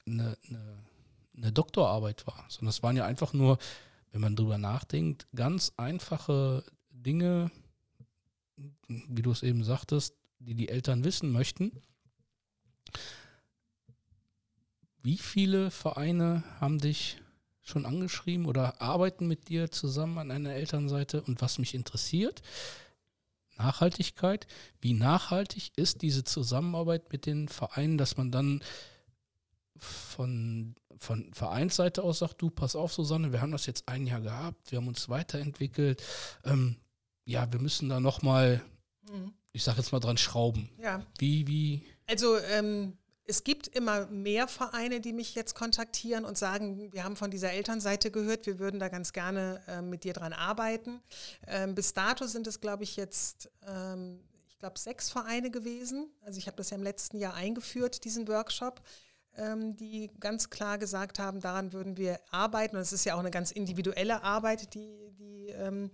eine, 0.05 0.37
eine, 0.47 0.83
eine 1.35 1.51
Doktorarbeit 1.51 2.25
war, 2.25 2.45
sondern 2.49 2.69
es 2.69 2.83
waren 2.83 2.97
ja 2.97 3.05
einfach 3.05 3.33
nur, 3.33 3.57
wenn 4.11 4.21
man 4.21 4.35
drüber 4.35 4.57
nachdenkt, 4.57 5.27
ganz 5.35 5.73
einfache 5.77 6.63
Dinge, 6.89 7.51
wie 8.87 9.21
du 9.21 9.31
es 9.31 9.43
eben 9.43 9.63
sagtest, 9.63 10.15
die 10.47 10.55
die 10.55 10.69
Eltern 10.69 11.03
wissen 11.03 11.31
möchten. 11.31 11.71
Wie 15.03 15.17
viele 15.17 15.71
Vereine 15.71 16.43
haben 16.59 16.79
dich 16.79 17.21
schon 17.61 17.85
angeschrieben 17.85 18.45
oder 18.45 18.81
arbeiten 18.81 19.27
mit 19.27 19.49
dir 19.49 19.71
zusammen 19.71 20.17
an 20.17 20.31
einer 20.31 20.53
Elternseite? 20.53 21.21
Und 21.21 21.41
was 21.41 21.59
mich 21.59 21.75
interessiert, 21.75 22.41
Nachhaltigkeit. 23.57 24.47
Wie 24.79 24.93
nachhaltig 24.93 25.71
ist 25.75 26.01
diese 26.01 26.23
Zusammenarbeit 26.23 27.11
mit 27.11 27.25
den 27.25 27.49
Vereinen, 27.49 27.97
dass 27.97 28.15
man 28.15 28.31
dann 28.31 28.63
von, 29.75 30.75
von 30.97 31.33
Vereinsseite 31.33 32.03
aus 32.03 32.19
sagt, 32.19 32.41
du, 32.41 32.49
pass 32.49 32.75
auf, 32.75 32.93
Susanne, 32.93 33.33
wir 33.33 33.41
haben 33.41 33.51
das 33.51 33.65
jetzt 33.65 33.89
ein 33.89 34.07
Jahr 34.07 34.21
gehabt, 34.21 34.71
wir 34.71 34.77
haben 34.77 34.87
uns 34.87 35.09
weiterentwickelt. 35.09 36.01
Ähm, 36.45 36.77
ja, 37.25 37.51
wir 37.51 37.59
müssen 37.59 37.89
da 37.89 37.99
nochmal, 37.99 38.63
Mhm. 39.11 39.33
Ich 39.53 39.63
sag 39.63 39.77
jetzt 39.77 39.91
mal 39.91 39.99
dran 39.99 40.17
schrauben. 40.17 40.69
ja. 40.81 41.05
Wie, 41.17 41.47
wie, 41.47 41.85
Also 42.07 42.37
ähm, 42.37 42.97
es 43.25 43.43
gibt 43.43 43.67
immer 43.67 44.05
mehr 44.07 44.47
Vereine, 44.47 45.01
die 45.01 45.13
mich 45.13 45.35
jetzt 45.35 45.53
kontaktieren 45.55 46.25
und 46.25 46.37
sagen, 46.37 46.91
wir 46.93 47.03
haben 47.03 47.15
von 47.15 47.31
dieser 47.31 47.51
Elternseite 47.51 48.09
gehört, 48.11 48.45
wir 48.45 48.59
würden 48.59 48.79
da 48.79 48.87
ganz 48.87 49.11
gerne 49.13 49.61
ähm, 49.67 49.89
mit 49.89 50.03
dir 50.03 50.13
dran 50.13 50.33
arbeiten. 50.33 51.01
Ähm, 51.45 51.75
bis 51.75 51.93
dato 51.93 52.25
sind 52.25 52.47
es, 52.47 52.61
glaube 52.61 52.83
ich, 52.83 52.95
jetzt, 52.95 53.49
ähm, 53.67 54.21
ich 54.47 54.57
glaube, 54.59 54.79
sechs 54.79 55.09
Vereine 55.09 55.51
gewesen. 55.51 56.09
Also 56.21 56.39
ich 56.39 56.47
habe 56.47 56.57
das 56.57 56.69
ja 56.69 56.77
im 56.77 56.83
letzten 56.83 57.17
Jahr 57.17 57.33
eingeführt, 57.33 58.05
diesen 58.05 58.27
Workshop 58.27 58.81
ähm, 59.37 59.75
die 59.75 60.09
ganz 60.19 60.49
klar 60.49 60.77
gesagt 60.77 61.19
haben, 61.19 61.41
daran 61.41 61.73
würden 61.73 61.97
wir 61.97 62.19
arbeiten. 62.31 62.75
Und 62.75 62.81
es 62.81 62.93
ist 62.93 63.05
ja 63.05 63.15
auch 63.15 63.19
eine 63.19 63.31
ganz 63.31 63.51
individuelle 63.51 64.23
Arbeit, 64.23 64.73
die, 64.73 65.11
die 65.17 65.47
ähm, 65.49 65.91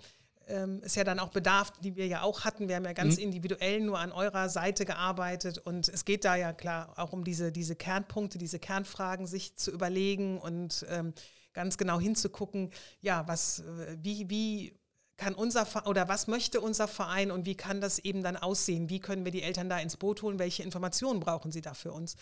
ähm, 0.47 0.81
es 0.83 0.95
ja 0.95 1.03
dann 1.03 1.19
auch 1.19 1.29
bedarf, 1.29 1.71
die 1.81 1.95
wir 1.95 2.07
ja 2.07 2.21
auch 2.21 2.43
hatten. 2.45 2.67
Wir 2.67 2.75
haben 2.75 2.85
ja 2.85 2.93
ganz 2.93 3.17
Mhm. 3.17 3.23
individuell 3.23 3.81
nur 3.81 3.99
an 3.99 4.11
eurer 4.11 4.49
Seite 4.49 4.85
gearbeitet 4.85 5.57
und 5.57 5.87
es 5.89 6.05
geht 6.05 6.25
da 6.25 6.35
ja 6.35 6.53
klar 6.53 6.93
auch 6.97 7.13
um 7.13 7.23
diese, 7.23 7.51
diese 7.51 7.75
Kernpunkte, 7.75 8.37
diese 8.37 8.59
Kernfragen 8.59 9.27
sich 9.27 9.55
zu 9.55 9.71
überlegen 9.71 10.37
und 10.37 10.85
ähm, 10.89 11.13
ganz 11.53 11.77
genau 11.77 11.99
hinzugucken, 11.99 12.71
ja, 13.01 13.27
was, 13.27 13.59
äh, 13.59 13.97
wie, 14.01 14.29
wie 14.29 14.79
kann 15.15 15.35
unser 15.35 15.67
oder 15.87 16.07
was 16.07 16.27
möchte 16.27 16.59
unser 16.59 16.87
Verein 16.87 17.29
und 17.31 17.45
wie 17.45 17.55
kann 17.55 17.81
das 17.81 17.99
eben 17.99 18.23
dann 18.23 18.35
aussehen? 18.35 18.89
Wie 18.89 18.99
können 18.99 19.25
wir 19.25 19.31
die 19.31 19.43
Eltern 19.43 19.69
da 19.69 19.77
ins 19.79 19.95
Boot 19.95 20.23
holen? 20.23 20.39
Welche 20.39 20.63
Informationen 20.63 21.19
brauchen 21.19 21.51
sie 21.51 21.61
da 21.61 21.73
für 21.75 21.91
uns? 21.91 22.15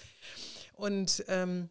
Und 0.73 1.23
ähm, 1.29 1.69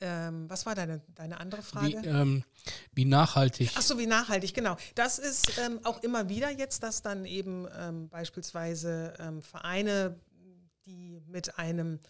ähm, 0.00 0.48
was 0.48 0.66
war 0.66 0.74
deine, 0.74 1.00
deine 1.14 1.38
andere 1.40 1.62
Frage? 1.62 2.02
wie, 2.02 2.06
ähm, 2.06 2.44
wie 2.92 3.04
nachhaltig? 3.04 3.70
Ach 3.76 3.82
so, 3.82 3.98
wie 3.98 4.06
nachhaltig, 4.06 4.54
genau. 4.54 4.76
Das 4.94 5.18
ist 5.18 5.58
ähm, 5.58 5.80
auch 5.84 6.02
immer 6.02 6.28
wieder 6.28 6.50
jetzt, 6.50 6.82
dass 6.82 7.02
dann 7.02 7.24
eben 7.24 7.66
ähm, 7.78 8.08
beispielsweise 8.08 9.14
ähm, 9.18 9.42
Vereine, 9.42 10.18
die 10.86 11.20
mit 11.26 11.58
einem, 11.58 12.00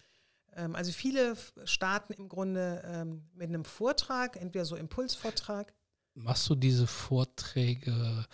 ähm, 0.55 0.75
also 0.75 0.91
viele 0.91 1.35
starten 1.65 2.13
im 2.13 2.27
Grunde 2.29 3.17
mit 3.33 3.49
einem 3.49 3.65
Vortrag, 3.65 4.35
entweder 4.37 4.65
so 4.65 4.75
Impulsvortrag. 4.75 5.73
Machst 6.15 6.49
du 6.49 6.55
diese 6.55 6.87
Vorträge? 6.87 8.25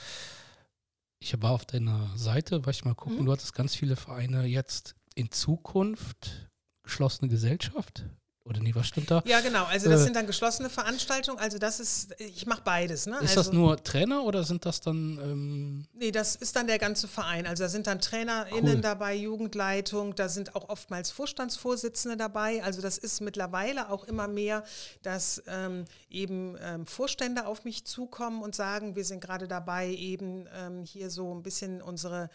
Ich 1.20 1.42
war 1.42 1.52
auf 1.52 1.66
deiner 1.66 2.10
Seite, 2.18 2.66
war 2.66 2.72
ich 2.72 2.86
mal 2.86 2.96
gucken, 2.96 3.20
Mhm. 3.20 3.26
du 3.26 3.32
hattest 3.34 3.54
ganz 3.54 3.76
viele 3.76 3.96
Vereine 3.96 4.46
jetzt 4.46 4.96
in 5.16 5.32
Zukunft, 5.32 6.50
geschlossene 6.84 7.30
Gesellschaft? 7.30 8.06
Oder 8.50 8.62
nee, 8.62 8.74
was 8.74 8.88
stimmt 8.88 9.12
da? 9.12 9.22
Ja, 9.26 9.42
genau. 9.42 9.66
Also 9.66 9.90
das 9.90 10.02
Äh, 10.02 10.04
sind 10.06 10.16
dann 10.16 10.26
geschlossene 10.26 10.70
Veranstaltungen. 10.70 11.38
Also 11.38 11.60
das 11.60 11.80
ist, 11.80 12.16
ich 12.20 12.48
mache 12.48 12.62
beides. 12.64 13.06
Ne? 13.06 13.16
Ist 13.18 13.38
also, 13.38 13.44
das 13.44 13.52
nur 13.54 13.84
Trainer 13.84 14.24
oder 14.24 14.44
sind 14.44 14.66
das 14.66 14.82
dann 14.82 15.20
ähm, 15.22 15.86
Nee, 15.94 16.12
das 16.12 16.36
ist 16.36 16.56
dann 16.56 16.66
der 16.66 16.80
ganze 16.80 17.08
Verein. 17.08 17.46
Also 17.46 17.64
da 17.64 17.70
sind 17.70 17.86
dann 17.86 18.00
TrainerInnen 18.00 18.76
Cool. 18.76 18.82
dabei, 18.82 19.16
Jugendleitung, 19.16 20.16
da 20.16 20.30
sind 20.30 20.56
auch 20.56 20.70
oftmals 20.70 21.12
Vorstandsvorsitzende 21.12 22.18
dabei. 22.18 22.64
Also 22.64 22.82
das 22.82 22.98
ist 22.98 23.22
mittlerweile 23.22 23.90
auch 23.92 24.04
immer 24.06 24.28
mehr, 24.28 24.64
dass 25.04 25.44
ähm, 25.48 25.86
eben 26.10 26.58
ähm, 26.62 26.86
Vorstände 26.88 27.46
auf 27.46 27.66
mich 27.66 27.86
zukommen 27.86 28.42
und 28.42 28.56
sagen, 28.56 28.96
wir 28.96 29.06
sind 29.06 29.22
gerade 29.22 29.48
dabei, 29.48 29.90
eben 29.90 30.48
ähm, 30.56 30.84
hier 30.84 31.12
so 31.12 31.34
ein 31.36 31.44
bisschen 31.44 31.82
unsere 31.82 32.30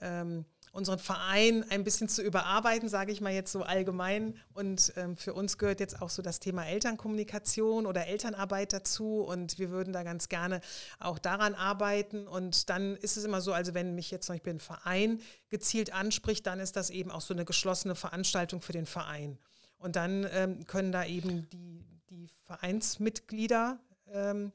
ähm, 0.00 0.44
unseren 0.76 0.98
Verein 0.98 1.64
ein 1.70 1.84
bisschen 1.84 2.08
zu 2.08 2.22
überarbeiten, 2.22 2.88
sage 2.88 3.10
ich 3.10 3.22
mal 3.22 3.32
jetzt 3.32 3.50
so 3.50 3.62
allgemein. 3.62 4.36
Und 4.52 4.92
ähm, 4.96 5.16
für 5.16 5.32
uns 5.32 5.56
gehört 5.56 5.80
jetzt 5.80 6.02
auch 6.02 6.10
so 6.10 6.20
das 6.20 6.38
Thema 6.38 6.66
Elternkommunikation 6.66 7.86
oder 7.86 8.06
Elternarbeit 8.06 8.74
dazu. 8.74 9.22
Und 9.22 9.58
wir 9.58 9.70
würden 9.70 9.94
da 9.94 10.02
ganz 10.02 10.28
gerne 10.28 10.60
auch 11.00 11.18
daran 11.18 11.54
arbeiten. 11.54 12.28
Und 12.28 12.68
dann 12.68 12.94
ist 12.96 13.16
es 13.16 13.24
immer 13.24 13.40
so, 13.40 13.54
also 13.54 13.72
wenn 13.72 13.94
mich 13.94 14.10
jetzt 14.10 14.26
zum 14.26 14.34
Beispiel 14.34 14.52
ein 14.52 14.60
Verein 14.60 15.20
gezielt 15.48 15.94
anspricht, 15.94 16.46
dann 16.46 16.60
ist 16.60 16.76
das 16.76 16.90
eben 16.90 17.10
auch 17.10 17.22
so 17.22 17.32
eine 17.32 17.46
geschlossene 17.46 17.94
Veranstaltung 17.94 18.60
für 18.60 18.72
den 18.72 18.86
Verein. 18.86 19.38
Und 19.78 19.96
dann 19.96 20.26
ähm, 20.30 20.66
können 20.66 20.92
da 20.92 21.06
eben 21.06 21.48
die, 21.50 21.86
die 22.10 22.28
Vereinsmitglieder 22.44 23.80
ähm, 24.12 24.52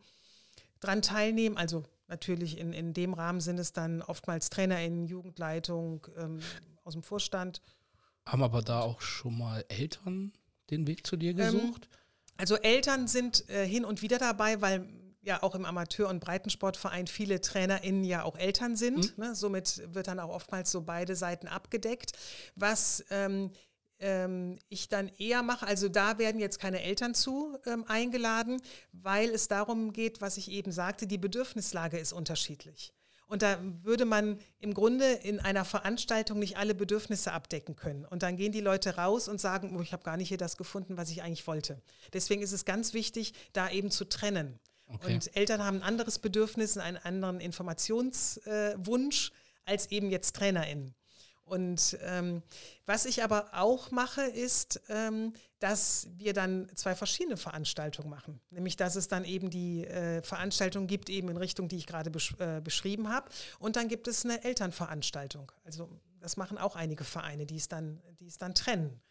dran 0.79 1.01
teilnehmen. 1.01 1.57
Also 1.57 1.83
natürlich 2.11 2.59
in, 2.59 2.73
in 2.73 2.93
dem 2.93 3.13
Rahmen 3.13 3.41
sind 3.41 3.59
es 3.59 3.73
dann 3.73 4.01
oftmals 4.03 4.49
TrainerInnen, 4.51 5.07
Jugendleitung 5.07 6.05
ähm, 6.17 6.39
aus 6.83 6.93
dem 6.93 7.01
Vorstand. 7.01 7.61
Haben 8.25 8.43
aber 8.43 8.61
da 8.61 8.81
auch 8.81 9.01
schon 9.01 9.37
mal 9.37 9.65
Eltern 9.69 10.31
den 10.69 10.85
Weg 10.85 11.07
zu 11.07 11.17
dir 11.17 11.33
gesucht? 11.33 11.89
Ähm, 11.91 11.97
also 12.37 12.55
Eltern 12.57 13.07
sind 13.07 13.49
äh, 13.49 13.65
hin 13.65 13.85
und 13.85 14.01
wieder 14.01 14.19
dabei, 14.19 14.61
weil 14.61 14.87
ja 15.23 15.41
auch 15.43 15.55
im 15.55 15.65
Amateur- 15.65 16.09
und 16.09 16.19
Breitensportverein 16.19 17.07
viele 17.07 17.41
TrainerInnen 17.41 18.03
ja 18.03 18.23
auch 18.23 18.37
Eltern 18.37 18.75
sind. 18.75 19.17
Mhm. 19.17 19.23
Ne? 19.23 19.35
Somit 19.35 19.81
wird 19.93 20.07
dann 20.07 20.19
auch 20.19 20.29
oftmals 20.29 20.71
so 20.71 20.81
beide 20.81 21.15
Seiten 21.15 21.47
abgedeckt. 21.47 22.13
Was 22.55 23.05
ähm, 23.09 23.51
ähm, 24.01 24.59
ich 24.67 24.89
dann 24.89 25.09
eher 25.17 25.43
mache, 25.43 25.65
also 25.65 25.87
da 25.87 26.17
werden 26.17 26.41
jetzt 26.41 26.59
keine 26.59 26.81
Eltern 26.81 27.13
zu 27.13 27.57
ähm, 27.65 27.85
eingeladen, 27.87 28.61
weil 28.91 29.29
es 29.29 29.47
darum 29.47 29.93
geht, 29.93 30.19
was 30.19 30.37
ich 30.37 30.51
eben 30.51 30.71
sagte, 30.71 31.07
die 31.07 31.17
Bedürfnislage 31.17 31.97
ist 31.97 32.11
unterschiedlich. 32.11 32.93
Und 33.27 33.43
da 33.43 33.57
würde 33.83 34.03
man 34.03 34.39
im 34.59 34.73
Grunde 34.73 35.09
in 35.09 35.39
einer 35.39 35.63
Veranstaltung 35.63 36.39
nicht 36.39 36.57
alle 36.57 36.75
Bedürfnisse 36.75 37.31
abdecken 37.31 37.77
können. 37.77 38.03
Und 38.03 38.23
dann 38.23 38.35
gehen 38.35 38.51
die 38.51 38.59
Leute 38.59 38.97
raus 38.97 39.29
und 39.29 39.39
sagen, 39.39 39.73
oh, 39.77 39.81
ich 39.81 39.93
habe 39.93 40.03
gar 40.03 40.17
nicht 40.17 40.27
hier 40.27 40.37
das 40.37 40.57
gefunden, 40.57 40.97
was 40.97 41.09
ich 41.09 41.23
eigentlich 41.23 41.47
wollte. 41.47 41.81
Deswegen 42.11 42.41
ist 42.41 42.51
es 42.51 42.65
ganz 42.65 42.93
wichtig, 42.93 43.33
da 43.53 43.69
eben 43.69 43.89
zu 43.89 44.03
trennen. 44.03 44.59
Okay. 44.87 45.13
Und 45.13 45.33
Eltern 45.37 45.63
haben 45.63 45.77
ein 45.77 45.83
anderes 45.83 46.19
Bedürfnis, 46.19 46.77
einen 46.77 46.97
anderen 46.97 47.39
Informationswunsch 47.39 49.29
äh, 49.29 49.33
als 49.63 49.91
eben 49.91 50.09
jetzt 50.09 50.35
TrainerInnen. 50.35 50.93
Und 51.43 51.97
ähm, 52.01 52.43
was 52.85 53.05
ich 53.05 53.23
aber 53.23 53.49
auch 53.53 53.91
mache, 53.91 54.21
ist, 54.21 54.81
ähm, 54.89 55.33
dass 55.59 56.07
wir 56.17 56.33
dann 56.33 56.69
zwei 56.75 56.95
verschiedene 56.95 57.37
Veranstaltungen 57.37 58.09
machen. 58.09 58.39
Nämlich, 58.49 58.77
dass 58.77 58.95
es 58.95 59.07
dann 59.07 59.25
eben 59.25 59.49
die 59.49 59.85
äh, 59.85 60.21
Veranstaltung 60.23 60.87
gibt, 60.87 61.09
eben 61.09 61.29
in 61.29 61.37
Richtung, 61.37 61.67
die 61.67 61.77
ich 61.77 61.87
gerade 61.87 62.09
besch 62.09 62.35
äh, 62.39 62.61
beschrieben 62.61 63.09
habe. 63.09 63.29
Und 63.59 63.75
dann 63.75 63.87
gibt 63.87 64.07
es 64.07 64.23
eine 64.25 64.43
Elternveranstaltung. 64.43 65.51
Also 65.65 65.89
das 66.19 66.37
machen 66.37 66.57
auch 66.57 66.75
einige 66.75 67.03
Vereine, 67.03 67.45
die 67.45 67.57
es 67.57 67.67
dann, 67.67 68.01
die 68.19 68.27
es 68.27 68.37
dann 68.37 68.55
trennen. 68.55 69.01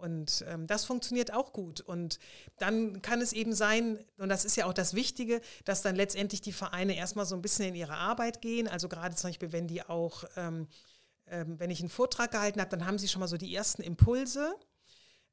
Und 0.00 0.44
ähm, 0.48 0.66
das 0.66 0.86
funktioniert 0.86 1.32
auch 1.32 1.52
gut. 1.52 1.80
Und 1.80 2.18
dann 2.58 3.02
kann 3.02 3.20
es 3.20 3.34
eben 3.34 3.52
sein, 3.52 3.98
und 4.16 4.30
das 4.30 4.44
ist 4.46 4.56
ja 4.56 4.64
auch 4.64 4.72
das 4.72 4.94
Wichtige, 4.94 5.42
dass 5.64 5.82
dann 5.82 5.94
letztendlich 5.94 6.40
die 6.40 6.52
Vereine 6.52 6.96
erstmal 6.96 7.26
so 7.26 7.34
ein 7.34 7.42
bisschen 7.42 7.66
in 7.66 7.74
ihre 7.74 7.94
Arbeit 7.94 8.40
gehen. 8.40 8.66
Also 8.66 8.88
gerade 8.88 9.14
zum 9.14 9.28
Beispiel, 9.28 9.52
wenn 9.52 9.68
die 9.68 9.82
auch 9.82 10.24
ähm, 10.36 10.68
ähm, 11.30 11.58
wenn 11.58 11.70
ich 11.70 11.80
einen 11.80 11.88
Vortrag 11.88 12.32
gehalten 12.32 12.60
habe, 12.60 12.70
dann 12.70 12.86
haben 12.86 12.98
sie 12.98 13.08
schon 13.08 13.20
mal 13.20 13.28
so 13.28 13.36
die 13.36 13.54
ersten 13.54 13.82
Impulse. 13.82 14.54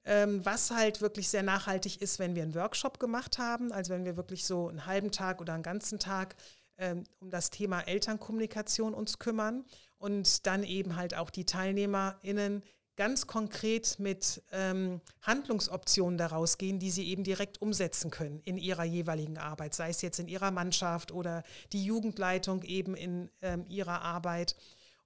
Ähm, 0.06 0.45
was 0.45 0.72
halt 0.72 1.02
wirklich 1.02 1.28
sehr 1.28 1.43
nachhaltig 1.43 2.02
ist, 2.02 2.18
wenn 2.18 2.34
wir 2.34 2.43
einen 2.43 2.56
Workshop 2.56 2.98
gemacht 2.98 3.39
haben, 3.39 3.74
also 3.74 3.93
wenn 3.93 4.06
wir 4.06 4.16
wirklich 4.16 4.45
so 4.45 4.70
einen 4.70 4.86
halben 4.86 5.12
Tag 5.12 5.41
oder 5.41 5.54
einen 5.54 5.64
ganzen 5.64 6.00
Tag 6.00 6.38
ähm, 6.78 7.04
um 7.20 7.30
das 7.30 7.50
Thema 7.50 7.82
Elternkommunikation 7.82 8.93
uns 8.93 9.20
kümmern 9.20 9.66
und 9.98 10.45
dann 10.48 10.64
eben 10.64 10.95
halt 10.95 11.16
auch 11.16 11.30
die 11.30 11.45
TeilnehmerInnen 11.45 12.64
ganz 12.98 13.28
konkret 13.28 14.00
mit 14.00 14.43
ähm, 14.52 15.02
Handlungsoptionen 15.22 16.18
daraus 16.18 16.58
gehen, 16.58 16.80
die 16.80 16.89
sie 16.91 17.08
eben 17.08 17.24
direkt 17.24 17.62
umsetzen 17.62 18.12
können 18.12 18.41
in 18.43 18.58
ihrer 18.58 18.84
jeweiligen 18.84 19.38
Arbeit, 19.38 19.76
sei 19.76 19.89
es 19.89 20.02
jetzt 20.02 20.20
in 20.20 20.28
ihrer 20.28 20.52
Mannschaft 20.52 21.12
oder 21.12 21.43
die 21.74 21.86
Jugendleitung 21.86 22.64
eben 22.64 22.95
in 22.95 23.30
ähm, 23.41 23.66
ihrer 23.70 24.02
Arbeit. 24.02 24.56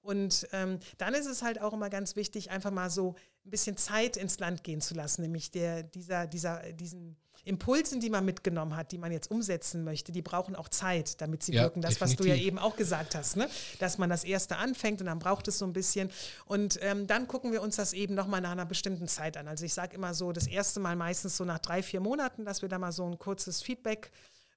Und 0.02 0.47
ähm, 0.52 0.80
dann 0.97 1.14
ist 1.14 1.28
es 1.28 1.43
halt 1.43 1.62
auch 1.62 1.74
immer 1.74 1.89
ganz 1.89 2.16
wichtig, 2.16 2.49
einfach 2.49 2.72
mal 2.72 2.89
so 2.89 3.16
ein 3.45 3.52
bisschen 3.52 3.78
Zeit 3.78 4.18
ins 4.18 4.39
Land 4.39 4.64
gehen 4.64 4.82
zu 4.82 4.93
lassen, 4.95 5.22
nämlich 5.22 5.52
der, 5.52 5.84
dieser, 5.84 6.28
dieser, 6.28 6.74
diesen 6.74 7.18
Impulsen, 7.43 7.99
die 7.99 8.10
man 8.12 8.24
mitgenommen 8.24 8.76
hat, 8.76 8.91
die 8.91 8.99
man 8.99 9.12
jetzt 9.12 9.32
umsetzen 9.32 9.84
möchte, 9.84 10.12
die 10.12 10.22
brauchen 10.22 10.56
auch 10.56 10.70
Zeit, 10.70 11.22
damit 11.22 11.41
sie 11.41 11.54
ja, 11.54 11.64
wirken. 11.64 11.82
Das, 11.82 11.95
definitiv. 11.95 12.20
was 12.20 12.24
du 12.24 12.30
ja 12.30 12.36
eben 12.36 12.60
auch 12.60 12.76
gesagt 12.76 13.16
hast, 13.16 13.36
ne? 13.36 13.49
dass 13.80 13.97
man 13.97 14.10
das 14.10 14.24
Erste 14.24 14.58
anfängt 14.58 15.02
und 15.02 15.08
dann 15.08 15.18
braucht 15.18 15.47
es 15.47 15.58
so 15.58 15.66
ein 15.66 15.74
bisschen. 15.74 16.12
Und 16.45 16.78
ähm, 16.84 17.08
dann 17.08 17.28
gucken 17.28 17.52
wir 17.52 17.64
uns 17.64 17.78
das 17.78 17.93
eben 17.93 18.14
nochmal 18.14 18.41
nach 18.41 18.52
einer 18.52 18.66
bestimmten 18.66 19.08
Zeit 19.08 19.38
an. 19.38 19.47
Also 19.47 19.66
ich 19.66 19.74
sage 19.74 19.95
immer 19.95 20.14
so, 20.14 20.32
das 20.32 20.45
erste 20.45 20.80
Mal 20.80 20.95
meistens 20.95 21.36
so 21.36 21.43
nach 21.43 21.60
drei, 21.60 21.82
vier 21.82 21.99
Monaten, 21.99 22.45
dass 22.45 22.62
wir 22.62 22.70
da 22.70 22.78
mal 22.78 22.91
so 22.91 23.06
ein 23.06 23.18
kurzes 23.18 23.62
Feedback 23.64 24.12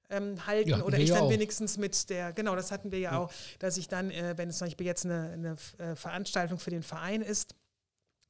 ähm, 0.09 0.45
halten 0.45 0.69
ja, 0.69 0.83
oder 0.83 0.97
ich 0.97 1.09
dann 1.09 1.23
auch. 1.23 1.29
wenigstens 1.29 1.77
mit 1.77 2.09
der, 2.09 2.33
genau, 2.33 2.55
das 2.55 2.71
hatten 2.71 2.91
wir 2.91 2.99
ja, 2.99 3.11
ja. 3.11 3.17
auch, 3.19 3.31
dass 3.59 3.77
ich 3.77 3.87
dann, 3.87 4.11
äh, 4.11 4.37
wenn 4.37 4.49
es 4.49 4.57
zum 4.57 4.67
Beispiel 4.67 4.85
jetzt 4.85 5.05
eine, 5.05 5.31
eine 5.31 5.55
äh, 5.77 5.95
Veranstaltung 5.95 6.59
für 6.59 6.71
den 6.71 6.83
Verein 6.83 7.21
ist, 7.21 7.55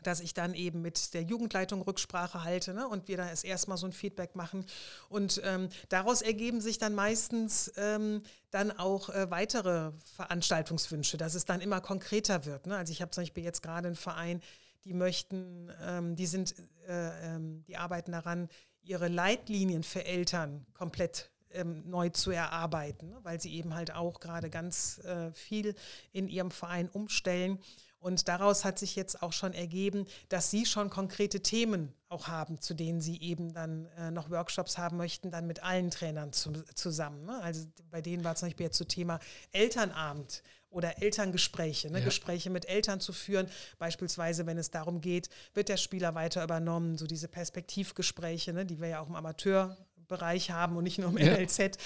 dass 0.05 0.19
ich 0.19 0.33
dann 0.33 0.53
eben 0.53 0.81
mit 0.81 1.13
der 1.13 1.23
Jugendleitung 1.23 1.81
Rücksprache 1.81 2.43
halte 2.43 2.73
ne, 2.73 2.87
und 2.87 3.07
wir 3.07 3.17
da 3.17 3.29
erst 3.29 3.45
erstmal 3.45 3.77
so 3.77 3.87
ein 3.87 3.91
Feedback 3.91 4.35
machen. 4.35 4.65
Und 5.09 5.41
ähm, 5.43 5.69
daraus 5.89 6.21
ergeben 6.21 6.61
sich 6.61 6.77
dann 6.77 6.93
meistens 6.93 7.71
ähm, 7.77 8.21
dann 8.51 8.71
auch 8.71 9.09
äh, 9.09 9.29
weitere 9.31 9.91
Veranstaltungswünsche, 10.15 11.17
dass 11.17 11.35
es 11.35 11.45
dann 11.45 11.61
immer 11.61 11.81
konkreter 11.81 12.45
wird. 12.45 12.67
Ne? 12.67 12.77
Also 12.77 12.91
ich 12.91 13.01
habe 13.01 13.11
zum 13.11 13.23
Beispiel 13.23 13.43
jetzt 13.43 13.61
gerade 13.61 13.87
einen 13.87 13.95
Verein, 13.95 14.41
die 14.83 14.93
möchten, 14.93 15.71
ähm, 15.81 16.15
die 16.15 16.27
sind, 16.27 16.55
äh, 16.87 17.35
ähm, 17.35 17.63
die 17.67 17.77
arbeiten 17.77 18.11
daran, 18.11 18.49
ihre 18.83 19.07
Leitlinien 19.07 19.83
für 19.83 20.05
Eltern 20.05 20.65
komplett 20.73 21.31
ähm, 21.55 21.83
neu 21.89 22.09
zu 22.09 22.31
erarbeiten, 22.31 23.09
ne? 23.09 23.19
weil 23.23 23.41
sie 23.41 23.53
eben 23.55 23.73
halt 23.73 23.93
auch 23.93 24.19
gerade 24.19 24.49
ganz 24.49 24.99
äh, 24.99 25.31
viel 25.33 25.75
in 26.11 26.27
ihrem 26.27 26.51
Verein 26.51 26.89
umstellen. 26.89 27.59
Und 28.05 28.27
daraus 28.27 28.63
hat 28.63 28.77
sich 28.77 28.95
jetzt 28.95 29.23
auch 29.23 29.33
schon 29.33 29.53
ergeben, 29.53 30.05
dass 30.29 30.51
Sie 30.51 30.67
schon 30.67 30.91
konkrete 30.91 31.41
Themen 31.41 31.91
auch 32.07 32.27
haben, 32.27 32.61
zu 32.61 32.75
denen 32.75 33.01
Sie 33.01 33.19
eben 33.19 33.51
dann 33.51 33.87
äh, 33.97 34.11
noch 34.11 34.29
Workshops 34.29 34.77
haben 34.77 34.97
möchten, 34.97 35.31
dann 35.31 35.47
mit 35.47 35.63
allen 35.63 35.89
Trainern 35.89 36.31
zu, 36.31 36.51
zusammen. 36.75 37.25
Ne? 37.25 37.41
Also 37.41 37.65
bei 37.89 38.01
denen 38.01 38.23
war 38.23 38.35
zum 38.35 38.49
Beispiel 38.49 38.67
jetzt 38.67 38.77
so 38.77 38.85
Thema 38.85 39.19
Elternabend 39.53 40.43
oder 40.69 41.01
Elterngespräche, 41.01 41.89
ne? 41.89 41.97
ja. 41.97 42.05
Gespräche 42.05 42.51
mit 42.51 42.69
Eltern 42.69 42.99
zu 42.99 43.11
führen. 43.11 43.47
Beispielsweise, 43.79 44.45
wenn 44.45 44.59
es 44.59 44.69
darum 44.69 45.01
geht, 45.01 45.29
wird 45.55 45.69
der 45.69 45.77
Spieler 45.77 46.13
weiter 46.13 46.43
übernommen, 46.43 46.99
so 46.99 47.07
diese 47.07 47.27
Perspektivgespräche, 47.27 48.53
ne? 48.53 48.67
die 48.67 48.79
wir 48.79 48.89
ja 48.89 48.99
auch 48.99 49.07
im 49.07 49.15
Amateur 49.15 49.75
Bereich 50.07 50.51
haben 50.51 50.77
und 50.77 50.83
nicht 50.83 50.99
nur 50.99 51.09
im 51.09 51.17
ja. 51.17 51.37
NLZ. 51.37 51.77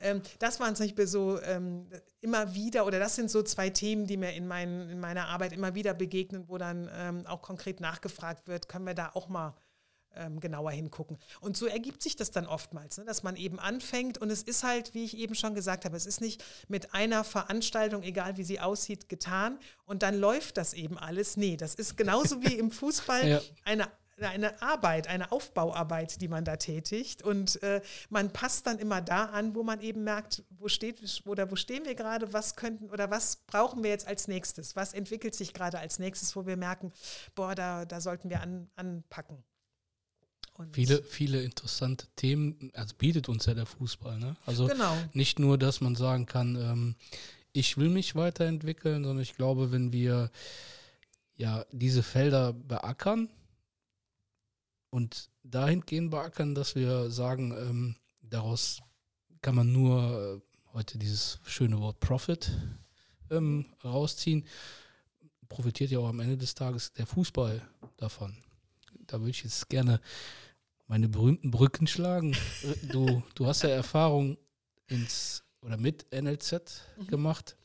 Ähm, 0.00 0.22
das 0.38 0.60
waren 0.60 0.76
zum 0.76 0.86
Beispiel 0.86 1.06
so 1.06 1.40
ähm, 1.42 1.86
immer 2.20 2.54
wieder, 2.54 2.86
oder 2.86 2.98
das 2.98 3.16
sind 3.16 3.30
so 3.30 3.42
zwei 3.42 3.70
Themen, 3.70 4.06
die 4.06 4.16
mir 4.16 4.32
in, 4.32 4.46
mein, 4.46 4.90
in 4.90 5.00
meiner 5.00 5.28
Arbeit 5.28 5.52
immer 5.52 5.74
wieder 5.74 5.94
begegnen, 5.94 6.48
wo 6.48 6.58
dann 6.58 6.90
ähm, 6.94 7.26
auch 7.26 7.42
konkret 7.42 7.80
nachgefragt 7.80 8.48
wird, 8.48 8.68
können 8.68 8.86
wir 8.86 8.94
da 8.94 9.10
auch 9.14 9.28
mal 9.28 9.54
ähm, 10.18 10.40
genauer 10.40 10.72
hingucken. 10.72 11.18
Und 11.40 11.56
so 11.56 11.66
ergibt 11.66 12.02
sich 12.02 12.16
das 12.16 12.30
dann 12.30 12.46
oftmals, 12.46 12.98
ne, 12.98 13.04
dass 13.04 13.22
man 13.22 13.36
eben 13.36 13.58
anfängt 13.58 14.18
und 14.18 14.30
es 14.30 14.42
ist 14.42 14.64
halt, 14.64 14.94
wie 14.94 15.04
ich 15.04 15.16
eben 15.16 15.34
schon 15.34 15.54
gesagt 15.54 15.84
habe, 15.84 15.96
es 15.96 16.06
ist 16.06 16.20
nicht 16.20 16.44
mit 16.68 16.94
einer 16.94 17.24
Veranstaltung, 17.24 18.02
egal 18.02 18.36
wie 18.36 18.44
sie 18.44 18.60
aussieht, 18.60 19.08
getan 19.08 19.58
und 19.84 20.02
dann 20.02 20.18
läuft 20.18 20.56
das 20.56 20.74
eben 20.74 20.98
alles. 20.98 21.36
Nee, 21.36 21.56
das 21.56 21.74
ist 21.74 21.96
genauso 21.96 22.42
wie 22.42 22.54
im 22.54 22.70
Fußball 22.70 23.28
ja. 23.28 23.40
eine 23.64 23.88
eine 24.20 24.60
Arbeit, 24.62 25.06
eine 25.08 25.32
Aufbauarbeit, 25.32 26.20
die 26.20 26.28
man 26.28 26.44
da 26.44 26.56
tätigt. 26.56 27.22
Und 27.22 27.62
äh, 27.62 27.80
man 28.10 28.32
passt 28.32 28.66
dann 28.66 28.78
immer 28.78 29.00
da 29.00 29.26
an, 29.26 29.54
wo 29.54 29.62
man 29.62 29.80
eben 29.80 30.04
merkt, 30.04 30.42
wo 30.50 30.68
steht 30.68 31.00
oder 31.26 31.50
wo 31.50 31.56
stehen 31.56 31.84
wir 31.84 31.94
gerade, 31.94 32.32
was 32.32 32.56
könnten 32.56 32.90
oder 32.90 33.10
was 33.10 33.36
brauchen 33.46 33.82
wir 33.82 33.90
jetzt 33.90 34.06
als 34.06 34.28
nächstes? 34.28 34.76
Was 34.76 34.94
entwickelt 34.94 35.34
sich 35.34 35.52
gerade 35.52 35.78
als 35.78 35.98
nächstes, 35.98 36.34
wo 36.36 36.46
wir 36.46 36.56
merken, 36.56 36.92
boah, 37.34 37.54
da, 37.54 37.84
da 37.84 38.00
sollten 38.00 38.30
wir 38.30 38.40
an, 38.40 38.68
anpacken. 38.76 39.44
Und 40.54 40.74
viele, 40.74 41.02
viele 41.04 41.42
interessante 41.42 42.08
Themen, 42.16 42.72
also 42.74 42.94
bietet 42.96 43.28
uns 43.28 43.46
ja 43.46 43.54
der 43.54 43.66
Fußball. 43.66 44.18
Ne? 44.18 44.36
Also 44.44 44.66
genau. 44.66 44.96
nicht 45.12 45.38
nur, 45.38 45.56
dass 45.56 45.80
man 45.80 45.94
sagen 45.94 46.26
kann, 46.26 46.56
ähm, 46.56 46.96
ich 47.52 47.76
will 47.76 47.88
mich 47.88 48.16
weiterentwickeln, 48.16 49.04
sondern 49.04 49.22
ich 49.22 49.36
glaube, 49.36 49.70
wenn 49.70 49.92
wir 49.92 50.30
ja 51.36 51.64
diese 51.70 52.02
Felder 52.02 52.52
beackern, 52.52 53.28
und 54.90 55.30
dahingehend 55.42 56.10
beackern, 56.10 56.54
dass 56.54 56.74
wir 56.74 57.10
sagen, 57.10 57.52
ähm, 57.52 57.96
daraus 58.22 58.80
kann 59.42 59.54
man 59.54 59.72
nur 59.72 60.42
äh, 60.42 60.74
heute 60.74 60.98
dieses 60.98 61.40
schöne 61.44 61.78
Wort 61.80 62.00
Profit 62.00 62.50
ähm, 63.30 63.66
rausziehen, 63.84 64.44
profitiert 65.48 65.90
ja 65.90 65.98
auch 65.98 66.08
am 66.08 66.20
Ende 66.20 66.36
des 66.36 66.54
Tages 66.54 66.92
der 66.92 67.06
Fußball 67.06 67.62
davon. 67.96 68.36
Da 69.06 69.20
würde 69.20 69.30
ich 69.30 69.44
jetzt 69.44 69.68
gerne 69.68 70.00
meine 70.86 71.08
berühmten 71.08 71.50
Brücken 71.50 71.86
schlagen. 71.86 72.34
Äh, 72.62 72.86
du, 72.88 73.22
du 73.34 73.46
hast 73.46 73.62
ja 73.62 73.70
Erfahrung 73.70 74.38
ins 74.86 75.44
oder 75.62 75.76
mit 75.76 76.06
NLZ 76.12 76.82
mhm. 76.96 77.06
gemacht. 77.06 77.56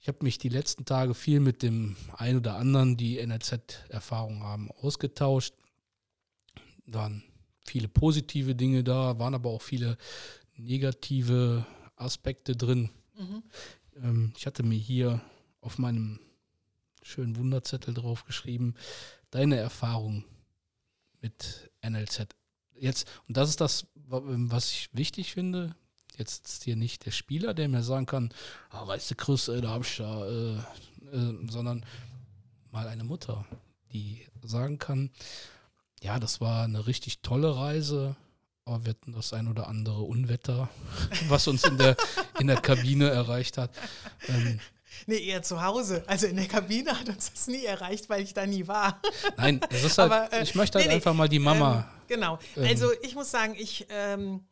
Ich 0.00 0.08
habe 0.08 0.18
mich 0.22 0.38
die 0.38 0.48
letzten 0.48 0.84
Tage 0.84 1.14
viel 1.14 1.40
mit 1.40 1.62
dem 1.62 1.96
einen 2.16 2.38
oder 2.38 2.56
anderen, 2.56 2.96
die 2.96 3.24
NLZ-Erfahrung 3.24 4.42
haben, 4.42 4.70
ausgetauscht 4.70 5.54
waren 6.92 7.22
viele 7.64 7.88
positive 7.88 8.54
Dinge 8.54 8.82
da, 8.82 9.18
waren 9.18 9.34
aber 9.34 9.50
auch 9.50 9.62
viele 9.62 9.98
negative 10.56 11.66
Aspekte 11.96 12.56
drin. 12.56 12.90
Mhm. 13.18 13.42
Ähm, 13.96 14.32
ich 14.36 14.46
hatte 14.46 14.62
mir 14.62 14.78
hier 14.78 15.20
auf 15.60 15.78
meinem 15.78 16.20
schönen 17.02 17.36
Wunderzettel 17.36 17.94
drauf 17.94 18.24
geschrieben, 18.24 18.74
deine 19.30 19.56
Erfahrung 19.56 20.24
mit 21.20 21.70
NLZ. 21.82 22.28
jetzt, 22.74 23.08
und 23.26 23.36
das 23.36 23.50
ist 23.50 23.60
das, 23.60 23.86
was 23.94 24.70
ich 24.70 24.88
wichtig 24.92 25.32
finde, 25.32 25.74
jetzt 26.16 26.46
ist 26.46 26.64
hier 26.64 26.76
nicht 26.76 27.06
der 27.06 27.10
Spieler, 27.10 27.54
der 27.54 27.68
mir 27.68 27.82
sagen 27.82 28.06
kann, 28.06 28.32
ah, 28.70 28.86
weißt 28.86 29.10
du, 29.10 29.14
Chris, 29.14 29.48
ey, 29.48 29.60
da 29.60 29.70
hab 29.70 29.82
ich 29.82 29.96
da, 29.96 30.26
äh, 30.26 30.56
äh, 31.12 31.48
sondern 31.48 31.84
mal 32.70 32.88
eine 32.88 33.04
Mutter, 33.04 33.46
die 33.92 34.26
sagen 34.42 34.78
kann, 34.78 35.10
ja, 36.02 36.18
das 36.18 36.40
war 36.40 36.64
eine 36.64 36.86
richtig 36.86 37.20
tolle 37.22 37.56
Reise, 37.56 38.16
aber 38.64 38.84
wir 38.84 38.90
hatten 38.90 39.12
das 39.12 39.32
ein 39.32 39.48
oder 39.48 39.68
andere 39.68 40.02
Unwetter, 40.02 40.68
was 41.28 41.48
uns 41.48 41.64
in 41.64 41.78
der, 41.78 41.96
in 42.38 42.46
der 42.46 42.60
Kabine 42.60 43.08
erreicht 43.10 43.58
hat. 43.58 43.70
Ähm, 44.28 44.60
Nee, 45.06 45.18
eher 45.18 45.42
zu 45.42 45.62
Hause. 45.62 46.02
Also 46.06 46.26
in 46.26 46.36
der 46.36 46.48
Kabine 46.48 46.98
hat 46.98 47.08
uns 47.08 47.30
das 47.30 47.46
nie 47.46 47.64
erreicht, 47.64 48.08
weil 48.08 48.22
ich 48.22 48.34
da 48.34 48.46
nie 48.46 48.66
war. 48.66 49.00
Nein, 49.36 49.60
das 49.70 49.84
ist 49.84 49.98
halt, 49.98 50.10
Aber, 50.10 50.32
äh, 50.32 50.42
ich 50.42 50.54
möchte 50.54 50.78
halt 50.78 50.88
nee, 50.88 50.94
einfach 50.94 51.14
mal 51.14 51.28
die 51.28 51.38
Mama. 51.38 51.78
Ähm, 51.78 52.06
genau. 52.08 52.38
Ähm, 52.56 52.64
also 52.64 52.90
ich 53.02 53.14
muss 53.14 53.30
sagen, 53.30 53.54
ich, 53.56 53.86
ähm, 53.90 54.46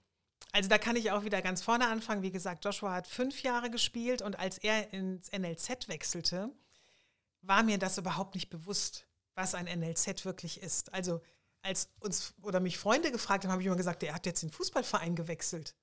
also 0.52 0.68
da 0.68 0.78
kann 0.78 0.96
ich 0.96 1.10
auch 1.10 1.24
wieder 1.24 1.42
ganz 1.42 1.62
vorne 1.62 1.88
anfangen. 1.88 2.22
Wie 2.22 2.30
gesagt, 2.30 2.64
Joshua 2.64 2.94
hat 2.94 3.06
fünf 3.06 3.42
Jahre 3.42 3.70
gespielt 3.70 4.22
und 4.22 4.38
als 4.38 4.58
er 4.58 4.92
ins 4.92 5.30
NLZ 5.32 5.88
wechselte, 5.88 6.50
war 7.42 7.62
mir 7.62 7.78
das 7.78 7.98
überhaupt 7.98 8.34
nicht 8.34 8.50
bewusst, 8.50 9.06
was 9.34 9.54
ein 9.54 9.66
NLZ 9.66 10.24
wirklich 10.24 10.62
ist. 10.62 10.92
Also 10.94 11.20
als 11.66 11.88
uns 12.00 12.34
oder 12.42 12.60
mich 12.60 12.78
Freunde 12.78 13.10
gefragt 13.10 13.44
haben, 13.44 13.50
habe 13.52 13.60
ich 13.60 13.66
immer 13.66 13.76
gesagt, 13.76 14.02
der 14.02 14.14
hat 14.14 14.24
jetzt 14.26 14.42
den 14.42 14.50
Fußballverein 14.50 15.16
gewechselt. 15.16 15.74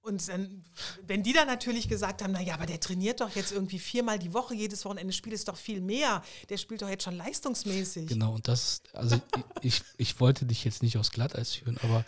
Und 0.00 0.28
dann, 0.28 0.62
wenn 1.02 1.24
die 1.24 1.32
dann 1.32 1.48
natürlich 1.48 1.88
gesagt 1.88 2.22
haben, 2.22 2.32
naja, 2.32 2.54
aber 2.54 2.66
der 2.66 2.78
trainiert 2.78 3.20
doch 3.20 3.34
jetzt 3.34 3.50
irgendwie 3.50 3.80
viermal 3.80 4.20
die 4.20 4.32
Woche, 4.32 4.54
jedes 4.54 4.84
Wochenende 4.84 5.12
spielt 5.12 5.34
es 5.34 5.44
doch 5.44 5.56
viel 5.56 5.80
mehr. 5.80 6.22
Der 6.48 6.58
spielt 6.58 6.82
doch 6.82 6.88
jetzt 6.88 7.02
schon 7.02 7.16
leistungsmäßig. 7.16 8.06
Genau, 8.06 8.34
und 8.34 8.46
das, 8.46 8.82
also 8.92 9.20
ich, 9.62 9.82
ich 9.96 10.20
wollte 10.20 10.46
dich 10.46 10.64
jetzt 10.64 10.84
nicht 10.84 10.96
aufs 10.96 11.10
Glatteis 11.10 11.54
führen, 11.54 11.76
aber 11.82 12.04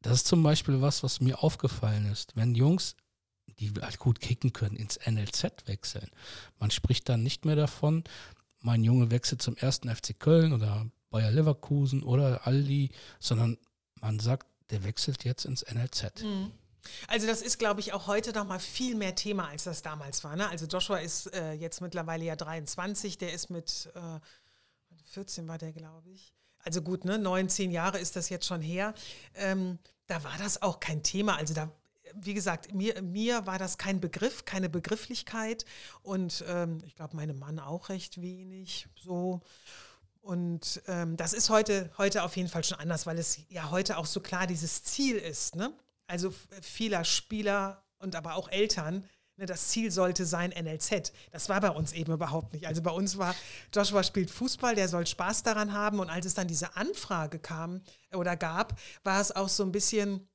das 0.00 0.14
ist 0.14 0.26
zum 0.26 0.42
Beispiel 0.42 0.80
was, 0.80 1.02
was 1.02 1.20
mir 1.20 1.42
aufgefallen 1.42 2.10
ist. 2.10 2.34
Wenn 2.36 2.54
Jungs, 2.54 2.96
die 3.58 3.70
halt 3.82 3.98
gut 3.98 4.20
kicken 4.20 4.54
können, 4.54 4.76
ins 4.76 4.98
NLZ 5.04 5.66
wechseln, 5.66 6.10
man 6.58 6.70
spricht 6.70 7.06
dann 7.10 7.22
nicht 7.22 7.44
mehr 7.44 7.56
davon, 7.56 8.04
mein 8.60 8.82
Junge 8.82 9.10
wechselt 9.10 9.42
zum 9.42 9.58
ersten 9.58 9.94
FC 9.94 10.18
Köln 10.18 10.54
oder 10.54 10.86
Bayer 11.14 11.30
Leverkusen 11.30 12.02
oder 12.02 12.44
Aldi, 12.44 12.90
sondern 13.20 13.56
man 14.00 14.18
sagt, 14.18 14.48
der 14.70 14.82
wechselt 14.82 15.22
jetzt 15.22 15.44
ins 15.44 15.62
NLZ. 15.62 16.24
Mhm. 16.24 16.50
Also 17.06 17.28
das 17.28 17.40
ist, 17.40 17.60
glaube 17.60 17.78
ich, 17.78 17.92
auch 17.92 18.08
heute 18.08 18.32
noch 18.32 18.48
mal 18.48 18.58
viel 18.58 18.96
mehr 18.96 19.14
Thema, 19.14 19.46
als 19.46 19.62
das 19.62 19.82
damals 19.82 20.24
war. 20.24 20.34
Ne? 20.34 20.48
Also 20.48 20.66
Joshua 20.66 20.98
ist 20.98 21.32
äh, 21.32 21.52
jetzt 21.52 21.80
mittlerweile 21.80 22.24
ja 22.24 22.34
23, 22.34 23.16
der 23.16 23.32
ist 23.32 23.48
mit 23.48 23.92
äh, 23.94 24.18
14 25.12 25.46
war 25.46 25.56
der, 25.56 25.70
glaube 25.70 26.10
ich. 26.10 26.34
Also 26.58 26.82
gut, 26.82 27.04
ne, 27.04 27.16
neun, 27.16 27.48
zehn 27.48 27.70
Jahre 27.70 28.00
ist 28.00 28.16
das 28.16 28.28
jetzt 28.28 28.46
schon 28.46 28.60
her. 28.60 28.92
Ähm, 29.36 29.78
da 30.08 30.24
war 30.24 30.36
das 30.38 30.62
auch 30.62 30.80
kein 30.80 31.04
Thema. 31.04 31.36
Also 31.36 31.54
da, 31.54 31.70
wie 32.16 32.34
gesagt, 32.34 32.74
mir, 32.74 33.00
mir 33.02 33.46
war 33.46 33.60
das 33.60 33.78
kein 33.78 34.00
Begriff, 34.00 34.46
keine 34.46 34.68
Begrifflichkeit. 34.68 35.64
Und 36.02 36.44
ähm, 36.48 36.82
ich 36.84 36.96
glaube, 36.96 37.14
meinem 37.14 37.38
Mann 37.38 37.60
auch 37.60 37.88
recht 37.88 38.20
wenig. 38.20 38.88
So. 38.96 39.42
Und 40.24 40.82
ähm, 40.88 41.16
das 41.16 41.32
ist 41.32 41.50
heute, 41.50 41.90
heute 41.98 42.22
auf 42.22 42.36
jeden 42.36 42.48
Fall 42.48 42.64
schon 42.64 42.78
anders, 42.78 43.06
weil 43.06 43.18
es 43.18 43.38
ja 43.50 43.70
heute 43.70 43.98
auch 43.98 44.06
so 44.06 44.20
klar 44.20 44.46
dieses 44.46 44.82
Ziel 44.82 45.16
ist. 45.16 45.54
Ne? 45.54 45.72
also 46.06 46.32
vieler 46.62 47.04
Spieler 47.04 47.82
und 47.98 48.16
aber 48.16 48.34
auch 48.34 48.48
Eltern, 48.48 49.04
ne, 49.36 49.46
das 49.46 49.68
Ziel 49.68 49.90
sollte 49.90 50.26
sein 50.26 50.50
NLZ. 50.50 51.12
Das 51.32 51.48
war 51.48 51.60
bei 51.60 51.70
uns 51.70 51.92
eben 51.92 52.12
überhaupt 52.12 52.52
nicht. 52.52 52.66
Also 52.66 52.82
bei 52.82 52.90
uns 52.90 53.18
war, 53.18 53.34
Joshua 53.74 54.02
spielt 54.02 54.30
Fußball, 54.30 54.74
der 54.74 54.88
soll 54.88 55.06
Spaß 55.06 55.42
daran 55.42 55.72
haben. 55.72 56.00
Und 56.00 56.10
als 56.10 56.26
es 56.26 56.34
dann 56.34 56.48
diese 56.48 56.76
Anfrage 56.76 57.38
kam 57.38 57.82
oder 58.12 58.36
gab, 58.36 58.78
war 59.02 59.20
es 59.20 59.34
auch 59.34 59.48
so 59.48 59.62
ein 59.62 59.72
bisschen, 59.72 60.28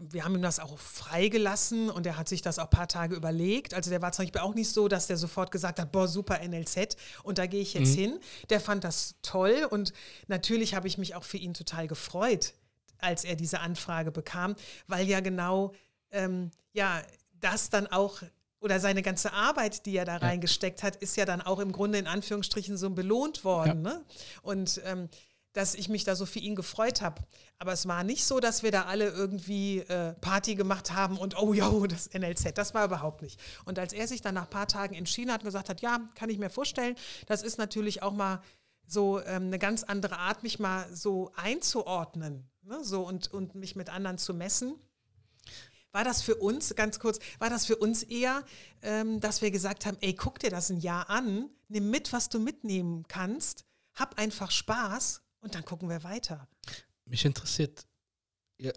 wir 0.00 0.24
haben 0.24 0.34
ihm 0.34 0.42
das 0.42 0.58
auch 0.58 0.78
freigelassen 0.78 1.90
und 1.90 2.06
er 2.06 2.16
hat 2.16 2.28
sich 2.28 2.42
das 2.42 2.58
auch 2.58 2.64
ein 2.64 2.70
paar 2.70 2.88
Tage 2.88 3.14
überlegt. 3.14 3.74
Also 3.74 3.90
der 3.90 4.02
war 4.02 4.12
zum 4.12 4.24
Beispiel 4.24 4.40
auch 4.40 4.54
nicht 4.54 4.70
so, 4.70 4.88
dass 4.88 5.06
der 5.06 5.16
sofort 5.16 5.50
gesagt 5.50 5.78
hat, 5.78 5.92
boah, 5.92 6.08
super 6.08 6.40
NLZ 6.46 6.96
und 7.22 7.38
da 7.38 7.46
gehe 7.46 7.60
ich 7.60 7.74
jetzt 7.74 7.96
mhm. 7.96 8.00
hin. 8.00 8.20
Der 8.50 8.60
fand 8.60 8.84
das 8.84 9.14
toll 9.22 9.66
und 9.70 9.92
natürlich 10.26 10.74
habe 10.74 10.88
ich 10.88 10.98
mich 10.98 11.14
auch 11.14 11.24
für 11.24 11.36
ihn 11.36 11.54
total 11.54 11.86
gefreut, 11.86 12.54
als 12.98 13.24
er 13.24 13.36
diese 13.36 13.60
Anfrage 13.60 14.10
bekam, 14.10 14.56
weil 14.86 15.08
ja 15.08 15.20
genau 15.20 15.72
ähm, 16.10 16.50
ja 16.72 17.02
das 17.40 17.70
dann 17.70 17.86
auch 17.86 18.22
oder 18.64 18.80
seine 18.80 19.02
ganze 19.02 19.32
Arbeit, 19.34 19.84
die 19.84 19.94
er 19.94 20.06
da 20.06 20.14
ja. 20.14 20.26
reingesteckt 20.26 20.82
hat, 20.82 20.96
ist 20.96 21.16
ja 21.18 21.26
dann 21.26 21.42
auch 21.42 21.60
im 21.60 21.70
Grunde 21.70 21.98
in 21.98 22.06
Anführungsstrichen 22.06 22.78
so 22.78 22.88
belohnt 22.88 23.44
worden. 23.44 23.84
Ja. 23.84 23.92
Ne? 23.92 24.04
Und 24.42 24.80
ähm, 24.86 25.10
dass 25.54 25.74
ich 25.74 25.88
mich 25.88 26.04
da 26.04 26.14
so 26.14 26.26
für 26.26 26.40
ihn 26.40 26.54
gefreut 26.54 27.00
habe. 27.00 27.22
Aber 27.58 27.72
es 27.72 27.88
war 27.88 28.04
nicht 28.04 28.24
so, 28.24 28.40
dass 28.40 28.62
wir 28.62 28.70
da 28.70 28.82
alle 28.82 29.08
irgendwie 29.08 29.78
äh, 29.78 30.12
Party 30.14 30.54
gemacht 30.54 30.92
haben 30.92 31.16
und 31.16 31.40
oh 31.40 31.54
ja, 31.54 31.70
das 31.88 32.10
NLZ, 32.12 32.56
das 32.58 32.74
war 32.74 32.84
überhaupt 32.84 33.22
nicht. 33.22 33.40
Und 33.64 33.78
als 33.78 33.92
er 33.92 34.06
sich 34.06 34.20
dann 34.20 34.34
nach 34.34 34.44
ein 34.44 34.50
paar 34.50 34.68
Tagen 34.68 34.94
entschieden 34.94 35.32
hat 35.32 35.40
und 35.40 35.46
gesagt 35.46 35.70
hat, 35.70 35.80
ja, 35.80 36.00
kann 36.14 36.28
ich 36.28 36.38
mir 36.38 36.50
vorstellen, 36.50 36.96
das 37.26 37.42
ist 37.42 37.56
natürlich 37.56 38.02
auch 38.02 38.12
mal 38.12 38.42
so 38.86 39.20
ähm, 39.20 39.46
eine 39.46 39.58
ganz 39.58 39.82
andere 39.82 40.18
Art, 40.18 40.42
mich 40.42 40.58
mal 40.58 40.86
so 40.94 41.32
einzuordnen 41.36 42.50
ne, 42.64 42.82
so 42.82 43.06
und, 43.06 43.32
und 43.32 43.54
mich 43.54 43.76
mit 43.76 43.88
anderen 43.88 44.18
zu 44.18 44.34
messen. 44.34 44.74
War 45.92 46.04
das 46.04 46.22
für 46.22 46.34
uns, 46.34 46.74
ganz 46.74 46.98
kurz, 46.98 47.20
war 47.38 47.50
das 47.50 47.66
für 47.66 47.76
uns 47.76 48.02
eher, 48.02 48.42
ähm, 48.82 49.20
dass 49.20 49.42
wir 49.42 49.50
gesagt 49.50 49.86
haben, 49.86 49.96
ey, 50.00 50.14
guck 50.14 50.40
dir 50.40 50.50
das 50.50 50.70
ein 50.70 50.80
Jahr 50.80 51.08
an, 51.08 51.48
nimm 51.68 51.90
mit, 51.90 52.12
was 52.12 52.28
du 52.28 52.40
mitnehmen 52.40 53.06
kannst, 53.06 53.64
hab 53.94 54.18
einfach 54.18 54.50
Spaß 54.50 55.23
und 55.44 55.54
dann 55.54 55.64
gucken 55.64 55.88
wir 55.88 56.02
weiter. 56.02 56.48
Mich 57.04 57.24
interessiert 57.24 57.86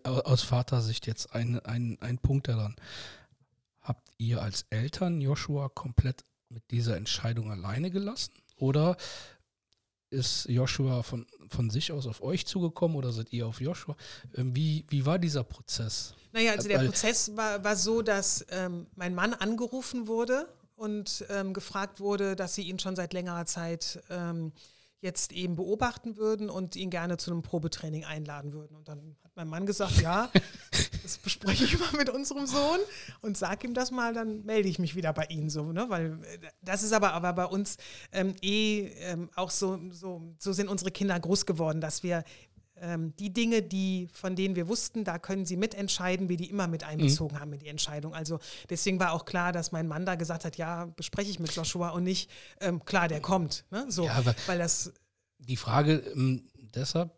aus 0.04 0.42
Vatersicht 0.44 1.08
jetzt 1.08 1.34
ein, 1.34 1.60
ein, 1.62 1.98
ein 2.02 2.18
Punkt 2.18 2.48
daran. 2.48 2.76
Habt 3.82 4.10
ihr 4.18 4.42
als 4.42 4.66
Eltern 4.70 5.22
Joshua 5.22 5.70
komplett 5.70 6.26
mit 6.50 6.70
dieser 6.72 6.98
Entscheidung 6.98 7.52
alleine 7.52 7.90
gelassen? 7.90 8.34
Oder 8.58 8.98
ist 10.10 10.46
Joshua 10.50 11.04
von, 11.04 11.26
von 11.50 11.70
sich 11.70 11.92
aus 11.92 12.08
auf 12.08 12.22
euch 12.22 12.46
zugekommen 12.46 12.98
oder 12.98 13.12
seid 13.12 13.32
ihr 13.34 13.48
auf 13.48 13.62
Joshua? 13.62 13.96
Ähm, 14.36 14.56
wie, 14.56 14.86
wie 14.90 15.06
war 15.06 15.20
dieser 15.20 15.44
Prozess? 15.44 16.16
Naja, 16.32 16.54
also 16.54 16.68
der 16.68 16.80
Weil, 16.80 16.88
Prozess 16.88 17.36
war, 17.36 17.64
war 17.64 17.76
so, 17.76 18.02
dass 18.02 18.46
ähm, 18.50 18.88
mein 18.96 19.16
Mann 19.16 19.34
angerufen 19.34 20.08
wurde 20.08 20.48
und 20.76 21.26
ähm, 21.30 21.54
gefragt 21.54 22.00
wurde, 22.00 22.36
dass 22.36 22.56
sie 22.56 22.64
ihn 22.64 22.80
schon 22.80 22.96
seit 22.96 23.14
längerer 23.14 23.46
Zeit 23.46 24.02
ähm, 24.10 24.52
jetzt 25.00 25.32
eben 25.32 25.56
beobachten 25.56 26.18
würden 26.18 26.50
und 26.50 26.76
ihn 26.76 26.90
gerne 26.90 27.18
zu 27.18 27.32
einem 27.32 27.44
Probetraining 27.44 28.06
einladen 28.06 28.54
würden. 28.54 28.76
Und 28.76 28.88
dann 28.88 29.16
hat 29.24 29.32
mein 29.36 29.48
Mann 29.48 29.66
gesagt, 29.66 30.02
ja, 30.02 30.32
das 31.04 31.18
bespreche 31.20 31.66
ich 31.66 31.80
mal 31.80 31.92
mit 31.98 32.10
unserem 32.10 32.48
Sohn 32.48 32.80
und 33.22 33.38
sag 33.38 33.64
ihm 33.64 33.74
das 33.74 33.92
mal, 33.92 34.14
dann 34.14 34.44
melde 34.46 34.68
ich 34.68 34.80
mich 34.80 34.96
wieder 34.96 35.14
bei 35.14 35.26
Ihnen 35.26 35.50
so, 35.50 35.72
ne? 35.72 35.86
Weil 35.90 36.20
äh, 36.24 36.40
das 36.62 36.84
ist 36.84 36.94
aber, 36.94 37.14
aber 37.14 37.34
bei 37.34 37.46
uns 37.46 37.78
ähm, 38.12 38.36
eh 38.42 38.88
ähm, 39.00 39.30
auch 39.36 39.52
so, 39.52 39.80
so, 39.92 40.22
so 40.40 40.54
sind 40.54 40.68
unsere 40.68 40.92
Kinder 40.92 41.20
groß 41.20 41.46
geworden, 41.46 41.80
dass 41.80 42.02
wir 42.02 42.24
ähm, 42.82 43.14
die 43.18 43.34
Dinge, 43.34 43.62
die, 43.62 44.08
von 44.12 44.36
denen 44.36 44.56
wir 44.56 44.68
wussten, 44.68 45.04
da 45.04 45.20
können 45.20 45.46
sie 45.46 45.58
mitentscheiden, 45.58 46.30
wir 46.30 46.38
die 46.38 46.50
immer 46.50 46.68
mit 46.68 46.84
einbezogen 46.84 47.36
mhm. 47.36 47.40
haben 47.40 47.54
in 47.54 47.60
die 47.60 47.68
Entscheidung. 47.68 48.14
Also 48.14 48.40
deswegen 48.70 49.00
war 49.00 49.14
auch 49.14 49.26
klar, 49.26 49.52
dass 49.52 49.72
mein 49.72 49.88
Mann 49.88 50.06
da 50.06 50.16
gesagt 50.16 50.46
hat, 50.46 50.58
ja, 50.58 50.86
bespreche 50.86 51.30
ich 51.30 51.40
mit 51.40 51.52
Joshua 51.54 51.90
und 51.90 52.04
nicht, 52.04 52.30
ähm, 52.62 52.84
klar, 52.86 53.08
der 53.08 53.22
kommt. 53.22 53.66
Ne? 53.72 53.86
So, 53.90 54.06
ja, 54.06 54.24
weil 54.48 54.58
das 54.58 54.94
die 55.40 55.58
Frage 55.58 55.98
ähm, 56.16 56.44
deshalb, 56.76 57.12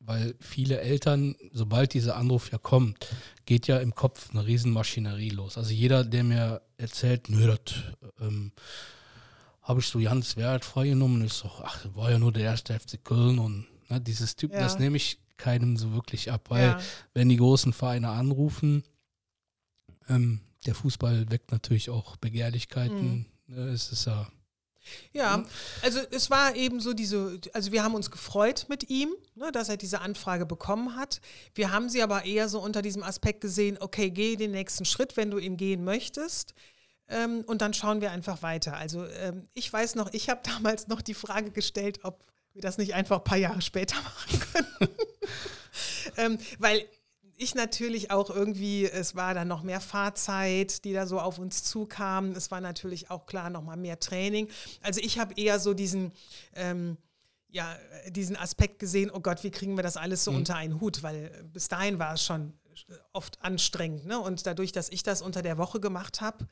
weil 0.00 0.34
viele 0.40 0.80
Eltern, 0.80 1.34
sobald 1.52 1.94
dieser 1.94 2.16
Anruf 2.16 2.50
ja 2.52 2.58
kommt, 2.58 3.06
geht 3.46 3.66
ja 3.66 3.78
im 3.78 3.94
Kopf 3.94 4.30
eine 4.30 4.46
Riesenmaschinerie 4.46 5.30
los. 5.30 5.56
Also 5.56 5.72
jeder, 5.72 6.04
der 6.04 6.24
mir 6.24 6.62
erzählt, 6.76 7.30
nö, 7.30 7.46
das 7.46 7.74
ähm, 8.20 8.52
habe 9.62 9.80
ich 9.80 9.86
so 9.86 9.98
ganz 9.98 10.36
wertfrei 10.36 10.88
genommen, 10.88 11.24
ist 11.24 11.42
doch, 11.42 11.62
ach, 11.62 11.86
war 11.94 12.10
ja 12.10 12.18
nur 12.18 12.32
der 12.32 12.44
erste 12.44 12.78
FC 12.78 13.02
Köln 13.02 13.38
und 13.38 13.66
Ne, 13.88 14.00
dieses 14.00 14.36
Typ, 14.36 14.52
ja. 14.52 14.60
das 14.60 14.78
nehme 14.78 14.96
ich 14.96 15.18
keinem 15.36 15.76
so 15.76 15.92
wirklich 15.92 16.30
ab, 16.30 16.46
weil 16.48 16.64
ja. 16.64 16.80
wenn 17.12 17.28
die 17.28 17.36
großen 17.36 17.72
Vereine 17.72 18.10
anrufen, 18.10 18.84
ähm, 20.08 20.40
der 20.66 20.74
Fußball 20.74 21.30
weckt 21.30 21.52
natürlich 21.52 21.90
auch 21.90 22.16
Begehrlichkeiten. 22.16 23.26
Mhm. 23.46 23.54
Ne, 23.54 23.68
es 23.68 23.92
ist 23.92 24.06
ja. 24.06 24.28
Ja, 25.12 25.36
hm? 25.36 25.46
also 25.82 26.00
es 26.10 26.28
war 26.30 26.54
eben 26.56 26.78
so 26.78 26.92
diese, 26.92 27.40
also 27.54 27.72
wir 27.72 27.82
haben 27.82 27.94
uns 27.94 28.10
gefreut 28.10 28.66
mit 28.68 28.90
ihm, 28.90 29.14
ne, 29.34 29.50
dass 29.50 29.70
er 29.70 29.78
diese 29.78 30.02
Anfrage 30.02 30.44
bekommen 30.44 30.96
hat. 30.96 31.22
Wir 31.54 31.72
haben 31.72 31.88
sie 31.88 32.02
aber 32.02 32.26
eher 32.26 32.50
so 32.50 32.60
unter 32.60 32.82
diesem 32.82 33.02
Aspekt 33.02 33.40
gesehen, 33.40 33.78
okay, 33.80 34.10
geh 34.10 34.36
den 34.36 34.50
nächsten 34.50 34.84
Schritt, 34.84 35.16
wenn 35.16 35.30
du 35.30 35.38
ihn 35.38 35.56
gehen 35.56 35.84
möchtest. 35.84 36.54
Ähm, 37.08 37.44
und 37.46 37.62
dann 37.62 37.74
schauen 37.74 38.00
wir 38.00 38.10
einfach 38.10 38.42
weiter. 38.42 38.76
Also 38.76 39.06
ähm, 39.06 39.48
ich 39.54 39.72
weiß 39.72 39.94
noch, 39.94 40.12
ich 40.12 40.28
habe 40.28 40.40
damals 40.44 40.88
noch 40.88 41.00
die 41.00 41.14
Frage 41.14 41.50
gestellt, 41.50 42.00
ob 42.02 42.24
wir 42.54 42.62
das 42.62 42.78
nicht 42.78 42.94
einfach 42.94 43.18
ein 43.18 43.24
paar 43.24 43.38
Jahre 43.38 43.60
später 43.60 43.96
machen 44.02 44.40
können. 44.40 44.94
ähm, 46.16 46.38
weil 46.58 46.84
ich 47.36 47.54
natürlich 47.54 48.10
auch 48.12 48.30
irgendwie, 48.30 48.86
es 48.86 49.16
war 49.16 49.34
dann 49.34 49.48
noch 49.48 49.62
mehr 49.62 49.80
Fahrzeit, 49.80 50.84
die 50.84 50.92
da 50.92 51.06
so 51.06 51.18
auf 51.20 51.38
uns 51.38 51.64
zukam. 51.64 52.30
Es 52.32 52.50
war 52.50 52.60
natürlich 52.60 53.10
auch 53.10 53.26
klar 53.26 53.50
noch 53.50 53.62
mal 53.62 53.76
mehr 53.76 53.98
Training. 53.98 54.48
Also 54.82 55.00
ich 55.00 55.18
habe 55.18 55.34
eher 55.34 55.58
so 55.58 55.74
diesen, 55.74 56.12
ähm, 56.54 56.96
ja, 57.48 57.76
diesen 58.08 58.36
Aspekt 58.36 58.78
gesehen, 58.78 59.10
oh 59.12 59.20
Gott, 59.20 59.42
wie 59.42 59.50
kriegen 59.50 59.76
wir 59.76 59.82
das 59.82 59.96
alles 59.96 60.22
so 60.24 60.30
Mhm. 60.30 60.38
unter 60.38 60.54
einen 60.54 60.80
Hut? 60.80 61.02
Weil 61.02 61.24
äh, 61.24 61.42
bis 61.42 61.68
dahin 61.68 61.98
war 61.98 62.14
es 62.14 62.24
schon 62.24 62.52
oft 63.12 63.42
anstrengend. 63.42 64.06
Ne? 64.06 64.18
Und 64.18 64.46
dadurch, 64.46 64.72
dass 64.72 64.88
ich 64.88 65.02
das 65.02 65.20
unter 65.20 65.42
der 65.42 65.58
Woche 65.58 65.80
gemacht 65.80 66.20
habe, 66.20 66.46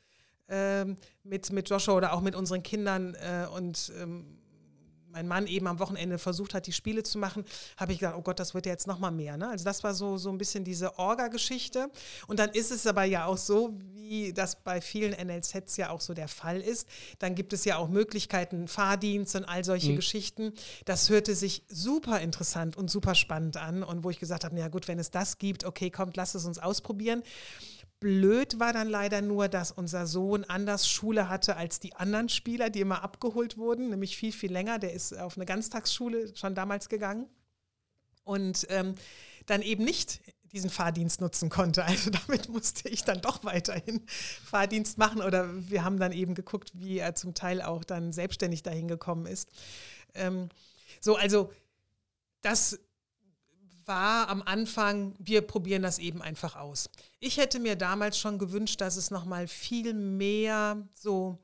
ähm, 0.49 0.97
mit, 1.23 1.53
mit 1.53 1.71
Joshua 1.71 1.95
oder 1.95 2.13
auch 2.13 2.21
mit 2.21 2.35
unseren 2.35 2.63
Kindern 2.63 3.15
äh, 3.15 3.47
und 3.55 3.93
ähm, 4.01 4.42
mein 5.13 5.29
Mann 5.29 5.47
eben 5.47 5.67
am 5.67 5.79
Wochenende 5.79 6.19
versucht 6.19 6.55
hat, 6.55 6.67
die 6.67 6.73
Spiele 6.73 7.03
zu 7.03 7.19
machen, 7.19 7.45
habe 7.77 7.93
ich 7.93 7.99
gedacht, 7.99 8.17
oh 8.19 8.23
Gott, 8.23 8.41
das 8.41 8.55
wird 8.55 8.67
ja 8.67 8.73
jetzt 8.73 8.87
noch 8.87 8.99
mal 8.99 9.11
mehr. 9.11 9.37
Ne? 9.37 9.49
Also 9.49 9.65
das 9.65 9.85
war 9.85 9.95
so, 9.95 10.17
so 10.17 10.31
ein 10.31 10.39
bisschen 10.39 10.65
diese 10.65 10.99
Orga-Geschichte. 10.99 11.91
Und 12.27 12.39
dann 12.39 12.51
ist 12.51 12.71
es 12.71 12.87
aber 12.87 13.05
ja 13.05 13.27
auch 13.27 13.37
so, 13.39 13.75
wie 13.95 14.33
das 14.33 14.57
bei 14.57 14.81
vielen 14.81 15.13
NLZs 15.13 15.77
ja 15.77 15.91
auch 15.91 16.01
so 16.01 16.15
der 16.15 16.29
Fall 16.29 16.61
ist. 16.61 16.89
Dann 17.19 17.35
gibt 17.35 17.53
es 17.53 17.65
ja 17.65 17.77
auch 17.77 17.89
Möglichkeiten, 17.89 18.69
Fahrdienst 18.69 19.37
und 19.37 19.45
all 19.45 19.65
solche 19.65 19.93
Mhm. 19.93 19.97
Geschichten. 19.97 20.53
Das 20.85 21.09
hörte 21.11 21.35
sich 21.35 21.63
super 21.69 22.21
interessant 22.21 22.77
und 22.77 22.91
super 22.91 23.15
spannend 23.15 23.57
an. 23.57 23.83
Und 23.83 24.05
wo 24.05 24.11
ich 24.11 24.19
gesagt 24.19 24.45
habe, 24.45 24.55
na 24.55 24.63
ja 24.63 24.69
gut, 24.69 24.89
wenn 24.89 24.99
es 24.99 25.11
das 25.11 25.39
gibt, 25.39 25.65
okay, 25.65 25.91
kommt, 25.91 26.17
lass 26.17 26.35
es 26.35 26.45
uns 26.45 26.59
ausprobieren. 26.59 27.23
Blöd 28.03 28.59
war 28.59 28.73
dann 28.73 28.89
leider 28.89 29.23
nur, 29.23 29.47
dass 29.47 29.71
unser 29.71 30.09
Sohn 30.09 30.43
anders 30.43 30.89
Schule 30.89 31.29
hatte 31.29 31.57
als 31.57 31.79
die 31.79 31.95
anderen 31.95 32.29
Spieler, 32.29 32.69
die 32.69 32.81
immer 32.81 33.05
abgeholt 33.05 33.57
wurden, 33.57 33.91
nämlich 33.91 34.17
viel, 34.17 34.33
viel 34.33 34.51
länger. 34.51 34.81
Der 34.81 34.93
ist 34.93 35.17
auf 35.17 35.37
eine 35.37 35.47
Ganztagsschule 35.47 36.35
schon 36.35 36.57
damals 36.57 36.89
gegangen 36.89 37.27
und 38.25 38.67
ähm, 38.71 38.97
dann 39.47 39.63
eben 39.63 39.85
nicht 39.85 40.21
diesen 40.51 40.69
Fahrdienst 40.69 41.21
nutzen 41.21 41.49
konnte. 41.49 41.85
Also 41.87 42.11
damit 42.11 42.49
musste 42.49 42.89
ich 42.89 43.05
dann 43.05 43.21
doch 43.21 43.45
weiterhin 43.45 44.05
Fahrdienst 44.45 44.99
machen 44.99 45.23
oder 45.23 45.49
wir 45.71 45.85
haben 45.85 46.01
dann 46.01 46.11
eben 46.11 46.35
geguckt, 46.35 46.73
wie 46.75 46.99
er 46.99 47.15
zum 47.15 47.35
Teil 47.35 47.63
auch 47.63 47.85
dann 47.85 48.13
selbstständig 48.13 48.65
dahin 48.65 48.89
gekommen 48.89 49.27
ist. 49.27 49.49
Ähm, 50.15 50.49
so, 51.01 51.15
also 51.15 51.53
das 52.41 52.81
war 53.87 54.29
am 54.29 54.43
Anfang, 54.43 55.15
wir 55.19 55.43
probieren 55.43 55.83
das 55.83 55.99
eben 55.99 56.23
einfach 56.23 56.57
aus. 56.57 56.89
Ich 57.21 57.37
hätte 57.37 57.59
mir 57.59 57.77
damals 57.77 58.19
schon 58.19 58.39
gewünscht, 58.39 58.81
dass 58.81 58.97
es 58.97 59.11
nochmal 59.11 59.49
viel 59.49 59.95
mehr 59.95 60.89
so 60.95 61.39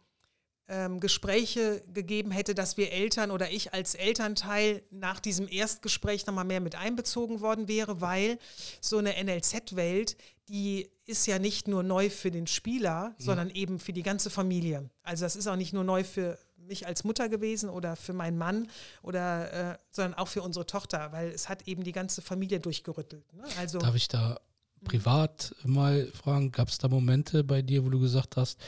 ähm, 0.69 1.01
Gespräche 1.01 1.82
gegeben 1.93 2.31
hätte, 2.31 2.55
dass 2.55 2.77
wir 2.77 2.93
Eltern 2.93 3.31
oder 3.31 3.51
ich 3.51 3.73
als 3.73 3.94
Elternteil 3.94 4.82
nach 4.90 5.19
diesem 5.19 5.48
Erstgespräch 5.48 6.27
nochmal 6.27 6.44
mehr 6.44 6.60
mit 6.60 6.74
einbezogen 6.74 7.40
worden 7.40 7.69
wäre, 7.69 8.01
weil 8.01 8.39
so 8.81 8.98
eine 8.98 9.15
NLZ-Welt, 9.23 10.16
die 10.48 10.90
ist 11.06 11.27
ja 11.27 11.39
nicht 11.39 11.69
nur 11.69 11.82
neu 11.82 12.10
für 12.10 12.31
den 12.31 12.47
Spieler, 12.47 13.15
sondern 13.19 13.51
eben 13.51 13.78
für 13.78 13.93
die 13.93 14.02
ganze 14.02 14.28
Familie. 14.28 14.90
Also 15.02 15.24
das 15.24 15.36
ist 15.36 15.47
auch 15.47 15.56
nicht 15.56 15.73
nur 15.73 15.85
neu 15.85 16.05
für 16.05 16.39
mich 16.68 16.86
als 16.86 17.04
Mutter 17.04 17.28
gewesen 17.28 17.70
oder 17.70 17.96
für 17.96 18.12
meinen 18.12 18.38
Mann 18.38 18.68
oder 19.02 19.72
äh, 19.72 19.78
sondern 19.90 20.14
auch 20.14 20.28
für 20.28 20.42
unsere 20.42 20.66
Tochter, 20.66 21.12
weil 21.12 21.30
es 21.30 21.48
hat 21.48 21.66
eben 21.66 21.82
die 21.82 21.92
ganze 21.92 22.22
Familie 22.22 22.60
durchgerüttelt. 22.60 23.32
Ne? 23.32 23.44
Also 23.58 23.78
Darf 23.78 23.94
ich 23.94 24.08
da 24.08 24.38
privat 24.84 25.54
mal 25.64 26.06
fragen, 26.12 26.52
gab 26.52 26.68
es 26.68 26.78
da 26.78 26.88
Momente 26.88 27.44
bei 27.44 27.62
dir, 27.62 27.84
wo 27.84 27.90
du 27.90 27.98
gesagt 27.98 28.36
hast, 28.36 28.58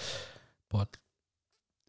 boah, 0.68 0.88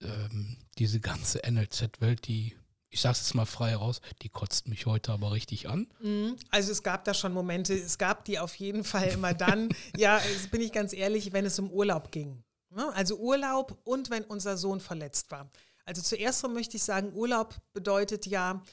ähm, 0.01 0.57
diese 0.77 0.99
ganze 0.99 1.41
NLZ-Welt, 1.49 2.27
die, 2.27 2.55
ich 2.89 3.01
sag's 3.01 3.19
jetzt 3.19 3.35
mal 3.35 3.45
frei 3.45 3.75
raus, 3.75 4.01
die 4.21 4.29
kotzt 4.29 4.67
mich 4.67 4.85
heute 4.85 5.11
aber 5.11 5.31
richtig 5.31 5.69
an. 5.69 5.87
Mhm. 6.01 6.35
Also 6.49 6.71
es 6.71 6.83
gab 6.83 7.05
da 7.05 7.13
schon 7.13 7.33
Momente, 7.33 7.73
es 7.73 7.97
gab 7.97 8.25
die 8.25 8.39
auf 8.39 8.55
jeden 8.55 8.83
Fall 8.83 9.07
immer 9.09 9.33
dann, 9.33 9.69
ja, 9.97 10.21
bin 10.51 10.61
ich 10.61 10.71
ganz 10.71 10.93
ehrlich, 10.93 11.33
wenn 11.33 11.45
es 11.45 11.57
um 11.59 11.71
Urlaub 11.71 12.11
ging. 12.11 12.43
Ne? 12.69 12.91
Also 12.93 13.17
Urlaub 13.17 13.77
und 13.83 14.09
wenn 14.09 14.23
unser 14.23 14.57
Sohn 14.57 14.79
verletzt 14.79 15.29
war. 15.31 15.49
Also 15.85 16.01
zuerst 16.01 16.47
möchte 16.47 16.77
ich 16.77 16.83
sagen, 16.83 17.13
Urlaub 17.13 17.55
bedeutet 17.73 18.25
ja, 18.25 18.63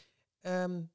ähm, 0.45 0.91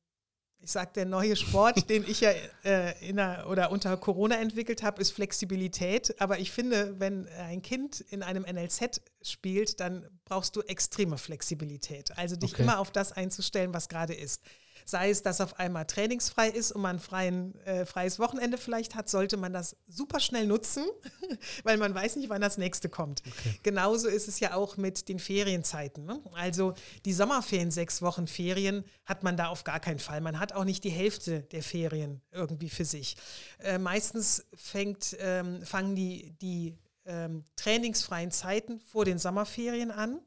ich 0.60 0.72
sage, 0.72 0.91
der 0.95 1.06
neue 1.06 1.35
Sport, 1.35 1.90
den 1.90 2.03
ich 2.07 2.22
ja 2.22 2.31
äh, 2.64 3.07
in 3.07 3.18
der, 3.18 3.48
oder 3.49 3.72
unter 3.72 3.98
Corona 3.98 4.35
entwickelt 4.38 4.81
habe, 4.81 5.02
ist 5.02 5.11
Flexibilität. 5.11 6.19
Aber 6.22 6.40
ich 6.40 6.52
finde, 6.52 6.99
wenn 6.99 7.27
ein 7.27 7.61
Kind 7.61 7.99
in 7.99 8.23
einem 8.23 8.44
NLZ 8.44 9.02
spielt, 9.22 9.80
dann 9.81 10.07
brauchst 10.23 10.56
du 10.56 10.61
extreme 10.61 11.18
Flexibilität. 11.18 12.18
Also 12.18 12.35
dich 12.38 12.53
Okay. 12.53 12.64
immer 12.64 12.80
auf 12.80 12.91
das 12.91 13.11
einzustellen, 13.11 13.73
was 13.73 13.90
gerade 13.90 14.14
ist. 14.14 14.41
Sei 14.85 15.10
es, 15.10 15.22
dass 15.22 15.41
auf 15.41 15.60
einmal 15.60 15.85
trainingsfrei 15.85 16.49
ist 16.49 16.72
und 16.72 16.81
man 16.81 16.99
ein 17.11 17.55
äh, 17.65 17.85
freies 17.85 18.19
Wochenende 18.19 18.57
vielleicht 18.57 18.95
hat, 18.95 19.10
sollte 19.10 19.38
man 19.38 19.53
das 19.53 19.76
super 19.88 20.19
schnell 20.19 20.47
nutzen, 20.47 20.85
weil 21.64 21.77
man 21.77 21.93
weiß 21.95 22.15
nicht, 22.18 22.30
wann 22.30 22.41
das 22.41 22.57
nächste 22.57 22.89
kommt. 22.89 23.23
Genauso 23.64 24.07
ist 24.07 24.27
es 24.27 24.39
ja 24.39 24.53
auch 24.55 24.77
mit 24.77 25.10
den 25.10 25.19
Ferienzeiten. 25.19 26.05
Ne? 26.05 26.19
Also 26.34 26.73
die 27.05 27.14
Sommerferien, 27.14 27.72
sechs 27.72 28.01
Wochen 28.01 28.27
Ferien, 28.27 28.84
hat 29.05 29.23
man 29.23 29.38
da 29.38 29.47
auf 29.47 29.64
gar 29.64 29.80
keinen 29.80 29.99
Fall. 29.99 30.22
Man 30.22 30.39
hat 30.39 30.53
auch 30.53 30.64
nicht 30.65 30.84
die 30.84 30.89
Hälfte 30.89 31.41
der 31.43 31.64
Ferien 31.64 32.22
irgendwie 32.31 32.69
für 32.69 32.85
sich. 32.85 33.15
Äh, 33.60 33.77
meistens 33.77 34.45
fängt, 34.55 35.15
ähm, 35.19 35.61
fangen 35.65 35.95
die, 35.95 36.31
die 36.41 36.77
ähm, 37.05 37.43
trainingsfreien 37.55 38.31
Zeiten 38.31 38.80
vor 38.80 39.05
den 39.05 39.19
Sommerferien 39.19 39.91
an, 39.91 40.19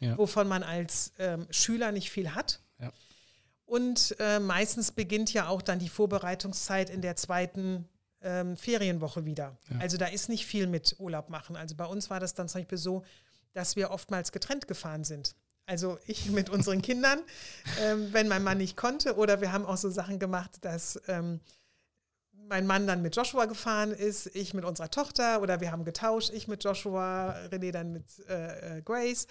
Ja. 0.00 0.16
wovon 0.16 0.46
man 0.48 0.62
als 0.62 1.12
ähm, 1.18 1.46
Schüler 1.50 1.90
nicht 1.92 2.10
viel 2.10 2.34
hat. 2.34 2.60
Ja. 2.78 2.92
Und 3.68 4.16
äh, 4.18 4.40
meistens 4.40 4.92
beginnt 4.92 5.34
ja 5.34 5.46
auch 5.48 5.60
dann 5.60 5.78
die 5.78 5.90
Vorbereitungszeit 5.90 6.88
in 6.88 7.02
der 7.02 7.16
zweiten 7.16 7.86
ähm, 8.22 8.56
Ferienwoche 8.56 9.26
wieder. 9.26 9.58
Ja. 9.68 9.80
Also 9.80 9.98
da 9.98 10.06
ist 10.06 10.30
nicht 10.30 10.46
viel 10.46 10.66
mit 10.66 10.96
Urlaub 10.98 11.28
machen. 11.28 11.54
Also 11.54 11.76
bei 11.76 11.84
uns 11.84 12.08
war 12.08 12.18
das 12.18 12.32
dann 12.32 12.48
zum 12.48 12.62
Beispiel 12.62 12.78
so, 12.78 13.04
dass 13.52 13.76
wir 13.76 13.90
oftmals 13.90 14.32
getrennt 14.32 14.68
gefahren 14.68 15.04
sind. 15.04 15.36
Also 15.66 15.98
ich 16.06 16.26
mit 16.30 16.48
unseren 16.48 16.80
Kindern, 16.80 17.20
ähm, 17.82 18.08
wenn 18.12 18.26
mein 18.26 18.42
Mann 18.42 18.56
nicht 18.56 18.74
konnte. 18.74 19.16
Oder 19.16 19.42
wir 19.42 19.52
haben 19.52 19.66
auch 19.66 19.76
so 19.76 19.90
Sachen 19.90 20.18
gemacht, 20.18 20.64
dass 20.64 20.98
ähm, 21.06 21.40
mein 22.48 22.66
Mann 22.66 22.86
dann 22.86 23.02
mit 23.02 23.16
Joshua 23.16 23.44
gefahren 23.44 23.92
ist, 23.92 24.34
ich 24.34 24.54
mit 24.54 24.64
unserer 24.64 24.90
Tochter 24.90 25.42
oder 25.42 25.60
wir 25.60 25.72
haben 25.72 25.84
getauscht, 25.84 26.30
ich 26.32 26.48
mit 26.48 26.64
Joshua, 26.64 27.36
René 27.50 27.70
dann 27.70 27.92
mit 27.92 28.06
äh, 28.30 28.78
äh, 28.78 28.82
Grace. 28.82 29.26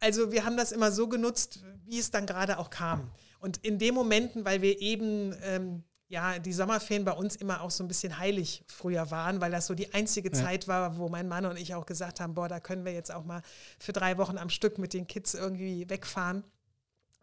Also 0.00 0.32
wir 0.32 0.46
haben 0.46 0.56
das 0.56 0.72
immer 0.72 0.90
so 0.90 1.08
genutzt, 1.08 1.62
wie 1.84 1.98
es 1.98 2.10
dann 2.10 2.24
gerade 2.24 2.58
auch 2.58 2.70
kam. 2.70 3.10
Und 3.42 3.58
in 3.58 3.78
den 3.78 3.92
Momenten, 3.94 4.44
weil 4.44 4.62
wir 4.62 4.80
eben 4.80 5.34
ähm, 5.42 5.82
ja 6.08 6.38
die 6.38 6.52
Sommerferien 6.52 7.04
bei 7.04 7.12
uns 7.12 7.34
immer 7.34 7.60
auch 7.60 7.70
so 7.72 7.82
ein 7.82 7.88
bisschen 7.88 8.16
heilig 8.18 8.62
früher 8.68 9.10
waren, 9.10 9.40
weil 9.40 9.50
das 9.50 9.66
so 9.66 9.74
die 9.74 9.92
einzige 9.92 10.28
Ja. 10.28 10.34
Zeit 10.34 10.68
war, 10.68 10.96
wo 10.96 11.08
mein 11.08 11.26
Mann 11.26 11.44
und 11.46 11.58
ich 11.58 11.74
auch 11.74 11.84
gesagt 11.84 12.20
haben, 12.20 12.34
boah, 12.34 12.48
da 12.48 12.60
können 12.60 12.84
wir 12.84 12.92
jetzt 12.92 13.12
auch 13.12 13.24
mal 13.24 13.42
für 13.80 13.92
drei 13.92 14.16
Wochen 14.16 14.38
am 14.38 14.48
Stück 14.48 14.78
mit 14.78 14.94
den 14.94 15.08
Kids 15.08 15.34
irgendwie 15.34 15.88
wegfahren. 15.90 16.44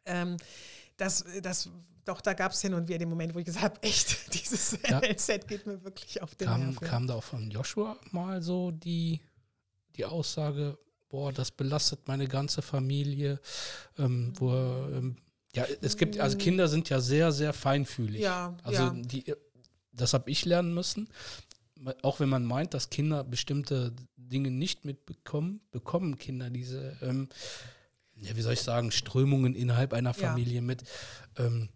Ähm, 0.06 0.36
das, 0.98 1.24
das, 1.42 1.70
doch, 2.04 2.20
da 2.20 2.34
gab 2.34 2.52
es 2.52 2.62
hin 2.62 2.74
und 2.74 2.90
wieder 2.90 2.98
den 3.00 3.10
Moment, 3.10 3.34
wo 3.34 3.40
ich 3.40 3.46
gesagt 3.46 3.64
habe, 3.64 3.82
echt, 3.84 4.34
dieses 4.34 4.78
Ja. 4.90 5.00
Geht 5.00 5.66
mir 5.66 5.82
wirklich 5.86 6.22
auf 6.22 6.36
den 6.36 6.48
Kam, 6.50 6.62
Nerv. 6.62 6.82
kam 6.82 7.08
da 7.08 7.14
auch 7.16 7.24
von 7.24 7.50
Joshua 7.50 7.96
mal 8.12 8.42
so 8.42 8.72
die, 8.72 9.22
die 9.96 10.04
Aussage, 10.04 10.78
boah, 11.08 11.32
das 11.32 11.52
belastet 11.52 12.08
meine 12.08 12.28
ganze 12.28 12.62
Familie, 12.62 13.40
ähm, 13.98 14.34
wo 14.38 14.52
er, 14.52 14.90
ähm, 14.98 15.16
ja, 15.56 15.66
es 15.82 15.98
gibt, 15.98 16.20
also 16.20 16.38
Kinder 16.38 16.68
sind 16.68 16.90
ja 16.90 17.00
sehr, 17.00 17.32
sehr 17.32 17.54
feinfühlig. 17.54 18.22
Ja, 18.22 18.56
Also 18.64 18.84
ja. 18.84 18.94
die, 18.96 19.34
das 19.92 20.14
habe 20.14 20.30
ich 20.30 20.46
lernen 20.46 20.74
müssen. 20.74 21.10
Auch 22.02 22.20
wenn 22.20 22.30
man 22.30 22.44
meint, 22.44 22.74
dass 22.74 22.90
Kinder 22.90 23.24
bestimmte 23.24 23.94
Dinge 24.18 24.52
nicht 24.52 24.86
mitbekommen, 24.86 25.62
bekommen 25.72 26.18
Kinder 26.18 26.50
diese, 26.50 26.98
ähm, 27.02 27.30
ja, 28.16 28.36
wie 28.36 28.42
soll 28.42 28.54
ich 28.54 28.62
sagen, 28.62 28.92
Strömungen 28.92 29.56
innerhalb 29.56 29.94
einer 29.94 30.10
Ja. 30.12 30.30
Familie 30.30 30.62
mit. 30.62 30.84
Ähm, 31.38 31.70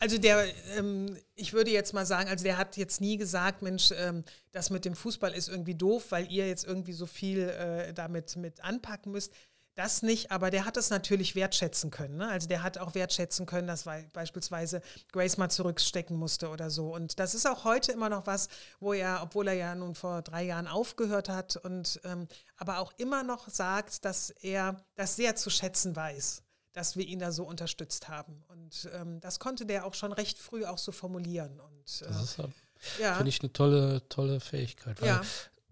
Also 0.00 0.18
der, 0.18 0.44
ähm, 0.76 1.16
ich 1.34 1.52
würde 1.54 1.70
jetzt 1.70 1.94
mal 1.94 2.04
sagen, 2.04 2.28
also 2.28 2.44
der 2.44 2.58
hat 2.58 2.76
jetzt 2.76 3.00
nie 3.00 3.16
gesagt, 3.16 3.62
Mensch, 3.62 3.90
ähm, 3.96 4.22
das 4.52 4.68
mit 4.70 4.84
dem 4.84 4.94
Fußball 4.94 5.32
ist 5.32 5.48
irgendwie 5.48 5.74
doof, 5.74 6.06
weil 6.10 6.30
ihr 6.30 6.46
jetzt 6.46 6.64
irgendwie 6.66 6.92
so 6.92 7.06
viel 7.06 7.40
äh, 7.48 7.94
damit 7.94 8.36
mit 8.36 8.62
anpacken 8.62 9.12
müsst. 9.12 9.32
Das 9.78 10.02
nicht, 10.02 10.32
aber 10.32 10.50
der 10.50 10.64
hat 10.64 10.76
es 10.76 10.90
natürlich 10.90 11.36
wertschätzen 11.36 11.92
können. 11.92 12.16
Ne? 12.16 12.26
Also 12.28 12.48
der 12.48 12.64
hat 12.64 12.78
auch 12.78 12.96
wertschätzen 12.96 13.46
können, 13.46 13.68
dass 13.68 13.86
wei- 13.86 14.08
beispielsweise 14.12 14.82
Grace 15.12 15.36
mal 15.36 15.48
zurückstecken 15.50 16.16
musste 16.16 16.48
oder 16.48 16.68
so. 16.68 16.92
Und 16.92 17.20
das 17.20 17.32
ist 17.32 17.46
auch 17.46 17.62
heute 17.62 17.92
immer 17.92 18.08
noch 18.08 18.26
was, 18.26 18.48
wo 18.80 18.92
er, 18.92 19.20
obwohl 19.22 19.46
er 19.46 19.54
ja 19.54 19.74
nun 19.76 19.94
vor 19.94 20.22
drei 20.22 20.42
Jahren 20.42 20.66
aufgehört 20.66 21.28
hat 21.28 21.54
und 21.56 22.00
ähm, 22.02 22.26
aber 22.56 22.80
auch 22.80 22.92
immer 22.96 23.22
noch 23.22 23.48
sagt, 23.48 24.04
dass 24.04 24.30
er 24.30 24.84
das 24.96 25.14
sehr 25.14 25.36
zu 25.36 25.48
schätzen 25.48 25.94
weiß, 25.94 26.42
dass 26.72 26.96
wir 26.96 27.06
ihn 27.06 27.20
da 27.20 27.30
so 27.30 27.44
unterstützt 27.44 28.08
haben. 28.08 28.42
Und 28.48 28.88
ähm, 28.94 29.20
das 29.20 29.38
konnte 29.38 29.64
der 29.64 29.86
auch 29.86 29.94
schon 29.94 30.12
recht 30.12 30.40
früh 30.40 30.64
auch 30.64 30.78
so 30.78 30.90
formulieren. 30.90 31.60
Und 31.60 31.84
das 31.84 32.02
äh, 32.02 32.22
ist, 32.24 32.38
äh, 32.40 33.02
ja, 33.02 33.14
finde 33.14 33.28
ich, 33.28 33.40
eine 33.42 33.52
tolle, 33.52 34.08
tolle 34.08 34.40
Fähigkeit. 34.40 35.00
Weil 35.00 35.06
ja, 35.08 35.22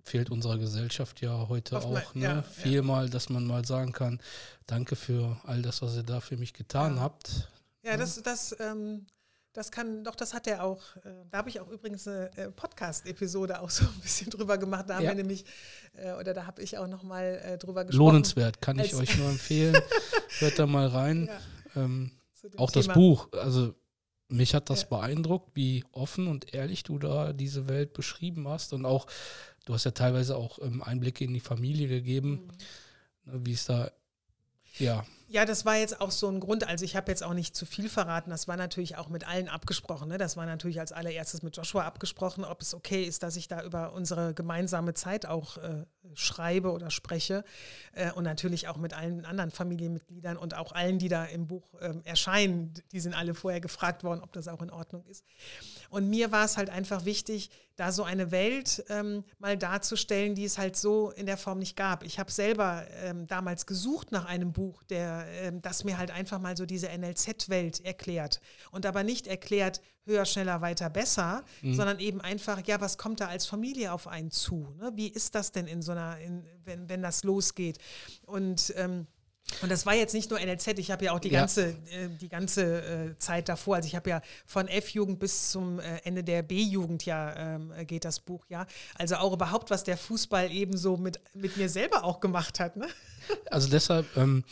fehlt 0.06 0.30
unserer 0.30 0.56
Gesellschaft 0.58 1.20
ja 1.20 1.48
heute 1.48 1.76
Oftmal- 1.76 2.02
auch. 2.04 2.14
Ne? 2.14 2.22
ja, 2.24 2.34
ja. 2.36 2.42
Viel 2.42 2.82
mal, 2.82 3.10
dass 3.10 3.28
man 3.28 3.44
mal 3.46 3.64
sagen 3.64 3.92
kann, 3.92 4.20
danke 4.66 4.94
für 4.96 5.36
all 5.44 5.62
das, 5.62 5.82
was 5.82 5.96
ihr 5.96 6.02
da 6.04 6.20
für 6.20 6.36
mich 6.36 6.52
getan 6.54 6.96
Ja. 6.96 7.02
habt. 7.02 7.48
ja, 7.82 7.96
das, 7.96 8.22
das, 8.22 8.54
ähm, 8.60 9.06
das 9.52 9.70
kann, 9.72 10.04
doch, 10.04 10.14
das 10.14 10.32
hat 10.34 10.46
er 10.46 10.62
auch. 10.64 10.80
Äh, 10.96 11.10
da 11.30 11.38
habe 11.38 11.48
ich 11.48 11.60
auch 11.60 11.68
übrigens 11.68 12.06
eine 12.06 12.30
äh, 12.36 12.50
Podcast-Episode 12.50 13.60
auch 13.60 13.70
so 13.70 13.84
ein 13.96 14.00
bisschen 14.00 14.30
drüber 14.30 14.58
gemacht. 14.58 14.84
Da 14.88 14.96
haben 14.96 15.02
Ja. 15.04 15.10
wir 15.10 15.16
nämlich, 15.16 15.44
äh, 15.94 16.12
oder 16.12 16.34
da 16.34 16.46
habe 16.46 16.62
ich 16.62 16.78
auch 16.78 16.86
nochmal 16.86 17.40
äh, 17.44 17.58
drüber 17.58 17.84
gesprochen. 17.84 17.98
Lohnenswert, 18.06 18.60
kann 18.62 18.78
ich 18.78 18.92
Als- 18.94 19.00
euch 19.10 19.16
nur 19.18 19.28
empfehlen. 19.30 19.76
Hört 20.38 20.58
da 20.58 20.66
mal 20.66 20.86
rein. 20.86 21.26
Ja. 21.74 21.82
Ähm, 21.82 22.12
auch 22.58 22.70
Thema. 22.70 22.84
das 22.86 22.94
Buch, 22.94 23.28
also 23.32 23.74
mich 24.28 24.54
hat 24.54 24.70
das 24.70 24.82
ja. 24.82 24.88
beeindruckt, 24.88 25.50
wie 25.54 25.84
offen 25.92 26.26
und 26.26 26.52
ehrlich 26.54 26.82
du 26.82 26.98
da 26.98 27.32
diese 27.32 27.68
Welt 27.68 27.92
beschrieben 27.92 28.48
hast 28.48 28.72
und 28.72 28.84
auch, 28.84 29.06
du 29.66 29.74
hast 29.74 29.84
ja 29.84 29.90
teilweise 29.90 30.36
auch 30.36 30.58
ähm, 30.62 30.82
Einblicke 30.82 31.24
in 31.24 31.34
die 31.34 31.40
Familie 31.40 31.88
gegeben, 31.88 32.30
mhm. 32.30 32.48
Ne, 33.26 33.44
wie 33.44 33.52
es 33.52 33.66
da, 33.66 33.90
ja, 34.78 35.04
ja, 35.28 35.44
das 35.44 35.64
war 35.64 35.76
jetzt 35.76 36.00
auch 36.00 36.12
so 36.12 36.28
ein 36.28 36.38
Grund. 36.38 36.68
Also 36.68 36.84
ich 36.84 36.94
habe 36.94 37.10
jetzt 37.10 37.22
auch 37.22 37.34
nicht 37.34 37.56
zu 37.56 37.66
viel 37.66 37.88
verraten. 37.88 38.30
Das 38.30 38.46
war 38.46 38.56
natürlich 38.56 38.96
auch 38.96 39.08
mit 39.08 39.26
allen 39.26 39.48
abgesprochen. 39.48 40.08
Ne? 40.08 40.18
Das 40.18 40.36
war 40.36 40.46
natürlich 40.46 40.78
als 40.78 40.92
allererstes 40.92 41.42
mit 41.42 41.56
Joshua 41.56 41.84
abgesprochen, 41.84 42.44
ob 42.44 42.62
es 42.62 42.74
okay 42.74 43.02
ist, 43.02 43.22
dass 43.22 43.36
ich 43.36 43.48
da 43.48 43.62
über 43.62 43.92
unsere 43.92 44.34
gemeinsame 44.34 44.94
Zeit 44.94 45.26
auch 45.26 45.58
äh, 45.58 45.84
schreibe 46.14 46.70
oder 46.70 46.90
spreche. 46.90 47.44
Äh, 47.92 48.12
und 48.12 48.22
natürlich 48.22 48.68
auch 48.68 48.76
mit 48.76 48.94
allen 48.94 49.24
anderen 49.24 49.50
Familienmitgliedern 49.50 50.36
und 50.36 50.54
auch 50.54 50.72
allen, 50.72 50.98
die 50.98 51.08
da 51.08 51.24
im 51.24 51.48
Buch 51.48 51.74
äh, 51.80 51.94
erscheinen. 52.04 52.74
Die 52.92 53.00
sind 53.00 53.14
alle 53.14 53.34
vorher 53.34 53.60
gefragt 53.60 54.04
worden, 54.04 54.20
ob 54.22 54.32
das 54.32 54.46
auch 54.46 54.62
in 54.62 54.70
Ordnung 54.70 55.04
ist. 55.06 55.24
Und 55.90 56.08
mir 56.08 56.30
war 56.30 56.44
es 56.44 56.56
halt 56.56 56.70
einfach 56.70 57.04
wichtig, 57.04 57.50
da 57.76 57.92
so 57.92 58.04
eine 58.04 58.30
Welt 58.30 58.84
ähm, 58.88 59.24
mal 59.38 59.56
darzustellen, 59.56 60.34
die 60.34 60.44
es 60.44 60.56
halt 60.56 60.76
so 60.76 61.10
in 61.10 61.26
der 61.26 61.36
Form 61.36 61.58
nicht 61.58 61.76
gab. 61.76 62.04
Ich 62.04 62.18
habe 62.18 62.32
selber 62.32 62.86
ähm, 63.02 63.26
damals 63.26 63.66
gesucht 63.66 64.12
nach 64.12 64.24
einem 64.24 64.52
Buch, 64.52 64.82
der 64.84 65.15
ähm, 65.24 65.62
das 65.62 65.84
mir 65.84 65.98
halt 65.98 66.10
einfach 66.10 66.38
mal 66.38 66.56
so 66.56 66.66
diese 66.66 66.88
NLZ-Welt 66.88 67.84
erklärt. 67.84 68.40
Und 68.70 68.86
aber 68.86 69.02
nicht 69.02 69.26
erklärt, 69.26 69.80
höher, 70.04 70.24
schneller, 70.24 70.60
weiter, 70.60 70.90
besser, 70.90 71.44
mhm. 71.62 71.74
sondern 71.74 71.98
eben 71.98 72.20
einfach, 72.20 72.60
ja, 72.66 72.80
was 72.80 72.98
kommt 72.98 73.20
da 73.20 73.28
als 73.28 73.46
Familie 73.46 73.92
auf 73.92 74.06
einen 74.06 74.30
zu? 74.30 74.68
Ne? 74.78 74.92
Wie 74.94 75.08
ist 75.08 75.34
das 75.34 75.52
denn 75.52 75.66
in 75.66 75.82
so 75.82 75.92
einer, 75.92 76.18
in, 76.18 76.44
wenn, 76.64 76.88
wenn 76.88 77.02
das 77.02 77.24
losgeht? 77.24 77.78
Und 78.24 78.72
ähm, 78.76 79.06
und 79.62 79.70
das 79.70 79.86
war 79.86 79.94
jetzt 79.94 80.12
nicht 80.12 80.30
nur 80.30 80.40
NLZ, 80.40 80.78
ich 80.78 80.90
habe 80.90 81.04
ja 81.04 81.12
auch 81.12 81.20
die 81.20 81.30
ja. 81.30 81.40
ganze, 81.40 81.68
äh, 81.68 82.08
die 82.20 82.28
ganze 82.28 82.82
äh, 82.82 83.16
Zeit 83.16 83.48
davor, 83.48 83.76
also 83.76 83.86
ich 83.86 83.94
habe 83.94 84.10
ja 84.10 84.20
von 84.44 84.66
F-Jugend 84.66 85.18
bis 85.20 85.50
zum 85.50 85.78
äh, 85.78 85.98
Ende 86.04 86.24
der 86.24 86.42
B-Jugend 86.42 87.06
ja 87.06 87.54
ähm, 87.54 87.72
geht 87.86 88.04
das 88.04 88.20
Buch 88.20 88.44
ja. 88.48 88.66
Also 88.96 89.16
auch 89.16 89.32
überhaupt, 89.32 89.70
was 89.70 89.84
der 89.84 89.96
Fußball 89.96 90.50
eben 90.50 90.76
so 90.76 90.96
mit, 90.96 91.20
mit 91.34 91.56
mir 91.56 91.68
selber 91.68 92.04
auch 92.04 92.20
gemacht 92.20 92.60
hat. 92.60 92.76
Ne? 92.76 92.88
Also 93.50 93.68
deshalb, 93.68 94.04
ähm, 94.16 94.44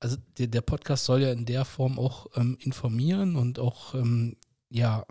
also 0.00 0.16
der, 0.38 0.46
der, 0.46 0.60
Podcast 0.60 1.04
soll 1.04 1.22
ja 1.22 1.32
in 1.32 1.44
der 1.44 1.64
Form 1.64 1.98
auch 1.98 2.26
ähm, 2.36 2.56
informieren 2.60 3.36
und 3.36 3.58
auch, 3.58 3.94
ähm, 3.94 4.36
ja, 4.70 5.04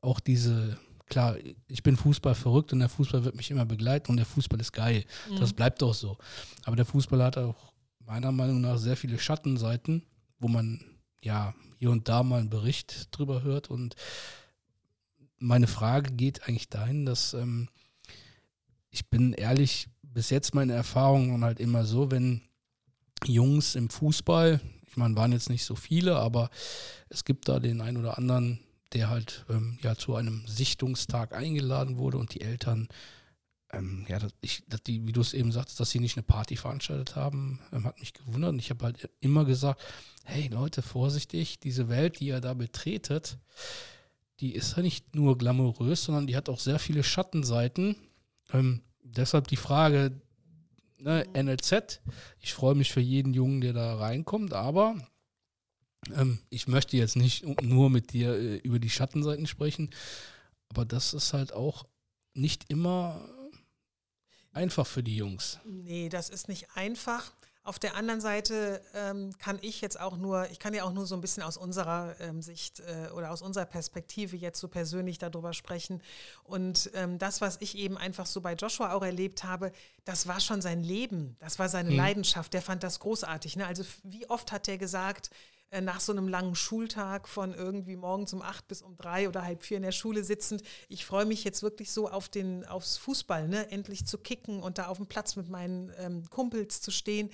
auch 0.00 0.20
diese 0.20 0.78
klar, 1.12 1.36
ich 1.68 1.82
bin 1.82 1.96
Fußball 1.96 2.34
verrückt 2.34 2.72
und 2.72 2.78
der 2.78 2.88
Fußball 2.88 3.22
wird 3.22 3.36
mich 3.36 3.50
immer 3.50 3.66
begleiten 3.66 4.10
und 4.10 4.16
der 4.16 4.24
Fußball 4.24 4.58
ist 4.58 4.72
geil. 4.72 5.04
Mhm. 5.28 5.36
Das 5.36 5.52
bleibt 5.52 5.82
auch 5.82 5.92
so. 5.92 6.16
Aber 6.64 6.74
der 6.74 6.86
Fußball 6.86 7.22
hat 7.22 7.36
auch 7.36 7.74
meiner 8.06 8.32
Meinung 8.32 8.62
nach 8.62 8.78
sehr 8.78 8.96
viele 8.96 9.18
Schattenseiten, 9.18 10.02
wo 10.38 10.48
man 10.48 10.82
ja 11.20 11.54
hier 11.78 11.90
und 11.90 12.08
da 12.08 12.22
mal 12.22 12.40
einen 12.40 12.48
Bericht 12.48 13.08
drüber 13.10 13.42
hört. 13.42 13.68
Und 13.68 13.94
meine 15.38 15.66
Frage 15.66 16.12
geht 16.12 16.48
eigentlich 16.48 16.70
dahin, 16.70 17.04
dass 17.04 17.34
ähm, 17.34 17.68
ich 18.90 19.10
bin 19.10 19.34
ehrlich, 19.34 19.88
bis 20.02 20.30
jetzt 20.30 20.54
meine 20.54 20.72
Erfahrungen 20.72 21.44
halt 21.44 21.60
immer 21.60 21.84
so, 21.84 22.10
wenn 22.10 22.40
Jungs 23.26 23.74
im 23.74 23.88
Fußball, 23.88 24.60
ich 24.86 24.96
meine, 24.96 25.16
waren 25.16 25.32
jetzt 25.32 25.50
nicht 25.50 25.64
so 25.64 25.74
viele, 25.74 26.16
aber 26.16 26.50
es 27.08 27.24
gibt 27.24 27.48
da 27.48 27.60
den 27.60 27.80
einen 27.80 27.96
oder 27.96 28.18
anderen, 28.18 28.60
der 28.92 29.08
halt 29.08 29.44
ähm, 29.48 29.78
ja 29.82 29.96
zu 29.96 30.14
einem 30.14 30.46
Sichtungstag 30.46 31.34
eingeladen 31.34 31.96
wurde 31.96 32.18
und 32.18 32.34
die 32.34 32.42
Eltern 32.42 32.88
ähm, 33.72 34.04
ja, 34.08 34.18
dass 34.18 34.32
ich, 34.40 34.64
dass 34.68 34.82
die, 34.82 35.06
wie 35.06 35.12
du 35.12 35.20
es 35.20 35.34
eben 35.34 35.50
sagst, 35.50 35.80
dass 35.80 35.90
sie 35.90 35.98
nicht 35.98 36.16
eine 36.16 36.22
Party 36.22 36.56
veranstaltet 36.56 37.16
haben, 37.16 37.60
ähm, 37.72 37.84
hat 37.84 37.98
mich 38.00 38.12
gewundert. 38.12 38.52
Und 38.52 38.58
ich 38.58 38.70
habe 38.70 38.84
halt 38.84 39.08
immer 39.20 39.44
gesagt, 39.44 39.80
hey 40.24 40.48
Leute, 40.48 40.82
vorsichtig, 40.82 41.58
diese 41.58 41.88
Welt, 41.88 42.20
die 42.20 42.26
ihr 42.26 42.40
da 42.40 42.54
betretet, 42.54 43.38
die 44.40 44.54
ist 44.54 44.76
ja 44.76 44.82
nicht 44.82 45.14
nur 45.14 45.38
glamourös, 45.38 46.04
sondern 46.04 46.26
die 46.26 46.36
hat 46.36 46.48
auch 46.48 46.60
sehr 46.60 46.78
viele 46.78 47.02
Schattenseiten. 47.02 47.96
Ähm, 48.52 48.82
deshalb 49.02 49.48
die 49.48 49.56
Frage, 49.56 50.20
ne, 51.02 51.26
NLZ, 51.34 52.00
ich 52.40 52.54
freue 52.54 52.74
mich 52.74 52.92
für 52.92 53.00
jeden 53.00 53.34
Jungen, 53.34 53.60
der 53.60 53.72
da 53.72 53.96
reinkommt, 53.96 54.52
aber 54.52 54.96
ähm, 56.16 56.38
ich 56.50 56.68
möchte 56.68 56.96
jetzt 56.96 57.16
nicht 57.16 57.44
nur 57.62 57.90
mit 57.90 58.12
dir 58.12 58.34
äh, 58.34 58.56
über 58.58 58.78
die 58.78 58.90
Schattenseiten 58.90 59.46
sprechen, 59.46 59.90
aber 60.68 60.84
das 60.84 61.14
ist 61.14 61.32
halt 61.32 61.52
auch 61.52 61.86
nicht 62.34 62.70
immer 62.70 63.28
einfach 64.52 64.86
für 64.86 65.02
die 65.02 65.16
Jungs. 65.16 65.58
Nee, 65.64 66.08
das 66.08 66.28
ist 66.28 66.48
nicht 66.48 66.68
einfach. 66.74 67.32
Auf 67.64 67.78
der 67.78 67.94
anderen 67.94 68.20
Seite 68.20 68.82
ähm, 68.92 69.30
kann 69.38 69.58
ich 69.62 69.80
jetzt 69.80 70.00
auch 70.00 70.16
nur, 70.16 70.50
ich 70.50 70.58
kann 70.58 70.74
ja 70.74 70.82
auch 70.82 70.92
nur 70.92 71.06
so 71.06 71.14
ein 71.14 71.20
bisschen 71.20 71.44
aus 71.44 71.56
unserer 71.56 72.16
ähm, 72.18 72.42
Sicht 72.42 72.80
äh, 72.80 73.10
oder 73.10 73.30
aus 73.30 73.40
unserer 73.40 73.66
Perspektive 73.66 74.36
jetzt 74.36 74.58
so 74.58 74.66
persönlich 74.66 75.18
darüber 75.18 75.52
sprechen. 75.52 76.02
Und 76.42 76.90
ähm, 76.94 77.18
das, 77.18 77.40
was 77.40 77.58
ich 77.60 77.78
eben 77.78 77.96
einfach 77.96 78.26
so 78.26 78.40
bei 78.40 78.54
Joshua 78.54 78.92
auch 78.92 79.02
erlebt 79.02 79.44
habe, 79.44 79.70
das 80.04 80.26
war 80.26 80.40
schon 80.40 80.60
sein 80.60 80.82
Leben, 80.82 81.36
das 81.38 81.60
war 81.60 81.68
seine 81.68 81.90
hm. 81.90 81.96
Leidenschaft. 81.96 82.52
Der 82.52 82.62
fand 82.62 82.82
das 82.82 82.98
großartig. 82.98 83.54
Ne? 83.54 83.64
Also 83.64 83.84
wie 84.02 84.28
oft 84.28 84.50
hat 84.50 84.66
er 84.66 84.76
gesagt, 84.76 85.30
nach 85.80 86.00
so 86.00 86.12
einem 86.12 86.28
langen 86.28 86.54
Schultag 86.54 87.28
von 87.28 87.54
irgendwie 87.54 87.96
morgens 87.96 88.32
um 88.32 88.42
acht 88.42 88.68
bis 88.68 88.82
um 88.82 88.96
drei 88.96 89.28
oder 89.28 89.42
halb 89.42 89.62
vier 89.62 89.78
in 89.78 89.82
der 89.82 89.92
Schule 89.92 90.22
sitzend. 90.22 90.62
Ich 90.88 91.06
freue 91.06 91.24
mich 91.24 91.44
jetzt 91.44 91.62
wirklich 91.62 91.90
so 91.90 92.08
auf 92.08 92.28
den, 92.28 92.66
aufs 92.66 92.98
Fußball, 92.98 93.48
ne? 93.48 93.70
endlich 93.70 94.06
zu 94.06 94.18
kicken 94.18 94.62
und 94.62 94.78
da 94.78 94.86
auf 94.88 94.98
dem 94.98 95.06
Platz 95.06 95.36
mit 95.36 95.48
meinen 95.48 95.90
ähm, 95.98 96.28
Kumpels 96.28 96.82
zu 96.82 96.90
stehen, 96.90 97.30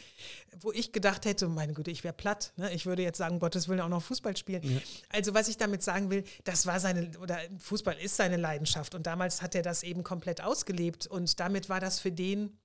wo 0.60 0.72
ich 0.72 0.92
gedacht 0.92 1.24
hätte, 1.24 1.48
meine 1.48 1.72
Güte, 1.72 1.90
ich 1.90 2.04
wäre 2.04 2.14
platt. 2.14 2.52
Ne? 2.56 2.72
Ich 2.72 2.86
würde 2.86 3.02
jetzt 3.02 3.18
sagen, 3.18 3.40
Gottes 3.40 3.68
Willen 3.68 3.80
auch 3.80 3.88
noch 3.88 4.02
Fußball 4.02 4.36
spielen. 4.36 4.62
Ja. 4.62 4.80
Also 5.08 5.34
was 5.34 5.48
ich 5.48 5.56
damit 5.56 5.82
sagen 5.82 6.10
will, 6.10 6.24
das 6.44 6.66
war 6.66 6.78
seine, 6.78 7.10
oder 7.18 7.38
Fußball 7.58 7.96
ist 7.98 8.16
seine 8.16 8.36
Leidenschaft 8.36 8.94
und 8.94 9.06
damals 9.06 9.42
hat 9.42 9.54
er 9.54 9.62
das 9.62 9.82
eben 9.82 10.04
komplett 10.04 10.40
ausgelebt 10.40 11.06
und 11.06 11.40
damit 11.40 11.68
war 11.68 11.80
das 11.80 11.98
für 11.98 12.12
den 12.12 12.56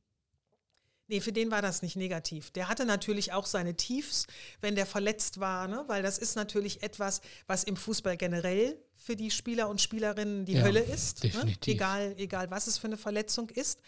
Nee, 1.08 1.20
für 1.20 1.34
den 1.34 1.52
war 1.52 1.62
das 1.62 1.82
nicht 1.82 1.98
negativ. 1.98 2.52
Der 2.52 2.70
hatte 2.70 2.86
natürlich 2.86 3.34
auch 3.34 3.46
seine 3.46 3.76
Tiefs, 3.76 4.26
wenn 4.62 4.76
der 4.76 4.86
verletzt 4.86 5.40
war, 5.40 5.68
ne? 5.68 5.84
weil 5.88 6.02
das 6.02 6.18
ist 6.18 6.36
natürlich 6.36 6.82
etwas, 6.82 7.22
was 7.46 7.66
im 7.66 7.76
Fußball 7.76 8.16
generell 8.16 8.78
für 8.96 9.18
die 9.18 9.30
Spieler 9.30 9.68
und 9.68 9.82
Spielerinnen 9.82 10.46
die 10.46 10.54
ja, 10.54 10.64
Hölle 10.64 10.80
ist. 10.80 11.26
Ne? 11.26 11.56
Egal, 11.66 12.16
egal, 12.18 12.50
was 12.52 12.68
es 12.68 12.78
für 12.78 12.88
eine 12.88 12.98
Verletzung 12.98 13.50
ist. 13.50 13.82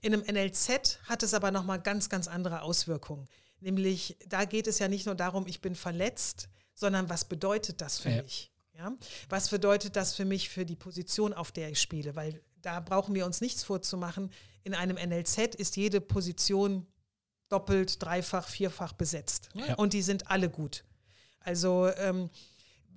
In 0.00 0.12
einem 0.12 0.24
NLZ 0.26 0.98
hat 1.04 1.22
es 1.22 1.32
aber 1.32 1.52
nochmal 1.52 1.80
ganz, 1.80 2.08
ganz 2.08 2.26
andere 2.26 2.62
Auswirkungen. 2.62 3.28
Nämlich, 3.60 4.16
da 4.26 4.44
geht 4.44 4.66
es 4.66 4.80
ja 4.80 4.88
nicht 4.88 5.06
nur 5.06 5.14
darum, 5.14 5.46
ich 5.46 5.60
bin 5.60 5.76
verletzt, 5.76 6.48
sondern 6.74 7.08
was 7.08 7.24
bedeutet 7.24 7.80
das 7.80 8.00
für 8.00 8.10
ja. 8.10 8.22
mich? 8.22 8.50
Ja? 8.76 8.92
Was 9.28 9.48
bedeutet 9.48 9.96
das 9.96 10.14
für 10.14 10.24
mich 10.24 10.48
für 10.48 10.64
die 10.64 10.76
Position, 10.76 11.32
auf 11.32 11.52
der 11.52 11.70
ich 11.70 11.80
spiele? 11.80 12.16
Weil 12.16 12.40
da 12.62 12.80
brauchen 12.80 13.14
wir 13.14 13.26
uns 13.26 13.40
nichts 13.40 13.62
vorzumachen. 13.62 14.30
In 14.64 14.74
einem 14.74 14.96
NLZ 14.96 15.54
ist 15.54 15.76
jede 15.76 16.00
Position 16.00 16.86
doppelt, 17.48 18.02
dreifach, 18.02 18.48
vierfach 18.48 18.92
besetzt. 18.92 19.48
Ja. 19.54 19.74
Und 19.74 19.92
die 19.92 20.02
sind 20.02 20.30
alle 20.30 20.50
gut. 20.50 20.84
Also 21.40 21.88
ähm, 21.96 22.30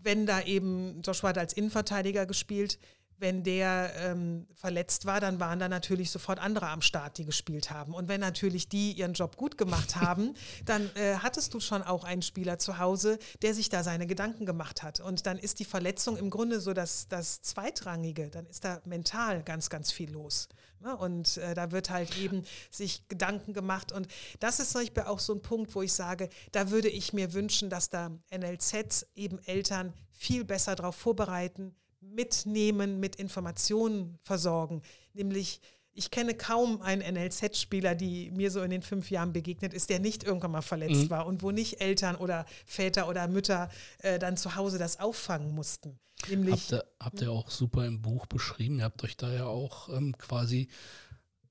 wenn 0.03 0.25
da 0.25 0.41
eben, 0.41 1.01
Joshua 1.01 1.29
hat 1.29 1.38
als 1.38 1.53
Innenverteidiger 1.53 2.25
gespielt, 2.25 2.79
wenn 3.22 3.43
der 3.43 3.93
ähm, 3.98 4.48
verletzt 4.56 5.06
war, 5.06 5.19
dann 5.19 5.39
waren 5.39 5.60
da 5.60 5.69
natürlich 5.69 6.11
sofort 6.11 6.39
andere 6.39 6.68
am 6.68 6.81
Start, 6.81 7.18
die 7.18 7.26
gespielt 7.26 7.69
haben. 7.69 7.93
Und 7.93 8.07
wenn 8.07 8.19
natürlich 8.19 8.68
die 8.68 8.91
ihren 8.91 9.14
Job 9.14 9.38
gut 9.38 9.57
gemacht 9.57 9.95
haben, 10.02 10.34
dann 10.65 10.89
äh, 10.95 11.15
hattest 11.15 11.53
du 11.53 11.60
schon 11.60 11.84
auch 11.84 12.03
einen 12.03 12.23
Spieler 12.23 12.57
zu 12.57 12.80
Hause, 12.80 13.19
der 13.41 13.53
sich 13.53 13.69
da 13.69 13.84
seine 13.84 14.07
Gedanken 14.07 14.45
gemacht 14.45 14.84
hat. 14.84 14.99
Und 14.99 15.26
dann 15.26 15.38
ist 15.38 15.60
die 15.60 15.65
Verletzung 15.65 16.18
im 16.18 16.30
Grunde 16.30 16.60
so 16.60 16.73
das, 16.73 17.07
das 17.07 17.41
Zweitrangige. 17.41 18.30
Dann 18.30 18.45
ist 18.48 18.65
da 18.65 18.81
mental 18.85 19.43
ganz, 19.43 19.69
ganz 19.69 19.91
viel 19.91 20.11
los. 20.11 20.49
Ne? 20.80 20.95
Und 20.98 21.38
äh, 21.38 21.53
da 21.53 21.72
wird 21.72 21.89
halt 21.89 22.18
eben 22.18 22.43
sich 22.72 23.07
Gedanken 23.07 23.53
gemacht. 23.53 23.91
Und 23.91 24.07
das 24.39 24.60
ist 24.60 24.72
zum 24.72 24.81
Beispiel 24.81 25.03
auch 25.03 25.19
so 25.19 25.34
ein 25.34 25.41
Punkt, 25.41 25.73
wo 25.76 25.81
ich 25.81 25.93
sage, 25.93 26.30
da 26.52 26.72
würde 26.72 26.89
ich 26.89 27.14
mir 27.14 27.34
wünschen, 27.34 27.69
dass 27.69 27.89
da 27.89 28.11
NLZs 28.35 29.06
eben 29.15 29.39
Eltern 29.45 29.93
viel 30.11 30.43
besser 30.43 30.76
darauf 30.76 30.95
vorbereiten, 30.95 31.76
mitnehmen, 32.02 32.99
mit 32.99 33.15
Informationen 33.15 34.18
versorgen. 34.23 34.82
Nämlich, 35.14 35.61
ich 35.94 36.11
kenne 36.11 36.34
kaum 36.34 36.82
einen 36.82 37.02
NLZ-Spieler, 37.15 37.95
die 37.95 38.32
mir 38.32 38.52
so 38.52 38.61
in 38.61 38.72
den 38.72 38.82
fünf 38.82 39.11
Jahren 39.11 39.34
begegnet 39.34 39.73
ist, 39.73 39.90
der 39.90 39.99
nicht 39.99 40.23
irgendwann 40.23 40.52
mal 40.52 40.61
verletzt 40.61 41.03
mhm. 41.03 41.10
war 41.10 41.26
und 41.26 41.44
wo 41.44 41.52
nicht 41.52 41.82
Eltern 41.82 42.15
oder 42.15 42.45
Väter 42.65 43.07
oder 43.07 43.28
Mütter 43.28 43.69
äh, 43.99 44.19
dann 44.19 44.38
zu 44.38 44.56
Hause 44.56 44.78
das 44.78 44.99
auffangen 44.99 45.53
mussten. 45.53 45.99
Nämlich, 46.30 46.53
habt, 46.53 46.72
ihr, 46.72 46.86
habt 46.99 47.22
ihr 47.22 47.32
auch 47.32 47.49
super 47.49 47.86
im 47.86 48.02
Buch 48.02 48.26
beschrieben. 48.28 48.80
Ihr 48.80 48.86
habt 48.86 49.03
euch 49.03 49.18
da 49.18 49.34
ja 49.34 49.45
auch 49.45 49.90
ähm, 49.90 50.18
quasi 50.18 50.68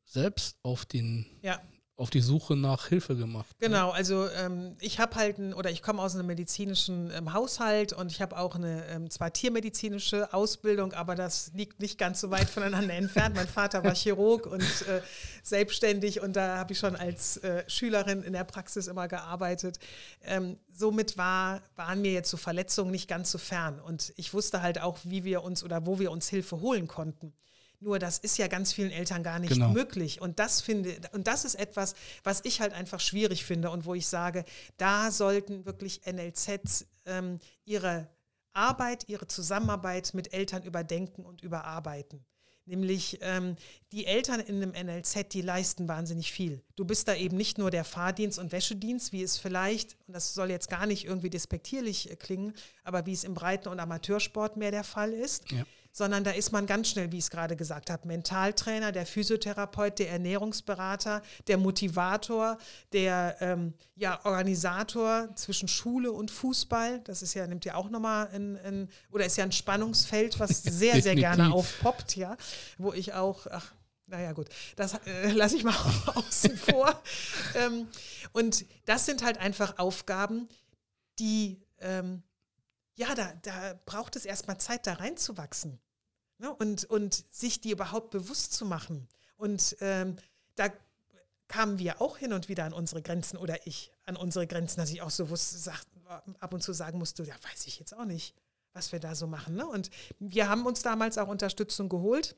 selbst 0.05 0.59
auf 0.63 0.87
den 0.87 1.27
ja 1.43 1.61
auf 2.01 2.11
die 2.11 2.21
Suche 2.21 2.57
nach 2.57 2.89
Hilfe 2.89 3.15
gemacht. 3.15 3.49
Ne? 3.61 3.69
Genau, 3.69 3.91
also 3.91 4.29
ähm, 4.31 4.75
ich 4.81 4.99
habe 4.99 5.15
halt, 5.17 5.39
ein, 5.39 5.53
oder 5.53 5.71
ich 5.71 5.83
komme 5.83 6.01
aus 6.01 6.15
einem 6.15 6.27
medizinischen 6.27 7.11
ähm, 7.15 7.35
Haushalt 7.35 7.93
und 7.93 8.11
ich 8.11 8.23
habe 8.23 8.39
auch 8.39 8.55
eine 8.55 8.87
ähm, 8.87 9.11
zwar 9.11 9.33
tiermedizinische 9.33 10.33
Ausbildung, 10.33 10.95
aber 10.95 11.15
das 11.15 11.53
liegt 11.55 11.81
nicht 11.81 11.99
ganz 11.99 12.21
so 12.21 12.31
weit 12.31 12.49
voneinander 12.49 12.95
entfernt. 12.95 13.37
Mein 13.37 13.47
Vater 13.47 13.85
war 13.85 13.95
Chirurg 13.95 14.47
und 14.47 14.63
äh, 14.63 15.03
selbstständig 15.43 16.23
und 16.23 16.37
da 16.37 16.57
habe 16.57 16.73
ich 16.73 16.79
schon 16.79 16.97
als 16.97 17.37
äh, 17.39 17.65
Schülerin 17.69 18.23
in 18.23 18.33
der 18.33 18.45
Praxis 18.45 18.87
immer 18.87 19.07
gearbeitet. 19.07 19.79
Ähm, 20.25 20.57
somit 20.73 21.19
war, 21.19 21.61
waren 21.77 22.01
mir 22.01 22.13
jetzt 22.13 22.31
so 22.31 22.39
Verletzungen 22.39 22.91
nicht 22.91 23.09
ganz 23.09 23.31
so 23.31 23.37
fern 23.37 23.79
und 23.79 24.15
ich 24.17 24.33
wusste 24.33 24.63
halt 24.63 24.81
auch, 24.81 24.99
wie 25.05 25.25
wir 25.25 25.43
uns 25.43 25.63
oder 25.63 25.85
wo 25.85 25.99
wir 25.99 26.11
uns 26.11 26.29
Hilfe 26.29 26.61
holen 26.61 26.89
konnten. 26.89 27.35
Nur 27.83 27.99
das 27.99 28.19
ist 28.19 28.37
ja 28.37 28.47
ganz 28.47 28.75
vielen 28.75 28.91
Eltern 28.91 29.23
gar 29.23 29.39
nicht 29.39 29.55
genau. 29.55 29.71
möglich. 29.71 30.21
Und 30.21 30.39
das 30.39 30.61
finde, 30.61 30.97
und 31.13 31.27
das 31.27 31.47
ist 31.47 31.55
etwas, 31.55 31.95
was 32.23 32.43
ich 32.45 32.61
halt 32.61 32.75
einfach 32.75 33.01
schwierig 33.01 33.45
finde 33.45 33.71
und 33.71 33.87
wo 33.87 33.95
ich 33.95 34.07
sage, 34.07 34.45
da 34.77 35.11
sollten 35.11 35.65
wirklich 35.65 36.03
NLZs 36.05 36.87
ähm, 37.07 37.39
ihre 37.65 38.07
Arbeit, 38.53 39.09
ihre 39.09 39.27
Zusammenarbeit 39.27 40.13
mit 40.13 40.35
Eltern 40.35 40.63
überdenken 40.63 41.25
und 41.25 41.41
überarbeiten. 41.43 42.23
Nämlich 42.67 43.19
ähm, 43.23 43.57
die 43.93 44.05
Eltern 44.05 44.41
in 44.41 44.63
einem 44.63 44.87
NLZ, 44.87 45.33
die 45.33 45.41
leisten 45.41 45.89
wahnsinnig 45.89 46.31
viel. 46.31 46.63
Du 46.77 46.85
bist 46.85 47.09
da 47.09 47.15
eben 47.15 47.37
nicht 47.37 47.57
nur 47.57 47.71
der 47.71 47.85
Fahrdienst 47.85 48.39
und 48.39 48.53
Wäschedienst, 48.53 49.13
wie 49.13 49.23
es 49.23 49.39
vielleicht, 49.39 49.97
und 50.07 50.15
das 50.15 50.35
soll 50.35 50.51
jetzt 50.51 50.69
gar 50.69 50.87
nicht 50.87 51.07
irgendwie 51.07 51.31
despektierlich 51.31 52.11
äh, 52.11 52.17
klingen, 52.17 52.53
aber 52.85 53.07
wie 53.07 53.13
es 53.15 53.25
im 53.25 53.33
Breiten- 53.33 53.71
und 53.71 53.81
Amateursport 53.81 54.59
mehr 54.59 54.71
der 54.71 54.85
Fall 54.85 55.15
ist. 55.15 55.51
Ja 55.51 55.65
sondern 55.93 56.25
da 56.25 56.31
ist 56.31 56.53
man 56.53 56.67
ganz 56.67 56.89
schnell, 56.89 57.11
wie 57.13 57.19
ich 57.19 57.25
es 57.25 57.31
gerade 57.31 57.57
gesagt 57.57 57.91
habe, 57.91 58.07
Mentaltrainer, 58.07 58.93
der 58.93 59.07
Physiotherapeut, 59.07 59.99
der 59.99 60.11
Ernährungsberater, 60.11 61.23
der 61.47 61.59
Motivator, 61.59 62.59
der 62.93 63.37
ähm, 63.41 63.75
ja, 63.97 64.25
Organisator 64.25 65.29
zwischen 65.35 65.69
Schule 65.69 66.13
und 66.13 66.31
Fußball. 66.31 67.01
Das 67.01 67.23
ist 67.23 67.35
ja, 67.35 67.47
nimmt 67.47 67.65
ja 67.65 67.75
auch 67.75 67.91
nochmal 67.91 68.29
ein, 68.33 68.57
ein, 68.59 68.89
oder 69.11 69.27
ist 69.27 69.37
ja 69.37 69.45
ein 69.45 69.53
Spannungsfeld, 69.53 70.39
was 70.39 70.63
sehr, 70.63 71.03
sehr 71.03 71.15
gerne 71.15 71.53
aufpoppt, 71.53 72.17
ja, 72.17 72.37
wo 72.79 72.93
ich 72.93 73.15
auch, 73.15 73.47
ach, 73.51 73.73
naja, 74.07 74.33
gut, 74.33 74.49
das 74.77 74.95
äh, 75.07 75.31
lasse 75.33 75.57
ich 75.57 75.65
mal 75.65 75.75
außen 76.15 76.57
vor. 76.57 77.01
ähm, 77.55 77.89
und 78.33 78.65
das 78.85 79.07
sind 79.07 79.25
halt 79.25 79.39
einfach 79.39 79.79
Aufgaben, 79.79 80.49
die 81.19 81.61
ähm, 81.81 82.23
ja, 83.01 83.15
da, 83.15 83.33
da 83.43 83.81
braucht 83.87 84.15
es 84.15 84.27
erstmal 84.27 84.61
Zeit, 84.61 84.87
da 84.87 84.93
reinzuwachsen 84.93 85.81
ne? 86.37 86.53
und, 86.53 86.85
und 86.85 87.25
sich 87.31 87.63
die 87.63 87.71
überhaupt 87.71 88.11
bewusst 88.11 88.53
zu 88.53 88.67
machen. 88.67 89.09
Und 89.39 89.75
ähm, 89.81 90.17
da 90.55 90.69
kamen 91.49 91.79
wir 91.79 92.03
auch 92.03 92.19
hin 92.19 92.35
und 92.35 92.51
wieder 92.51 92.65
an 92.65 92.75
unsere 92.75 93.01
Grenzen 93.01 93.39
oder 93.39 93.67
ich 93.67 93.91
an 94.05 94.17
unsere 94.17 94.47
Grenzen, 94.47 94.81
dass 94.81 94.91
ich 94.91 95.01
auch 95.01 95.09
so 95.09 95.31
wusste, 95.31 95.73
ab 96.41 96.53
und 96.53 96.63
zu 96.63 96.75
sagen 96.75 96.99
musste, 96.99 97.23
ja, 97.25 97.35
weiß 97.51 97.67
ich 97.67 97.79
jetzt 97.79 97.95
auch 97.95 98.05
nicht, 98.05 98.35
was 98.75 98.93
wir 98.93 99.01
da 99.01 99.15
so 99.15 99.27
machen. 99.27 99.57
Ne? 99.57 99.67
Und 99.67 99.89
wir 100.19 100.51
haben 100.51 100.67
uns 100.67 100.83
damals 100.83 101.17
auch 101.17 101.29
Unterstützung 101.29 101.89
geholt 101.89 102.37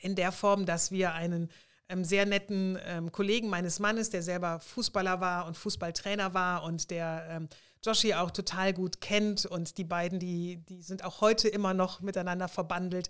in 0.00 0.16
der 0.16 0.32
Form, 0.32 0.66
dass 0.66 0.90
wir 0.90 1.14
einen 1.14 1.48
ähm, 1.88 2.04
sehr 2.04 2.26
netten 2.26 2.78
ähm, 2.84 3.12
Kollegen 3.12 3.48
meines 3.48 3.78
Mannes, 3.78 4.10
der 4.10 4.22
selber 4.22 4.60
Fußballer 4.60 5.20
war 5.20 5.46
und 5.46 5.56
Fußballtrainer 5.56 6.34
war 6.34 6.62
und 6.64 6.90
der 6.90 7.26
ähm, 7.30 7.48
Joshi 7.84 8.14
auch 8.14 8.30
total 8.32 8.72
gut 8.72 9.00
kennt 9.00 9.46
und 9.46 9.78
die 9.78 9.84
beiden, 9.84 10.18
die, 10.18 10.58
die 10.68 10.82
sind 10.82 11.04
auch 11.04 11.20
heute 11.20 11.48
immer 11.48 11.72
noch 11.72 12.00
miteinander 12.00 12.48
verbandelt. 12.48 13.08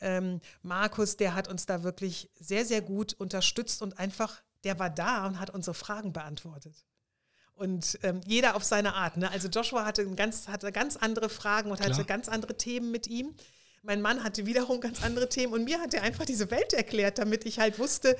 Ähm, 0.00 0.40
Markus, 0.62 1.16
der 1.16 1.34
hat 1.34 1.48
uns 1.48 1.66
da 1.66 1.82
wirklich 1.82 2.30
sehr, 2.40 2.64
sehr 2.64 2.80
gut 2.80 3.12
unterstützt 3.14 3.82
und 3.82 3.98
einfach, 3.98 4.42
der 4.64 4.78
war 4.78 4.90
da 4.90 5.26
und 5.26 5.38
hat 5.38 5.50
unsere 5.50 5.74
Fragen 5.74 6.12
beantwortet. 6.12 6.86
Und 7.54 7.98
ähm, 8.02 8.20
jeder 8.26 8.54
auf 8.54 8.64
seine 8.64 8.94
Art. 8.94 9.16
Ne? 9.16 9.30
Also 9.30 9.48
Joshua 9.48 9.84
hatte, 9.84 10.06
ganz, 10.14 10.48
hatte 10.48 10.70
ganz 10.72 10.96
andere 10.96 11.28
Fragen 11.28 11.70
und 11.70 11.78
Klar. 11.78 11.90
hatte 11.90 12.04
ganz 12.04 12.28
andere 12.28 12.56
Themen 12.56 12.90
mit 12.90 13.06
ihm. 13.06 13.34
Mein 13.86 14.02
Mann 14.02 14.24
hatte 14.24 14.46
wiederum 14.46 14.80
ganz 14.80 15.04
andere 15.04 15.28
Themen 15.28 15.52
und 15.52 15.62
mir 15.62 15.80
hat 15.80 15.94
er 15.94 16.02
einfach 16.02 16.24
diese 16.24 16.50
Welt 16.50 16.72
erklärt, 16.72 17.18
damit 17.18 17.46
ich 17.46 17.60
halt 17.60 17.78
wusste, 17.78 18.16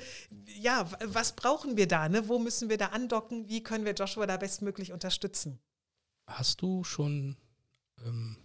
ja, 0.61 0.89
was 1.03 1.33
brauchen 1.33 1.75
wir 1.75 1.89
da, 1.89 2.07
ne? 2.07 2.29
wo 2.29 2.39
müssen 2.39 2.69
wir 2.69 2.77
da 2.77 2.87
andocken, 2.87 3.49
wie 3.49 3.61
können 3.61 3.83
wir 3.83 3.93
Joshua 3.93 4.25
da 4.25 4.37
bestmöglich 4.37 4.93
unterstützen. 4.93 5.59
Hast 6.25 6.61
du 6.61 6.85
schon, 6.85 7.35
ähm, 8.05 8.37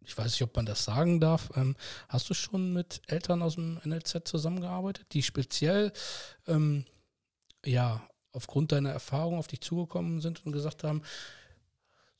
ich 0.00 0.16
weiß 0.16 0.32
nicht, 0.32 0.42
ob 0.42 0.56
man 0.56 0.64
das 0.64 0.82
sagen 0.82 1.20
darf, 1.20 1.50
ähm, 1.54 1.76
hast 2.08 2.30
du 2.30 2.34
schon 2.34 2.72
mit 2.72 3.02
Eltern 3.08 3.42
aus 3.42 3.56
dem 3.56 3.78
NLZ 3.84 4.26
zusammengearbeitet, 4.26 5.06
die 5.12 5.22
speziell, 5.22 5.92
ähm, 6.46 6.86
ja, 7.62 8.08
aufgrund 8.32 8.72
deiner 8.72 8.90
Erfahrung 8.90 9.36
auf 9.36 9.48
dich 9.48 9.60
zugekommen 9.60 10.22
sind 10.22 10.46
und 10.46 10.52
gesagt 10.52 10.82
haben, 10.82 11.02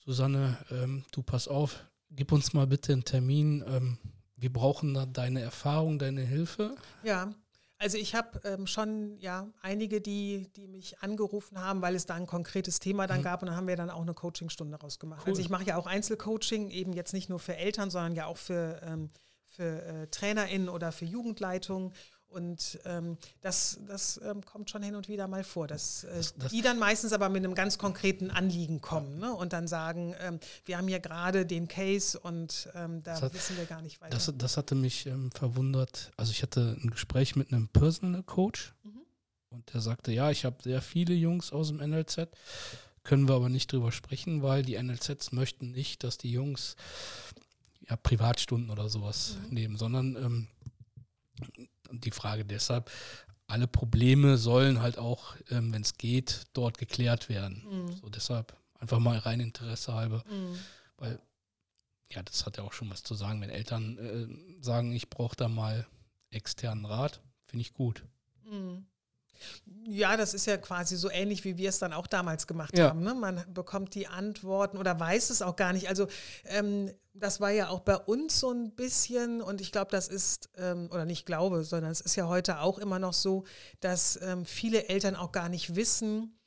Susanne, 0.05 0.59
ähm, 0.71 1.07
du 1.13 1.23
pass 1.23 1.49
auf, 1.49 1.83
gib 2.11 2.31
uns 2.31 2.53
mal 2.53 2.67
bitte 2.67 2.93
einen 2.93 3.05
Termin, 3.05 3.65
ähm, 3.67 3.99
wir 4.41 4.53
brauchen 4.53 4.95
da 4.95 5.07
deine 5.07 5.41
Erfahrung, 5.41 5.99
deine 5.99 6.23
Hilfe. 6.23 6.75
Ja, 7.03 7.33
also 7.79 7.97
ich 7.97 8.15
habe 8.15 8.41
ähm, 8.45 8.67
schon 8.67 9.17
ja 9.21 9.49
einige, 9.63 10.03
die, 10.03 10.51
die 10.55 10.67
mich 10.67 10.99
angerufen 11.01 11.59
haben, 11.59 11.81
weil 11.81 11.95
es 11.95 12.05
da 12.05 12.15
ein 12.15 12.27
konkretes 12.27 12.79
Thema 12.79 13.07
dann 13.07 13.21
mhm. 13.21 13.25
gab 13.25 13.43
und 13.43 13.49
dann 13.49 13.57
haben 13.57 13.69
wir 13.69 13.77
dann 13.77 13.89
auch 13.89 14.03
eine 14.03 14.13
Coachingstunde 14.13 14.79
rausgemacht. 14.79 15.21
Also 15.21 15.29
cool. 15.29 15.33
Also 15.33 15.43
ich 15.43 15.49
mache 15.49 15.65
ja 15.65 15.77
auch 15.77 15.87
Einzelcoaching, 15.87 16.69
eben 16.69 16.93
jetzt 16.93 17.15
nicht 17.15 17.31
nur 17.31 17.39
für 17.39 17.57
Eltern, 17.57 17.91
sondern 17.91 18.15
ja 18.15 18.27
auch 18.27 18.37
für, 18.37 18.81
ähm, 18.85 19.09
für 19.47 19.83
äh, 19.83 20.07
TrainerInnen 20.09 20.69
oder 20.69 20.93
für 20.93 21.07
Jugendleitungen. 21.07 21.95
Und 22.31 22.79
ähm, 22.85 23.19
das, 23.41 23.81
das 23.89 24.21
ähm, 24.23 24.45
kommt 24.45 24.71
schon 24.71 24.85
hin 24.85 24.95
und 24.95 25.09
wieder 25.09 25.27
mal 25.27 25.43
vor, 25.43 25.67
dass 25.67 26.05
äh, 26.05 26.15
das, 26.15 26.35
das 26.37 26.53
die 26.53 26.63
dann 26.63 26.79
meistens 26.79 27.13
aber 27.13 27.29
mit 27.29 27.45
einem 27.45 27.57
ganz 27.57 27.77
konkreten 27.77 28.31
Anliegen 28.31 28.81
kommen 28.81 29.19
ne? 29.19 29.35
und 29.35 29.53
dann 29.53 29.67
sagen, 29.67 30.15
ähm, 30.21 30.39
wir 30.65 30.79
haben 30.79 30.87
hier 30.87 31.01
gerade 31.01 31.45
den 31.45 31.67
Case 31.67 32.19
und 32.19 32.69
ähm, 32.75 33.03
da 33.03 33.21
hat, 33.21 33.35
wissen 33.35 33.57
wir 33.57 33.65
gar 33.65 33.83
nicht 33.83 34.01
weiter. 34.01 34.17
Das, 34.17 34.33
das 34.37 34.57
hatte 34.57 34.77
mich 34.77 35.07
ähm, 35.07 35.33
verwundert. 35.33 36.13
Also 36.17 36.31
ich 36.31 36.43
hatte 36.43 36.77
ein 36.83 36.91
Gespräch 36.91 37.35
mit 37.35 37.53
einem 37.53 37.67
Personal 37.69 38.23
Coach 38.23 38.75
mhm. 38.85 39.01
und 39.51 39.75
der 39.75 39.81
sagte, 39.81 40.13
ja, 40.13 40.31
ich 40.31 40.45
habe 40.45 40.57
sehr 40.63 40.83
viele 40.83 41.15
Jungs 41.15 41.53
aus 41.53 41.69
dem 41.69 41.79
NLZ, 41.79 42.29
können 43.03 43.29
wir 43.29 43.35
aber 43.35 43.49
nicht 43.49 43.73
drüber 43.73 43.91
sprechen, 43.91 44.43
weil 44.43 44.63
die 44.63 44.81
NLZs 44.81 45.33
möchten 45.33 45.73
nicht, 45.73 46.05
dass 46.05 46.17
die 46.17 46.31
Jungs 46.31 46.77
ja, 47.89 47.97
Privatstunden 47.97 48.71
oder 48.71 48.89
sowas 48.89 49.37
mhm. 49.49 49.55
nehmen, 49.55 49.77
sondern 49.77 50.15
ähm, 50.15 50.49
die 51.93 52.11
Frage 52.11 52.45
deshalb, 52.45 52.91
alle 53.47 53.67
Probleme 53.67 54.39
sollen 54.39 54.81
halt 54.81 54.99
auch, 54.99 55.35
ähm, 55.51 55.73
wenn 55.73 55.83
es 55.83 55.95
geht, 55.95 56.47
dort 56.53 56.79
geklärt 56.79 57.29
werden. 57.29 57.65
Mhm. 57.69 57.93
So 57.95 58.09
deshalb 58.09 58.57
einfach 58.79 58.99
mal 58.99 59.19
rein 59.19 59.41
Interesse 59.41 59.95
halber. 59.95 60.25
Mhm. 60.31 60.59
Weil, 60.97 61.21
ja, 62.13 62.23
das 62.23 62.47
hat 62.47 62.57
ja 62.57 62.63
auch 62.63 62.73
schon 62.73 62.91
was 62.91 63.03
zu 63.03 63.15
sagen, 63.15 63.41
wenn 63.41 63.51
Eltern 63.51 63.99
äh, 63.99 64.63
sagen, 64.63 64.93
ich 64.93 65.11
brauche 65.11 65.37
da 65.37 65.49
mal 65.49 65.87
externen 66.31 66.85
Rat, 66.85 67.21
finde 67.47 67.63
ich 67.63 67.75
gut. 67.75 68.05
Mhm. 68.45 68.87
Ja, 69.85 70.17
das 70.17 70.35
ist 70.35 70.47
ja 70.47 70.57
quasi 70.57 70.97
so 70.97 71.11
ähnlich, 71.11 71.45
wie 71.45 71.57
wir 71.57 71.69
es 71.69 71.79
dann 71.79 71.93
auch 71.93 72.07
damals 72.07 72.47
gemacht 72.47 72.77
ja. 72.77 72.89
haben. 72.89 73.03
Ne? 73.03 73.15
Man 73.15 73.45
bekommt 73.53 73.95
die 73.95 74.07
Antworten 74.07 74.77
oder 74.77 74.99
weiß 74.99 75.31
es 75.31 75.43
auch 75.43 75.57
gar 75.57 75.73
nicht. 75.73 75.89
Also 75.89 76.07
ähm, 76.45 76.91
das 77.15 77.41
war 77.41 77.51
ja 77.51 77.69
auch 77.69 77.81
bei 77.81 77.97
uns 77.97 78.39
so 78.39 78.51
ein 78.51 78.75
bisschen 78.75 79.43
und 79.43 79.61
ich 79.61 79.73
glaube, 79.73 79.91
das 79.91 80.09
ist, 80.09 80.51
ähm, 80.57 80.89
oder 80.93 81.05
nicht 81.05 81.27
glaube, 81.27 81.65
sondern 81.65 81.91
es 81.91 82.01
ist 82.01 82.17
ja 82.17 82.29
heute 82.29 82.61
auch 82.61 82.79
immer 82.79 82.99
noch 82.99 83.15
so, 83.15 83.45
dass 83.81 84.19
ähm, 84.23 84.45
viele 84.45 84.89
Eltern 84.89 85.17
auch 85.17 85.33
gar 85.33 85.49
nicht 85.49 85.75
wissen, 85.77 86.40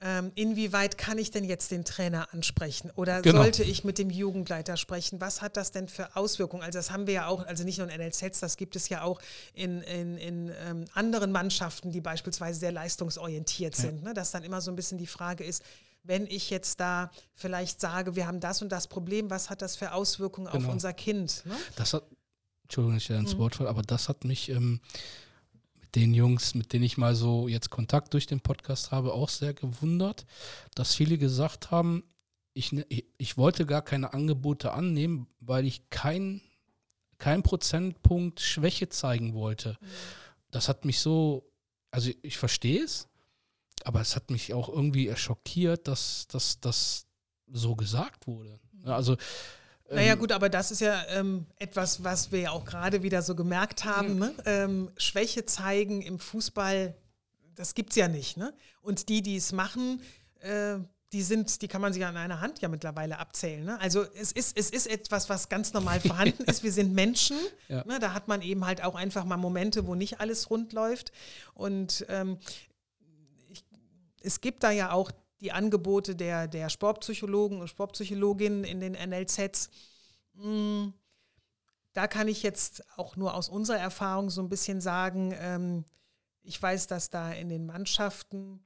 ähm, 0.00 0.30
inwieweit 0.36 0.96
kann 0.96 1.18
ich 1.18 1.32
denn 1.32 1.42
jetzt 1.42 1.72
den 1.72 1.84
Trainer 1.84 2.32
ansprechen 2.32 2.92
oder 2.94 3.20
genau. 3.20 3.42
sollte 3.42 3.64
ich 3.64 3.82
mit 3.82 3.98
dem 3.98 4.10
Jugendleiter 4.10 4.76
sprechen? 4.76 5.20
Was 5.20 5.42
hat 5.42 5.56
das 5.56 5.72
denn 5.72 5.88
für 5.88 6.14
Auswirkungen? 6.14 6.62
Also 6.62 6.78
das 6.78 6.92
haben 6.92 7.08
wir 7.08 7.14
ja 7.14 7.26
auch, 7.26 7.44
also 7.46 7.64
nicht 7.64 7.78
nur 7.78 7.90
in 7.90 8.00
NLZs, 8.00 8.38
das 8.38 8.56
gibt 8.56 8.76
es 8.76 8.88
ja 8.88 9.02
auch 9.02 9.20
in, 9.54 9.82
in, 9.82 10.16
in 10.16 10.52
ähm, 10.66 10.84
anderen 10.94 11.32
Mannschaften, 11.32 11.90
die 11.90 12.00
beispielsweise 12.00 12.60
sehr 12.60 12.70
leistungsorientiert 12.70 13.76
ja. 13.76 13.82
sind, 13.82 14.04
ne? 14.04 14.14
dass 14.14 14.30
dann 14.30 14.44
immer 14.44 14.60
so 14.60 14.70
ein 14.70 14.76
bisschen 14.76 14.98
die 14.98 15.08
Frage 15.08 15.42
ist, 15.42 15.64
wenn 16.04 16.26
ich 16.26 16.48
jetzt 16.48 16.78
da 16.78 17.10
vielleicht 17.34 17.80
sage, 17.80 18.14
wir 18.14 18.28
haben 18.28 18.38
das 18.38 18.62
und 18.62 18.70
das 18.70 18.86
Problem, 18.86 19.30
was 19.30 19.50
hat 19.50 19.62
das 19.62 19.74
für 19.74 19.92
Auswirkungen 19.92 20.46
genau. 20.50 20.64
auf 20.64 20.72
unser 20.72 20.92
Kind? 20.92 21.42
Ne? 21.44 21.56
Das 21.74 21.92
hat, 21.92 22.04
Entschuldigung, 22.62 22.96
ich 22.98 23.10
ins 23.10 23.34
mhm. 23.34 23.38
Wort 23.38 23.56
fall, 23.56 23.66
aber 23.66 23.82
das 23.82 24.08
hat 24.08 24.24
mich 24.24 24.48
ähm, 24.48 24.80
den 25.94 26.14
Jungs, 26.14 26.54
mit 26.54 26.72
denen 26.72 26.84
ich 26.84 26.98
mal 26.98 27.14
so 27.14 27.48
jetzt 27.48 27.70
Kontakt 27.70 28.14
durch 28.14 28.26
den 28.26 28.40
Podcast 28.40 28.90
habe, 28.90 29.12
auch 29.12 29.28
sehr 29.28 29.54
gewundert, 29.54 30.26
dass 30.74 30.94
viele 30.94 31.18
gesagt 31.18 31.70
haben, 31.70 32.04
ich, 32.54 32.72
ne, 32.72 32.84
ich 33.16 33.36
wollte 33.36 33.66
gar 33.66 33.82
keine 33.82 34.12
Angebote 34.12 34.72
annehmen, 34.72 35.28
weil 35.40 35.64
ich 35.64 35.90
keinen 35.90 36.42
kein 37.18 37.42
Prozentpunkt 37.42 38.40
Schwäche 38.40 38.88
zeigen 38.88 39.34
wollte. 39.34 39.76
Mhm. 39.80 39.86
Das 40.50 40.68
hat 40.68 40.84
mich 40.84 41.00
so, 41.00 41.50
also 41.90 42.10
ich 42.22 42.38
verstehe 42.38 42.82
es, 42.82 43.08
aber 43.84 44.00
es 44.00 44.16
hat 44.16 44.30
mich 44.30 44.54
auch 44.54 44.68
irgendwie 44.68 45.14
schockiert, 45.16 45.88
dass 45.88 46.28
das 46.28 47.06
so 47.50 47.76
gesagt 47.76 48.26
wurde. 48.26 48.58
Mhm. 48.72 48.88
Also 48.88 49.16
naja 49.90 50.12
ähm, 50.12 50.18
gut, 50.18 50.32
aber 50.32 50.48
das 50.48 50.70
ist 50.70 50.80
ja 50.80 51.02
ähm, 51.08 51.46
etwas, 51.56 52.04
was 52.04 52.30
wir 52.30 52.40
ja 52.40 52.50
auch 52.50 52.64
gerade 52.64 53.02
wieder 53.02 53.22
so 53.22 53.34
gemerkt 53.34 53.84
haben. 53.84 54.18
Ne? 54.18 54.34
Ähm, 54.44 54.90
Schwäche 54.96 55.46
zeigen 55.46 56.02
im 56.02 56.18
Fußball, 56.18 56.94
das 57.54 57.74
gibt 57.74 57.90
es 57.90 57.96
ja 57.96 58.08
nicht. 58.08 58.36
Ne? 58.36 58.52
Und 58.82 59.08
die, 59.08 59.22
die 59.22 59.36
es 59.36 59.52
machen, 59.52 60.02
äh, 60.40 60.78
die 61.12 61.22
sind, 61.22 61.62
die 61.62 61.68
kann 61.68 61.80
man 61.80 61.92
sich 61.94 62.04
an 62.04 62.16
einer 62.16 62.40
Hand 62.40 62.60
ja 62.60 62.68
mittlerweile 62.68 63.18
abzählen. 63.18 63.64
Ne? 63.64 63.80
Also 63.80 64.04
es 64.14 64.30
ist, 64.32 64.58
es 64.58 64.68
ist 64.70 64.86
etwas, 64.86 65.30
was 65.30 65.48
ganz 65.48 65.72
normal 65.72 66.00
vorhanden 66.06 66.44
ist. 66.44 66.62
Wir 66.62 66.72
sind 66.72 66.92
Menschen. 66.92 67.38
Ja. 67.68 67.84
Ne? 67.84 67.98
Da 67.98 68.12
hat 68.12 68.28
man 68.28 68.42
eben 68.42 68.66
halt 68.66 68.84
auch 68.84 68.94
einfach 68.94 69.24
mal 69.24 69.38
Momente, 69.38 69.86
wo 69.86 69.94
nicht 69.94 70.20
alles 70.20 70.50
rund 70.50 70.72
läuft. 70.74 71.12
Und 71.54 72.04
ähm, 72.08 72.38
ich, 73.48 73.64
es 74.20 74.42
gibt 74.42 74.62
da 74.62 74.70
ja 74.70 74.92
auch 74.92 75.10
die 75.40 75.52
Angebote 75.52 76.16
der, 76.16 76.48
der 76.48 76.68
Sportpsychologen 76.68 77.60
und 77.60 77.68
Sportpsychologinnen 77.68 78.64
in 78.64 78.80
den 78.80 78.92
NLZs. 78.92 79.70
Hm, 80.36 80.92
da 81.92 82.06
kann 82.06 82.28
ich 82.28 82.42
jetzt 82.42 82.84
auch 82.96 83.16
nur 83.16 83.34
aus 83.34 83.48
unserer 83.48 83.78
Erfahrung 83.78 84.30
so 84.30 84.42
ein 84.42 84.48
bisschen 84.48 84.80
sagen, 84.80 85.34
ähm, 85.38 85.84
ich 86.42 86.60
weiß, 86.60 86.86
dass 86.86 87.10
da 87.10 87.32
in 87.32 87.48
den 87.48 87.66
Mannschaften 87.66 88.60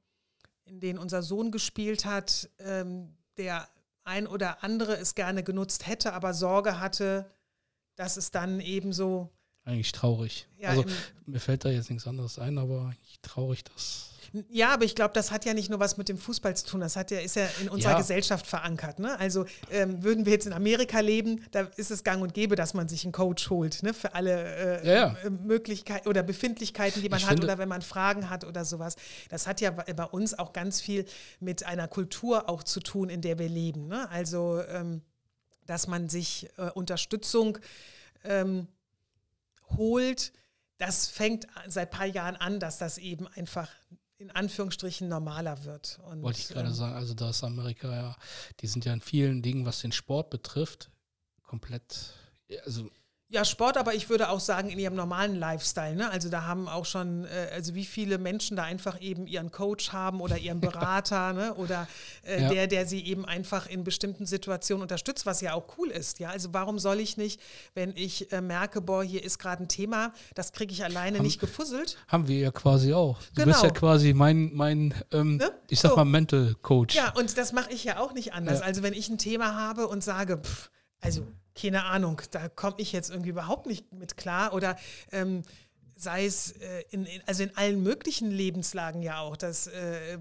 in 0.65 0.79
denen 0.79 0.99
unser 0.99 1.23
Sohn 1.23 1.51
gespielt 1.51 2.05
hat, 2.05 2.49
ähm, 2.59 3.15
der 3.37 3.67
ein 4.03 4.27
oder 4.27 4.63
andere 4.63 4.97
es 4.97 5.15
gerne 5.15 5.43
genutzt 5.43 5.87
hätte, 5.87 6.13
aber 6.13 6.33
Sorge 6.33 6.79
hatte, 6.79 7.29
dass 7.95 8.17
es 8.17 8.31
dann 8.31 8.59
ebenso. 8.59 9.29
Eigentlich 9.65 9.91
traurig. 9.91 10.47
Ja, 10.57 10.69
also 10.69 10.85
mir 11.25 11.39
fällt 11.39 11.65
da 11.65 11.69
jetzt 11.69 11.89
nichts 11.89 12.07
anderes 12.07 12.39
ein, 12.39 12.57
aber 12.57 12.93
traurig, 13.21 13.63
dass 13.63 14.12
ja, 14.49 14.73
aber 14.73 14.83
ich 14.83 14.95
glaube, 14.95 15.13
das 15.13 15.29
hat 15.29 15.45
ja 15.45 15.53
nicht 15.53 15.69
nur 15.69 15.79
was 15.79 15.97
mit 15.97 16.09
dem 16.09 16.17
Fußball 16.17 16.55
zu 16.57 16.65
tun, 16.65 16.81
das 16.81 16.95
hat 16.95 17.11
ja, 17.11 17.19
ist 17.19 17.35
ja 17.35 17.47
in 17.61 17.69
unserer 17.69 17.91
ja. 17.91 17.97
Gesellschaft 17.99 18.47
verankert. 18.47 18.97
Ne? 18.97 19.19
Also 19.19 19.45
ähm, 19.69 20.03
würden 20.03 20.25
wir 20.25 20.33
jetzt 20.33 20.47
in 20.47 20.53
Amerika 20.53 21.01
leben, 21.01 21.45
da 21.51 21.61
ist 21.77 21.91
es 21.91 22.03
gang 22.03 22.23
und 22.23 22.33
gäbe, 22.33 22.55
dass 22.55 22.73
man 22.73 22.89
sich 22.89 23.03
einen 23.03 23.11
Coach 23.11 23.51
holt, 23.51 23.83
ne? 23.83 23.93
für 23.93 24.15
alle 24.15 24.81
äh, 24.81 24.87
ja, 24.87 24.93
ja. 24.93 25.17
Äh, 25.23 25.29
Möglichkeiten 25.29 26.07
oder 26.07 26.23
Befindlichkeiten, 26.23 27.03
die 27.03 27.09
man 27.09 27.19
ich 27.19 27.27
hat 27.27 27.43
oder 27.43 27.59
wenn 27.59 27.69
man 27.69 27.83
Fragen 27.83 28.31
hat 28.31 28.43
oder 28.43 28.65
sowas. 28.65 28.95
Das 29.29 29.45
hat 29.45 29.61
ja 29.61 29.69
bei 29.69 30.05
uns 30.05 30.37
auch 30.37 30.51
ganz 30.51 30.81
viel 30.81 31.05
mit 31.39 31.63
einer 31.65 31.87
Kultur 31.87 32.49
auch 32.49 32.63
zu 32.63 32.79
tun, 32.79 33.09
in 33.09 33.21
der 33.21 33.37
wir 33.37 33.49
leben. 33.49 33.87
Ne? 33.87 34.09
Also, 34.09 34.61
ähm, 34.67 35.01
dass 35.67 35.87
man 35.87 36.09
sich 36.09 36.49
äh, 36.57 36.71
Unterstützung 36.71 37.59
ähm, 38.23 38.67
holt, 39.77 40.33
das 40.79 41.07
fängt 41.07 41.47
seit 41.67 41.93
ein 41.93 41.97
paar 41.97 42.07
Jahren 42.07 42.35
an, 42.35 42.59
dass 42.59 42.79
das 42.79 42.97
eben 42.97 43.27
einfach 43.27 43.69
in 44.17 44.31
Anführungsstrichen 44.31 45.07
normaler 45.07 45.63
wird. 45.65 45.99
Und, 46.09 46.21
Wollte 46.21 46.39
ich 46.39 46.47
gerade 46.47 46.69
ähm, 46.69 46.73
sagen, 46.73 46.95
also 46.95 47.13
da 47.13 47.29
ist 47.29 47.43
Amerika 47.43 47.91
ja, 47.91 48.15
die 48.59 48.67
sind 48.67 48.85
ja 48.85 48.93
in 48.93 49.01
vielen 49.01 49.41
Dingen, 49.41 49.65
was 49.65 49.81
den 49.81 49.91
Sport 49.91 50.29
betrifft, 50.29 50.91
komplett, 51.43 52.13
also 52.65 52.89
ja, 53.33 53.43
Sport, 53.43 53.77
aber 53.77 53.95
ich 53.95 54.09
würde 54.09 54.29
auch 54.29 54.39
sagen, 54.39 54.69
in 54.69 54.77
ihrem 54.77 54.93
normalen 54.93 55.35
Lifestyle. 55.35 55.95
Ne? 55.95 56.07
Also 56.11 56.29
da 56.29 56.45
haben 56.45 56.67
auch 56.67 56.85
schon, 56.85 57.25
äh, 57.25 57.49
also 57.51 57.73
wie 57.73 57.83
viele 57.83 58.19
Menschen 58.19 58.55
da 58.55 58.63
einfach 58.63 59.01
eben 59.01 59.25
ihren 59.25 59.51
Coach 59.51 59.91
haben 59.91 60.21
oder 60.21 60.37
ihren 60.37 60.61
Berater 60.61 61.33
ne? 61.33 61.55
oder 61.55 61.87
äh, 62.27 62.43
ja. 62.43 62.49
der, 62.49 62.67
der 62.67 62.85
sie 62.85 63.03
eben 63.03 63.25
einfach 63.25 63.65
in 63.65 63.83
bestimmten 63.83 64.27
Situationen 64.27 64.83
unterstützt, 64.83 65.25
was 65.25 65.41
ja 65.41 65.55
auch 65.55 65.63
cool 65.79 65.89
ist. 65.89 66.19
Ja, 66.19 66.29
also 66.29 66.49
warum 66.53 66.77
soll 66.77 66.99
ich 66.99 67.17
nicht, 67.17 67.41
wenn 67.73 67.93
ich 67.95 68.31
äh, 68.31 68.39
merke, 68.39 68.81
boah, 68.81 69.03
hier 69.03 69.23
ist 69.23 69.39
gerade 69.39 69.63
ein 69.63 69.67
Thema, 69.67 70.13
das 70.35 70.51
kriege 70.51 70.71
ich 70.71 70.83
alleine 70.83 71.17
haben, 71.17 71.25
nicht 71.25 71.39
gefusselt? 71.39 71.97
Haben 72.07 72.27
wir 72.27 72.37
ja 72.37 72.51
quasi 72.51 72.93
auch. 72.93 73.19
Du 73.33 73.41
genau. 73.41 73.47
bist 73.47 73.63
ja 73.63 73.71
quasi 73.71 74.13
mein, 74.13 74.51
mein 74.53 74.93
ähm, 75.11 75.37
ne? 75.37 75.51
ich 75.69 75.79
sag 75.79 75.89
so. 75.89 75.95
mal, 75.95 76.05
Mental 76.05 76.53
Coach. 76.61 76.95
Ja, 76.95 77.11
und 77.13 77.35
das 77.35 77.51
mache 77.51 77.71
ich 77.71 77.83
ja 77.83 77.99
auch 77.99 78.13
nicht 78.13 78.33
anders. 78.33 78.59
Ja. 78.59 78.65
Also 78.65 78.83
wenn 78.83 78.93
ich 78.93 79.09
ein 79.09 79.17
Thema 79.17 79.55
habe 79.55 79.87
und 79.87 80.03
sage, 80.03 80.37
pff, 80.37 80.69
also 81.01 81.25
keine 81.55 81.85
Ahnung, 81.85 82.21
da 82.31 82.49
komme 82.49 82.75
ich 82.77 82.91
jetzt 82.91 83.09
irgendwie 83.09 83.29
überhaupt 83.29 83.65
nicht 83.67 83.91
mit 83.93 84.17
klar. 84.17 84.53
Oder 84.53 84.77
ähm, 85.11 85.43
sei 85.95 86.25
es 86.25 86.51
äh, 86.53 86.83
in, 86.89 87.05
in, 87.05 87.21
also 87.25 87.43
in 87.43 87.55
allen 87.55 87.83
möglichen 87.83 88.31
Lebenslagen 88.31 89.01
ja 89.01 89.19
auch, 89.19 89.37
dass 89.37 89.67
äh, 89.67 90.17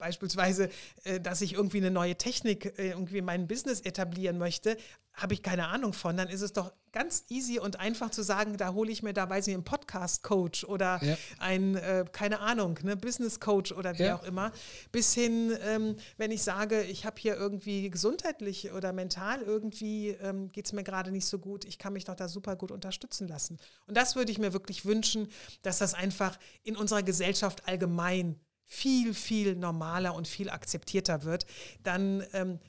beispielsweise, 0.00 0.68
äh, 1.04 1.20
dass 1.20 1.40
ich 1.40 1.52
irgendwie 1.52 1.78
eine 1.78 1.92
neue 1.92 2.16
Technik 2.16 2.76
äh, 2.78 2.90
irgendwie 2.90 3.18
in 3.18 3.24
meinem 3.24 3.46
Business 3.46 3.80
etablieren 3.82 4.38
möchte, 4.38 4.76
habe 5.14 5.34
ich 5.34 5.42
keine 5.42 5.68
Ahnung 5.68 5.92
von, 5.92 6.16
dann 6.16 6.28
ist 6.28 6.40
es 6.40 6.52
doch 6.52 6.72
ganz 6.92 7.24
easy 7.28 7.58
und 7.58 7.78
einfach 7.78 8.10
zu 8.10 8.22
sagen, 8.22 8.56
da 8.56 8.72
hole 8.72 8.90
ich 8.90 9.02
mir 9.02 9.12
da, 9.12 9.28
weiß 9.28 9.46
ich, 9.46 9.54
einen 9.54 9.64
Podcast-Coach 9.64 10.64
oder 10.64 10.98
ja. 11.02 11.16
ein, 11.38 11.76
äh, 11.76 12.04
keine 12.10 12.40
Ahnung, 12.40 12.78
ne, 12.82 12.96
Business-Coach 12.96 13.72
oder 13.72 13.96
wie 13.98 14.04
ja. 14.04 14.16
auch 14.16 14.24
immer. 14.24 14.50
Bis 14.90 15.14
hin, 15.14 15.52
ähm, 15.62 15.96
wenn 16.16 16.30
ich 16.30 16.42
sage, 16.42 16.82
ich 16.82 17.06
habe 17.06 17.16
hier 17.20 17.36
irgendwie 17.36 17.90
gesundheitlich 17.90 18.72
oder 18.72 18.92
mental 18.92 19.42
irgendwie 19.42 20.08
ähm, 20.22 20.50
geht 20.52 20.66
es 20.66 20.72
mir 20.72 20.82
gerade 20.82 21.12
nicht 21.12 21.26
so 21.26 21.38
gut, 21.38 21.64
ich 21.64 21.78
kann 21.78 21.92
mich 21.92 22.04
doch 22.04 22.16
da 22.16 22.28
super 22.28 22.56
gut 22.56 22.72
unterstützen 22.72 23.28
lassen. 23.28 23.58
Und 23.86 23.96
das 23.96 24.16
würde 24.16 24.32
ich 24.32 24.38
mir 24.38 24.52
wirklich 24.52 24.84
wünschen, 24.84 25.28
dass 25.62 25.78
das 25.78 25.94
einfach 25.94 26.38
in 26.64 26.76
unserer 26.76 27.02
Gesellschaft 27.02 27.68
allgemein 27.68 28.40
viel, 28.70 29.14
viel 29.14 29.56
normaler 29.56 30.14
und 30.14 30.28
viel 30.28 30.48
akzeptierter 30.48 31.24
wird, 31.24 31.44
dann 31.82 32.22
ähm, 32.32 32.60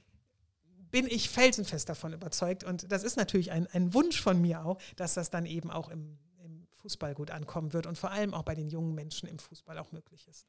bin 0.90 1.06
ich 1.06 1.30
felsenfest 1.30 1.88
davon 1.88 2.11
überzeugt. 2.11 2.64
Und 2.64 2.91
das 2.91 3.03
ist 3.03 3.18
natürlich 3.18 3.52
ein, 3.52 3.68
ein 3.68 3.94
Wunsch 3.94 4.19
von 4.19 4.41
mir 4.41 4.65
auch, 4.65 4.80
dass 4.95 5.14
das 5.14 5.30
dann 5.30 5.45
eben 5.45 5.69
auch 5.69 5.90
im, 5.90 6.18
im 6.44 6.65
Fußball 6.82 7.14
gut 7.14 7.30
ankommen 7.30 7.72
wird 7.72 7.86
und 7.86 7.99
vor 7.99 8.10
allem 8.10 8.34
auch 8.34 8.41
bei 8.41 8.56
den 8.56 8.68
jungen 8.68 8.95
Menschen 8.95 9.30
im 9.30 9.38
Fußball 9.38 9.78
auch 9.78 9.91
möglich 9.91 10.28
ist. 10.28 10.48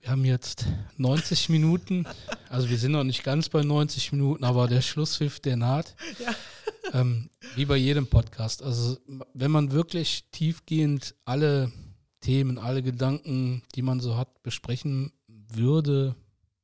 Wir 0.00 0.10
haben 0.10 0.26
jetzt 0.26 0.66
90 0.98 1.48
Minuten, 1.48 2.06
also 2.50 2.68
wir 2.68 2.76
sind 2.76 2.92
noch 2.92 3.02
nicht 3.02 3.24
ganz 3.24 3.48
bei 3.48 3.62
90 3.62 4.12
Minuten, 4.12 4.44
aber 4.44 4.68
der 4.68 4.82
Schlusspfiff, 4.82 5.40
der 5.40 5.56
naht. 5.56 5.96
Ja. 6.18 7.00
Ähm, 7.00 7.30
wie 7.56 7.64
bei 7.64 7.74
jedem 7.76 8.06
Podcast. 8.06 8.62
Also 8.62 8.96
wenn 9.34 9.50
man 9.50 9.72
wirklich 9.72 10.26
tiefgehend 10.30 11.16
alle 11.24 11.72
Themen, 12.26 12.58
alle 12.58 12.82
Gedanken, 12.82 13.62
die 13.76 13.82
man 13.82 14.00
so 14.00 14.16
hat, 14.16 14.42
besprechen 14.42 15.12
würde 15.28 16.16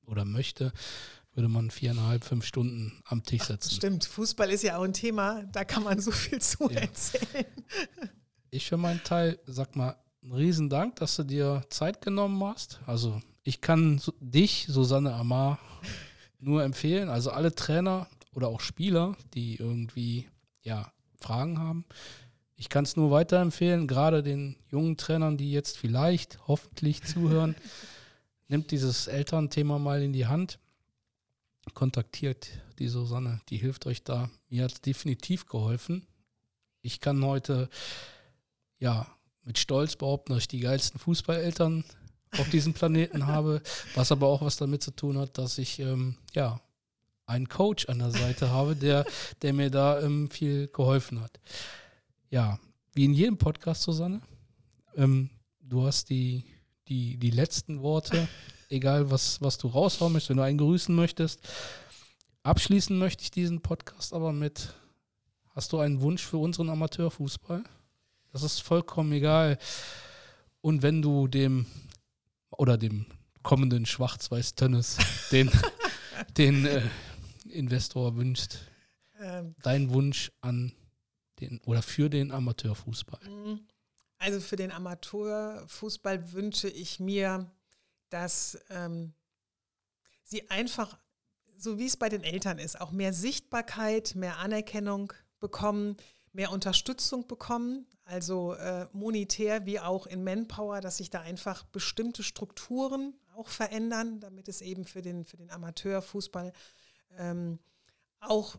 oder 0.05 0.25
möchte, 0.25 0.73
würde 1.35 1.49
man 1.49 1.71
viereinhalb, 1.71 2.25
fünf 2.25 2.45
Stunden 2.45 3.01
am 3.05 3.23
Tisch 3.23 3.45
sitzen. 3.45 3.69
Ach, 3.71 3.77
stimmt, 3.77 4.05
Fußball 4.05 4.51
ist 4.51 4.65
ja 4.65 4.77
auch 4.79 4.83
ein 4.83 4.93
Thema, 4.93 5.45
da 5.53 5.65
kann 5.65 5.85
man 5.85 6.01
so 6.01 6.11
viel 6.11 6.41
zu 6.43 6.69
ja. 6.69 6.81
erzählen. 6.81 7.47
Ich 8.51 8.69
für 8.69 8.77
meinen 8.77 9.05
Teil 9.05 9.39
sag 9.47 9.77
mal 9.77 9.97
einen 10.25 10.33
riesen 10.33 10.69
Dank, 10.69 10.97
dass 10.97 11.15
du 11.15 11.23
dir 11.23 11.63
Zeit 11.71 12.03
genommen 12.03 12.43
hast. 12.43 12.81
Also 12.87 13.23
ich 13.45 13.61
kann 13.61 14.01
dich, 14.19 14.67
Susanne 14.69 15.15
Amar, 15.15 15.61
nur 16.41 16.65
empfehlen. 16.65 17.09
Also 17.09 17.31
alle 17.31 17.55
Trainer 17.55 18.09
oder 18.35 18.49
auch 18.49 18.61
Spieler, 18.61 19.17
die 19.33 19.57
irgendwie 19.57 20.29
ja 20.63 20.93
Fragen 21.21 21.61
haben. 21.61 21.85
Ich 22.63 22.69
kann 22.69 22.85
es 22.85 22.95
nur 22.95 23.11
weiterempfehlen, 23.11 23.89
gerade 23.89 24.23
den 24.23 24.55
jungen 24.71 24.97
Trainern, 24.97 25.37
die 25.37 25.51
jetzt 25.51 25.77
vielleicht 25.77 26.39
hoffentlich 26.47 27.03
zuhören. 27.03 27.57
Nimmt 28.49 28.71
dieses 28.71 29.09
Elternthema 29.09 29.81
mal 29.81 30.01
in 30.01 30.13
die 30.13 30.27
Hand 30.27 30.61
kontaktiert 31.75 32.51
die 32.79 32.87
Susanne, 32.87 33.41
die 33.49 33.57
hilft 33.57 33.85
euch 33.87 34.05
da. 34.05 34.31
Mir 34.49 34.63
hat 34.63 34.75
es 34.75 34.81
definitiv 34.81 35.47
geholfen. 35.47 36.07
Ich 36.83 37.01
kann 37.01 37.25
heute 37.25 37.69
ja 38.79 39.09
mit 39.43 39.59
Stolz 39.59 39.97
behaupten, 39.97 40.33
dass 40.33 40.43
ich 40.43 40.49
die 40.49 40.61
geilsten 40.61 41.01
Fußballeltern 41.01 41.83
auf 42.39 42.49
diesem 42.51 42.75
Planeten 42.75 43.27
habe, 43.27 43.61
was 43.97 44.13
aber 44.13 44.29
auch 44.29 44.41
was 44.41 44.57
damit 44.57 44.85
zu 44.85 44.93
tun 44.93 45.19
hat, 45.19 45.37
dass 45.37 45.59
ich 45.59 45.81
ähm, 45.81 46.15
ja 46.33 46.61
einen 47.27 47.49
Coach 47.49 47.89
an 47.89 47.99
der 47.99 48.13
Seite 48.13 48.51
habe, 48.51 48.77
der, 48.77 49.05
der 49.43 49.53
mir 49.53 49.69
da 49.69 50.01
ähm, 50.01 50.31
viel 50.31 50.69
geholfen 50.69 51.21
hat. 51.21 51.41
Ja, 52.33 52.59
wie 52.95 53.05
in 53.05 53.13
jedem 53.13 53.37
Podcast, 53.37 53.83
Susanne, 53.83 54.23
ähm, 54.97 55.29
du 55.61 55.85
hast 55.85 56.09
die, 56.09 56.47
die, 56.89 57.19
die 57.19 57.31
letzten 57.31 57.83
Worte 57.83 58.27
egal 58.71 59.11
was, 59.11 59.43
was 59.43 59.59
du 59.59 59.69
raushauen 59.69 60.15
möchtest, 60.15 60.31
wenn 60.31 60.39
du 60.39 60.43
einen 60.43 60.57
grüßen 60.57 60.95
möchtest. 60.95 61.47
Abschließen 62.43 62.99
möchte 62.99 63.23
ich 63.23 63.31
diesen 63.31 63.61
Podcast 63.61 64.15
aber 64.15 64.33
mit, 64.33 64.73
hast 65.51 65.75
du 65.75 65.79
einen 65.81 66.01
Wunsch 66.01 66.23
für 66.23 66.39
unseren 66.39 66.71
Amateurfußball? 66.71 67.65
Das 68.33 68.43
ist 68.43 68.63
vollkommen 68.63 69.13
egal. 69.13 69.59
Und 70.63 70.81
wenn 70.81 71.03
du 71.03 71.29
dem 71.29 71.67
oder 72.51 72.79
dem 72.79 73.05
kommenden 73.43 73.85
Schwarz-Weiß-Tennis 73.85 74.97
den, 75.33 75.51
den 76.39 76.65
äh, 76.65 76.81
Investor 77.51 78.17
wünschst, 78.17 78.59
ähm, 79.21 79.55
dein 79.63 79.91
Wunsch 79.91 80.33
an 80.41 80.73
den 81.43 81.61
oder 81.65 81.83
für 81.83 82.09
den 82.09 82.31
Amateurfußball? 82.31 83.21
Also 84.19 84.41
für 84.41 84.57
den 84.57 84.71
Amateurfußball 84.71 86.33
wünsche 86.33 86.69
ich 86.69 87.01
mir, 87.01 87.51
dass 88.09 88.59
ähm, 88.71 89.15
sie 90.23 90.49
einfach, 90.51 90.99
so 91.57 91.79
wie 91.79 91.87
es 91.87 91.97
bei 91.97 92.09
den 92.09 92.23
Eltern 92.23 92.59
ist, 92.59 92.81
auch 92.81 92.93
mehr 92.93 93.13
Sichtbarkeit, 93.13 94.15
mehr 94.15 94.39
Anerkennung 94.39 95.13
bekommen, 95.41 95.97
mehr 96.33 96.53
Unterstützung 96.53 97.27
bekommen, 97.27 97.87
also 98.05 98.55
äh, 98.55 98.87
monetär 98.93 99.67
wie 99.67 99.81
auch 99.81 100.07
in 100.07 100.23
Manpower, 100.25 100.81
dass 100.81 100.99
sich 100.99 101.11
da 101.11 101.21
einfach 101.21 101.65
bestimmte 101.65 102.23
Strukturen 102.23 103.15
auch 103.35 103.49
verändern, 103.49 104.21
damit 104.21 104.49
es 104.49 104.61
eben 104.61 104.85
für 104.85 105.03
den, 105.03 105.25
für 105.25 105.37
den 105.37 105.51
Amateurfußball 105.51 106.53
ähm, 107.19 107.59
auch 108.21 108.57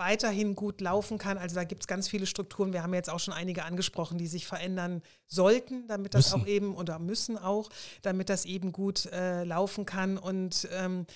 weiterhin 0.00 0.56
gut 0.56 0.80
laufen 0.80 1.18
kann. 1.18 1.38
Also 1.38 1.54
da 1.54 1.62
gibt 1.62 1.84
es 1.84 1.86
ganz 1.86 2.08
viele 2.08 2.26
Strukturen. 2.26 2.72
Wir 2.72 2.82
haben 2.82 2.94
jetzt 2.94 3.10
auch 3.10 3.20
schon 3.20 3.34
einige 3.34 3.64
angesprochen, 3.64 4.18
die 4.18 4.26
sich 4.26 4.46
verändern 4.46 5.02
sollten, 5.26 5.86
damit 5.86 6.14
das 6.14 6.32
müssen. 6.32 6.42
auch 6.42 6.46
eben 6.48 6.74
oder 6.74 6.98
müssen 6.98 7.38
auch, 7.38 7.68
damit 8.02 8.30
das 8.30 8.46
eben 8.46 8.72
gut 8.72 9.06
äh, 9.12 9.44
laufen 9.44 9.86
kann. 9.86 10.18
Und 10.18 10.66
ähm, 10.72 11.06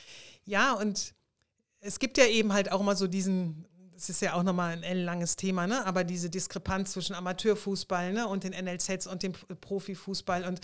ja, 0.44 0.74
und 0.74 1.14
es 1.80 1.98
gibt 1.98 2.18
ja 2.18 2.26
eben 2.26 2.52
halt 2.52 2.70
auch 2.70 2.80
immer 2.80 2.94
so 2.94 3.08
diesen 3.08 3.66
das 3.94 4.10
ist 4.10 4.22
ja 4.22 4.34
auch 4.34 4.42
nochmal 4.42 4.72
ein 4.72 4.82
ellenlanges 4.82 5.36
Thema, 5.36 5.66
ne? 5.66 5.86
aber 5.86 6.04
diese 6.04 6.28
Diskrepanz 6.28 6.92
zwischen 6.92 7.14
Amateurfußball 7.14 8.12
ne? 8.12 8.26
und 8.26 8.44
den 8.44 8.52
NLZs 8.52 9.06
und 9.06 9.22
dem 9.22 9.32
Profifußball. 9.32 10.44
Und 10.44 10.60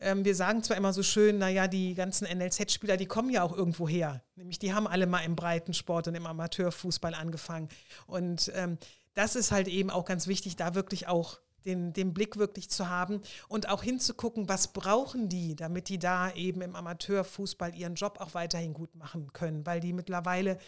ähm, 0.00 0.24
wir 0.24 0.34
sagen 0.34 0.62
zwar 0.62 0.76
immer 0.76 0.92
so 0.92 1.02
schön, 1.02 1.38
naja, 1.38 1.68
die 1.68 1.94
ganzen 1.94 2.26
NLZ-Spieler, 2.26 2.96
die 2.96 3.06
kommen 3.06 3.30
ja 3.30 3.42
auch 3.42 3.56
irgendwo 3.56 3.88
her. 3.88 4.22
Nämlich 4.34 4.58
die 4.58 4.74
haben 4.74 4.86
alle 4.86 5.06
mal 5.06 5.20
im 5.20 5.36
Breitensport 5.36 6.08
und 6.08 6.14
im 6.14 6.26
Amateurfußball 6.26 7.14
angefangen. 7.14 7.68
Und 8.06 8.50
ähm, 8.54 8.78
das 9.14 9.36
ist 9.36 9.52
halt 9.52 9.68
eben 9.68 9.90
auch 9.90 10.04
ganz 10.04 10.26
wichtig, 10.26 10.56
da 10.56 10.74
wirklich 10.74 11.06
auch 11.06 11.38
den, 11.64 11.92
den 11.92 12.12
Blick 12.12 12.36
wirklich 12.36 12.70
zu 12.70 12.88
haben 12.88 13.22
und 13.46 13.68
auch 13.68 13.84
hinzugucken, 13.84 14.48
was 14.48 14.72
brauchen 14.72 15.28
die, 15.28 15.54
damit 15.54 15.88
die 15.88 15.98
da 15.98 16.32
eben 16.32 16.60
im 16.60 16.74
Amateurfußball 16.74 17.76
ihren 17.76 17.94
Job 17.94 18.18
auch 18.20 18.34
weiterhin 18.34 18.74
gut 18.74 18.96
machen 18.96 19.32
können, 19.32 19.64
weil 19.64 19.78
die 19.78 19.92
mittlerweile 19.92 20.58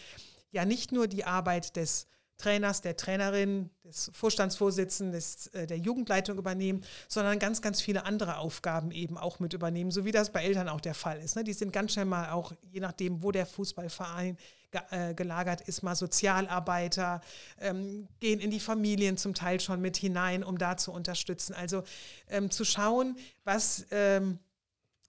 ja 0.55 0.65
nicht 0.65 0.91
nur 0.91 1.07
die 1.07 1.25
Arbeit 1.25 1.75
des 1.75 2.07
Trainers, 2.37 2.81
der 2.81 2.97
Trainerin, 2.97 3.69
des 3.83 4.11
Vorstandsvorsitzenden, 4.13 5.13
des, 5.13 5.47
äh, 5.47 5.67
der 5.67 5.77
Jugendleitung 5.77 6.37
übernehmen, 6.37 6.83
sondern 7.07 7.39
ganz, 7.39 7.61
ganz 7.61 7.81
viele 7.81 8.05
andere 8.05 8.37
Aufgaben 8.37 8.91
eben 8.91 9.17
auch 9.17 9.39
mit 9.39 9.53
übernehmen, 9.53 9.91
so 9.91 10.03
wie 10.03 10.11
das 10.11 10.31
bei 10.31 10.43
Eltern 10.43 10.67
auch 10.67 10.81
der 10.81 10.95
Fall 10.95 11.21
ist. 11.21 11.35
Ne? 11.35 11.43
Die 11.43 11.53
sind 11.53 11.71
ganz 11.71 11.93
schnell 11.93 12.05
mal 12.05 12.31
auch, 12.31 12.53
je 12.71 12.81
nachdem, 12.81 13.21
wo 13.21 13.31
der 13.31 13.45
Fußballverein 13.45 14.37
äh, 14.91 15.13
gelagert 15.13 15.61
ist, 15.61 15.81
mal 15.81 15.95
Sozialarbeiter, 15.95 17.21
ähm, 17.59 18.07
gehen 18.19 18.39
in 18.41 18.51
die 18.51 18.59
Familien 18.59 19.17
zum 19.17 19.33
Teil 19.33 19.61
schon 19.61 19.79
mit 19.79 19.95
hinein, 19.95 20.43
um 20.43 20.57
da 20.57 20.75
zu 20.75 20.91
unterstützen. 20.91 21.53
Also 21.53 21.83
ähm, 22.27 22.51
zu 22.51 22.65
schauen, 22.65 23.17
was 23.45 23.85
ähm, 23.91 24.39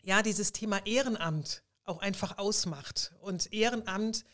ja 0.02 0.23
dieses 0.23 0.52
Thema 0.52 0.85
Ehrenamt 0.86 1.64
auch 1.85 2.01
einfach 2.01 2.39
ausmacht. 2.39 3.12
Und 3.20 3.52
Ehrenamt 3.52 4.24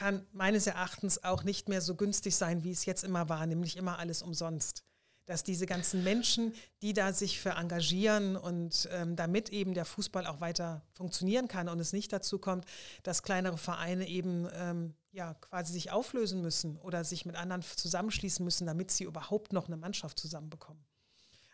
kann 0.00 0.26
meines 0.32 0.66
Erachtens 0.66 1.24
auch 1.24 1.44
nicht 1.44 1.68
mehr 1.68 1.82
so 1.82 1.94
günstig 1.94 2.34
sein, 2.34 2.64
wie 2.64 2.70
es 2.70 2.86
jetzt 2.86 3.04
immer 3.04 3.28
war, 3.28 3.44
nämlich 3.44 3.76
immer 3.76 3.98
alles 3.98 4.22
umsonst. 4.22 4.82
Dass 5.26 5.44
diese 5.44 5.66
ganzen 5.66 6.02
Menschen, 6.02 6.54
die 6.80 6.94
da 6.94 7.12
sich 7.12 7.38
für 7.38 7.50
engagieren 7.50 8.34
und 8.34 8.88
ähm, 8.92 9.14
damit 9.14 9.50
eben 9.50 9.74
der 9.74 9.84
Fußball 9.84 10.26
auch 10.26 10.40
weiter 10.40 10.80
funktionieren 10.94 11.48
kann 11.48 11.68
und 11.68 11.78
es 11.80 11.92
nicht 11.92 12.14
dazu 12.14 12.38
kommt, 12.38 12.64
dass 13.02 13.22
kleinere 13.22 13.58
Vereine 13.58 14.08
eben 14.08 14.48
ähm, 14.54 14.94
ja 15.12 15.34
quasi 15.34 15.74
sich 15.74 15.90
auflösen 15.90 16.40
müssen 16.40 16.78
oder 16.78 17.04
sich 17.04 17.26
mit 17.26 17.36
anderen 17.36 17.62
zusammenschließen 17.62 18.42
müssen, 18.42 18.66
damit 18.66 18.90
sie 18.90 19.04
überhaupt 19.04 19.52
noch 19.52 19.66
eine 19.66 19.76
Mannschaft 19.76 20.18
zusammenbekommen. 20.18 20.82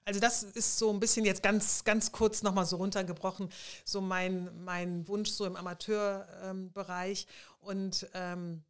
Also 0.08 0.20
das 0.20 0.44
ist 0.44 0.78
so 0.78 0.92
ein 0.92 1.00
bisschen 1.00 1.24
jetzt 1.24 1.42
ganz, 1.42 1.82
ganz 1.82 2.12
kurz 2.12 2.44
nochmal 2.44 2.64
so 2.64 2.76
runtergebrochen, 2.76 3.48
so 3.84 4.00
mein, 4.00 4.48
mein 4.64 5.08
Wunsch 5.08 5.30
so 5.30 5.44
im 5.44 5.56
Amateurbereich. 5.56 7.26
Ähm, 7.26 7.32
und 7.66 8.08
ähm, 8.14 8.64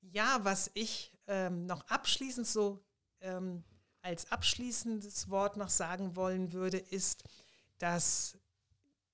ja, 0.00 0.40
was 0.42 0.70
ich 0.74 1.12
ähm, 1.26 1.66
noch 1.66 1.86
abschließend 1.88 2.46
so 2.46 2.84
ähm, 3.20 3.64
als 4.02 4.30
abschließendes 4.30 5.30
Wort 5.30 5.56
noch 5.56 5.70
sagen 5.70 6.16
wollen 6.16 6.52
würde, 6.52 6.78
ist, 6.78 7.24
dass 7.78 8.36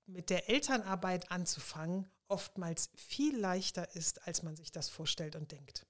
mit 0.06 0.30
der 0.30 0.48
Elternarbeit 0.48 1.30
anzufangen 1.30 2.08
oftmals 2.26 2.90
viel 2.96 3.38
leichter 3.38 3.94
ist, 3.94 4.26
als 4.26 4.42
man 4.42 4.56
sich 4.56 4.72
das 4.72 4.88
vorstellt 4.88 5.36
und 5.36 5.52
denkt. 5.52 5.86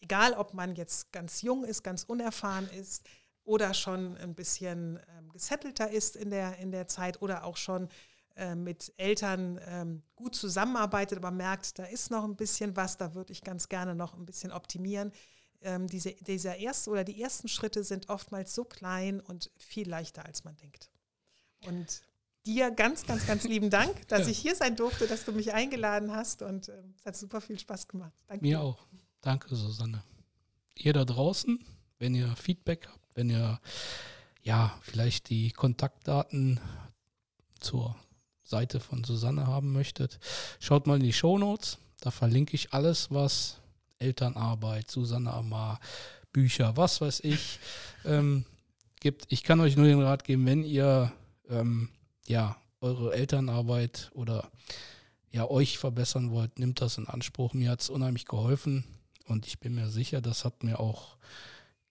Egal, 0.00 0.34
ob 0.34 0.54
man 0.54 0.76
jetzt 0.76 1.12
ganz 1.12 1.42
jung 1.42 1.64
ist, 1.64 1.82
ganz 1.82 2.04
unerfahren 2.04 2.68
ist, 2.70 3.08
oder 3.48 3.72
schon 3.72 4.14
ein 4.18 4.34
bisschen 4.34 5.00
ähm, 5.16 5.32
gesettelter 5.32 5.90
ist 5.90 6.16
in 6.16 6.28
der, 6.28 6.58
in 6.58 6.70
der 6.70 6.86
Zeit 6.86 7.22
oder 7.22 7.44
auch 7.44 7.56
schon 7.56 7.88
äh, 8.38 8.54
mit 8.54 8.92
Eltern 8.96 9.60
ähm, 9.66 10.02
gut 10.14 10.36
zusammenarbeitet, 10.36 11.18
aber 11.18 11.32
merkt, 11.32 11.78
da 11.78 11.84
ist 11.84 12.12
noch 12.12 12.22
ein 12.22 12.36
bisschen 12.36 12.76
was, 12.76 12.96
da 12.96 13.14
würde 13.14 13.32
ich 13.32 13.42
ganz 13.42 13.68
gerne 13.68 13.96
noch 13.96 14.14
ein 14.14 14.24
bisschen 14.24 14.52
optimieren. 14.52 15.12
Ähm, 15.60 15.88
diese, 15.88 16.12
dieser 16.12 16.56
erste 16.56 16.90
oder 16.90 17.02
die 17.02 17.20
ersten 17.20 17.48
Schritte 17.48 17.82
sind 17.82 18.08
oftmals 18.08 18.54
so 18.54 18.64
klein 18.64 19.20
und 19.20 19.50
viel 19.56 19.88
leichter, 19.88 20.24
als 20.24 20.44
man 20.44 20.56
denkt. 20.56 20.88
Und 21.66 22.02
dir 22.46 22.70
ganz, 22.70 23.06
ganz, 23.06 23.26
ganz 23.26 23.42
lieben 23.42 23.70
Dank, 23.70 24.06
dass 24.08 24.22
ja. 24.22 24.28
ich 24.28 24.38
hier 24.38 24.54
sein 24.54 24.76
durfte, 24.76 25.08
dass 25.08 25.24
du 25.24 25.32
mich 25.32 25.52
eingeladen 25.52 26.14
hast 26.14 26.42
und 26.42 26.68
ähm, 26.68 26.94
es 26.96 27.06
hat 27.06 27.16
super 27.16 27.40
viel 27.40 27.58
Spaß 27.58 27.88
gemacht. 27.88 28.14
Danke. 28.28 28.44
Mir 28.44 28.60
auch. 28.60 28.86
Danke, 29.20 29.52
Susanne. 29.56 30.04
Ihr 30.76 30.92
da 30.92 31.04
draußen, 31.04 31.58
wenn 31.98 32.14
ihr 32.14 32.36
Feedback 32.36 32.86
habt, 32.86 33.16
wenn 33.16 33.30
ihr 33.30 33.60
ja 34.42 34.78
vielleicht 34.80 35.28
die 35.28 35.50
Kontaktdaten 35.50 36.60
zur 37.58 37.96
Seite 38.48 38.80
von 38.80 39.04
Susanne 39.04 39.46
haben 39.46 39.72
möchtet, 39.72 40.18
schaut 40.58 40.86
mal 40.86 40.96
in 40.96 41.02
die 41.02 41.12
Show 41.12 41.38
Notes. 41.38 41.78
Da 42.00 42.10
verlinke 42.10 42.54
ich 42.54 42.72
alles, 42.72 43.10
was 43.10 43.60
Elternarbeit, 43.98 44.90
Susanne 44.90 45.32
Amar, 45.32 45.80
Bücher, 46.32 46.76
was 46.76 47.00
weiß 47.00 47.20
ich, 47.20 47.58
ähm, 48.04 48.44
gibt. 49.00 49.26
Ich 49.28 49.42
kann 49.42 49.60
euch 49.60 49.76
nur 49.76 49.86
den 49.86 50.00
Rat 50.00 50.24
geben, 50.24 50.46
wenn 50.46 50.62
ihr 50.62 51.12
ähm, 51.48 51.88
ja 52.26 52.56
eure 52.80 53.12
Elternarbeit 53.12 54.10
oder 54.14 54.50
ja 55.30 55.48
euch 55.50 55.78
verbessern 55.78 56.30
wollt, 56.30 56.58
nimmt 56.58 56.80
das 56.80 56.98
in 56.98 57.06
Anspruch. 57.06 57.54
Mir 57.54 57.70
hat 57.70 57.80
es 57.80 57.90
unheimlich 57.90 58.26
geholfen 58.26 58.84
und 59.26 59.46
ich 59.46 59.58
bin 59.58 59.74
mir 59.74 59.88
sicher, 59.88 60.20
das 60.20 60.44
hat 60.44 60.62
mir 60.62 60.80
auch 60.80 61.16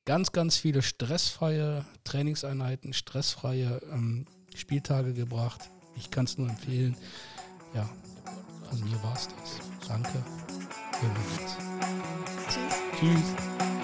ganz, 0.06 0.32
ganz 0.32 0.58
viele 0.58 0.82
stressfreie 0.82 1.86
Trainingseinheiten, 2.04 2.94
stressfreie 2.94 3.82
ähm, 3.92 4.26
Spieltage 4.56 5.14
gebracht. 5.14 5.70
Ich 5.98 6.11
kann 6.11 6.26
es 6.26 6.38
nur 6.38 6.49
empfehlen. 6.49 6.95
Ja, 7.74 7.90
von 8.69 8.84
mir 8.84 9.02
war 9.03 9.15
es 9.15 9.28
das. 9.28 9.88
Danke. 9.88 10.24
Tschüss. 10.99 11.57
Tschüss. 12.99 13.77